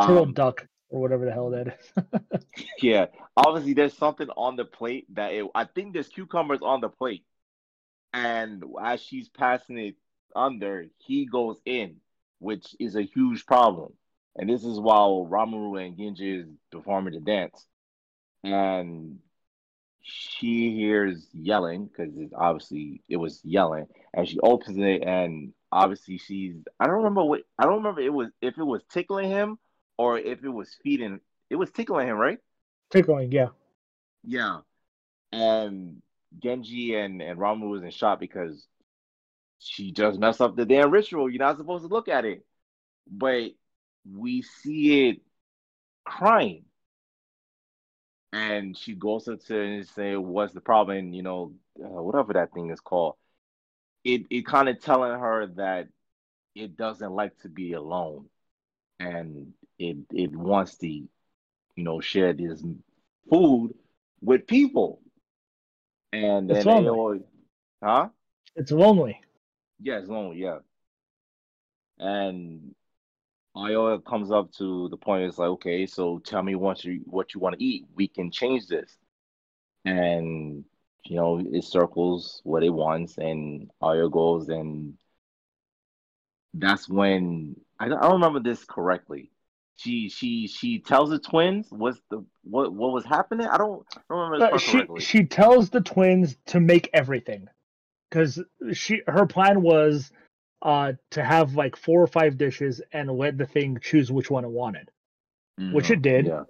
turtle 0.00 0.26
Um, 0.26 0.34
duck 0.34 0.66
or 0.92 1.00
whatever 1.00 1.24
the 1.24 1.32
hell 1.32 1.50
that 1.50 1.68
is. 1.68 2.42
yeah. 2.82 3.06
Obviously, 3.36 3.72
there's 3.72 3.96
something 3.96 4.28
on 4.36 4.56
the 4.56 4.64
plate 4.64 5.06
that 5.14 5.32
it, 5.32 5.46
I 5.54 5.64
think 5.64 5.94
there's 5.94 6.08
cucumbers 6.08 6.60
on 6.62 6.80
the 6.80 6.90
plate, 6.90 7.24
and 8.12 8.62
as 8.80 9.00
she's 9.00 9.28
passing 9.28 9.78
it 9.78 9.96
under, 10.36 10.86
he 10.98 11.26
goes 11.26 11.56
in, 11.64 11.96
which 12.38 12.76
is 12.78 12.94
a 12.94 13.02
huge 13.02 13.46
problem. 13.46 13.94
And 14.36 14.48
this 14.48 14.64
is 14.64 14.78
while 14.78 15.26
Ranmaru 15.30 15.84
and 15.84 15.96
Ginji 15.96 16.42
is 16.42 16.46
performing 16.70 17.14
the 17.14 17.20
dance, 17.20 17.66
and 18.44 19.18
she 20.02 20.74
hears 20.74 21.26
yelling 21.32 21.86
because 21.86 22.12
it's 22.16 22.34
obviously 22.36 23.02
it 23.08 23.16
was 23.16 23.40
yelling, 23.44 23.86
and 24.12 24.28
she 24.28 24.38
opens 24.40 24.76
it, 24.78 25.02
and 25.04 25.54
obviously 25.70 26.18
she's 26.18 26.56
I 26.78 26.86
don't 26.86 26.96
remember 26.96 27.24
what 27.24 27.42
I 27.58 27.64
don't 27.64 27.76
remember 27.76 28.02
it 28.02 28.12
was 28.12 28.28
if 28.42 28.58
it 28.58 28.64
was 28.64 28.82
tickling 28.90 29.30
him 29.30 29.58
or 30.02 30.18
if 30.18 30.42
it 30.42 30.48
was 30.48 30.76
feeding. 30.82 31.20
It 31.48 31.56
was 31.56 31.70
tickling 31.70 32.08
him, 32.08 32.16
right? 32.16 32.38
Tickling, 32.90 33.30
yeah. 33.30 33.48
Yeah. 34.24 34.60
And 35.30 36.02
Ginji 36.42 36.96
and 36.96 37.22
and 37.22 37.38
Ramu 37.38 37.70
was 37.70 37.82
in 37.82 37.90
shock 37.90 38.18
because 38.18 38.66
she 39.58 39.92
just 39.92 40.18
messed 40.18 40.40
up 40.40 40.56
the 40.56 40.66
damn 40.66 40.90
ritual. 40.90 41.30
You're 41.30 41.38
not 41.38 41.56
supposed 41.56 41.84
to 41.84 41.94
look 41.94 42.08
at 42.08 42.24
it, 42.24 42.44
but 43.06 43.52
we 44.10 44.42
see 44.42 45.08
it 45.08 45.22
crying, 46.04 46.64
and 48.32 48.76
she 48.76 48.94
goes 48.94 49.28
up 49.28 49.40
to 49.44 49.60
and 49.60 49.86
say, 49.86 50.16
"What's 50.16 50.52
the 50.52 50.60
problem?" 50.60 50.96
And, 50.96 51.14
you 51.14 51.22
know, 51.22 51.54
uh, 51.78 52.02
whatever 52.02 52.32
that 52.32 52.52
thing 52.52 52.70
is 52.70 52.80
called. 52.80 53.14
It 54.02 54.22
it 54.30 54.46
kind 54.46 54.68
of 54.68 54.80
telling 54.80 55.12
her 55.12 55.46
that 55.56 55.88
it 56.54 56.76
doesn't 56.76 57.12
like 57.12 57.38
to 57.42 57.48
be 57.48 57.74
alone, 57.74 58.28
and 58.98 59.54
it 59.78 59.96
it 60.12 60.34
wants 60.34 60.76
to, 60.78 60.88
you 60.88 61.08
know, 61.76 62.00
share 62.00 62.32
this 62.32 62.62
food 63.30 63.74
with 64.20 64.46
people. 64.46 65.00
And 66.12 66.50
It's 66.50 66.66
lonely. 66.66 66.88
always, 66.88 67.22
huh? 67.82 68.08
It's 68.54 68.70
lonely. 68.70 69.20
Yeah, 69.80 69.98
it's 69.98 70.08
lonely, 70.08 70.38
yeah. 70.38 70.58
And 71.98 72.74
Aoi 73.56 73.98
comes 73.98 74.30
up 74.30 74.52
to 74.58 74.88
the 74.88 74.96
point 74.96 75.24
it's 75.24 75.38
like, 75.38 75.48
okay, 75.50 75.86
so 75.86 76.18
tell 76.20 76.42
me 76.42 76.54
what 76.54 76.84
you 76.84 77.00
what 77.06 77.34
you 77.34 77.40
want 77.40 77.58
to 77.58 77.64
eat. 77.64 77.86
We 77.94 78.08
can 78.08 78.30
change 78.30 78.66
this. 78.66 78.96
And 79.84 80.64
you 81.04 81.16
know, 81.16 81.40
it 81.44 81.64
circles 81.64 82.40
what 82.44 82.62
it 82.62 82.70
wants 82.70 83.18
and 83.18 83.70
Aoi 83.82 84.08
goes 84.08 84.48
and 84.48 84.94
that's 86.54 86.88
when 86.88 87.56
I 87.80 87.88
don't, 87.88 87.98
I 87.98 88.02
don't 88.02 88.20
remember 88.20 88.40
this 88.40 88.64
correctly. 88.64 89.31
She 89.76 90.08
she 90.08 90.46
she 90.46 90.78
tells 90.78 91.10
the 91.10 91.18
twins 91.18 91.66
what's 91.70 92.00
the 92.10 92.24
what 92.44 92.72
what 92.72 92.92
was 92.92 93.04
happening. 93.04 93.46
I 93.48 93.56
don't, 93.56 93.84
I 93.96 94.00
don't 94.10 94.30
remember 94.30 94.54
Uh, 94.54 94.58
she 94.58 94.72
correctly. 94.78 95.00
she 95.00 95.24
tells 95.24 95.70
the 95.70 95.80
twins 95.80 96.36
to 96.46 96.60
make 96.60 96.88
everything 96.92 97.48
because 98.10 98.40
she 98.72 99.00
her 99.08 99.26
plan 99.26 99.62
was 99.62 100.12
uh 100.62 100.92
to 101.10 101.24
have 101.24 101.54
like 101.56 101.74
four 101.74 102.00
or 102.02 102.06
five 102.06 102.36
dishes 102.38 102.80
and 102.92 103.10
let 103.10 103.36
the 103.38 103.46
thing 103.46 103.78
choose 103.82 104.12
which 104.12 104.30
one 104.30 104.44
it 104.44 104.50
wanted 104.50 104.88
which 105.72 105.86
Mhm. 105.86 105.90
it 105.90 106.02
did. 106.02 106.26
Yeah. 106.26 106.44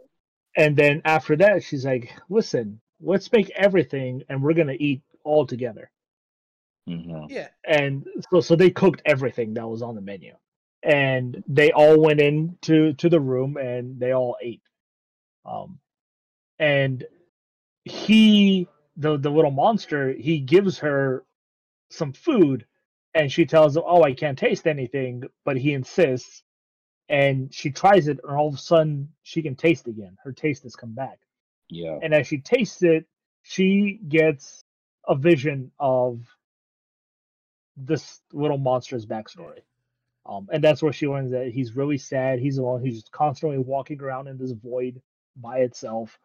and 0.57 0.77
then 0.77 1.01
after 1.07 1.35
that 1.37 1.63
she's 1.63 1.85
like 1.87 2.13
listen 2.29 2.79
let's 3.01 3.33
make 3.33 3.49
everything 3.51 4.23
and 4.29 4.43
we're 4.43 4.53
gonna 4.53 4.77
eat 4.79 5.01
all 5.25 5.47
together 5.47 5.91
Mhm. 6.89 7.31
Yeah. 7.31 7.49
and 7.65 8.07
so 8.31 8.41
so 8.41 8.57
they 8.57 8.71
cooked 8.71 9.01
everything 9.07 9.55
that 9.55 9.67
was 9.69 9.81
on 9.81 9.95
the 9.95 10.01
menu 10.03 10.35
and 10.85 11.43
they 11.49 11.73
all 11.73 12.01
went 12.01 12.21
in 12.21 12.57
to 12.63 12.95
to 12.95 13.09
the 13.09 13.21
room 13.21 13.57
and 13.59 14.01
they 14.01 14.13
all 14.13 14.37
ate 14.43 14.63
um 15.47 15.79
and 16.59 17.05
he 17.85 18.69
the 18.97 19.19
the 19.19 19.31
little 19.31 19.51
monster 19.53 20.13
he 20.13 20.39
gives 20.41 20.79
her 20.79 21.25
some 21.91 22.13
food 22.13 22.67
and 23.15 23.33
she 23.33 23.47
tells 23.47 23.77
him 23.77 23.85
oh 23.87 24.03
i 24.05 24.13
can't 24.13 24.39
taste 24.39 24.67
anything 24.67 25.25
but 25.45 25.57
he 25.59 25.73
insists 25.75 26.43
and 27.11 27.53
she 27.55 27.71
tries 27.71 28.09
it 28.09 28.19
and 28.25 28.37
all 28.37 28.49
of 28.49 28.55
a 28.55 28.59
sudden 28.59 29.09
she 29.23 29.43
can 29.43 29.57
taste 29.57 29.89
again 29.89 30.17
her 30.25 30.33
taste 30.33 30.65
has 30.65 30.77
come 30.77 30.95
back 30.95 31.19
Yeah. 31.71 32.01
and 32.03 32.15
as 32.15 32.27
she 32.29 32.39
tastes 32.41 32.83
it, 32.83 33.07
she 33.43 34.01
gets 34.09 34.65
a 35.09 35.17
vision 35.17 35.73
of 35.81 36.21
this 37.77 38.21
little 38.33 38.59
monster's 38.59 39.07
backstory. 39.07 39.61
Um, 40.33 40.49
and 40.51 40.65
that's 40.65 40.83
where 40.83 40.93
she 40.93 41.07
learns 41.07 41.31
that 41.33 41.49
he's 41.49 41.77
really 41.77 41.99
sad. 41.99 42.39
He's 42.39 42.57
the 42.57 42.63
one 42.63 42.81
who's 42.81 43.01
just 43.01 43.13
constantly 43.13 43.59
walking 43.59 44.01
around 44.01 44.29
in 44.29 44.39
this 44.39 44.53
void 44.53 45.03
by 45.37 45.59
itself, 45.59 46.19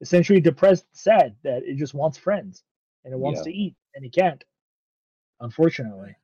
essentially 0.00 0.40
depressed, 0.40 0.86
sad 0.92 1.34
that 1.42 1.62
it 1.64 1.76
just 1.76 1.94
wants 1.94 2.18
friends 2.18 2.64
and 3.04 3.14
it 3.14 3.18
wants 3.18 3.40
Yeah. 3.40 3.44
to 3.44 3.52
eat 3.52 3.74
and 3.94 4.04
it 4.04 4.12
can't, 4.12 4.44
unfortunately. 5.40 6.16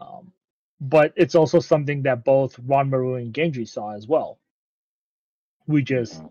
Um, 0.00 0.32
but 0.80 1.12
it's 1.16 1.36
also 1.36 1.60
something 1.60 2.02
that 2.02 2.24
both 2.24 2.56
Ranmaru 2.56 3.20
and 3.20 3.32
Ginji 3.32 3.68
saw 3.68 3.94
as 3.94 4.08
well. 4.08 4.40
We 5.66 5.82
just 5.82 6.22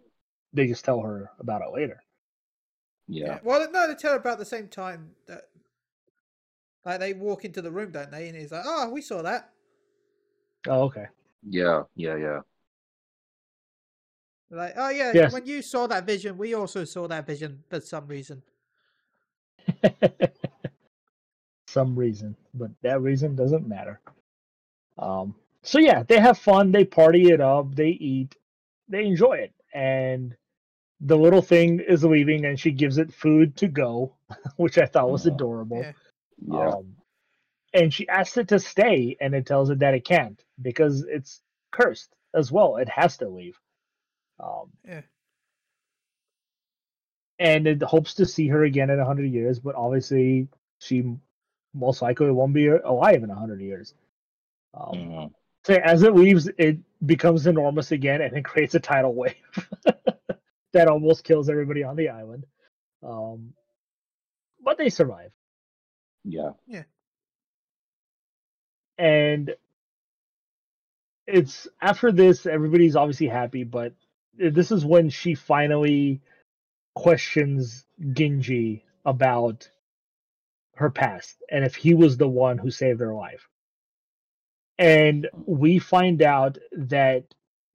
they 0.51 0.67
just 0.67 0.83
tell 0.83 0.99
her 1.01 1.31
about 1.39 1.61
it 1.61 1.71
later. 1.73 2.03
Yeah. 3.07 3.39
Well, 3.43 3.71
no, 3.71 3.87
they 3.87 3.95
tell 3.95 4.11
her 4.11 4.19
about 4.19 4.39
the 4.39 4.45
same 4.45 4.67
time 4.67 5.11
that, 5.27 5.47
like, 6.85 6.99
they 6.99 7.13
walk 7.13 7.45
into 7.45 7.61
the 7.61 7.71
room, 7.71 7.91
don't 7.91 8.11
they? 8.11 8.27
And 8.27 8.37
he's 8.37 8.51
like, 8.51 8.65
"Oh, 8.65 8.89
we 8.89 9.01
saw 9.01 9.21
that." 9.21 9.52
Oh, 10.67 10.83
okay. 10.83 11.05
Yeah. 11.47 11.83
Yeah. 11.95 12.15
Yeah. 12.15 12.39
Like, 14.49 14.73
"Oh 14.77 14.89
yeah, 14.89 15.11
Yes. 15.13 15.33
when 15.33 15.45
you 15.47 15.61
saw 15.63 15.87
that 15.87 16.05
vision, 16.05 16.37
we 16.37 16.53
also 16.53 16.85
saw 16.85 17.07
that 17.07 17.25
vision 17.25 17.63
for 17.69 17.79
some 17.81 18.07
reason." 18.07 18.43
Some 21.67 21.95
reason, 21.95 22.35
but 22.53 22.69
that 22.83 23.01
reason 23.01 23.35
doesn't 23.35 23.67
matter. 23.67 23.99
Um, 24.99 25.33
so 25.63 25.79
yeah, 25.79 26.03
they 26.03 26.19
have 26.19 26.37
fun, 26.37 26.71
they 26.71 26.85
party 26.85 27.31
it 27.31 27.41
up, 27.41 27.73
they 27.73 27.89
eat, 27.89 28.35
they 28.87 29.05
enjoy 29.05 29.37
it, 29.37 29.53
and 29.73 30.35
the 31.01 31.17
little 31.17 31.41
thing 31.41 31.79
is 31.79 32.03
leaving, 32.03 32.45
and 32.45 32.59
she 32.59 32.69
gives 32.71 32.99
it 32.99 33.11
food 33.11 33.55
to 33.57 33.67
go, 33.67 34.13
which 34.57 34.77
I 34.77 34.85
thought 34.85 35.09
was 35.09 35.25
adorable. 35.25 35.81
Yeah. 35.81 35.93
Yeah. 36.45 36.69
Um, 36.69 36.95
and 37.73 37.93
she 37.93 38.07
asks 38.07 38.37
it 38.37 38.47
to 38.49 38.59
stay, 38.59 39.17
and 39.19 39.33
it 39.33 39.45
tells 39.45 39.69
it 39.69 39.79
that 39.79 39.93
it 39.93 40.05
can't 40.05 40.43
because 40.61 41.03
it's 41.03 41.41
cursed 41.71 42.15
as 42.33 42.51
well. 42.51 42.77
It 42.77 42.89
has 42.89 43.17
to 43.17 43.27
leave. 43.29 43.59
Um, 44.39 44.71
Yeah. 44.83 45.01
and 47.39 47.67
it 47.67 47.81
hopes 47.83 48.13
to 48.15 48.25
see 48.25 48.47
her 48.47 48.63
again 48.63 48.89
in 48.89 48.99
a 48.99 49.05
hundred 49.05 49.31
years, 49.31 49.59
but 49.59 49.75
obviously 49.75 50.47
she 50.79 51.15
most 51.73 52.01
likely 52.01 52.29
won't 52.31 52.53
be 52.53 52.67
alive 52.67 53.23
in 53.23 53.29
a 53.29 53.35
hundred 53.35 53.61
years. 53.61 53.93
Um, 54.73 54.97
Mhm. 54.97 55.33
so 55.65 55.73
as 55.75 56.03
it 56.03 56.15
leaves, 56.15 56.47
it 56.57 56.77
becomes 57.05 57.47
enormous 57.47 57.91
again, 57.91 58.21
and 58.21 58.35
it 58.37 58.45
creates 58.51 58.75
a 58.75 58.79
tidal 58.79 59.13
wave 59.15 59.35
that 60.73 60.87
almost 60.87 61.23
kills 61.23 61.49
everybody 61.49 61.83
on 61.83 61.95
the 61.95 62.09
island. 62.09 62.45
Um, 63.01 63.53
but 64.61 64.77
they 64.77 64.89
survive. 64.89 65.31
Yeah. 66.23 66.51
Yeah. 66.67 66.83
And 68.97 69.53
it's 71.27 71.67
after 71.81 72.11
this 72.11 72.45
everybody's 72.45 72.95
obviously 72.95 73.27
happy 73.27 73.63
but 73.63 73.93
this 74.33 74.71
is 74.71 74.83
when 74.83 75.09
she 75.09 75.35
finally 75.35 76.21
questions 76.95 77.85
Ginji 78.01 78.81
about 79.05 79.69
her 80.75 80.89
past 80.89 81.41
and 81.49 81.63
if 81.63 81.75
he 81.75 81.93
was 81.93 82.17
the 82.17 82.27
one 82.27 82.57
who 82.57 82.71
saved 82.71 82.99
her 82.99 83.13
life. 83.13 83.47
And 84.77 85.29
we 85.45 85.79
find 85.79 86.21
out 86.21 86.57
that 86.73 87.25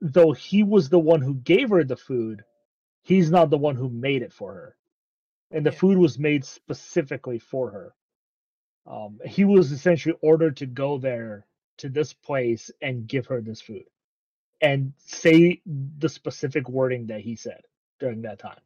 though 0.00 0.32
he 0.32 0.62
was 0.62 0.88
the 0.88 0.98
one 0.98 1.22
who 1.22 1.34
gave 1.34 1.70
her 1.70 1.84
the 1.84 1.96
food 1.96 2.44
he's 3.02 3.30
not 3.30 3.50
the 3.50 3.58
one 3.58 3.76
who 3.76 3.88
made 3.88 4.22
it 4.22 4.32
for 4.32 4.52
her. 4.52 4.76
And 5.50 5.64
the 5.64 5.72
food 5.72 5.96
was 5.96 6.18
made 6.18 6.44
specifically 6.44 7.38
for 7.38 7.70
her 7.70 7.94
um, 8.88 9.20
he 9.26 9.44
was 9.46 9.72
essentially 9.72 10.16
ordered 10.22 10.58
to 10.58 10.66
go 10.66 10.98
there 10.98 11.46
to 11.78 11.90
this 11.90 12.14
place 12.14 12.70
and 12.82 13.08
give 13.08 13.26
her 13.28 13.42
this 13.42 13.62
food 13.62 13.84
and 14.62 14.92
say 15.06 15.62
the 15.98 16.08
specific 16.10 16.68
wording 16.68 17.06
that 17.08 17.20
he 17.22 17.36
said 17.36 17.62
during 18.00 18.22
that 18.22 18.40
time. 18.40 18.60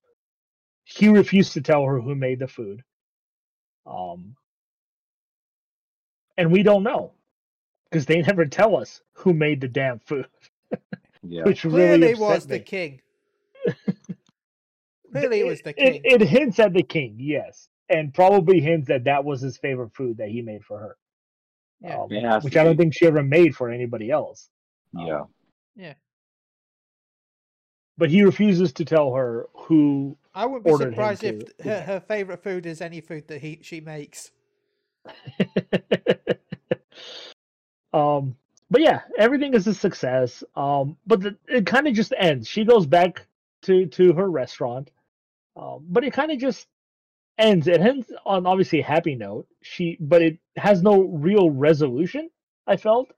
He 0.84 1.08
refused 1.08 1.54
to 1.54 1.62
tell 1.62 1.84
her 1.84 2.00
who 2.00 2.14
made 2.16 2.40
the 2.40 2.48
food. 2.48 2.82
Um, 3.86 4.36
and 6.38 6.52
we 6.52 6.62
don't 6.62 6.82
know 6.84 7.12
because 7.90 8.06
they 8.06 8.22
never 8.28 8.46
tell 8.46 8.76
us 8.76 9.02
who 9.14 9.34
made 9.34 9.60
the 9.60 9.68
damn 9.68 10.00
food, 10.00 10.28
Yeah. 11.22 11.50
which 11.50 11.64
Clearly, 11.66 11.72
really 11.72 12.10
it 12.10 12.18
was 12.18 12.46
upset 12.46 12.48
the 12.48 12.60
king. 12.60 13.02
Clearly, 15.12 15.40
it 15.40 15.46
was 15.46 15.62
the 15.62 15.74
It, 15.76 16.00
king. 16.00 16.04
it 16.04 16.22
hints 16.22 16.58
at 16.60 16.74
the 16.74 16.82
king, 16.84 17.16
yes, 17.18 17.68
and 17.92 18.12
probably 18.12 18.60
hints 18.60 18.88
that 18.88 19.04
that 19.04 19.24
was 19.24 19.40
his 19.40 19.58
favorite 19.58 19.94
food 19.94 20.16
that 20.18 20.28
he 20.28 20.42
made 20.42 20.64
for 20.64 20.78
her. 20.78 20.96
Yeah. 21.80 21.98
um, 21.98 22.42
which 22.42 22.56
I 22.56 22.64
don't 22.64 22.76
be. 22.76 22.84
think 22.84 22.94
she 22.94 23.06
ever 23.06 23.22
made 23.22 23.54
for 23.56 23.70
anybody 23.70 24.10
else. 24.10 24.48
Yeah. 24.94 25.24
Yeah. 25.76 25.94
But 27.98 28.10
he 28.10 28.22
refuses 28.22 28.72
to 28.74 28.84
tell 28.84 29.14
her 29.14 29.48
who. 29.54 30.16
I 30.34 30.46
wouldn't 30.46 30.64
be 30.64 30.76
surprised 30.76 31.24
if 31.24 31.40
do 31.40 31.68
her, 31.68 31.80
her 31.82 32.00
favorite 32.00 32.42
food 32.42 32.66
is 32.66 32.80
any 32.80 33.00
food 33.00 33.28
that 33.28 33.40
he 33.40 33.58
she 33.62 33.80
makes. 33.80 34.30
um, 37.92 38.36
but 38.70 38.80
yeah, 38.80 39.00
everything 39.18 39.52
is 39.54 39.66
a 39.66 39.74
success. 39.74 40.42
Um, 40.56 40.96
but 41.06 41.20
the, 41.20 41.36
it 41.48 41.66
kind 41.66 41.86
of 41.86 41.94
just 41.94 42.14
ends. 42.16 42.48
She 42.48 42.64
goes 42.64 42.86
back 42.86 43.26
to 43.62 43.86
to 43.86 44.14
her 44.14 44.30
restaurant, 44.30 44.90
um, 45.56 45.84
but 45.88 46.04
it 46.04 46.12
kind 46.12 46.30
of 46.32 46.38
just 46.38 46.66
ends. 47.38 47.66
It 47.68 47.80
ends 47.80 48.12
on 48.24 48.46
obviously 48.46 48.80
a 48.80 48.84
happy 48.84 49.14
note. 49.14 49.46
She, 49.62 49.96
but 50.00 50.22
it 50.22 50.38
has 50.56 50.82
no 50.82 51.02
real 51.02 51.50
resolution. 51.50 52.30
I 52.66 52.76
felt 52.76 53.10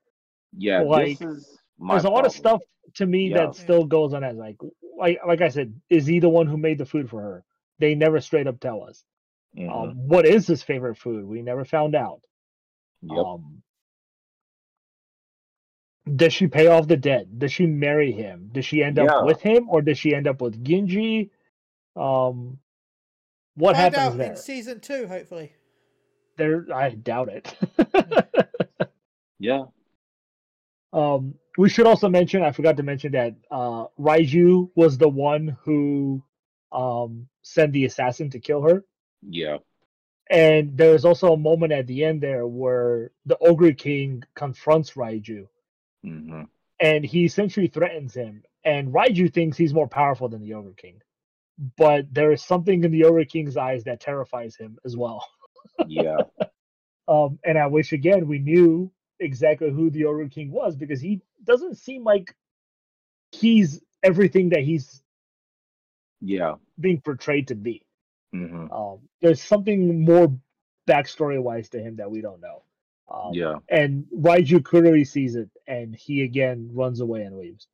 Yeah. 0.56 0.80
Like, 0.80 1.18
this 1.18 1.28
is 1.28 1.58
my 1.78 1.94
there's 1.94 2.04
a 2.04 2.10
lot 2.10 2.26
of 2.26 2.32
stuff 2.32 2.62
to 2.94 3.06
me 3.06 3.28
Yeah. 3.28 3.38
that 3.46 3.54
still 3.56 3.84
goes 3.84 4.14
on 4.14 4.24
as 4.24 4.36
like 4.36 4.56
like 4.96 5.18
like 5.26 5.40
I 5.42 5.48
said, 5.48 5.74
is 5.90 6.06
he 6.06 6.20
the 6.20 6.28
one 6.28 6.46
who 6.46 6.56
made 6.56 6.78
the 6.78 6.86
food 6.86 7.10
for 7.10 7.20
her? 7.20 7.44
They 7.78 7.94
never 7.94 8.20
straight 8.20 8.46
up 8.46 8.60
tell 8.60 8.84
us. 8.84 9.04
Mhm. 9.56 9.70
Um, 9.70 10.08
what 10.08 10.26
is 10.26 10.46
his 10.46 10.62
favorite 10.62 10.96
food? 10.96 11.24
We 11.26 11.42
never 11.42 11.64
found 11.64 11.94
out. 11.94 12.22
Yep. 13.02 13.18
Um, 13.18 13.62
does 16.16 16.32
she 16.32 16.46
pay 16.48 16.66
off 16.66 16.86
the 16.86 16.96
debt? 16.96 17.38
Does 17.38 17.52
she 17.52 17.66
marry 17.66 18.12
him? 18.12 18.50
Does 18.52 18.66
she 18.66 18.82
end 18.82 18.98
Yeah. 18.98 19.04
up 19.04 19.26
with 19.26 19.40
him, 19.40 19.68
or 19.68 19.82
does 19.82 19.98
she 19.98 20.14
end 20.14 20.26
up 20.26 20.40
with 20.40 20.62
ginji 20.64 21.30
Um, 21.96 22.58
what 23.54 23.76
Find 23.76 23.94
happens 23.94 24.14
out 24.14 24.18
there? 24.18 24.30
in 24.30 24.36
season 24.36 24.80
two, 24.80 25.06
hopefully. 25.06 25.52
There, 26.36 26.66
I 26.74 26.90
doubt 26.90 27.28
it. 27.28 27.54
yeah. 29.38 29.64
um, 30.92 31.34
we 31.56 31.68
should 31.68 31.86
also 31.86 32.08
mention. 32.08 32.42
I 32.42 32.50
forgot 32.50 32.76
to 32.78 32.82
mention 32.82 33.12
that 33.12 33.34
uh, 33.50 33.86
Raiju 33.98 34.70
was 34.74 34.98
the 34.98 35.08
one 35.08 35.56
who 35.62 36.22
um, 36.72 37.28
sent 37.42 37.72
the 37.72 37.84
assassin 37.84 38.30
to 38.30 38.40
kill 38.40 38.62
her. 38.62 38.84
Yeah. 39.22 39.58
And 40.30 40.76
there's 40.76 41.04
also 41.04 41.34
a 41.34 41.36
moment 41.36 41.72
at 41.72 41.86
the 41.86 42.04
end 42.04 42.20
there 42.20 42.46
where 42.46 43.12
the 43.26 43.38
Ogre 43.38 43.72
King 43.72 44.22
confronts 44.34 44.92
Raiju 44.92 45.46
hmm 46.02 46.42
and 46.80 47.04
he 47.04 47.24
essentially 47.24 47.66
threatens 47.66 48.14
him. 48.14 48.42
And 48.64 48.92
Raiju 48.92 49.32
thinks 49.32 49.56
he's 49.56 49.74
more 49.74 49.88
powerful 49.88 50.28
than 50.28 50.42
the 50.42 50.54
Ogre 50.54 50.74
King. 50.76 51.00
But 51.76 52.12
there 52.12 52.32
is 52.32 52.42
something 52.42 52.82
in 52.84 52.90
the 52.90 53.04
Ogre 53.04 53.24
King's 53.24 53.56
eyes 53.56 53.84
that 53.84 54.00
terrifies 54.00 54.56
him 54.56 54.78
as 54.84 54.96
well. 54.96 55.26
Yeah. 55.86 56.18
Um, 57.06 57.38
and 57.44 57.58
I 57.58 57.66
wish 57.66 57.92
again 57.92 58.26
we 58.26 58.38
knew 58.38 58.90
exactly 59.20 59.70
who 59.70 59.90
the 59.90 60.06
Ogre 60.06 60.28
King 60.30 60.50
was 60.50 60.74
because 60.74 61.02
he 61.02 61.20
doesn't 61.44 61.76
seem 61.76 62.02
like 62.02 62.34
he's 63.30 63.82
everything 64.02 64.48
that 64.50 64.60
he's 64.60 65.02
Yeah. 66.22 66.54
being 66.80 67.02
portrayed 67.02 67.48
to 67.48 67.54
be. 67.54 67.82
hmm 68.32 68.70
Um, 68.72 69.00
there's 69.20 69.42
something 69.42 70.02
more 70.04 70.34
backstory 70.88 71.42
wise 71.42 71.68
to 71.70 71.78
him 71.78 71.96
that 71.96 72.10
we 72.10 72.22
don't 72.22 72.40
know. 72.40 72.62
Um, 73.08 73.34
Yeah. 73.34 73.58
And 73.68 74.04
Raiju 74.06 74.64
clearly 74.64 75.04
sees 75.04 75.34
it, 75.36 75.50
and 75.66 75.94
he 75.94 76.22
again 76.22 76.70
runs 76.72 77.00
away 77.00 77.22
and 77.24 77.36
leaves. 77.36 77.68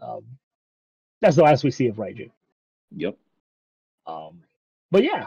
Um, 0.00 0.24
that's 1.20 1.36
the 1.36 1.42
last 1.44 1.62
we 1.62 1.70
see 1.70 1.86
of 1.86 1.96
Raiju. 1.96 2.30
Yep. 2.96 3.16
Um, 4.06 4.42
but 4.90 5.02
yeah, 5.04 5.26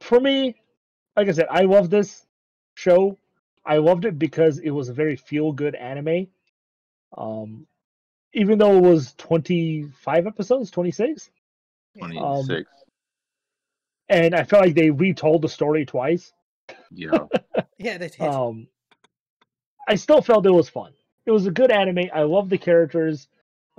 for 0.00 0.18
me, 0.20 0.56
like 1.16 1.28
I 1.28 1.32
said, 1.32 1.46
I 1.50 1.62
love 1.62 1.90
this 1.90 2.26
show. 2.74 3.16
I 3.64 3.76
loved 3.76 4.04
it 4.04 4.18
because 4.18 4.58
it 4.58 4.70
was 4.70 4.88
a 4.88 4.94
very 4.94 5.16
feel 5.16 5.52
good 5.52 5.74
anime. 5.74 6.26
Um, 7.16 7.66
even 8.32 8.58
though 8.58 8.76
it 8.76 8.82
was 8.82 9.14
25 9.18 10.26
episodes, 10.26 10.70
26, 10.70 11.30
Twenty 11.98 12.18
Um, 12.18 12.66
and 14.08 14.34
I 14.34 14.44
felt 14.44 14.62
like 14.64 14.74
they 14.74 14.90
retold 14.90 15.42
the 15.42 15.48
story 15.48 15.84
twice. 15.86 16.32
yeah. 16.92 17.26
Yeah, 17.78 17.96
they 17.96 18.08
did. 18.08 18.20
Um, 18.20 18.68
I 19.88 19.94
still 19.94 20.20
felt 20.20 20.44
it 20.44 20.50
was 20.50 20.68
fun. 20.68 20.92
It 21.24 21.30
was 21.30 21.46
a 21.46 21.50
good 21.50 21.70
anime. 21.70 22.10
I 22.12 22.22
love 22.22 22.50
the 22.50 22.58
characters. 22.58 23.26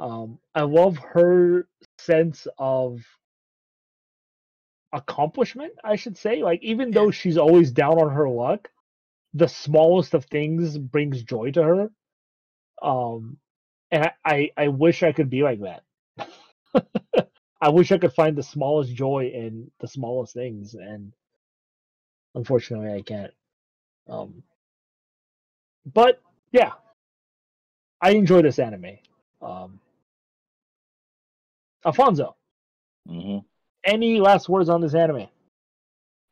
Um, 0.02 0.40
I 0.56 0.62
love 0.64 0.98
her 0.98 1.68
sense 2.00 2.48
of 2.58 3.02
accomplishment, 4.92 5.74
I 5.84 5.96
should 5.96 6.18
say. 6.18 6.42
Like, 6.42 6.64
even 6.64 6.90
though 6.90 7.12
she's 7.12 7.38
always 7.38 7.72
down 7.72 8.00
on 8.00 8.10
her 8.12 8.28
luck, 8.28 8.68
the 9.36 9.48
smallest 9.48 10.16
of 10.16 10.26
things 10.26 10.76
brings 10.80 11.22
joy 11.22 11.52
to 11.52 11.64
her. 11.64 11.92
Um, 12.82 13.38
and 13.92 14.06
I, 14.06 14.12
I, 14.26 14.52
I 14.58 14.68
wish 14.70 15.04
I 15.04 15.12
could 15.12 15.30
be 15.30 15.44
like 15.44 15.60
that. 15.62 15.84
I 17.62 17.70
wish 17.70 17.92
I 17.92 18.00
could 18.00 18.14
find 18.14 18.36
the 18.36 18.42
smallest 18.42 18.96
joy 18.96 19.32
in 19.32 19.70
the 19.82 19.88
smallest 19.88 20.34
things, 20.34 20.74
and 20.74 21.14
unfortunately, 22.34 22.92
I 22.92 23.02
can't. 23.04 23.34
Um, 24.10 24.42
but 25.86 26.20
yeah, 26.52 26.72
I 28.02 28.12
enjoy 28.12 28.42
this 28.42 28.58
anime. 28.58 28.98
Um, 29.44 29.80
Alfonso, 31.86 32.36
hmm 33.08 33.40
any 33.84 34.20
last 34.20 34.48
words 34.48 34.70
on 34.70 34.82
this 34.82 34.94
anime? 34.94 35.28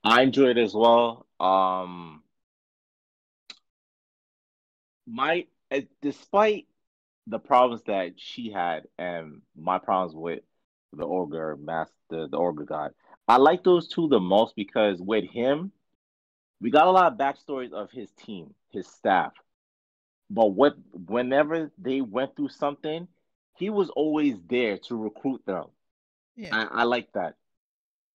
I 0.03 0.21
enjoyed 0.21 0.57
it 0.57 0.61
as 0.61 0.73
well. 0.73 1.25
Um, 1.39 2.23
my 5.07 5.47
uh, 5.71 5.81
despite 6.01 6.67
the 7.27 7.39
problems 7.39 7.83
that 7.83 8.13
she 8.17 8.51
had 8.51 8.83
and 8.97 9.41
my 9.55 9.77
problems 9.77 10.15
with 10.15 10.39
the 10.93 11.05
ogre 11.05 11.57
master, 11.57 12.27
the 12.27 12.37
ogre 12.37 12.65
god, 12.65 12.91
I 13.27 13.37
like 13.37 13.63
those 13.63 13.87
two 13.87 14.07
the 14.07 14.19
most 14.19 14.55
because 14.55 15.01
with 15.01 15.25
him, 15.29 15.71
we 16.61 16.71
got 16.71 16.87
a 16.87 16.91
lot 16.91 17.11
of 17.11 17.17
backstories 17.17 17.73
of 17.73 17.91
his 17.91 18.09
team, 18.11 18.53
his 18.69 18.87
staff. 18.87 19.33
But 20.29 20.47
what 20.47 20.75
whenever 20.93 21.71
they 21.77 22.01
went 22.01 22.35
through 22.35 22.49
something, 22.49 23.07
he 23.59 23.69
was 23.69 23.89
always 23.89 24.35
there 24.47 24.77
to 24.87 24.95
recruit 24.95 25.41
them. 25.45 25.65
yeah. 26.35 26.49
I, 26.55 26.81
I 26.81 26.83
like 26.83 27.11
that. 27.13 27.35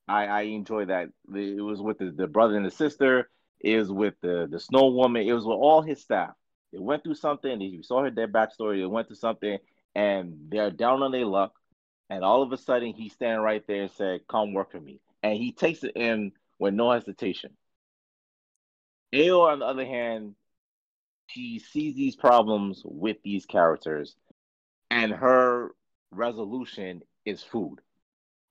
I 0.09 0.27
I 0.27 0.41
enjoy 0.43 0.87
that. 0.87 1.11
It 1.35 1.63
was 1.63 1.81
with 1.81 1.99
the, 1.99 2.11
the 2.11 2.27
brother 2.27 2.57
and 2.57 2.67
the 2.67 2.71
sister. 2.71 3.31
It 3.61 3.79
was 3.79 3.91
with 3.93 4.15
the 4.21 4.49
the 4.51 4.61
snow 4.61 4.89
woman. 4.89 5.27
It 5.27 5.33
was 5.33 5.45
with 5.45 5.57
all 5.57 5.83
his 5.83 6.01
staff. 6.03 6.33
They 6.73 6.79
went 6.79 7.05
through 7.05 7.15
something. 7.15 7.61
You 7.61 7.83
saw 7.83 8.03
her 8.03 8.11
their 8.11 8.29
backstory. 8.29 8.81
They 8.81 8.87
went 8.87 9.07
through 9.09 9.17
something, 9.17 9.59
and 9.95 10.35
they're 10.51 10.71
down 10.71 11.03
on 11.03 11.13
their 11.13 11.25
luck. 11.27 11.55
And 12.11 12.25
all 12.25 12.43
of 12.43 12.53
a 12.53 12.59
sudden, 12.59 12.93
he's 12.93 13.13
standing 13.15 13.41
right 13.41 13.67
there 13.67 13.83
and 13.83 13.91
said, 13.93 14.27
"Come 14.29 14.53
work 14.55 14.73
for 14.73 14.81
me." 14.81 15.01
And 15.23 15.39
he 15.39 15.53
takes 15.53 15.85
it 15.85 15.93
in 15.97 16.33
with 16.59 16.75
no 16.75 16.91
hesitation. 16.91 17.57
Aoi, 19.15 19.53
on 19.53 19.59
the 19.61 19.67
other 19.67 19.87
hand, 19.87 20.35
she 21.29 21.59
sees 21.59 21.95
these 21.95 22.17
problems 22.17 22.83
with 22.85 23.17
these 23.23 23.47
characters, 23.47 24.17
and 24.95 25.13
her 25.13 25.75
resolution 26.13 27.03
is 27.25 27.43
food. 27.43 27.81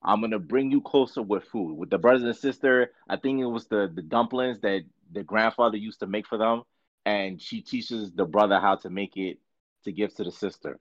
I'm 0.02 0.20
gonna 0.20 0.38
bring 0.38 0.70
you 0.70 0.82
closer 0.82 1.22
with 1.22 1.44
food. 1.44 1.74
With 1.74 1.88
the 1.88 1.96
brothers 1.96 2.22
and 2.22 2.36
sister, 2.36 2.92
I 3.08 3.16
think 3.16 3.40
it 3.40 3.46
was 3.46 3.66
the 3.66 3.90
the 3.92 4.02
dumplings 4.02 4.60
that 4.60 4.82
the 5.10 5.22
grandfather 5.22 5.78
used 5.78 6.00
to 6.00 6.06
make 6.06 6.26
for 6.26 6.36
them, 6.36 6.62
and 7.06 7.40
she 7.40 7.62
teaches 7.62 8.12
the 8.12 8.26
brother 8.26 8.60
how 8.60 8.76
to 8.76 8.90
make 8.90 9.16
it 9.16 9.38
to 9.84 9.92
give 9.92 10.14
to 10.16 10.24
the 10.24 10.32
sister. 10.32 10.78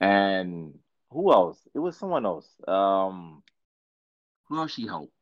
And 0.00 0.74
who 1.10 1.32
else? 1.32 1.60
It 1.72 1.78
was 1.78 1.96
someone 1.96 2.26
else. 2.26 2.48
Um, 2.66 3.44
who 4.48 4.58
else 4.58 4.72
she 4.72 4.86
helped? 4.86 5.12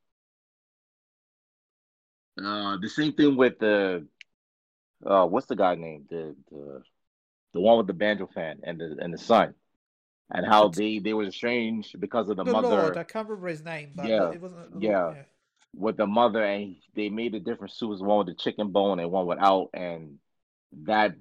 Uh, 2.43 2.79
the 2.81 2.89
same 2.89 3.13
thing 3.13 3.37
with 3.37 3.59
the 3.59 4.07
uh, 5.05 5.27
what's 5.27 5.47
the 5.47 5.57
guy 5.57 5.75
name? 5.75 6.07
The 6.09 6.35
the 6.51 6.83
the 7.53 7.61
one 7.61 7.77
with 7.77 7.87
the 7.87 7.93
banjo 7.93 8.27
fan 8.27 8.61
and 8.63 8.81
the 8.81 8.97
and 8.99 9.13
the 9.13 9.19
son, 9.19 9.55
and 10.35 10.47
how 10.47 10.69
they 10.69 10.99
they 10.99 11.13
were 11.15 11.25
estranged 11.25 12.01
because 12.01 12.29
of 12.29 12.37
the, 12.37 12.45
the 12.45 12.53
mother. 12.53 12.69
Lord, 12.69 12.97
I 12.97 13.05
can't 13.05 13.29
remember 13.29 13.49
his 13.49 13.63
name, 13.65 13.93
but 13.95 14.07
Yeah, 14.09 14.31
it 14.31 14.41
wasn't. 14.41 14.83
yeah. 14.83 15.15
with 15.75 15.97
the 15.97 16.07
mother 16.07 16.45
and 16.45 16.77
they 16.95 17.09
made 17.09 17.33
the 17.33 17.41
different 17.41 17.73
soups, 17.73 18.01
one 18.01 18.19
with 18.19 18.27
the 18.29 18.35
chicken 18.35 18.69
bone 18.71 18.99
and 19.01 19.11
one 19.11 19.27
without, 19.27 19.71
and 19.75 20.19
that 20.85 21.15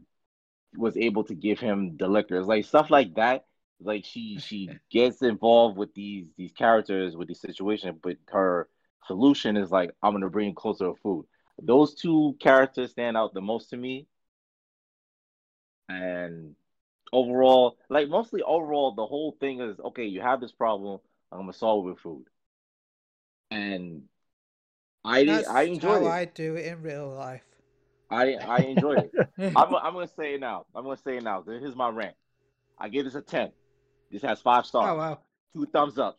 was 0.77 0.95
able 0.97 1.23
to 1.25 1.35
give 1.35 1.59
him 1.59 1.97
the 1.97 2.07
liquor. 2.07 2.37
It's 2.37 2.47
like 2.47 2.65
stuff 2.65 2.89
like 2.89 3.15
that. 3.15 3.45
Like 3.81 4.05
she 4.05 4.39
she 4.45 4.69
gets 4.89 5.21
involved 5.21 5.77
with 5.77 5.93
these 5.93 6.27
these 6.37 6.51
characters 6.53 7.15
with 7.15 7.27
these 7.27 7.41
situations, 7.41 7.99
but 8.01 8.17
her 8.29 8.69
solution 9.07 9.57
is 9.57 9.71
like 9.71 9.91
I'm 10.01 10.13
gonna 10.13 10.29
bring 10.29 10.53
closer 10.55 10.85
to 10.85 10.95
food. 11.01 11.25
Those 11.61 11.93
two 11.95 12.35
characters 12.39 12.91
stand 12.91 13.17
out 13.17 13.33
the 13.33 13.41
most 13.41 13.69
to 13.71 13.77
me. 13.77 14.07
And 15.89 16.55
overall, 17.11 17.77
like 17.89 18.09
mostly 18.09 18.41
overall, 18.41 18.93
the 18.93 19.05
whole 19.05 19.35
thing 19.39 19.61
is 19.61 19.79
okay, 19.79 20.05
you 20.05 20.21
have 20.21 20.41
this 20.41 20.51
problem, 20.51 20.99
I'm 21.31 21.39
gonna 21.39 21.53
solve 21.53 21.85
it 21.85 21.89
with 21.91 21.99
food. 21.99 22.25
And 23.49 24.03
I 25.03 25.25
That's 25.25 25.47
I 25.47 25.63
enjoyed 25.63 26.03
how 26.03 26.07
it. 26.07 26.11
I 26.11 26.25
do 26.25 26.55
it 26.55 26.65
in 26.65 26.81
real 26.81 27.09
life. 27.09 27.43
I 28.09 28.33
I 28.33 28.57
enjoyed 28.59 29.09
it. 29.13 29.29
I'm 29.55 29.75
I'm 29.75 29.93
gonna 29.93 30.07
say 30.07 30.35
it 30.35 30.39
now. 30.41 30.65
I'm 30.75 30.83
gonna 30.83 30.97
say 30.97 31.17
it 31.17 31.23
now. 31.23 31.43
Here's 31.43 31.75
my 31.75 31.89
rant. 31.89 32.15
I 32.77 32.89
give 32.89 33.05
this 33.05 33.15
a 33.15 33.21
ten. 33.21 33.51
This 34.11 34.21
has 34.23 34.41
five 34.41 34.65
stars, 34.65 34.89
oh 34.89 34.97
wow. 34.97 35.19
two 35.53 35.65
thumbs 35.65 35.97
up. 35.97 36.17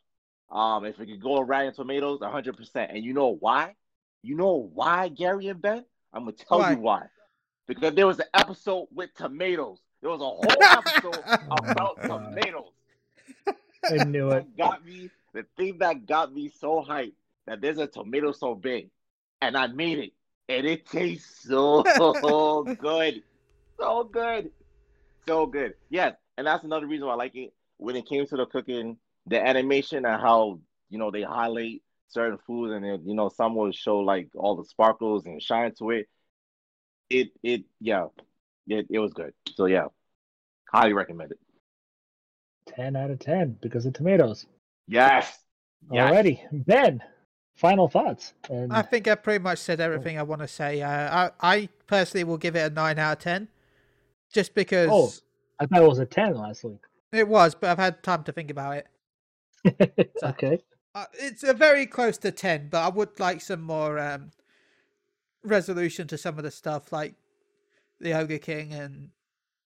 Um, 0.51 0.85
if 0.85 1.01
it 1.01 1.07
could 1.07 1.23
go 1.23 1.39
around 1.39 1.67
in 1.67 1.75
tomatoes, 1.75 2.21
hundred 2.23 2.57
percent. 2.57 2.91
And 2.93 3.05
you 3.05 3.13
know 3.13 3.37
why? 3.39 3.75
You 4.23 4.37
know 4.37 4.71
why, 4.73 5.09
Gary 5.09 5.49
and 5.49 5.61
Ben? 5.61 5.85
I'm 6.13 6.25
gonna 6.25 6.33
tell 6.33 6.59
Why? 6.59 6.73
you 6.73 6.79
why. 6.79 7.07
Because 7.67 7.95
there 7.95 8.07
was 8.07 8.19
an 8.19 8.27
episode 8.35 8.89
with 8.93 9.15
tomatoes. 9.15 9.81
There 10.03 10.11
was 10.11 10.21
a 10.21 10.25
whole 10.25 10.63
episode 10.63 11.25
about 11.51 11.99
Oh, 12.05 12.19
tomatoes. 12.19 12.73
I 13.85 14.05
knew 14.05 14.31
it. 14.33 14.45
That 14.45 14.57
got 14.59 14.85
me. 14.85 15.11
The 15.33 15.47
thing 15.57 15.79
that 15.79 16.07
got 16.07 16.35
me 16.35 16.51
so 16.59 16.85
hyped 16.87 17.13
that 17.47 17.61
there's 17.61 17.79
a 17.79 17.87
tomato 17.87 18.33
so 18.33 18.55
big, 18.55 18.91
and 19.41 19.57
I 19.57 19.69
made 19.69 19.99
it, 19.99 20.13
and 20.49 20.67
it 20.67 20.87
tastes 20.87 21.45
so 21.49 21.83
good, 22.79 23.23
so 23.79 24.05
good, 24.05 24.51
so 25.27 25.47
good. 25.47 25.75
Yes, 25.89 26.17
and 26.37 26.47
that's 26.47 26.65
another 26.65 26.87
reason 26.87 27.07
why 27.07 27.15
I 27.15 27.17
like 27.17 27.35
it. 27.37 27.53
When 27.79 27.97
it 27.97 28.07
came 28.07 28.27
to 28.27 28.37
the 28.37 28.47
cooking, 28.47 28.99
the 29.27 29.41
animation 29.41 30.05
and 30.05 30.21
how 30.21 30.59
you 30.91 30.99
know 30.99 31.11
they 31.11 31.23
highlight 31.23 31.83
certain 32.09 32.39
foods, 32.47 32.73
and 32.75 32.85
then, 32.85 33.03
you 33.07 33.15
know 33.15 33.29
some 33.31 33.55
will 33.55 33.73
show 33.73 34.01
like 34.01 34.29
all 34.35 34.57
the 34.57 34.65
sparkles 34.65 35.25
and 35.27 35.41
shine 35.41 35.73
to 35.79 35.91
it. 35.91 36.09
It 37.09 37.31
it 37.43 37.65
yeah, 37.81 38.07
it 38.67 38.87
it 38.91 38.99
was 38.99 39.13
good. 39.13 39.33
So 39.55 39.67
yeah, 39.67 39.87
highly 40.73 40.93
recommend 40.93 41.33
it. 41.33 41.39
10 42.77 42.97
out 42.97 43.11
of 43.11 43.19
10 43.19 43.59
because 43.61 43.87
of 43.87 43.93
tomatoes. 43.93 44.47
Yes. 44.87 45.39
Yes. 45.91 46.13
Alrighty. 46.13 46.41
Ben, 46.53 47.03
final 47.57 47.89
thoughts. 47.89 48.35
And 48.49 48.73
I 48.73 48.83
think 48.83 49.09
I 49.09 49.15
pretty 49.17 49.43
much 49.43 49.59
said 49.59 49.81
everything 49.81 50.19
I 50.19 50.23
want 50.23 50.43
to 50.43 50.49
say. 50.49 50.81
Uh, 50.81 51.29
I, 51.41 51.55
I 51.55 51.69
personally 51.87 52.25
will 52.25 52.39
give 52.39 52.55
it 52.57 52.71
a 52.71 52.75
nine 52.75 52.99
out 52.99 53.13
of 53.15 53.19
ten, 53.19 53.49
just 54.33 54.55
because 54.55 54.89
Oh. 54.91 55.11
I 55.61 55.67
thought 55.67 55.83
it 55.83 55.89
was 55.89 55.99
a 55.99 56.07
10 56.07 56.35
last 56.35 56.65
week. 56.65 56.79
it 57.13 57.27
was. 57.29 57.55
But 57.55 57.71
I've 57.71 57.79
had 57.79 58.03
time 58.03 58.25
to 58.25 58.33
think 58.33 58.51
about 58.51 58.77
it. 59.65 60.09
okay. 60.23 60.59
Uh, 60.95 61.05
it's 61.15 61.43
a 61.43 61.55
very 61.55 61.87
close 61.87 62.19
to 62.19 62.31
ten, 62.31 62.69
but 62.71 62.81
I 62.85 62.89
would 62.91 63.19
like 63.19 63.41
some 63.41 63.63
more 63.63 63.99
um, 63.99 64.31
resolution 65.45 66.07
to 66.09 66.19
some 66.19 66.37
of 66.39 66.45
the 66.45 66.51
stuff, 66.51 66.93
like 66.93 67.15
the 68.01 68.13
Ogre 68.13 68.39
King 68.39 68.73
and 68.73 69.11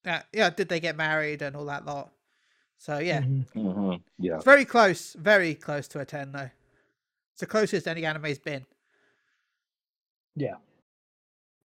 uh, 0.07 0.21
yeah, 0.33 0.51
did 0.51 0.69
they 0.69 0.81
get 0.81 0.97
married 0.97 1.43
and 1.43 1.57
all 1.57 1.65
that 1.67 1.85
lot. 1.85 2.11
So 2.79 2.99
yeah, 2.99 3.21
Mhm. 3.21 3.47
hmm 3.53 3.95
Yeah. 4.19 4.37
it's 4.37 4.45
very 4.45 4.65
close, 4.65 5.15
very 5.15 5.55
close 5.55 5.89
to 5.89 6.01
a 6.01 6.05
ten 6.05 6.33
though. 6.33 6.51
It's 7.33 7.41
the 7.41 7.47
closest 7.47 7.89
any 7.89 8.05
anime's 8.07 8.39
been. 8.39 8.65
Yeah. 10.37 10.57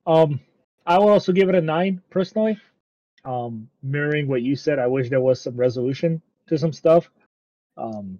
Um, 0.05 0.39
I 0.85 0.97
will 0.97 1.09
also 1.09 1.31
give 1.31 1.49
it 1.49 1.55
a 1.55 1.61
nine 1.61 2.01
personally. 2.09 2.59
Um, 3.23 3.69
mirroring 3.83 4.27
what 4.27 4.41
you 4.41 4.55
said, 4.55 4.79
I 4.79 4.87
wish 4.87 5.09
there 5.09 5.21
was 5.21 5.41
some 5.41 5.55
resolution 5.55 6.21
to 6.47 6.57
some 6.57 6.73
stuff. 6.73 7.09
Um, 7.77 8.19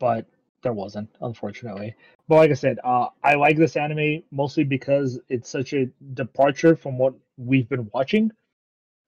but 0.00 0.26
there 0.62 0.72
wasn't, 0.72 1.08
unfortunately. 1.20 1.94
But 2.28 2.36
like 2.36 2.50
I 2.50 2.54
said, 2.54 2.78
uh, 2.84 3.08
I 3.22 3.34
like 3.34 3.56
this 3.56 3.76
anime 3.76 4.22
mostly 4.30 4.64
because 4.64 5.20
it's 5.28 5.48
such 5.48 5.72
a 5.74 5.86
departure 6.14 6.74
from 6.76 6.98
what 6.98 7.14
we've 7.36 7.68
been 7.68 7.90
watching. 7.92 8.30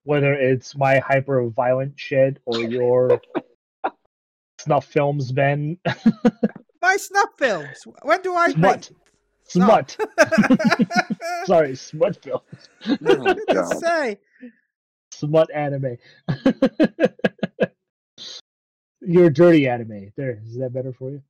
Whether 0.05 0.35
it's 0.35 0.77
my 0.77 0.99
hyper 0.99 1.49
violent 1.49 1.95
shit 1.99 2.39
or 2.45 2.61
your 2.61 3.21
snuff 4.59 4.85
films, 4.87 5.33
Ben. 5.33 5.79
My 6.83 6.97
snuff 6.97 7.31
films. 7.37 7.79
When 8.03 8.23
do 8.23 8.33
I 8.35 8.51
Smut. 8.51 8.91
Smut. 9.49 9.97
Sorry, 11.47 11.75
smut 11.75 12.23
films. 12.23 12.43
Oh, 12.87 12.97
What 13.01 13.37
did 13.37 13.45
it 13.49 13.79
say? 13.81 14.19
Smut 15.11 15.51
anime. 15.53 15.97
your 19.01 19.31
dirty 19.31 19.69
anime. 19.69 20.13
There, 20.17 20.41
is 20.47 20.59
that 20.59 20.73
better 20.73 20.93
for 20.93 21.11
you? 21.11 21.23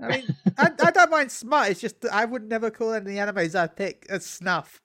I 0.00 0.08
mean, 0.08 0.36
I, 0.56 0.70
I 0.82 0.90
don't 0.92 1.10
mind 1.10 1.32
smut. 1.32 1.70
It's 1.70 1.80
just 1.80 2.04
I 2.12 2.24
would 2.24 2.48
never 2.48 2.70
call 2.70 2.92
any 2.92 3.14
animes 3.14 3.54
I 3.58 3.66
pick 3.66 4.06
as 4.08 4.24
snuff. 4.24 4.80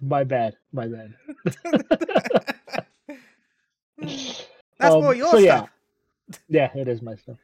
My 0.00 0.24
bad. 0.24 0.56
My 0.72 0.86
bad. 0.88 1.14
That's 4.78 4.94
Um, 4.94 5.02
more 5.02 5.14
your 5.14 5.30
so 5.30 5.38
yeah. 5.38 5.56
stuff. 5.58 5.70
Yeah, 6.48 6.70
it 6.74 6.88
is 6.88 7.00
my 7.02 7.14
stuff. 7.16 7.36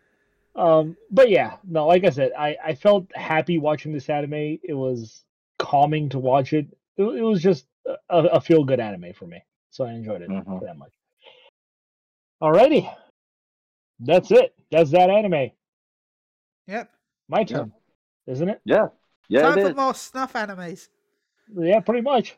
Um, 0.56 0.96
but 1.10 1.30
yeah, 1.30 1.56
no, 1.64 1.86
like 1.86 2.04
I 2.04 2.10
said, 2.10 2.32
I, 2.36 2.56
I 2.64 2.74
felt 2.74 3.06
happy 3.14 3.58
watching 3.58 3.92
this 3.92 4.08
anime. 4.08 4.58
It 4.62 4.74
was 4.74 5.24
calming 5.58 6.08
to 6.10 6.18
watch 6.18 6.52
it. 6.52 6.66
It, 6.96 7.04
it 7.04 7.22
was 7.22 7.40
just 7.42 7.66
a, 7.86 7.96
a 8.18 8.40
feel 8.40 8.64
good 8.64 8.80
anime 8.80 9.12
for 9.14 9.26
me, 9.26 9.42
so 9.70 9.84
I 9.84 9.92
enjoyed 9.92 10.22
it 10.22 10.28
Mhm. 10.28 10.60
that 10.62 10.76
much. 10.76 10.92
Alrighty, 12.42 12.92
that's 14.00 14.30
it. 14.32 14.54
That's 14.70 14.90
that 14.90 15.08
anime. 15.10 15.50
Yep. 16.66 16.90
My 17.28 17.44
turn, 17.44 17.72
isn't 18.26 18.48
it? 18.48 18.60
Yeah. 18.64 18.88
Yeah, 19.28 19.42
Time 19.42 19.58
it 19.58 19.62
for 19.62 19.68
is. 19.70 19.76
more 19.76 19.94
snuff 19.94 20.32
animes. 20.32 20.88
Yeah, 21.56 21.80
pretty 21.80 22.02
much. 22.02 22.36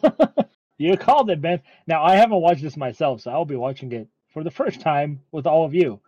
you 0.78 0.96
called 0.96 1.30
it, 1.30 1.40
Ben. 1.40 1.60
Now 1.86 2.02
I 2.04 2.16
haven't 2.16 2.40
watched 2.40 2.62
this 2.62 2.76
myself, 2.76 3.20
so 3.20 3.30
I'll 3.30 3.44
be 3.44 3.56
watching 3.56 3.92
it 3.92 4.08
for 4.32 4.42
the 4.44 4.50
first 4.50 4.80
time 4.80 5.20
with 5.32 5.46
all 5.46 5.64
of 5.64 5.74
you. 5.74 6.00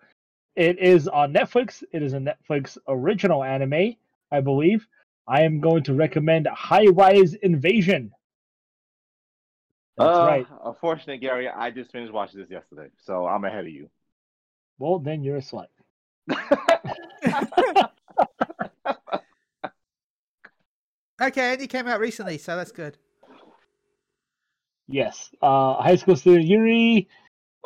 It 0.56 0.78
is 0.78 1.06
on 1.08 1.32
Netflix. 1.32 1.82
It 1.92 2.02
is 2.02 2.14
a 2.14 2.18
Netflix 2.18 2.78
original 2.88 3.44
anime, 3.44 3.96
I 4.32 4.40
believe. 4.40 4.86
I 5.28 5.42
am 5.42 5.60
going 5.60 5.82
to 5.84 5.94
recommend 5.94 6.46
High 6.46 6.86
Rise 6.86 7.34
Invasion. 7.34 8.12
That's 9.98 10.18
uh, 10.18 10.26
right. 10.26 10.46
Unfortunately, 10.64 11.18
Gary, 11.18 11.48
I 11.48 11.70
just 11.70 11.90
finished 11.90 12.12
watching 12.12 12.40
this 12.40 12.50
yesterday, 12.50 12.88
so 13.04 13.26
I'm 13.26 13.44
ahead 13.44 13.64
of 13.64 13.70
you. 13.70 13.88
Well, 14.78 14.98
then 14.98 15.22
you're 15.22 15.38
a 15.38 15.40
slut. 15.40 15.68
Okay, 21.20 21.52
and 21.52 21.62
it 21.62 21.68
came 21.68 21.88
out 21.88 22.00
recently, 22.00 22.38
so 22.38 22.56
that's 22.56 22.72
good. 22.72 22.98
Yes. 24.88 25.30
Uh, 25.42 25.74
high 25.74 25.96
school 25.96 26.16
student 26.16 26.46
Yuri 26.46 27.08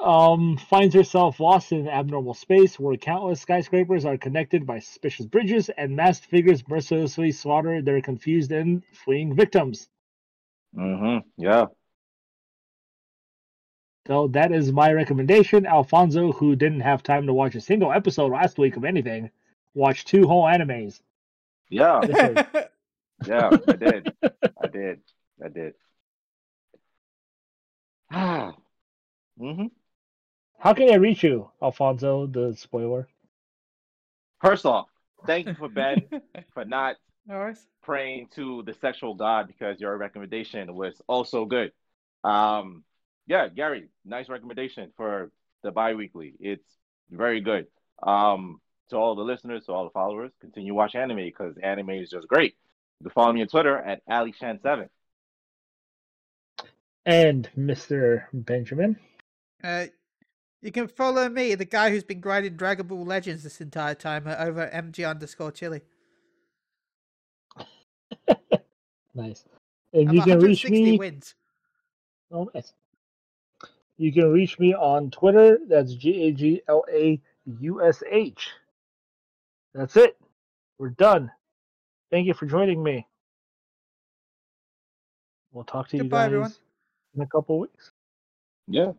um, 0.03 0.57
finds 0.57 0.95
herself 0.95 1.41
lost 1.41 1.73
in 1.73 1.81
an 1.81 1.89
abnormal 1.89 2.35
space 2.35 2.79
where 2.79 2.97
countless 2.97 3.41
skyscrapers 3.41 4.05
are 4.05 4.17
connected 4.17 4.67
by 4.67 4.79
suspicious 4.79 5.27
bridges 5.27 5.69
and 5.77 5.95
masked 5.95 6.27
figures 6.27 6.67
mercilessly 6.69 7.33
slaughter 7.33 7.83
their 7.83 8.01
confused 8.01 8.53
and 8.53 8.83
fleeing 9.05 9.35
victims. 9.35 9.89
mm-hmm. 10.77 11.19
Yeah. 11.37 11.67
So 14.07 14.29
that 14.29 14.53
is 14.53 14.73
my 14.73 14.93
recommendation. 14.93 15.67
Alfonso, 15.67 16.33
who 16.33 16.57
didn't 16.57 16.81
have 16.81 17.03
time 17.03 17.27
to 17.27 17.35
watch 17.35 17.55
a 17.55 17.61
single 17.61 17.93
episode 17.93 18.33
last 18.33 18.59
week 18.59 18.77
of 18.77 18.85
anything, 18.85 19.31
watched 19.75 20.09
two 20.09 20.27
whole 20.27 20.45
animes. 20.45 21.01
Yeah. 21.69 22.45
This 23.21 23.29
is- 23.29 23.29
Yeah. 23.29 23.51
I 23.69 23.73
did. 23.77 24.15
I 24.63 24.67
did. 24.67 25.01
I 25.45 25.49
did. 25.49 25.75
Ah. 28.13 28.55
mm-hmm. 29.41 29.67
How 30.59 30.75
can 30.75 30.91
I 30.93 30.97
reach 30.97 31.23
you, 31.23 31.51
Alfonso, 31.63 32.27
the 32.27 32.55
spoiler? 32.55 33.09
First 34.43 34.67
off, 34.67 34.89
thank 35.27 35.47
you 35.47 35.55
for 35.55 35.69
Ben 35.69 36.07
for 36.53 36.65
not 36.65 36.97
All 37.31 37.39
right. 37.39 37.57
praying 37.83 38.29
to 38.35 38.63
the 38.65 38.75
sexual 38.75 39.15
god 39.15 39.47
because 39.47 39.81
your 39.81 39.97
recommendation 39.97 40.75
was 40.75 41.01
also 41.07 41.45
good. 41.47 41.73
Um, 42.25 42.85
yeah, 43.27 43.49
Gary, 43.49 43.89
nice 44.05 44.29
recommendation 44.29 44.91
for 44.97 45.31
the 45.63 45.71
bi-weekly. 45.71 46.35
It's 46.41 46.69
very 47.11 47.41
good. 47.41 47.67
Um, 48.03 48.61
to 48.91 48.97
all 48.97 49.15
the 49.15 49.23
listeners, 49.23 49.67
to 49.67 49.73
all 49.73 49.85
the 49.85 49.91
followers, 49.91 50.33
continue 50.41 50.75
watch 50.75 50.95
anime 50.95 51.17
because 51.17 51.57
anime 51.63 51.91
is 51.91 52.11
just 52.11 52.27
great. 52.29 52.55
You 53.01 53.05
can 53.05 53.11
follow 53.11 53.33
me 53.33 53.41
on 53.43 53.49
Twitter 53.49 53.77
at 53.79 54.07
AliShan7. 54.07 54.89
And 57.07 57.49
Mr. 57.57 58.25
Benjamin. 58.33 58.99
Uh, 59.65 59.87
you 60.61 60.71
can 60.71 60.87
follow 60.87 61.29
me, 61.29 61.55
the 61.55 61.65
guy 61.65 61.91
who's 61.91 62.05
been 62.05 62.21
grinding 62.21 62.57
Dragon 62.57 62.87
Ball 62.87 63.05
Legends 63.05 63.43
this 63.43 63.61
entire 63.61 63.95
time, 63.95 64.27
uh, 64.27 64.37
over 64.39 64.71
MG 64.73 65.09
underscore 65.09 65.53
Chili. 65.53 65.83
Nice. 69.15 69.45
And 69.93 70.09
I'm 70.09 70.15
you 70.15 70.23
can 70.23 70.39
reach 70.41 70.69
me. 70.69 70.97
wins. 70.97 71.35
Oh, 72.31 72.49
nice. 72.55 72.73
You 73.97 74.13
can 74.13 74.31
reach 74.31 74.59
me 74.59 74.75
on 74.75 75.11
Twitter. 75.11 75.59
That's 75.69 75.95
G 75.95 76.29
A 76.29 76.33
G 76.33 76.63
L 76.69 76.85
A 76.93 77.21
U 77.61 77.83
S 77.83 78.03
H. 78.11 78.51
That's 79.75 79.97
it. 79.97 80.17
We're 80.79 80.91
done. 80.91 81.31
Thank 82.11 82.27
you 82.27 82.35
for 82.35 82.47
joining 82.47 82.83
me. 82.83 83.07
We'll 85.53 85.65
talk 85.65 85.89
to 85.89 85.97
you 85.97 86.05
guys 86.05 86.27
everyone. 86.27 86.55
in 87.15 87.23
a 87.23 87.27
couple 87.27 87.59
weeks. 87.59 87.93
Yeah. 88.69 88.93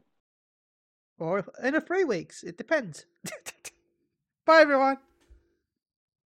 Or 1.19 1.45
in 1.63 1.75
a 1.75 1.81
three 1.81 2.03
weeks. 2.03 2.43
It 2.43 2.57
depends. 2.57 3.05
Bye, 4.45 4.61
everyone. 4.61 4.97